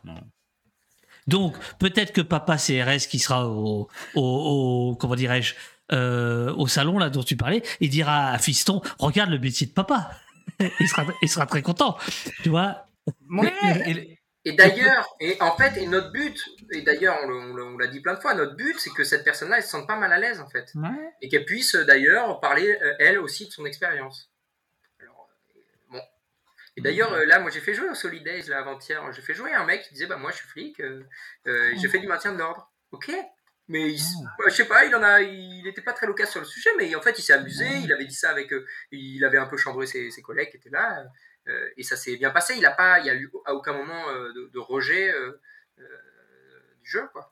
Donc, 1.27 1.57
peut-être 1.79 2.13
que 2.13 2.21
papa 2.21 2.57
CRS 2.57 3.07
qui 3.09 3.19
sera 3.19 3.49
au, 3.49 3.89
au, 4.15 4.95
comment 4.99 5.15
dirais-je, 5.15 5.55
euh, 5.91 6.53
au 6.55 6.67
salon 6.67 6.97
là 6.97 7.09
dont 7.09 7.23
tu 7.23 7.35
parlais, 7.35 7.63
il 7.79 7.89
dira 7.89 8.29
à 8.29 8.37
Fiston, 8.37 8.81
regarde 8.99 9.29
le 9.29 9.39
métier 9.39 9.67
de 9.67 9.71
papa. 9.71 10.11
il, 10.79 10.87
sera, 10.87 11.05
il 11.21 11.29
sera 11.29 11.45
très 11.45 11.61
content. 11.61 11.97
Tu 12.43 12.49
vois? 12.49 12.85
Et 13.87 14.19
d'ailleurs, 14.53 15.15
et 15.19 15.41
en 15.41 15.57
fait, 15.57 15.75
et 15.77 15.87
notre 15.87 16.11
but, 16.11 16.39
et 16.71 16.83
d'ailleurs, 16.83 17.17
on, 17.23 17.77
l'a 17.77 17.87
dit 17.87 17.99
plein 17.99 18.13
de 18.13 18.19
fois, 18.19 18.35
notre 18.35 18.55
but, 18.55 18.79
c'est 18.79 18.91
que 18.91 19.03
cette 19.03 19.23
personne-là, 19.23 19.57
elle 19.57 19.63
se 19.63 19.69
sente 19.69 19.87
pas 19.87 19.95
mal 19.95 20.13
à 20.13 20.19
l'aise, 20.19 20.39
en 20.39 20.47
fait. 20.47 20.71
Et 21.21 21.29
qu'elle 21.29 21.45
puisse, 21.45 21.73
euh, 21.73 21.83
d'ailleurs, 21.83 22.39
parler, 22.39 22.77
euh, 22.81 22.93
elle 22.99 23.17
aussi, 23.17 23.47
de 23.47 23.51
son 23.51 23.65
expérience. 23.65 24.31
Alors, 24.99 25.27
euh, 25.55 25.59
bon. 25.89 26.01
Et 26.77 26.81
d'ailleurs, 26.81 27.17
là, 27.25 27.39
moi, 27.39 27.49
j'ai 27.49 27.59
fait 27.59 27.73
jouer 27.73 27.89
au 27.89 27.95
Solidays, 27.95 28.43
là, 28.43 28.59
avant-hier. 28.59 29.11
J'ai 29.13 29.23
fait 29.23 29.33
jouer 29.33 29.51
un 29.51 29.65
mec 29.65 29.81
qui 29.81 29.93
disait, 29.93 30.05
bah, 30.05 30.17
moi, 30.17 30.29
je 30.29 30.37
suis 30.37 30.47
flic, 30.47 30.81
j'ai 31.45 31.87
fait 31.87 31.99
du 31.99 32.07
maintien 32.07 32.31
de 32.31 32.37
l'ordre. 32.37 32.71
Ok. 32.91 33.11
Mais 33.67 33.93
il, 33.93 33.99
ah. 33.99 34.43
je 34.47 34.53
sais 34.53 34.65
pas, 34.65 34.85
il 34.85 34.93
en 34.93 35.01
a, 35.01 35.23
il 35.23 35.63
n'était 35.63 35.81
pas 35.81 35.93
très 35.93 36.05
loquace 36.05 36.29
sur 36.29 36.39
le 36.39 36.45
sujet, 36.45 36.69
mais 36.77 36.93
en 36.93 37.01
fait, 37.01 37.17
il 37.17 37.23
s'est 37.23 37.33
amusé, 37.33 37.65
il 37.83 37.91
avait 37.91 38.05
dit 38.05 38.13
ça 38.13 38.29
avec, 38.29 38.53
il 38.91 39.25
avait 39.25 39.39
un 39.39 39.47
peu 39.47 39.57
chambré 39.57 39.87
ses, 39.87 40.11
ses 40.11 40.21
collègues 40.21 40.51
qui 40.51 40.57
étaient 40.57 40.69
là. 40.69 41.03
Euh, 41.47 41.69
et 41.77 41.83
ça 41.83 41.95
s'est 41.95 42.17
bien 42.17 42.31
passé. 42.31 42.53
Il 42.55 42.61
n'a 42.61 42.71
pas, 42.71 42.99
il 42.99 43.05
y 43.05 43.09
a 43.09 43.15
eu 43.15 43.31
à 43.45 43.53
aucun 43.53 43.73
moment 43.73 44.09
euh, 44.09 44.33
de, 44.53 44.59
rejet 44.59 45.11
euh, 45.11 45.39
du 46.81 46.89
jeu, 46.89 47.07
quoi. 47.11 47.31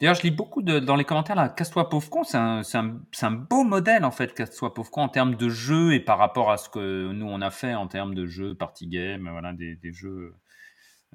D'ailleurs, 0.00 0.16
je 0.16 0.22
lis 0.22 0.32
beaucoup 0.32 0.62
dans 0.62 0.96
les 0.96 1.04
commentaires 1.04 1.36
là, 1.36 1.48
Casse-toi 1.48 1.88
pauvre 1.88 2.10
con, 2.10 2.24
c'est 2.24 2.36
un, 2.36 3.30
beau 3.30 3.62
modèle 3.62 4.04
en 4.04 4.10
fait, 4.10 4.34
Casse-toi 4.34 4.74
pauvre 4.74 4.90
con 4.90 5.02
en 5.02 5.08
termes 5.08 5.36
de 5.36 5.48
jeu 5.48 5.94
et 5.94 6.00
par 6.00 6.18
rapport 6.18 6.50
à 6.50 6.56
ce 6.56 6.68
que 6.68 7.12
nous 7.12 7.26
on 7.26 7.40
a 7.40 7.50
fait 7.50 7.74
en 7.74 7.86
termes 7.86 8.12
de 8.16 8.26
jeux, 8.26 8.56
party 8.56 8.88
game, 8.88 9.28
voilà, 9.30 9.52
des, 9.52 9.78
jeux 9.92 10.34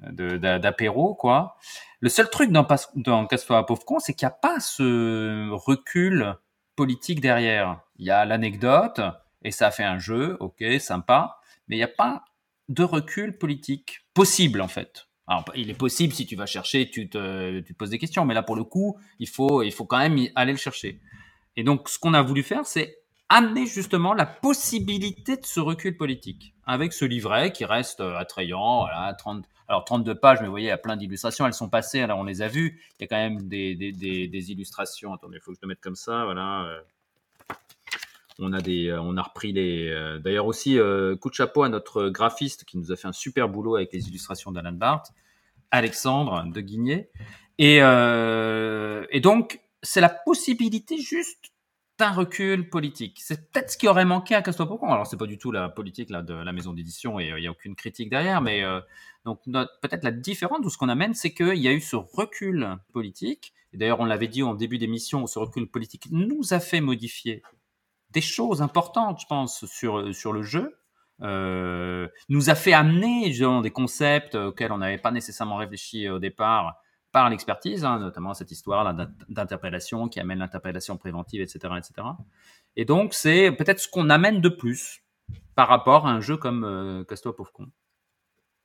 d'apéro 0.00 1.14
quoi. 1.14 1.58
Le 2.00 2.08
seul 2.08 2.30
truc 2.30 2.50
dans, 2.50 2.66
dans 2.94 3.26
Casse-toi 3.26 3.66
pauvre 3.66 3.84
con, 3.84 3.98
c'est 3.98 4.14
qu'il 4.14 4.24
n'y 4.24 4.32
a 4.32 4.36
pas 4.36 4.58
ce 4.58 5.50
recul 5.50 6.34
politique 6.74 7.20
derrière. 7.20 7.82
Il 7.96 8.06
y 8.06 8.10
a 8.10 8.24
l'anecdote 8.24 9.02
et 9.42 9.50
ça 9.50 9.70
fait 9.70 9.84
un 9.84 9.98
jeu, 9.98 10.38
ok, 10.40 10.64
sympa 10.80 11.38
mais 11.68 11.76
il 11.76 11.78
n'y 11.78 11.84
a 11.84 11.88
pas 11.88 12.24
de 12.68 12.82
recul 12.82 13.38
politique 13.38 14.00
possible 14.14 14.60
en 14.60 14.68
fait. 14.68 15.08
Alors, 15.26 15.44
il 15.54 15.68
est 15.68 15.74
possible 15.74 16.14
si 16.14 16.26
tu 16.26 16.36
vas 16.36 16.46
chercher, 16.46 16.88
tu 16.88 17.10
te, 17.10 17.60
tu 17.60 17.74
poses 17.74 17.90
des 17.90 17.98
questions, 17.98 18.24
mais 18.24 18.34
là 18.34 18.42
pour 18.42 18.56
le 18.56 18.64
coup, 18.64 18.98
il 19.18 19.28
faut, 19.28 19.62
il 19.62 19.72
faut 19.72 19.84
quand 19.84 19.98
même 19.98 20.18
aller 20.34 20.52
le 20.52 20.58
chercher. 20.58 21.00
Et 21.56 21.64
donc, 21.64 21.88
ce 21.88 21.98
qu'on 21.98 22.14
a 22.14 22.22
voulu 22.22 22.42
faire, 22.42 22.64
c'est 22.64 22.98
amener 23.28 23.66
justement 23.66 24.14
la 24.14 24.24
possibilité 24.24 25.36
de 25.36 25.44
ce 25.44 25.60
recul 25.60 25.98
politique 25.98 26.54
avec 26.66 26.94
ce 26.94 27.04
livret 27.04 27.52
qui 27.52 27.66
reste 27.66 28.00
euh, 28.00 28.16
attrayant. 28.16 28.80
Voilà, 28.80 29.12
30, 29.14 29.44
alors 29.68 29.84
32 29.84 30.14
pages, 30.14 30.40
mais 30.40 30.46
vous 30.46 30.52
voyez, 30.52 30.66
il 30.66 30.70
y 30.70 30.72
a 30.72 30.78
plein 30.78 30.96
d'illustrations. 30.96 31.46
Elles 31.46 31.52
sont 31.52 31.68
passées, 31.68 32.00
alors 32.00 32.18
on 32.18 32.24
les 32.24 32.40
a 32.40 32.48
vues. 32.48 32.80
Il 32.98 33.02
y 33.02 33.04
a 33.04 33.06
quand 33.08 33.16
même 33.16 33.48
des, 33.48 33.74
des, 33.74 33.92
des, 33.92 34.50
illustrations. 34.50 35.12
Attendez, 35.12 35.36
il 35.36 35.40
faut 35.40 35.50
que 35.50 35.56
je 35.56 35.62
le 35.62 35.68
mette 35.68 35.80
comme 35.80 35.96
ça. 35.96 36.24
Voilà. 36.24 36.80
Euh. 38.40 38.44
On 38.44 38.52
a 38.52 38.60
des, 38.60 38.88
euh, 38.88 39.00
on 39.00 39.16
a 39.16 39.22
repris 39.22 39.52
les. 39.52 39.88
Euh, 39.88 40.18
d'ailleurs 40.18 40.46
aussi, 40.46 40.78
euh, 40.78 41.16
coup 41.16 41.28
de 41.28 41.34
chapeau 41.34 41.62
à 41.62 41.68
notre 41.68 42.08
graphiste 42.08 42.64
qui 42.64 42.78
nous 42.78 42.92
a 42.92 42.96
fait 42.96 43.08
un 43.08 43.12
super 43.12 43.48
boulot 43.48 43.76
avec 43.76 43.92
les 43.92 44.08
illustrations 44.08 44.52
d'Alan 44.52 44.72
Barth, 44.72 45.12
Alexandre 45.70 46.44
de 46.46 46.60
Guigné. 46.60 47.10
Et, 47.58 47.80
donc, 49.20 49.60
c'est 49.82 50.00
la 50.00 50.08
possibilité 50.08 50.98
juste 50.98 51.52
d'un 51.98 52.12
recul 52.12 52.70
politique. 52.70 53.18
C'est 53.20 53.50
peut-être 53.50 53.72
ce 53.72 53.76
qui 53.76 53.88
aurait 53.88 54.04
manqué 54.04 54.36
à 54.36 54.42
Casse-toi 54.42 54.78
Alors, 54.82 55.06
c'est 55.08 55.16
pas 55.16 55.26
du 55.26 55.38
tout 55.38 55.50
la 55.50 55.68
politique 55.68 56.10
là, 56.10 56.22
de 56.22 56.34
la 56.34 56.52
maison 56.52 56.72
d'édition 56.72 57.18
et 57.18 57.32
il 57.36 57.40
n'y 57.40 57.48
a 57.48 57.50
aucune 57.50 57.74
critique 57.74 58.08
derrière, 58.08 58.40
mais 58.40 58.62
donc 59.24 59.40
peut-être 59.44 60.04
la 60.04 60.12
différence 60.12 60.60
de 60.60 60.68
ce 60.68 60.78
qu'on 60.78 60.88
amène, 60.88 61.14
c'est 61.14 61.34
qu'il 61.34 61.58
y 61.58 61.66
a 61.66 61.72
eu 61.72 61.80
ce 61.80 61.96
recul 61.96 62.76
politique. 62.92 63.52
D'ailleurs, 63.74 63.98
on 63.98 64.04
l'avait 64.04 64.28
dit 64.28 64.44
en 64.44 64.54
début 64.54 64.78
d'émission, 64.78 65.26
ce 65.26 65.40
recul 65.40 65.66
politique 65.68 66.06
nous 66.12 66.54
a 66.54 66.60
fait 66.60 66.80
modifier 66.80 67.42
des 68.10 68.20
choses 68.20 68.62
importantes, 68.62 69.20
je 69.20 69.26
pense, 69.26 69.66
sur, 69.66 70.14
sur 70.14 70.32
le 70.32 70.42
jeu. 70.42 70.78
Euh, 71.20 72.06
nous 72.28 72.48
a 72.48 72.54
fait 72.54 72.72
amener 72.72 73.32
des 73.62 73.70
concepts 73.70 74.36
auxquels 74.36 74.70
on 74.70 74.78
n'avait 74.78 74.98
pas 74.98 75.10
nécessairement 75.10 75.56
réfléchi 75.56 76.08
au 76.08 76.18
départ 76.18 76.76
par 77.12 77.30
l'expertise, 77.30 77.84
hein, 77.84 77.98
notamment 77.98 78.34
cette 78.34 78.50
histoire 78.50 78.94
d'interpellation 79.28 80.08
qui 80.08 80.20
amène 80.20 80.38
l'interpellation 80.38 80.96
préventive, 80.96 81.40
etc., 81.40 81.74
etc. 81.78 82.08
Et 82.76 82.84
donc, 82.84 83.14
c'est 83.14 83.50
peut-être 83.52 83.80
ce 83.80 83.88
qu'on 83.88 84.10
amène 84.10 84.40
de 84.40 84.48
plus 84.48 85.02
par 85.54 85.68
rapport 85.68 86.06
à 86.06 86.10
un 86.10 86.20
jeu 86.20 86.36
comme 86.36 86.64
euh, 86.64 87.04
Casse-toi 87.04 87.34
pauvre 87.34 87.52
con, 87.52 87.66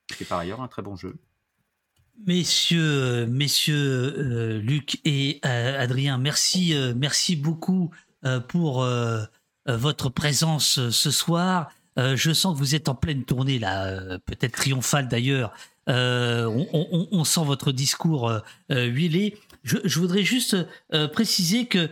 qui 0.06 0.22
est 0.22 0.28
par 0.28 0.38
ailleurs 0.38 0.60
un 0.60 0.68
très 0.68 0.82
bon 0.82 0.96
jeu. 0.96 1.16
Messieurs, 2.26 3.26
messieurs 3.26 4.14
euh, 4.16 4.58
Luc 4.60 5.00
et 5.04 5.40
euh, 5.44 5.80
Adrien, 5.80 6.18
merci, 6.18 6.74
merci 6.94 7.34
beaucoup 7.34 7.90
pour 8.48 8.84
euh, 9.68 9.76
votre 9.76 10.10
présence 10.10 10.78
euh, 10.78 10.90
ce 10.90 11.10
soir. 11.10 11.70
Euh, 11.98 12.16
je 12.16 12.32
sens 12.32 12.54
que 12.54 12.58
vous 12.58 12.74
êtes 12.74 12.88
en 12.90 12.94
pleine 12.94 13.24
tournée 13.24 13.58
là, 13.58 14.18
peut-être 14.26 14.52
triomphale 14.52 15.08
d'ailleurs. 15.08 15.52
On, 15.86 17.24
sent 17.24 17.44
votre 17.44 17.70
discours 17.72 18.32
huilé. 18.70 19.36
Je, 19.62 19.98
voudrais 19.98 20.22
juste 20.22 20.56
préciser 21.12 21.66
que 21.66 21.90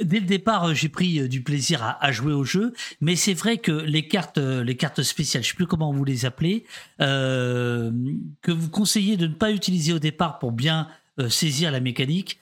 dès 0.00 0.20
le 0.20 0.26
départ, 0.26 0.74
j'ai 0.74 0.88
pris 0.88 1.28
du 1.28 1.42
plaisir 1.42 1.98
à, 2.00 2.12
jouer 2.12 2.32
au 2.32 2.44
jeu, 2.44 2.72
mais 3.02 3.14
c'est 3.14 3.34
vrai 3.34 3.58
que 3.58 3.72
les 3.72 4.08
cartes, 4.08 4.38
les 4.38 4.76
cartes 4.76 5.02
spéciales, 5.02 5.44
je 5.44 5.50
sais 5.50 5.54
plus 5.54 5.66
comment 5.66 5.92
vous 5.92 6.04
les 6.04 6.24
appelez, 6.24 6.64
que 6.98 7.92
vous 8.50 8.70
conseillez 8.70 9.18
de 9.18 9.26
ne 9.26 9.34
pas 9.34 9.52
utiliser 9.52 9.92
au 9.92 9.98
départ 9.98 10.38
pour 10.38 10.50
bien 10.50 10.88
saisir 11.28 11.70
la 11.70 11.80
mécanique, 11.80 12.40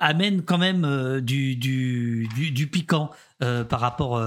amènent 0.00 0.42
quand 0.42 0.58
même 0.58 1.20
du, 1.20 1.56
du, 1.56 2.28
du, 2.28 2.66
piquant 2.66 3.10
par 3.40 3.80
rapport 3.80 4.20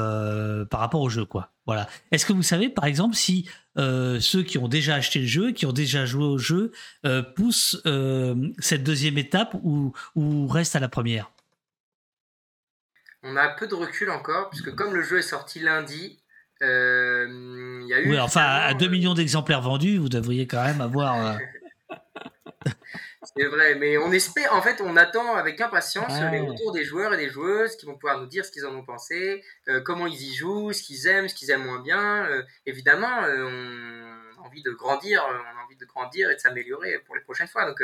par 0.69 0.79
rapport 0.79 1.01
au 1.01 1.09
jeu, 1.09 1.25
quoi. 1.25 1.51
Voilà. 1.67 1.87
Est-ce 2.11 2.25
que 2.25 2.31
vous 2.31 2.43
savez, 2.43 2.69
par 2.69 2.85
exemple, 2.85 3.13
si 3.15 3.49
euh, 3.77 4.21
ceux 4.21 4.41
qui 4.41 4.57
ont 4.57 4.69
déjà 4.69 4.95
acheté 4.95 5.19
le 5.19 5.27
jeu, 5.27 5.51
qui 5.51 5.65
ont 5.65 5.73
déjà 5.73 6.05
joué 6.05 6.23
au 6.23 6.37
jeu, 6.37 6.71
euh, 7.05 7.21
poussent 7.21 7.81
euh, 7.85 8.35
cette 8.57 8.83
deuxième 8.83 9.17
étape 9.17 9.53
ou, 9.61 9.93
ou 10.15 10.47
restent 10.47 10.77
à 10.77 10.79
la 10.79 10.87
première? 10.87 11.29
On 13.21 13.35
a 13.35 13.49
peu 13.49 13.67
de 13.67 13.75
recul 13.75 14.09
encore, 14.09 14.49
puisque 14.49 14.73
comme 14.75 14.93
le 14.93 15.03
jeu 15.03 15.19
est 15.19 15.23
sorti 15.23 15.59
lundi, 15.59 16.19
il 16.61 17.85
y 17.89 17.93
a 17.93 17.99
eu. 17.99 18.11
Oui, 18.11 18.19
enfin, 18.19 18.45
à 18.45 18.73
2 18.73 18.87
millions 18.87 19.13
d'exemplaires 19.13 19.61
vendus, 19.61 19.97
vous 19.97 20.09
devriez 20.09 20.47
quand 20.47 20.63
même 20.63 20.79
avoir. 20.79 21.37
C'est 23.35 23.45
vrai, 23.45 23.75
mais 23.75 23.97
on 23.97 24.11
espère, 24.11 24.53
en 24.53 24.61
fait, 24.61 24.81
on 24.81 24.95
attend 24.95 25.35
avec 25.35 25.59
impatience 25.59 26.13
les 26.31 26.39
retours 26.39 26.71
des 26.71 26.83
joueurs 26.83 27.13
et 27.13 27.17
des 27.17 27.29
joueuses 27.29 27.75
qui 27.75 27.85
vont 27.85 27.95
pouvoir 27.95 28.19
nous 28.19 28.25
dire 28.25 28.45
ce 28.45 28.51
qu'ils 28.51 28.65
en 28.65 28.73
ont 28.73 28.83
pensé, 28.83 29.43
euh, 29.67 29.81
comment 29.81 30.07
ils 30.07 30.21
y 30.21 30.33
jouent, 30.33 30.71
ce 30.71 30.81
qu'ils 30.81 31.07
aiment, 31.07 31.27
ce 31.27 31.35
qu'ils 31.35 31.51
aiment 31.51 31.65
moins 31.65 31.81
bien. 31.81 32.25
Euh, 32.25 32.43
évidemment, 32.65 33.23
euh, 33.23 33.45
on 34.37 34.43
a 34.43 34.45
envie 34.45 34.63
de 34.63 34.71
grandir, 34.71 35.25
on 35.27 35.59
a 35.59 35.63
envie 35.65 35.75
de 35.75 35.85
grandir 35.85 36.29
et 36.29 36.35
de 36.35 36.39
s'améliorer 36.39 36.99
pour 37.05 37.15
les 37.15 37.21
prochaines 37.21 37.47
fois. 37.47 37.65
Donc, 37.65 37.83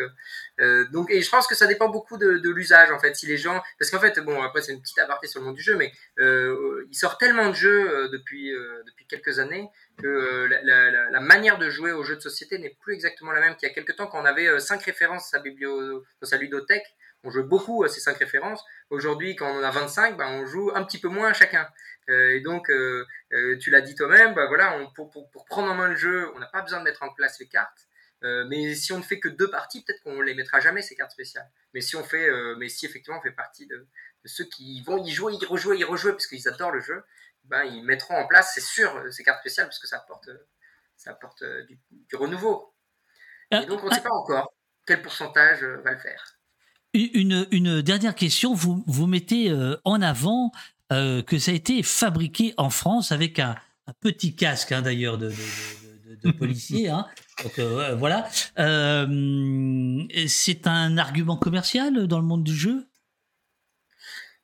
donc, 0.92 1.12
et 1.12 1.22
je 1.22 1.30
pense 1.30 1.48
que 1.48 1.56
ça 1.56 1.68
dépend 1.68 1.90
beaucoup 1.90 2.18
de, 2.18 2.38
de 2.38 2.50
l'usage, 2.50 2.92
en 2.92 3.00
fait. 3.00 3.16
Si 3.16 3.26
les 3.26 3.38
gens, 3.38 3.62
parce 3.78 3.92
qu'en 3.92 4.00
fait, 4.00 4.20
bon, 4.20 4.42
après, 4.42 4.62
c'est 4.62 4.72
une 4.72 4.82
petite 4.82 5.00
aparté 5.00 5.28
sur 5.28 5.42
le 5.42 5.48
monde 5.48 5.56
du 5.56 5.62
jeu, 5.64 5.76
mais 5.76 5.92
il 6.20 6.96
sort 6.96 7.18
tellement 7.18 7.50
de 7.50 7.56
jeux 7.56 8.10
depuis, 8.10 8.52
depuis 8.86 9.06
quelques 9.08 9.40
années 9.40 9.70
que 9.98 10.08
euh, 10.08 11.10
la, 11.12 11.20
manière 11.20 11.58
de 11.58 11.70
jouer 11.70 11.92
aux 11.92 12.04
jeux 12.04 12.16
de 12.16 12.22
société 12.22 12.58
n'est 12.58 12.76
plus 12.82 12.94
exactement 12.94 13.32
la 13.32 13.40
même 13.40 13.56
qu'il 13.56 13.68
y 13.68 13.72
a 13.72 13.74
quelques 13.74 13.96
temps 13.96 14.08
quand 14.08 14.22
on 14.22 14.26
avait 14.26 14.48
euh, 14.48 14.60
cinq 14.60 14.84
références 14.84 15.30
sa, 15.30 15.40
biblio, 15.40 16.04
dans 16.22 16.28
sa 16.28 16.38
ludothèque. 16.38 16.86
On 17.24 17.32
jouait 17.32 17.44
beaucoup 17.44 17.84
à 17.84 17.90
ces 17.90 18.02
cinq 18.02 18.18
références. 18.18 18.62
Aujourd'hui, 18.90 19.36
quand 19.36 19.50
on 19.50 19.60
en 19.60 19.64
a 19.64 19.72
25, 19.72 20.18
ben, 20.18 20.28
on 20.28 20.46
joue 20.46 20.72
un 20.76 20.84
petit 20.84 21.00
peu 21.00 21.08
moins 21.08 21.32
chacun. 21.32 21.68
Euh, 22.10 22.36
et 22.36 22.42
donc, 22.42 22.70
tu 23.62 23.70
l'as 23.70 23.82
dit 23.82 23.96
toi-même, 23.96 24.34
ben, 24.34 24.48
voilà, 24.48 24.78
pour, 24.94 25.10
pour, 25.10 25.46
prendre 25.46 25.72
en 25.72 25.76
main 25.76 25.88
le 25.88 25.96
jeu, 25.96 26.30
on 26.36 26.40
n'a 26.40 26.48
pas 26.48 26.62
besoin 26.62 26.80
de 26.80 26.84
mettre 26.84 27.04
en 27.04 27.14
place 27.14 27.40
les 27.40 27.48
cartes. 27.48 27.88
mais 28.22 28.76
si 28.76 28.92
on 28.92 28.98
ne 28.98 29.04
fait 29.04 29.22
que 29.22 29.30
deux 29.30 29.50
parties, 29.50 29.86
peut-être 29.86 30.04
qu'on 30.04 30.18
ne 30.18 30.24
les 30.24 30.34
mettra 30.34 30.60
jamais 30.60 30.82
ces 30.82 30.96
cartes 30.96 31.12
spéciales. 31.12 31.50
Mais 31.74 31.80
si 31.80 31.96
on 31.96 32.04
fait, 32.04 32.30
mais 32.58 32.68
si 32.68 32.86
effectivement 32.86 33.20
on 33.20 33.22
fait 33.22 33.32
partie 33.32 33.68
de 33.68 33.88
ceux 34.26 34.46
qui 34.46 34.82
vont 34.82 35.02
y 35.02 35.12
jouer, 35.12 35.34
y 35.34 35.46
rejouer, 35.46 35.78
y 35.78 35.84
rejouer 35.86 36.12
parce 36.12 36.28
qu'ils 36.28 36.50
adorent 36.50 36.72
le 36.72 36.82
jeu, 36.82 37.04
ben, 37.46 37.64
ils 37.64 37.84
mettront 37.84 38.16
en 38.16 38.28
place, 38.28 38.52
c'est 38.54 38.62
sûr, 38.62 38.92
ces 39.12 39.24
cartes 39.24 39.42
spéciales, 39.42 39.68
parce 39.68 39.80
que 39.80 39.88
ça 39.88 39.98
apporte, 39.98 40.30
ça 40.96 41.12
apporte 41.12 41.42
euh, 41.42 41.66
du, 41.66 42.16
renouveau. 42.16 42.74
Et 43.52 43.56
euh, 43.56 43.66
donc, 43.66 43.84
on 43.84 43.90
ne 43.90 43.94
sait 43.94 44.02
pas 44.02 44.14
encore 44.14 44.54
quel 44.86 45.02
pourcentage 45.02 45.64
euh, 45.64 45.82
va 45.84 45.92
le 45.92 46.00
faire. 46.00 46.40
Une, 46.94 47.48
une 47.52 47.82
dernière 47.82 48.16
question, 48.16 48.54
vous, 48.54 48.84
vous 48.86 49.08
mettez 49.08 49.52
en 49.84 50.00
avant 50.04 50.52
que 50.92 51.40
ça 51.40 51.50
a 51.50 51.56
été 51.56 51.82
fabriqué 51.82 52.54
en 52.58 52.70
France 52.70 53.12
avec 53.12 53.40
un, 53.40 53.56
petit 54.00 54.36
casque, 54.36 54.72
hein, 54.74 54.84
d'ailleurs, 54.84 55.18
de, 55.18 55.34
de, 56.22 56.32
policier. 56.38 56.90
Hein. 56.90 57.08
Donc, 57.42 57.60
voilà. 57.98 58.30
c'est 60.28 60.68
un 60.68 60.98
argument 61.00 61.36
commercial 61.36 62.06
dans 62.06 62.20
le 62.20 62.26
monde 62.26 62.44
du 62.44 62.56
jeu? 62.56 62.88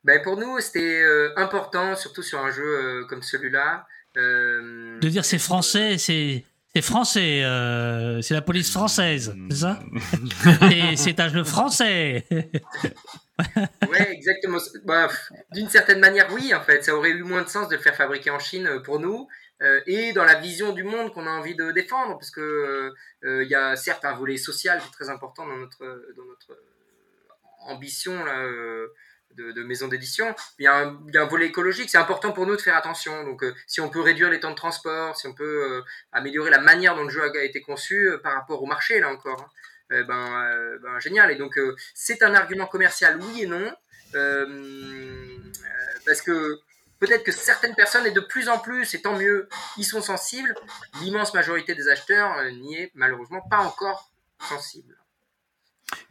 Ben 0.04 0.22
pour 0.22 0.38
nous, 0.38 0.60
c'était 0.60 1.02
euh, 1.02 1.34
important, 1.36 1.96
surtout 1.96 2.24
sur 2.24 2.40
un 2.40 2.52
jeu 2.52 2.64
euh, 2.64 3.06
comme 3.06 3.22
celui-là. 3.22 3.86
Euh, 4.18 5.00
de 5.00 5.10
dire 5.10 5.26
c'est 5.26 5.40
français, 5.40 5.98
c'est 5.98 6.46
c'est 6.74 6.82
français, 6.82 7.42
c'est 8.22 8.34
la 8.34 8.42
police 8.42 8.72
française, 8.72 9.36
c'est 9.50 9.58
ça? 9.58 9.80
Et 10.72 10.96
c'est 10.96 11.20
un 11.20 11.28
jeu 11.28 11.44
français. 11.44 12.26
ouais, 12.30 14.12
exactement. 14.12 14.60
Bah, 14.86 15.10
d'une 15.52 15.68
certaine 15.68 16.00
manière, 16.00 16.32
oui, 16.32 16.54
en 16.54 16.62
fait, 16.62 16.84
ça 16.84 16.96
aurait 16.96 17.10
eu 17.10 17.24
moins 17.24 17.42
de 17.42 17.50
sens 17.50 17.70
de 17.70 17.76
le 17.76 17.82
faire 17.82 17.96
fabriquer 17.96 18.30
en 18.30 18.38
Chine 18.38 18.82
pour 18.84 19.00
nous. 19.00 19.28
et 19.88 20.14
dans 20.14 20.24
la 20.24 20.36
vision 20.36 20.72
du 20.72 20.84
monde 20.84 21.12
qu'on 21.12 21.26
a 21.26 21.32
envie 21.32 21.56
de 21.56 21.72
défendre, 21.72 22.14
parce 22.20 22.32
que 22.32 22.94
il 23.24 23.50
y 23.50 23.56
a 23.56 23.76
certes 23.76 24.06
un 24.06 24.14
volet 24.14 24.38
social 24.38 24.80
qui 24.80 24.88
est 24.88 24.92
très 24.92 25.10
important 25.10 25.48
dans 25.48 25.58
notre 25.58 25.84
dans 26.16 26.26
notre 26.26 26.56
ambition 27.68 28.24
là, 28.24 28.46
de, 29.36 29.64
maisons 29.64 29.88
d'édition. 29.88 30.36
Il, 30.58 30.64
y 30.64 30.68
a 30.68 30.76
un 30.78 31.26
volet 31.26 31.48
écologique, 31.48 31.90
c'est 31.90 31.98
important 31.98 32.32
pour 32.32 32.46
nous 32.46 32.56
de 32.56 32.62
faire 32.62 32.76
attention. 32.76 33.24
Donc, 33.24 33.44
euh, 33.44 33.54
si 33.68 33.82
on 33.82 33.90
peut 33.90 34.02
réduire 34.02 34.30
les 34.30 34.40
temps 34.40 34.52
de 34.52 34.56
transport, 34.56 35.18
si 35.18 35.28
on 35.28 35.34
peut 35.34 35.64
euh, 35.72 35.82
améliorer 36.12 36.50
la 36.50 36.60
manière 36.60 36.96
dont 36.96 37.04
le 37.04 37.10
jeu 37.10 37.22
a 37.22 37.44
été 37.44 37.62
conçu 37.62 38.10
euh, 38.10 38.18
par 38.18 38.34
rapport 38.34 38.62
au 38.62 38.66
marché, 38.66 39.00
là 39.00 39.10
encore, 39.10 39.42
hein, 39.42 40.04
ben, 40.08 40.78
ben, 40.84 41.00
génial. 41.00 41.32
Et 41.32 41.36
donc, 41.36 41.60
c'est 41.96 42.22
un 42.22 42.36
argument 42.36 42.68
commercial, 42.68 43.20
oui 43.20 43.44
et 43.44 43.48
non, 43.48 43.74
parce 46.06 46.22
que 46.22 46.60
peut-être 47.00 47.24
que 47.24 47.32
certaines 47.32 47.74
personnes, 47.74 48.06
et 48.06 48.12
de 48.12 48.20
plus 48.20 48.50
en 48.50 48.60
plus, 48.60 48.94
et 48.94 49.02
tant 49.02 49.18
mieux, 49.18 49.50
y 49.78 49.84
sont 49.84 50.04
sensibles. 50.04 50.54
L'immense 51.02 51.34
majorité 51.34 51.74
des 51.74 51.88
acheteurs 51.88 52.44
n'y 52.52 52.76
est 52.76 52.92
malheureusement 52.94 53.42
pas 53.50 53.58
encore 53.58 54.12
sensible. 54.48 54.99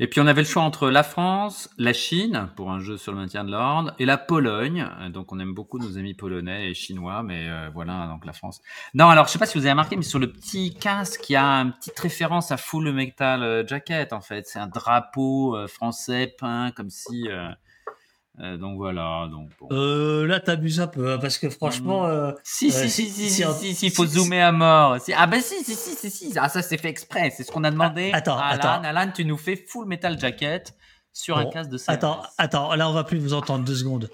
Et 0.00 0.06
puis 0.06 0.20
on 0.20 0.26
avait 0.28 0.42
le 0.42 0.46
choix 0.46 0.62
entre 0.62 0.90
la 0.90 1.02
France, 1.02 1.68
la 1.76 1.92
Chine 1.92 2.50
pour 2.54 2.70
un 2.70 2.78
jeu 2.78 2.96
sur 2.96 3.10
le 3.10 3.18
maintien 3.18 3.42
de 3.42 3.50
l'ordre 3.50 3.94
et 3.98 4.04
la 4.04 4.16
Pologne. 4.16 4.88
Donc 5.12 5.32
on 5.32 5.40
aime 5.40 5.54
beaucoup 5.54 5.78
nos 5.78 5.98
amis 5.98 6.14
polonais 6.14 6.70
et 6.70 6.74
chinois, 6.74 7.24
mais 7.24 7.48
euh, 7.48 7.68
voilà 7.74 8.06
donc 8.06 8.24
la 8.24 8.32
France. 8.32 8.60
Non 8.94 9.08
alors 9.08 9.26
je 9.26 9.32
sais 9.32 9.40
pas 9.40 9.46
si 9.46 9.58
vous 9.58 9.64
avez 9.64 9.72
remarqué, 9.72 9.96
mais 9.96 10.02
sur 10.02 10.20
le 10.20 10.30
petit 10.30 10.72
casque 10.72 11.28
il 11.28 11.32
y 11.32 11.36
a 11.36 11.44
une 11.44 11.72
petite 11.72 11.98
référence 11.98 12.52
à 12.52 12.56
Full 12.56 12.92
Metal 12.92 13.42
euh, 13.42 13.66
Jacket 13.66 14.12
en 14.12 14.20
fait. 14.20 14.46
C'est 14.46 14.60
un 14.60 14.68
drapeau 14.68 15.56
euh, 15.56 15.66
français 15.66 16.32
peint 16.38 16.70
comme 16.70 16.90
si 16.90 17.28
euh, 17.28 17.48
donc 18.38 18.76
voilà. 18.76 19.28
Donc 19.30 19.50
bon. 19.58 19.68
euh, 19.72 20.26
là, 20.26 20.40
t'abuses 20.40 20.80
un 20.80 20.86
peu 20.86 21.12
hein, 21.12 21.18
parce 21.18 21.38
que 21.38 21.50
franchement. 21.50 22.04
Hmm. 22.04 22.10
Euh, 22.10 22.32
si, 22.44 22.70
si, 22.70 22.88
si, 22.88 23.10
si, 23.10 23.30
si, 23.30 23.74
si, 23.74 23.86
il 23.86 23.92
faut 23.92 24.06
zoomer 24.06 24.40
à 24.40 24.52
mort. 24.52 24.96
Ah 25.16 25.26
ben 25.26 25.40
si, 25.40 25.64
si, 25.64 25.74
si, 25.74 25.94
si, 25.94 26.10
si. 26.10 26.38
Ah 26.38 26.48
ça 26.48 26.62
c'est 26.62 26.78
fait 26.78 26.88
exprès. 26.88 27.30
C'est 27.30 27.42
ce 27.44 27.50
qu'on 27.50 27.64
a 27.64 27.70
demandé. 27.70 28.10
Ah, 28.12 28.18
attends, 28.18 28.38
Alan, 28.38 28.58
attends. 28.58 28.82
Alan, 28.84 29.12
tu 29.14 29.24
nous 29.24 29.36
fais 29.36 29.56
full 29.56 29.86
metal 29.86 30.18
jacket 30.18 30.76
sur 31.12 31.36
un 31.36 31.46
casque 31.46 31.70
de 31.70 31.78
service. 31.78 32.04
Attends, 32.04 32.22
attends. 32.38 32.74
Là, 32.74 32.88
on 32.88 32.92
va 32.92 33.04
plus 33.04 33.18
vous 33.18 33.34
entendre 33.34 33.64
deux 33.64 33.74
secondes. 33.74 34.08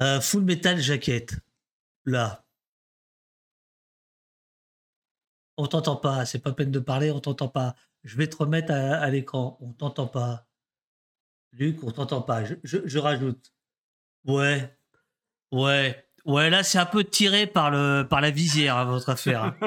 Euh, 0.00 0.20
full 0.20 0.42
metal 0.42 0.78
jacket. 0.78 1.34
Là. 2.06 2.44
On 5.58 5.66
t'entend 5.66 5.96
pas. 5.96 6.24
C'est 6.24 6.38
pas 6.38 6.52
peine 6.52 6.70
de 6.70 6.78
parler. 6.78 7.10
On 7.10 7.20
t'entend 7.20 7.48
pas. 7.48 7.74
Je 8.04 8.16
vais 8.16 8.26
te 8.26 8.36
remettre 8.36 8.72
à, 8.72 8.96
à 8.96 9.10
l'écran. 9.10 9.58
On 9.60 9.72
t'entend 9.72 10.06
pas. 10.06 10.46
Luc, 11.52 11.82
on 11.82 11.90
t'entend 11.90 12.22
pas. 12.22 12.44
Je, 12.64 12.98
rajoute. 12.98 13.52
Ouais. 14.26 14.72
Ouais. 15.52 16.04
Ouais, 16.26 16.50
là, 16.50 16.62
c'est 16.62 16.78
un 16.78 16.86
peu 16.86 17.02
tiré 17.02 17.46
par, 17.46 17.70
le, 17.70 18.06
par 18.08 18.20
la 18.20 18.30
visière, 18.30 18.76
à 18.76 18.82
hein, 18.82 18.84
votre 18.84 19.08
affaire. 19.08 19.54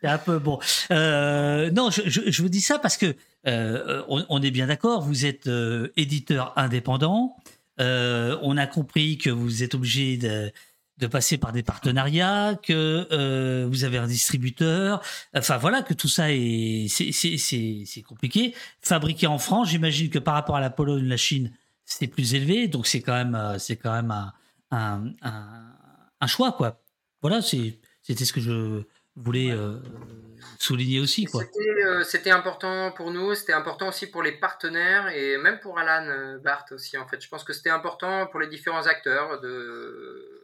c'est 0.00 0.08
un 0.08 0.18
peu 0.18 0.38
bon. 0.38 0.58
Euh, 0.90 1.70
non, 1.70 1.90
je, 1.90 2.42
vous 2.42 2.48
dis 2.48 2.60
ça 2.60 2.78
parce 2.78 2.96
que 2.96 3.16
euh, 3.46 4.02
on, 4.08 4.42
est 4.42 4.50
bien 4.50 4.66
d'accord, 4.66 5.00
vous 5.00 5.24
êtes 5.24 5.46
euh, 5.46 5.88
éditeur 5.96 6.52
indépendant. 6.56 7.36
on 7.78 8.56
a 8.56 8.66
compris 8.66 9.16
que 9.16 9.30
vous 9.30 9.62
êtes 9.62 9.74
obligé 9.74 10.18
de 10.18 10.52
de 11.00 11.06
passer 11.06 11.38
par 11.38 11.52
des 11.52 11.62
partenariats, 11.62 12.54
que 12.62 13.08
euh, 13.10 13.66
vous 13.68 13.84
avez 13.84 13.98
un 13.98 14.06
distributeur, 14.06 15.02
enfin 15.34 15.56
voilà, 15.56 15.82
que 15.82 15.94
tout 15.94 16.08
ça 16.08 16.30
est 16.30 16.86
c'est 16.88 18.02
compliqué. 18.02 18.54
Fabriqué 18.82 19.26
en 19.26 19.38
France, 19.38 19.70
j'imagine 19.70 20.10
que 20.10 20.18
par 20.18 20.34
rapport 20.34 20.56
à 20.56 20.60
la 20.60 20.70
Pologne, 20.70 21.06
la 21.06 21.16
Chine, 21.16 21.52
c'est 21.84 22.06
plus 22.06 22.34
élevé, 22.34 22.68
donc 22.68 22.86
c'est 22.86 23.00
quand 23.00 23.14
même 23.14 23.34
euh, 23.34 23.58
c'est 23.58 23.76
quand 23.76 23.92
même 23.92 24.10
un, 24.10 24.32
un, 24.70 25.14
un, 26.20 26.26
choix 26.26 26.52
quoi. 26.52 26.80
Voilà, 27.22 27.40
c'était 27.42 28.24
ce 28.24 28.32
que 28.32 28.40
je 28.40 28.82
voulais 29.16 29.50
euh, 29.50 29.78
souligner 30.58 31.00
aussi 31.00 31.24
quoi. 31.24 31.42
C'était 32.04 32.30
important 32.30 32.92
pour 32.92 33.10
nous, 33.10 33.34
c'était 33.34 33.54
important 33.54 33.88
aussi 33.88 34.06
pour 34.06 34.22
les 34.22 34.32
partenaires 34.32 35.08
et 35.08 35.38
même 35.38 35.60
pour 35.60 35.78
Alan 35.78 36.38
Barth 36.44 36.72
aussi 36.72 36.98
en 36.98 37.08
fait. 37.08 37.22
Je 37.22 37.28
pense 37.28 37.42
que 37.42 37.54
c'était 37.54 37.70
important 37.70 38.26
pour 38.26 38.40
les 38.40 38.48
différents 38.48 38.86
acteurs 38.86 39.40
de 39.40 40.39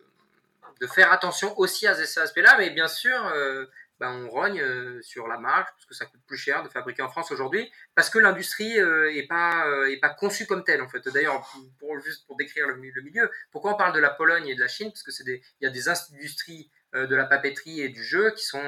de 0.81 0.87
faire 0.87 1.13
attention 1.13 1.59
aussi 1.59 1.87
à 1.87 1.95
ces 1.95 2.21
aspects-là, 2.21 2.57
mais 2.59 2.71
bien 2.71 2.89
sûr, 2.89 3.27
euh, 3.29 3.67
ben, 3.99 4.11
on 4.11 4.29
rogne 4.29 4.61
euh, 4.61 5.01
sur 5.03 5.27
la 5.27 5.39
marge 5.39 5.67
parce 5.73 5.87
que 5.87 5.95
ça 5.95 6.05
coûte 6.05 6.21
plus 6.27 6.37
cher 6.37 6.63
de 6.63 6.69
fabriquer 6.69 7.03
en 7.03 7.09
France 7.09 7.31
aujourd'hui, 7.31 7.71
parce 7.95 8.11
que 8.11 8.19
l'industrie 8.19 8.79
euh, 8.79 9.11
pas 9.29 9.67
est 9.89 9.99
pas 9.99 10.11
conçue 10.11 10.47
comme 10.47 10.65
telle 10.65 10.83
en 10.83 10.89
fait. 10.89 11.09
D'ailleurs, 11.09 11.51
pour, 11.79 11.99
juste 12.01 12.27
pour 12.27 12.37
décrire 12.37 12.67
le, 12.69 12.77
milieu, 12.77 13.31
pourquoi 13.51 13.75
on 13.75 13.77
parle 13.77 13.95
de 13.95 14.01
la 14.01 14.11
Pologne 14.11 14.49
et 14.49 14.55
de 14.55 14.61
la 14.61 14.69
Chine? 14.69 14.91
Parce 14.91 15.03
que 15.03 15.13
c'est 15.13 15.25
il 15.27 15.43
y 15.61 15.67
a 15.67 15.71
des 15.71 15.89
industries 15.89 16.71
de 16.93 17.15
la 17.15 17.27
papeterie 17.27 17.81
et 17.81 17.91
du 17.91 18.03
jeu, 18.03 18.31
qui 18.31 18.45
sont 18.45 18.63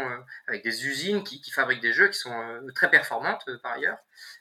avec 0.48 0.62
des 0.62 0.86
usines 0.86 1.22
qui, 1.24 1.51
fabriquent 1.51 1.80
des 1.80 1.94
jeux 1.94 2.09
qui 2.09 2.18
sont 2.18 2.60
très 2.74 2.90
performantes 2.90 3.44
par 3.62 3.72
ailleurs, 3.72 3.98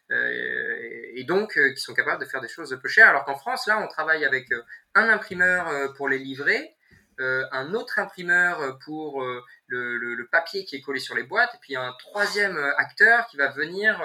et 0.10 1.23
donc 1.26 1.53
qui 1.53 1.81
sont 1.81 1.94
capables 1.94 2.22
de 2.22 2.27
faire 2.27 2.41
des 2.41 2.48
choses 2.48 2.77
peu 2.81 2.89
chères. 2.89 3.10
Alors 3.10 3.23
qu'en 3.23 3.38
France, 3.38 3.68
là, 3.68 3.80
on 3.81 3.88
travaille 3.88 4.26
avec 4.26 4.49
un 4.95 5.07
imprimeur 5.10 5.94
pour 5.94 6.10
les 6.10 6.18
livrer, 6.18 6.76
un 7.19 7.73
autre 7.73 7.99
imprimeur 7.99 8.77
pour 8.85 9.23
le, 9.68 10.27
papier 10.31 10.65
qui 10.65 10.76
est 10.76 10.81
collé 10.81 10.99
sur 10.99 11.15
les 11.15 11.23
boîtes, 11.23 11.56
et 11.56 11.57
puis 11.61 11.76
un 11.76 11.94
troisième 11.99 12.57
acteur 12.77 13.27
qui 13.27 13.38
va 13.38 13.49
venir 13.49 14.02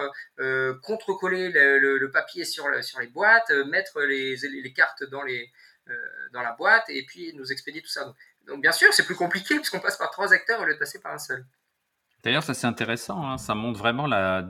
contrecoller 0.83 1.51
le, 1.51 2.11
papier 2.11 2.45
sur, 2.45 2.65
sur 2.83 3.01
les 3.01 3.09
boîtes, 3.09 3.51
mettre 3.69 4.01
les, 4.03 4.73
cartes 4.75 5.05
dans 5.11 5.23
les, 5.23 5.51
euh, 5.89 5.95
dans 6.33 6.43
la 6.43 6.53
boîte 6.53 6.85
et 6.91 7.05
puis 7.05 7.33
nous 7.35 7.51
expédier 7.51 7.83
tout 7.83 7.89
ça. 7.89 8.15
Donc, 8.47 8.63
bien 8.63 8.71
sûr, 8.71 8.93
c'est 8.93 9.05
plus 9.05 9.17
compliqué 9.17 9.57
puisqu'on 9.57 9.81
passe 9.81 9.99
par 9.99 10.13
trois 10.13 10.33
acteurs 10.33 10.61
au 10.61 10.65
lieu 10.65 10.75
de 10.75 10.79
passer 10.79 11.01
par 11.01 11.13
un 11.13 11.19
seul. 11.19 11.45
D'ailleurs, 12.23 12.45
ça 12.45 12.55
c'est 12.55 12.69
intéressant, 12.69 13.27
hein. 13.27 13.37
ça 13.37 13.57
montre 13.57 13.81
vraiment 13.81 14.07
la 14.07 14.43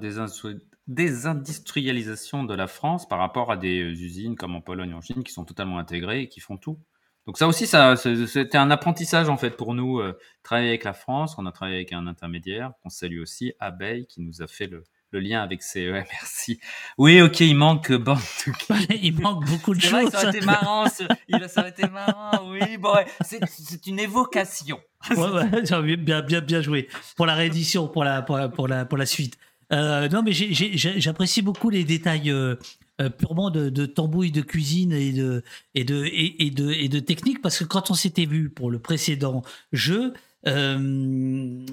désindustrialisation 0.86 2.44
de 2.44 2.54
la 2.54 2.66
France 2.66 3.08
par 3.08 3.18
rapport 3.18 3.50
à 3.50 3.56
des 3.56 3.80
usines 3.80 4.36
comme 4.36 4.54
en 4.54 4.60
Pologne, 4.60 4.92
en 4.92 5.00
Chine, 5.00 5.24
qui 5.24 5.32
sont 5.32 5.46
totalement 5.46 5.78
intégrées 5.78 6.20
et 6.20 6.28
qui 6.28 6.40
font 6.40 6.58
tout. 6.58 6.78
Donc 7.26 7.38
ça 7.38 7.46
aussi, 7.46 7.66
ça, 7.66 7.94
c'était 7.96 8.58
un 8.58 8.70
apprentissage 8.70 9.28
en 9.28 9.36
fait 9.36 9.50
pour 9.50 9.74
nous, 9.74 10.00
euh, 10.00 10.18
travailler 10.42 10.70
avec 10.70 10.84
la 10.84 10.92
France. 10.92 11.36
On 11.38 11.46
a 11.46 11.52
travaillé 11.52 11.76
avec 11.76 11.92
un 11.92 12.06
intermédiaire, 12.06 12.72
on 12.84 12.88
salue 12.88 13.20
aussi 13.20 13.52
Abeille, 13.60 14.06
qui 14.06 14.20
nous 14.20 14.42
a 14.42 14.48
fait 14.48 14.66
le, 14.66 14.82
le 15.12 15.20
lien 15.20 15.40
avec 15.40 15.62
CE. 15.62 15.92
merci. 15.92 16.58
Oui, 16.98 17.22
ok, 17.22 17.40
il 17.40 17.54
manque 17.54 17.92
bon, 17.92 18.16
il 18.90 19.20
manque 19.20 19.46
beaucoup 19.46 19.74
de 19.74 19.80
choses. 19.80 20.10
ça 20.10 20.22
aurait 20.22 20.36
été 20.36 20.44
marrant. 20.44 20.86
il, 21.28 21.48
ça 21.48 21.60
aurait 21.60 21.70
été 21.70 21.88
marrant. 21.88 22.50
Oui, 22.50 22.76
bon, 22.78 22.94
c'est 23.20 23.86
une 23.86 24.00
évocation. 24.00 24.80
Ouais, 25.10 25.96
bien, 25.96 26.22
bien, 26.22 26.40
bien 26.40 26.60
joué 26.60 26.88
pour 27.16 27.26
la 27.26 27.34
réédition, 27.34 27.86
pour 27.86 28.04
la, 28.04 28.22
pour 28.22 28.36
la, 28.36 28.48
pour 28.48 28.66
la, 28.66 28.84
pour 28.84 28.98
la 28.98 29.06
suite. 29.06 29.38
Euh, 29.72 30.08
non, 30.08 30.22
mais 30.22 30.32
j'apprécie 30.32 31.42
beaucoup 31.42 31.70
les 31.70 31.84
détails 31.84 32.30
euh, 32.30 32.56
euh, 33.00 33.08
purement 33.08 33.50
de, 33.50 33.70
de, 33.70 33.86
tambouille 33.86 34.30
de 34.30 34.42
cuisine 34.42 34.92
et 34.92 35.12
de, 35.12 35.42
et 35.74 35.84
de, 35.84 36.04
et, 36.12 36.50
de, 36.50 36.72
et 36.72 36.88
de 36.88 37.00
technique, 37.00 37.40
parce 37.40 37.58
que 37.58 37.64
quand 37.64 37.90
on 37.90 37.94
s'était 37.94 38.26
vu 38.26 38.50
pour 38.50 38.70
le 38.70 38.78
précédent 38.78 39.42
jeu, 39.72 40.12
vous 40.44 41.64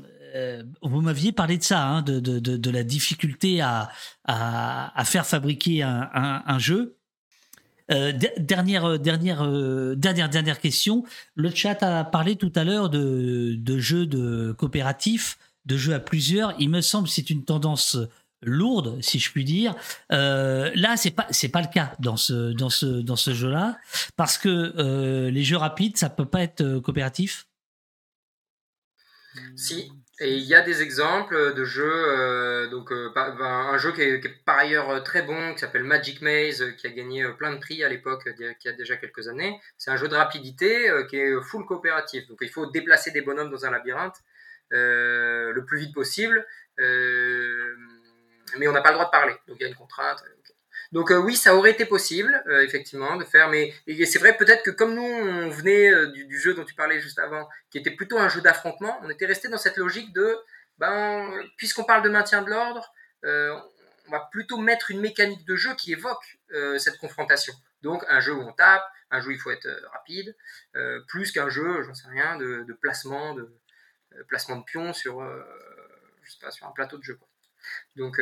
m'aviez 1.02 1.32
parlé 1.32 1.58
de 1.58 1.64
ça, 1.64 1.84
hein, 1.84 2.02
de, 2.02 2.20
de, 2.20 2.40
de, 2.40 2.72
la 2.72 2.84
difficulté 2.84 3.62
à, 3.62 3.90
à, 4.26 5.04
faire 5.04 5.26
fabriquer 5.26 5.84
un, 5.84 6.60
jeu. 6.60 6.96
Dernière, 7.90 9.00
dernière, 9.00 9.96
dernière, 9.96 10.30
dernière 10.30 10.60
question. 10.60 11.04
Le 11.34 11.50
chat 11.50 11.82
a 11.82 12.04
parlé 12.04 12.36
tout 12.36 12.52
à 12.56 12.64
l'heure 12.64 12.90
de, 12.90 13.56
de 13.58 13.80
jeux 13.80 14.06
de 14.06 14.54
coopératifs, 14.58 15.40
de 15.70 15.78
jeux 15.78 15.94
à 15.94 16.00
plusieurs. 16.00 16.54
Il 16.60 16.70
me 16.70 16.82
semble 16.82 17.08
c'est 17.08 17.30
une 17.30 17.46
tendance 17.46 17.98
lourde, 18.42 19.02
si 19.02 19.20
je 19.20 19.32
puis 19.32 19.46
dire. 19.46 19.76
Euh, 20.12 20.72
là, 20.76 20.98
c'est 20.98 21.12
pas 21.12 21.28
c'est 21.30 21.50
pas 21.50 21.62
le 21.62 21.72
cas 21.74 21.94
dans 22.00 22.18
ce 22.18 22.52
dans 22.52 22.70
ce 22.70 22.86
dans 22.86 23.16
ce 23.16 23.34
jeu-là, 23.34 23.78
parce 24.18 24.38
que 24.38 25.30
les 25.30 25.44
jeux 25.44 25.58
rapides, 25.58 25.98
ça 25.98 26.10
peut 26.10 26.26
pas 26.26 26.42
être 26.42 26.80
coopératif. 26.80 27.46
Si, 29.56 29.92
et 30.22 30.36
il 30.36 30.44
y 30.44 30.54
a 30.54 30.62
des 30.62 30.82
exemples 30.82 31.54
de 31.54 31.64
jeux, 31.64 31.90
euh, 31.90 32.68
donc 32.70 32.92
euh, 32.92 33.10
ben, 33.16 33.38
un 33.40 33.78
jeu 33.78 33.94
qui 33.94 34.02
est, 34.02 34.44
par 34.44 34.58
ailleurs 34.58 34.90
euh, 34.90 35.00
très 35.00 35.22
bon, 35.22 35.54
qui 35.54 35.60
s'appelle 35.60 35.86
Magic 35.86 36.22
Maze, 36.22 36.76
qui 36.76 36.88
a 36.88 36.90
gagné 36.90 37.26
plein 37.38 37.54
de 37.54 37.60
prix 37.60 37.84
à 37.86 37.90
l'époque, 37.90 38.28
qui 38.60 38.68
a 38.68 38.74
déjà 38.74 38.98
quelques 38.98 39.30
années. 39.30 39.58
C'est 39.78 39.92
un 39.92 39.96
jeu 39.96 40.10
de 40.10 40.16
rapidité 40.16 40.92
qui 41.10 41.16
est 41.16 41.42
full 41.42 41.66
coopératif. 41.66 42.28
Donc 42.28 42.40
il 42.42 42.50
faut 42.50 42.66
déplacer 42.66 43.12
des 43.12 43.22
bonhommes 43.22 43.50
dans 43.50 43.66
un 43.66 43.72
labyrinthe 43.72 44.18
le 44.72 45.62
plus 45.66 45.80
vite 45.80 45.94
possible, 45.94 46.46
mais 46.78 48.68
on 48.68 48.72
n'a 48.72 48.82
pas 48.82 48.90
le 48.90 48.96
droit 48.96 49.06
de 49.06 49.12
parler. 49.12 49.36
Donc 49.48 49.58
il 49.60 49.64
y 49.64 49.66
a 49.66 49.70
une 49.70 49.76
contrainte. 49.76 50.24
Donc 50.92 51.12
oui, 51.12 51.36
ça 51.36 51.56
aurait 51.56 51.72
été 51.72 51.86
possible, 51.86 52.44
effectivement, 52.62 53.16
de 53.16 53.24
faire, 53.24 53.50
mais 53.50 53.74
c'est 54.06 54.20
vrai 54.20 54.36
peut-être 54.36 54.64
que 54.64 54.72
comme 54.72 54.96
nous, 54.96 55.02
on 55.02 55.50
venait 55.50 55.92
du, 56.14 56.26
du, 56.26 56.40
jeu 56.40 56.56
dont 56.56 56.66
tu 56.66 56.74
parlais 56.74 57.00
juste 57.00 57.20
avant, 57.20 57.48
qui 57.70 57.78
était 57.78 57.92
plutôt 57.92 58.18
un 58.18 58.30
jeu 58.30 58.42
d'affrontement, 58.42 59.00
on 59.04 59.10
était 59.10 59.28
resté 59.28 59.50
dans 59.50 59.60
cette 59.60 59.78
logique 59.78 60.12
de, 60.14 60.36
ben, 60.80 61.32
puisqu'on 61.58 61.84
parle 61.84 62.02
de 62.02 62.10
maintien 62.10 62.42
de 62.42 62.50
l'ordre, 62.50 62.92
on 63.24 64.12
va 64.12 64.28
plutôt 64.32 64.58
mettre 64.58 64.92
une 64.92 65.00
mécanique 65.00 65.46
de 65.46 65.56
jeu 65.56 65.76
qui 65.76 65.92
évoque 65.92 66.40
cette 66.78 66.98
confrontation. 66.98 67.54
Donc 67.82 68.04
un 68.10 68.20
jeu 68.20 68.34
où 68.34 68.42
on 68.42 68.52
tape, 68.54 68.84
un 69.12 69.22
jeu 69.22 69.30
où 69.30 69.32
il 69.32 69.40
faut 69.40 69.52
être 69.52 69.70
rapide, 69.92 70.36
plus 71.08 71.32
qu'un 71.32 71.50
jeu, 71.50 71.84
j'en 71.84 71.94
sais 71.94 72.08
rien, 72.10 72.38
de, 72.38 72.64
de 72.68 72.74
placement, 72.74 73.36
de 73.36 73.48
placement 74.28 74.58
de 74.58 74.64
pions 74.64 74.94
sur, 74.94 75.22
je 76.24 76.32
sais 76.32 76.40
pas, 76.42 76.52
sur 76.52 76.68
un 76.68 76.72
plateau 76.72 76.98
de 76.98 77.04
jeu. 77.04 77.16
Quoi. 77.16 77.28
Donc 77.96 78.20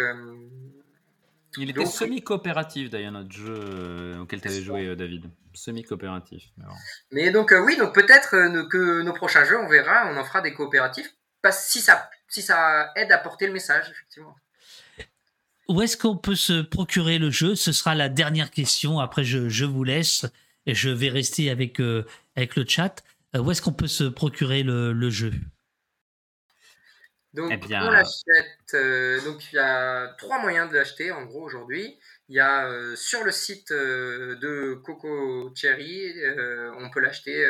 il 1.57 1.69
était 1.69 1.85
semi-coopératif 1.85 2.89
d'ailleurs 2.89 3.11
notre 3.11 3.31
jeu 3.31 3.55
euh, 3.57 4.19
auquel 4.19 4.41
tu 4.41 4.47
avais 4.47 4.61
joué 4.61 4.85
euh, 4.85 4.95
David. 4.95 5.25
Semi-coopératif. 5.53 6.43
Mais, 7.11 7.31
donc 7.31 7.51
euh, 7.51 7.63
oui, 7.63 7.77
donc 7.77 7.95
peut-être 7.95 8.31
que 8.69 9.01
nos 9.01 9.13
prochains 9.13 9.43
jeux, 9.43 9.57
on 9.57 9.67
verra, 9.67 10.11
on 10.11 10.17
en 10.17 10.23
fera 10.23 10.41
des 10.41 10.53
coopératifs, 10.53 11.11
parce, 11.41 11.65
si, 11.65 11.81
ça, 11.81 12.09
si 12.27 12.41
ça 12.41 12.91
aide 12.95 13.11
à 13.11 13.17
porter 13.17 13.47
le 13.47 13.53
message, 13.53 13.89
effectivement. 13.89 14.35
Où 15.67 15.81
est-ce 15.81 15.97
qu'on 15.97 16.15
peut 16.15 16.35
se 16.35 16.61
procurer 16.61 17.17
le 17.17 17.29
jeu? 17.29 17.55
Ce 17.55 17.71
sera 17.71 17.95
la 17.95 18.07
dernière 18.07 18.51
question. 18.51 18.99
Après, 18.99 19.23
je, 19.23 19.49
je, 19.49 19.65
vous 19.65 19.83
laisse 19.83 20.25
et 20.65 20.75
je 20.75 20.89
vais 20.89 21.09
rester 21.09 21.49
avec, 21.49 21.81
avec 22.35 22.55
le 22.55 22.65
chat. 22.65 23.03
où 23.35 23.51
est-ce 23.51 23.61
qu'on 23.61 23.73
peut 23.73 23.87
se 23.87 24.05
procurer 24.05 24.63
le, 24.63 24.93
le 24.93 25.09
jeu? 25.09 25.33
Donc, 27.33 27.51
eh 27.51 27.75
on 27.75 27.89
l'achète. 27.89 28.73
Euh, 28.73 29.21
donc, 29.21 29.51
il 29.51 29.57
y 29.57 29.59
a 29.59 30.07
trois 30.17 30.39
moyens 30.39 30.69
de 30.69 30.75
l'acheter 30.75 31.11
en 31.11 31.25
gros 31.25 31.43
aujourd'hui. 31.43 31.99
Il 32.29 32.35
y 32.35 32.39
a 32.39 32.67
euh, 32.67 32.95
sur 32.95 33.23
le 33.23 33.31
site 33.31 33.71
euh, 33.71 34.35
de 34.37 34.73
Coco 34.83 35.53
Cherry, 35.55 36.13
on 36.79 36.89
peut 36.89 36.99
l'acheter 36.99 37.41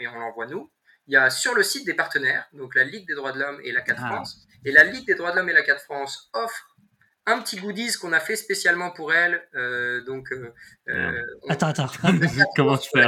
et 0.00 0.06
on, 0.08 0.18
l'envoie 0.18 0.46
nous. 0.46 0.70
Il 1.08 1.14
y 1.14 1.16
a 1.16 1.30
sur 1.30 1.54
le 1.54 1.62
site 1.62 1.86
des 1.86 1.94
partenaires, 1.94 2.46
donc 2.52 2.74
la 2.74 2.84
Ligue 2.84 3.06
des 3.06 3.14
droits 3.14 3.32
de 3.32 3.38
l'homme 3.38 3.60
et 3.62 3.72
la 3.72 3.80
4 3.80 4.00
ah. 4.02 4.08
France. 4.08 4.46
Et 4.64 4.72
la 4.72 4.84
Ligue 4.84 5.06
des 5.06 5.14
droits 5.14 5.30
de 5.30 5.36
l'homme 5.36 5.48
et 5.48 5.52
la 5.52 5.62
4 5.62 5.82
France 5.82 6.30
offre 6.32 6.76
un 7.26 7.40
petit 7.40 7.56
goodies 7.56 7.94
qu'on 8.00 8.12
a 8.12 8.20
fait 8.20 8.36
spécialement 8.36 8.90
pour 8.90 9.12
elle. 9.12 9.42
donc, 10.06 10.28
attends, 11.48 11.68
attends. 11.68 11.90
Comment 12.56 12.78
tu 12.78 12.90
fais 12.92 13.06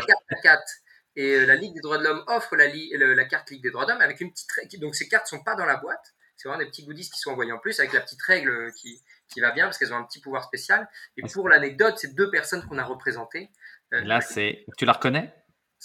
et 1.18 1.34
euh, 1.34 1.46
la 1.46 1.56
Ligue 1.56 1.74
des 1.74 1.80
droits 1.80 1.98
de 1.98 2.04
l'homme 2.04 2.22
offre 2.28 2.54
la, 2.54 2.68
la, 2.68 3.24
carte 3.24 3.50
Ligue 3.50 3.64
des 3.64 3.72
droits 3.72 3.84
de 3.84 3.90
l'homme 3.90 4.00
avec 4.00 4.20
une 4.20 4.30
petite 4.30 4.52
règle. 4.52 4.78
Donc 4.78 4.94
ces 4.94 5.08
cartes 5.08 5.26
sont 5.26 5.42
pas 5.42 5.56
dans 5.56 5.66
la 5.66 5.76
boîte. 5.76 6.14
C'est 6.36 6.48
vraiment 6.48 6.62
des 6.62 6.70
petits 6.70 6.84
goodies 6.84 7.10
qui 7.10 7.18
sont 7.18 7.32
envoyés 7.32 7.50
en 7.50 7.58
plus 7.58 7.80
avec 7.80 7.92
la 7.92 8.00
petite 8.00 8.22
règle 8.22 8.72
qui, 8.74 9.02
qui 9.28 9.40
va 9.40 9.50
bien 9.50 9.64
parce 9.64 9.78
qu'elles 9.78 9.92
ont 9.92 9.96
un 9.96 10.04
petit 10.04 10.20
pouvoir 10.20 10.44
spécial. 10.44 10.88
Et 11.16 11.22
pour 11.22 11.48
l'anecdote, 11.48 11.96
c'est 11.98 12.14
deux 12.14 12.30
personnes 12.30 12.64
qu'on 12.68 12.78
a 12.78 12.84
représentées. 12.84 13.50
Euh, 13.92 14.00
là, 14.02 14.20
c'est. 14.20 14.64
Tu 14.76 14.84
la 14.84 14.92
reconnais? 14.92 15.34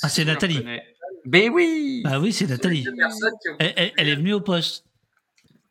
Ah, 0.03 0.09
c'est 0.09 0.23
Nathalie. 0.23 0.63
Ben 1.25 1.49
oui 1.49 2.03
Ah 2.05 2.19
oui, 2.19 2.31
c'est 2.31 2.45
Nathalie. 2.45 2.85
Elle, 3.59 4.09
est 4.09 4.15
venue 4.15 4.33
au 4.33 4.41
poste. 4.41 4.85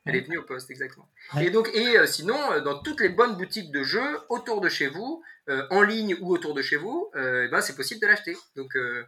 Elle 0.04 0.16
est 0.16 0.20
venue 0.22 0.38
au 0.38 0.42
poste, 0.42 0.70
exactement. 0.70 1.08
Et 1.40 1.50
donc, 1.50 1.70
et 1.74 1.98
euh, 1.98 2.06
sinon, 2.06 2.36
dans 2.64 2.82
toutes 2.82 3.00
les 3.00 3.08
bonnes 3.08 3.36
boutiques 3.36 3.70
de 3.70 3.82
jeux 3.84 4.18
autour 4.28 4.60
de 4.60 4.68
chez 4.68 4.88
vous, 4.88 5.22
euh, 5.48 5.66
en 5.70 5.82
ligne 5.82 6.16
ou 6.20 6.32
autour 6.32 6.54
de 6.54 6.62
chez 6.62 6.76
vous, 6.76 7.10
euh, 7.16 7.48
ben, 7.48 7.60
c'est 7.60 7.74
possible 7.74 8.00
de 8.00 8.06
l'acheter. 8.06 8.36
Donc, 8.54 8.76
euh, 8.76 9.04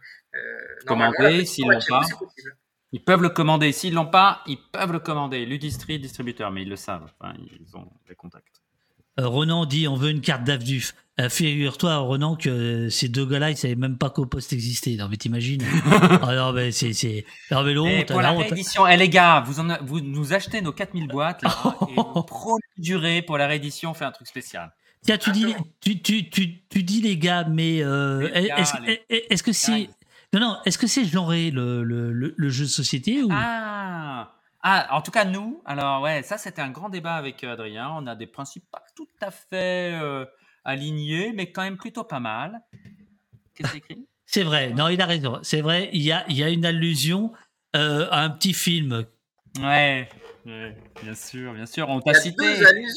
commander 0.85 1.45
s'ils 1.45 1.65
l'ont 1.65 1.79
pas. 1.87 2.01
Ils 2.91 3.03
peuvent 3.03 3.21
le 3.21 3.29
commander. 3.29 3.71
S'ils 3.71 3.93
l'ont 3.93 4.09
pas, 4.09 4.41
ils 4.45 4.57
peuvent 4.57 4.91
le 4.91 4.99
commander. 4.99 5.45
Ludistri, 5.45 5.97
distributeur, 5.97 6.51
mais 6.51 6.63
ils 6.63 6.69
le 6.69 6.75
savent. 6.75 7.09
ils 7.39 7.77
ont 7.77 7.89
des 8.09 8.15
contacts. 8.15 8.61
Renan 9.17 9.65
dit 9.65 9.87
on 9.87 9.95
veut 9.95 10.09
une 10.09 10.19
carte 10.19 10.43
d'AVDUF. 10.43 10.93
Figure-toi, 11.29 11.95
Renan, 11.97 12.35
que 12.35 12.89
ces 12.89 13.07
deux 13.07 13.25
gars-là, 13.25 13.49
ils 13.49 13.55
savaient 13.55 13.75
même 13.75 13.97
pas 13.97 14.09
qu'au 14.09 14.25
poste 14.25 14.51
existait. 14.51 14.97
Non, 14.97 15.07
mais 15.09 15.15
t'imagines 15.15 15.63
ah 16.21 16.35
non, 16.35 16.51
mais 16.51 16.73
c'est. 16.73 16.91
c'est... 16.91 17.25
Non, 17.51 17.63
mais 17.63 17.77
honte, 17.77 18.07
pour 18.07 18.21
la, 18.21 18.31
réédition, 18.31 18.85
eh, 18.85 18.97
les 18.97 19.07
gars, 19.07 19.41
vous, 19.45 19.61
en 19.61 19.77
vous 19.81 20.01
nous 20.01 20.33
achetez 20.33 20.61
nos 20.61 20.73
4000 20.73 21.07
boîtes, 21.07 21.41
là, 21.43 21.55
et 21.89 22.81
durée 22.81 23.21
pour 23.21 23.37
la 23.37 23.47
réédition, 23.47 23.91
on 23.91 23.93
fait 23.93 24.03
un 24.03 24.11
truc 24.11 24.27
spécial. 24.27 24.73
Tiens, 25.03 25.17
tu 25.17 25.31
dis, 25.31 25.55
tu, 25.81 26.01
tu, 26.01 26.29
tu, 26.29 26.63
tu, 26.67 26.83
dis 26.83 26.99
les 26.99 27.17
gars, 27.17 27.45
mais 27.45 27.81
euh, 27.83 28.27
est-ce 28.33 29.43
que 29.43 29.53
c'est. 29.53 29.89
Non, 30.33 30.39
non, 30.39 30.57
est-ce 30.65 30.77
que 30.77 30.87
c'est 30.87 31.05
genré 31.05 31.51
le, 31.51 31.83
le, 31.83 32.11
le, 32.11 32.49
jeu 32.49 32.65
de 32.65 32.69
société 32.69 33.23
ou... 33.23 33.29
ah. 33.31 34.33
ah, 34.63 34.87
en 34.91 35.01
tout 35.01 35.11
cas, 35.11 35.23
nous, 35.23 35.61
alors 35.65 36.01
ouais, 36.01 36.23
ça 36.23 36.37
c'était 36.37 36.61
un 36.61 36.71
grand 36.71 36.89
débat 36.89 37.15
avec 37.15 37.43
euh, 37.43 37.53
Adrien. 37.53 37.89
On 37.95 38.05
a 38.05 38.15
des 38.15 38.27
principes 38.27 38.65
pas 38.69 38.83
tout 38.97 39.07
à 39.21 39.31
fait 39.31 39.93
euh, 39.93 40.25
alignés, 40.65 41.31
mais 41.33 41.51
quand 41.51 41.61
même 41.61 41.77
plutôt 41.77 42.03
pas 42.03 42.19
mal. 42.19 42.61
Qu'est-ce 43.53 43.71
que 43.71 43.77
écrit? 43.77 44.07
C'est 44.25 44.43
vrai, 44.43 44.71
non, 44.71 44.89
il 44.89 45.01
a 45.01 45.05
raison. 45.05 45.39
C'est 45.43 45.61
vrai, 45.61 45.89
il 45.93 46.01
y 46.01 46.11
a, 46.11 46.25
il 46.27 46.35
y 46.35 46.43
a 46.43 46.49
une 46.49 46.65
allusion 46.65 47.31
à 47.73 48.21
un 48.21 48.29
petit 48.29 48.53
film. 48.53 49.05
Ouais 49.59 50.09
bien 50.45 51.15
sûr, 51.15 51.53
bien 51.53 51.65
sûr. 51.65 51.89
On 51.89 51.99
t'a 51.99 52.13
cité. 52.13 52.45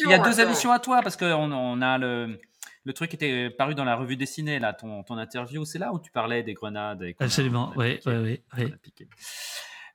il 0.05 0.11
y 0.11 0.15
a 0.15 0.19
deux 0.19 0.41
allusions 0.41 0.73
à 0.73 0.79
toi 0.79 1.01
parce 1.03 1.17
qu'on 1.17 1.53
on 1.53 1.81
a 1.81 1.99
le, 1.99 2.39
le 2.85 2.93
truc 2.93 3.11
qui 3.11 3.17
était 3.17 3.51
paru 3.51 3.75
dans 3.75 3.85
la 3.85 3.97
revue 3.97 4.17
dessinée, 4.17 4.59
là, 4.59 4.73
ton, 4.73 5.03
ton 5.03 5.19
interview. 5.19 5.65
C'est 5.65 5.79
là 5.79 5.93
où 5.93 5.99
tu 5.99 6.11
parlais 6.11 6.43
des 6.43 6.55
grenades. 6.55 7.05
Absolument, 7.19 7.73
oui, 7.77 7.99
oui, 8.07 8.41
oui. 8.57 8.73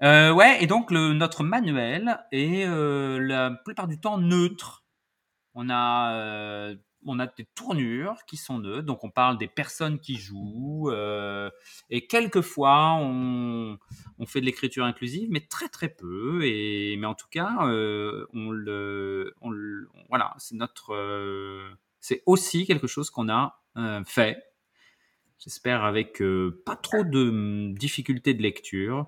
Euh, 0.01 0.31
ouais, 0.33 0.61
et 0.61 0.67
donc 0.67 0.91
le, 0.91 1.13
notre 1.13 1.43
manuel 1.43 2.19
est 2.31 2.65
euh, 2.65 3.19
la 3.19 3.51
plupart 3.51 3.87
du 3.87 3.99
temps 3.99 4.17
neutre. 4.17 4.83
On 5.53 5.69
a, 5.69 6.13
euh, 6.13 6.75
on 7.05 7.19
a 7.19 7.27
des 7.27 7.45
tournures 7.55 8.25
qui 8.25 8.37
sont 8.37 8.59
neutres, 8.59 8.85
donc 8.85 9.03
on 9.03 9.09
parle 9.09 9.37
des 9.37 9.47
personnes 9.47 9.99
qui 9.99 10.15
jouent, 10.15 10.91
et 11.89 12.07
quelquefois 12.07 12.93
on, 12.93 13.77
on 14.19 14.25
fait 14.25 14.41
de 14.41 14.45
l'écriture 14.45 14.85
inclusive, 14.85 15.29
mais 15.31 15.41
très 15.41 15.69
très 15.69 15.89
peu. 15.89 16.43
Et, 16.43 16.95
mais 16.97 17.07
en 17.07 17.15
tout 17.15 17.27
cas, 17.29 17.57
on 17.61 18.51
le, 18.51 19.35
on 19.41 19.51
voilà, 20.09 20.33
c'est 20.37 20.55
notre, 20.55 20.95
c'est 21.99 22.23
aussi 22.25 22.65
quelque 22.65 22.87
chose 22.87 23.09
qu'on 23.09 23.29
a 23.29 23.59
fait. 24.05 24.41
J'espère 25.39 25.83
avec 25.83 26.23
pas 26.65 26.75
trop 26.77 27.03
de 27.03 27.29
hum, 27.29 27.73
difficultés 27.77 28.33
de 28.33 28.41
lecture 28.41 29.07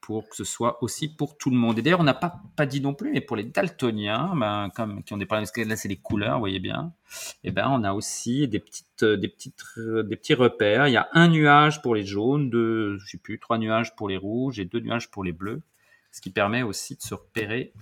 pour 0.00 0.28
que 0.28 0.36
ce 0.36 0.44
soit 0.44 0.82
aussi 0.82 1.08
pour 1.08 1.36
tout 1.36 1.50
le 1.50 1.56
monde. 1.56 1.78
Et 1.78 1.82
d'ailleurs, 1.82 2.00
on 2.00 2.04
n'a 2.04 2.14
pas, 2.14 2.40
pas 2.54 2.66
dit 2.66 2.80
non 2.80 2.94
plus, 2.94 3.10
mais 3.10 3.20
pour 3.20 3.36
les 3.36 3.44
daltoniens, 3.44 4.32
ben, 4.36 4.70
comme 4.74 5.02
qui 5.02 5.14
ont 5.14 5.16
des 5.16 5.26
problèmes, 5.26 5.46
là 5.68 5.76
c'est 5.76 5.88
les 5.88 5.96
couleurs, 5.96 6.34
vous 6.34 6.40
voyez 6.40 6.60
bien, 6.60 6.92
et 7.42 7.48
eh 7.48 7.50
ben 7.50 7.68
on 7.68 7.82
a 7.84 7.92
aussi 7.92 8.46
des 8.48 8.60
petites, 8.60 9.04
des 9.04 9.28
petites, 9.28 9.62
des 9.78 10.16
petits 10.16 10.34
repères. 10.34 10.86
Il 10.88 10.92
y 10.92 10.96
a 10.96 11.08
un 11.12 11.28
nuage 11.28 11.82
pour 11.82 11.94
les 11.94 12.04
jaunes, 12.04 12.50
deux, 12.50 12.98
je 12.98 13.06
sais 13.06 13.18
plus, 13.18 13.38
trois 13.38 13.58
nuages 13.58 13.96
pour 13.96 14.08
les 14.08 14.16
rouges 14.16 14.60
et 14.60 14.64
deux 14.64 14.80
nuages 14.80 15.10
pour 15.10 15.24
les 15.24 15.32
bleus, 15.32 15.62
ce 16.12 16.20
qui 16.20 16.30
permet 16.30 16.62
aussi 16.62 16.96
de 16.96 17.02
se 17.02 17.14
repérer 17.14 17.72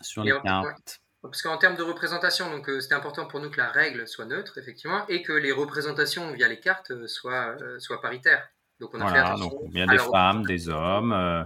sur 0.00 0.24
les 0.24 0.34
cartes. 0.42 1.02
Parce 1.22 1.40
qu'en 1.40 1.56
termes 1.56 1.76
de 1.76 1.84
représentation, 1.84 2.50
donc 2.50 2.68
euh, 2.68 2.80
c'était 2.80 2.96
important 2.96 3.26
pour 3.26 3.38
nous 3.38 3.48
que 3.48 3.58
la 3.58 3.70
règle 3.70 4.08
soit 4.08 4.24
neutre, 4.24 4.58
effectivement, 4.58 5.06
et 5.06 5.22
que 5.22 5.32
les 5.32 5.52
représentations 5.52 6.32
via 6.32 6.48
les 6.48 6.58
cartes 6.58 6.90
euh, 6.90 7.06
soient, 7.06 7.56
euh, 7.60 7.78
soient 7.78 8.00
paritaires. 8.00 8.48
Donc 8.82 8.90
on 8.94 9.00
a 9.00 9.04
voilà, 9.04 9.36
donc 9.36 9.52
il 9.72 9.78
y 9.78 9.82
a 9.82 9.86
des 9.86 9.98
femmes, 9.98 10.44
des 10.44 10.68
hommes, 10.68 11.12
euh, 11.12 11.44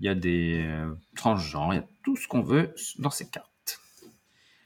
il 0.00 0.06
y 0.06 0.08
a 0.08 0.16
des 0.16 0.64
euh, 0.66 0.92
transgenres, 1.14 1.74
il 1.74 1.76
y 1.76 1.78
a 1.78 1.84
tout 2.02 2.16
ce 2.16 2.26
qu'on 2.26 2.42
veut 2.42 2.74
dans 2.98 3.10
ces 3.10 3.30
cartes. 3.30 3.78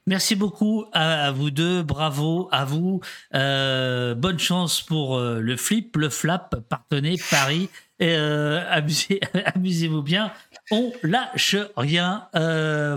Merci 0.06 0.34
beaucoup 0.34 0.86
à, 0.94 1.30
vous 1.30 1.50
deux, 1.50 1.82
bravo 1.82 2.48
à 2.52 2.64
vous. 2.64 3.02
Euh, 3.34 4.14
bonne 4.14 4.38
chance 4.38 4.80
pour 4.80 5.20
le 5.20 5.56
flip, 5.58 5.94
le 5.98 6.08
flap, 6.08 6.56
partenez 6.70 7.16
Paris. 7.30 7.68
amusez, 8.00 9.20
amusez-vous 9.54 10.02
bien. 10.02 10.32
On 10.70 10.90
lâche 11.02 11.56
rien. 11.76 12.28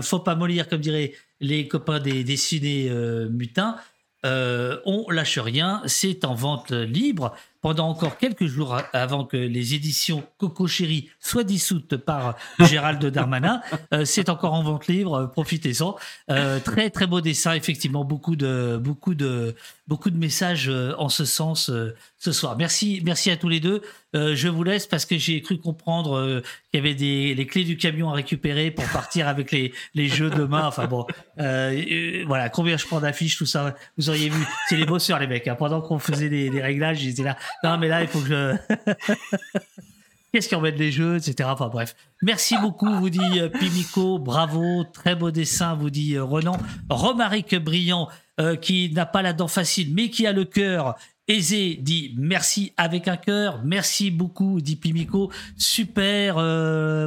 faut 0.00 0.20
pas 0.20 0.34
mollir, 0.34 0.66
comme 0.66 0.80
diraient 0.80 1.12
les 1.40 1.68
copains 1.68 2.00
des 2.00 2.24
dessinés 2.24 2.88
mutins. 3.28 3.76
on 4.24 5.04
lâche 5.10 5.38
rien. 5.38 5.82
C'est 5.84 6.24
en 6.24 6.34
vente 6.34 6.70
libre 6.70 7.36
pendant 7.64 7.88
encore 7.88 8.18
quelques 8.18 8.44
jours 8.44 8.76
avant 8.92 9.24
que 9.24 9.38
les 9.38 9.72
éditions 9.72 10.22
Coco 10.36 10.66
Chéri 10.66 11.08
soient 11.18 11.44
dissoutes 11.44 11.96
par 11.96 12.36
Gérald 12.58 13.02
Darmanin. 13.06 13.62
Euh, 13.94 14.04
c'est 14.04 14.28
encore 14.28 14.52
en 14.52 14.62
vente 14.62 14.86
libre, 14.86 15.30
profitez-en. 15.32 15.96
Euh, 16.30 16.60
très 16.60 16.90
très 16.90 17.06
beau 17.06 17.22
dessin, 17.22 17.54
effectivement, 17.54 18.04
beaucoup 18.04 18.36
de 18.36 18.78
beaucoup 18.78 19.14
de 19.14 19.54
beaucoup 19.88 20.10
de 20.10 20.18
messages 20.18 20.68
euh, 20.68 20.92
en 20.98 21.08
ce 21.08 21.24
sens 21.24 21.70
ce 22.18 22.32
soir. 22.32 22.54
Merci 22.58 23.00
merci 23.02 23.30
à 23.30 23.38
tous 23.38 23.48
les 23.48 23.60
deux. 23.60 23.80
Je 24.14 24.48
vous 24.48 24.62
laisse 24.62 24.86
parce 24.86 25.04
que 25.06 25.18
j'ai 25.18 25.42
cru 25.42 25.58
comprendre 25.58 26.42
qu'il 26.70 26.78
y 26.78 26.82
avait 26.82 26.94
des 26.94 27.34
les 27.34 27.46
clés 27.46 27.64
du 27.64 27.76
camion 27.76 28.10
à 28.10 28.14
récupérer 28.14 28.70
pour 28.70 28.84
partir 28.86 29.28
avec 29.28 29.50
les 29.50 29.72
les 29.94 30.08
jeux 30.08 30.30
demain. 30.30 30.66
Enfin 30.66 30.86
bon, 30.86 31.06
voilà, 31.36 32.48
combien 32.48 32.76
je 32.76 32.86
prends 32.86 33.00
d'affiches, 33.00 33.36
tout 33.36 33.46
ça, 33.46 33.74
vous 33.98 34.08
auriez 34.08 34.28
vu. 34.28 34.44
C'est 34.68 34.76
les 34.76 34.86
bosseurs 34.86 35.18
les 35.18 35.26
mecs. 35.26 35.48
Hein. 35.48 35.56
Pendant 35.56 35.80
qu'on 35.80 35.98
faisait 35.98 36.28
les, 36.28 36.62
réglages, 36.62 36.98
j'étais 36.98 37.22
là. 37.22 37.36
Non, 37.62 37.78
mais 37.78 37.88
là, 37.88 38.02
il 38.02 38.08
faut 38.08 38.20
que 38.20 38.28
je. 38.28 38.56
Qu'est-ce 40.32 40.48
qui 40.48 40.56
embête 40.56 40.76
les 40.78 40.90
jeux, 40.90 41.16
etc. 41.16 41.48
Enfin 41.52 41.68
bref. 41.68 41.94
Merci 42.20 42.56
beaucoup, 42.58 42.92
vous 42.92 43.08
dit 43.08 43.38
euh, 43.38 43.48
Pimico. 43.48 44.18
Bravo, 44.18 44.82
très 44.92 45.14
beau 45.14 45.30
dessin, 45.30 45.74
vous 45.74 45.90
dit 45.90 46.16
euh, 46.16 46.24
Renan. 46.24 46.56
Romaric 46.90 47.54
Brillant, 47.54 48.08
euh, 48.40 48.56
qui 48.56 48.90
n'a 48.90 49.06
pas 49.06 49.22
la 49.22 49.32
dent 49.32 49.46
facile, 49.46 49.94
mais 49.94 50.10
qui 50.10 50.26
a 50.26 50.32
le 50.32 50.44
cœur 50.44 50.96
aisé, 51.28 51.78
dit 51.80 52.14
merci 52.18 52.72
avec 52.76 53.08
un 53.08 53.16
cœur. 53.16 53.62
Merci 53.64 54.10
beaucoup, 54.10 54.60
dit 54.60 54.76
Pimico. 54.76 55.30
Super, 55.56 56.34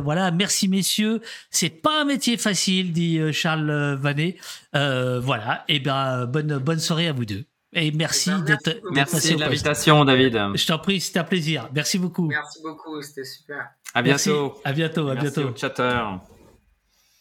voilà, 0.01 0.31
merci 0.31 0.67
messieurs. 0.67 1.21
C'est 1.51 1.69
pas 1.69 2.01
un 2.01 2.05
métier 2.05 2.37
facile, 2.37 2.93
dit 2.93 3.19
Charles 3.33 3.97
Vanet. 4.01 4.37
voilà, 4.73 5.63
et 5.67 5.75
eh 5.75 5.79
bien 5.79 6.25
bonne 6.25 6.57
bonne 6.57 6.79
soirée 6.79 7.07
à 7.07 7.13
vous 7.13 7.25
deux. 7.25 7.45
Et 7.73 7.91
merci 7.91 8.31
eh 8.33 8.37
ben, 8.37 8.43
d'être 8.43 8.81
Merci 8.91 9.35
de 9.35 9.39
l'invitation, 9.39 10.05
David. 10.05 10.33
Je 10.55 10.65
t'en 10.65 10.79
prie, 10.79 11.01
c'était 11.01 11.19
un 11.19 11.23
plaisir. 11.23 11.69
Merci 11.73 11.99
beaucoup. 11.99 12.27
Merci 12.27 12.59
beaucoup, 12.63 13.01
c'était 13.01 13.25
super. 13.25 13.69
À 13.93 14.01
bientôt. 14.01 14.55
À 14.63 14.73
bientôt, 14.73 15.09
à 15.09 15.13
merci 15.15 15.31
bientôt. 15.39 15.53
Au 15.53 15.57
chatter. 15.57 16.01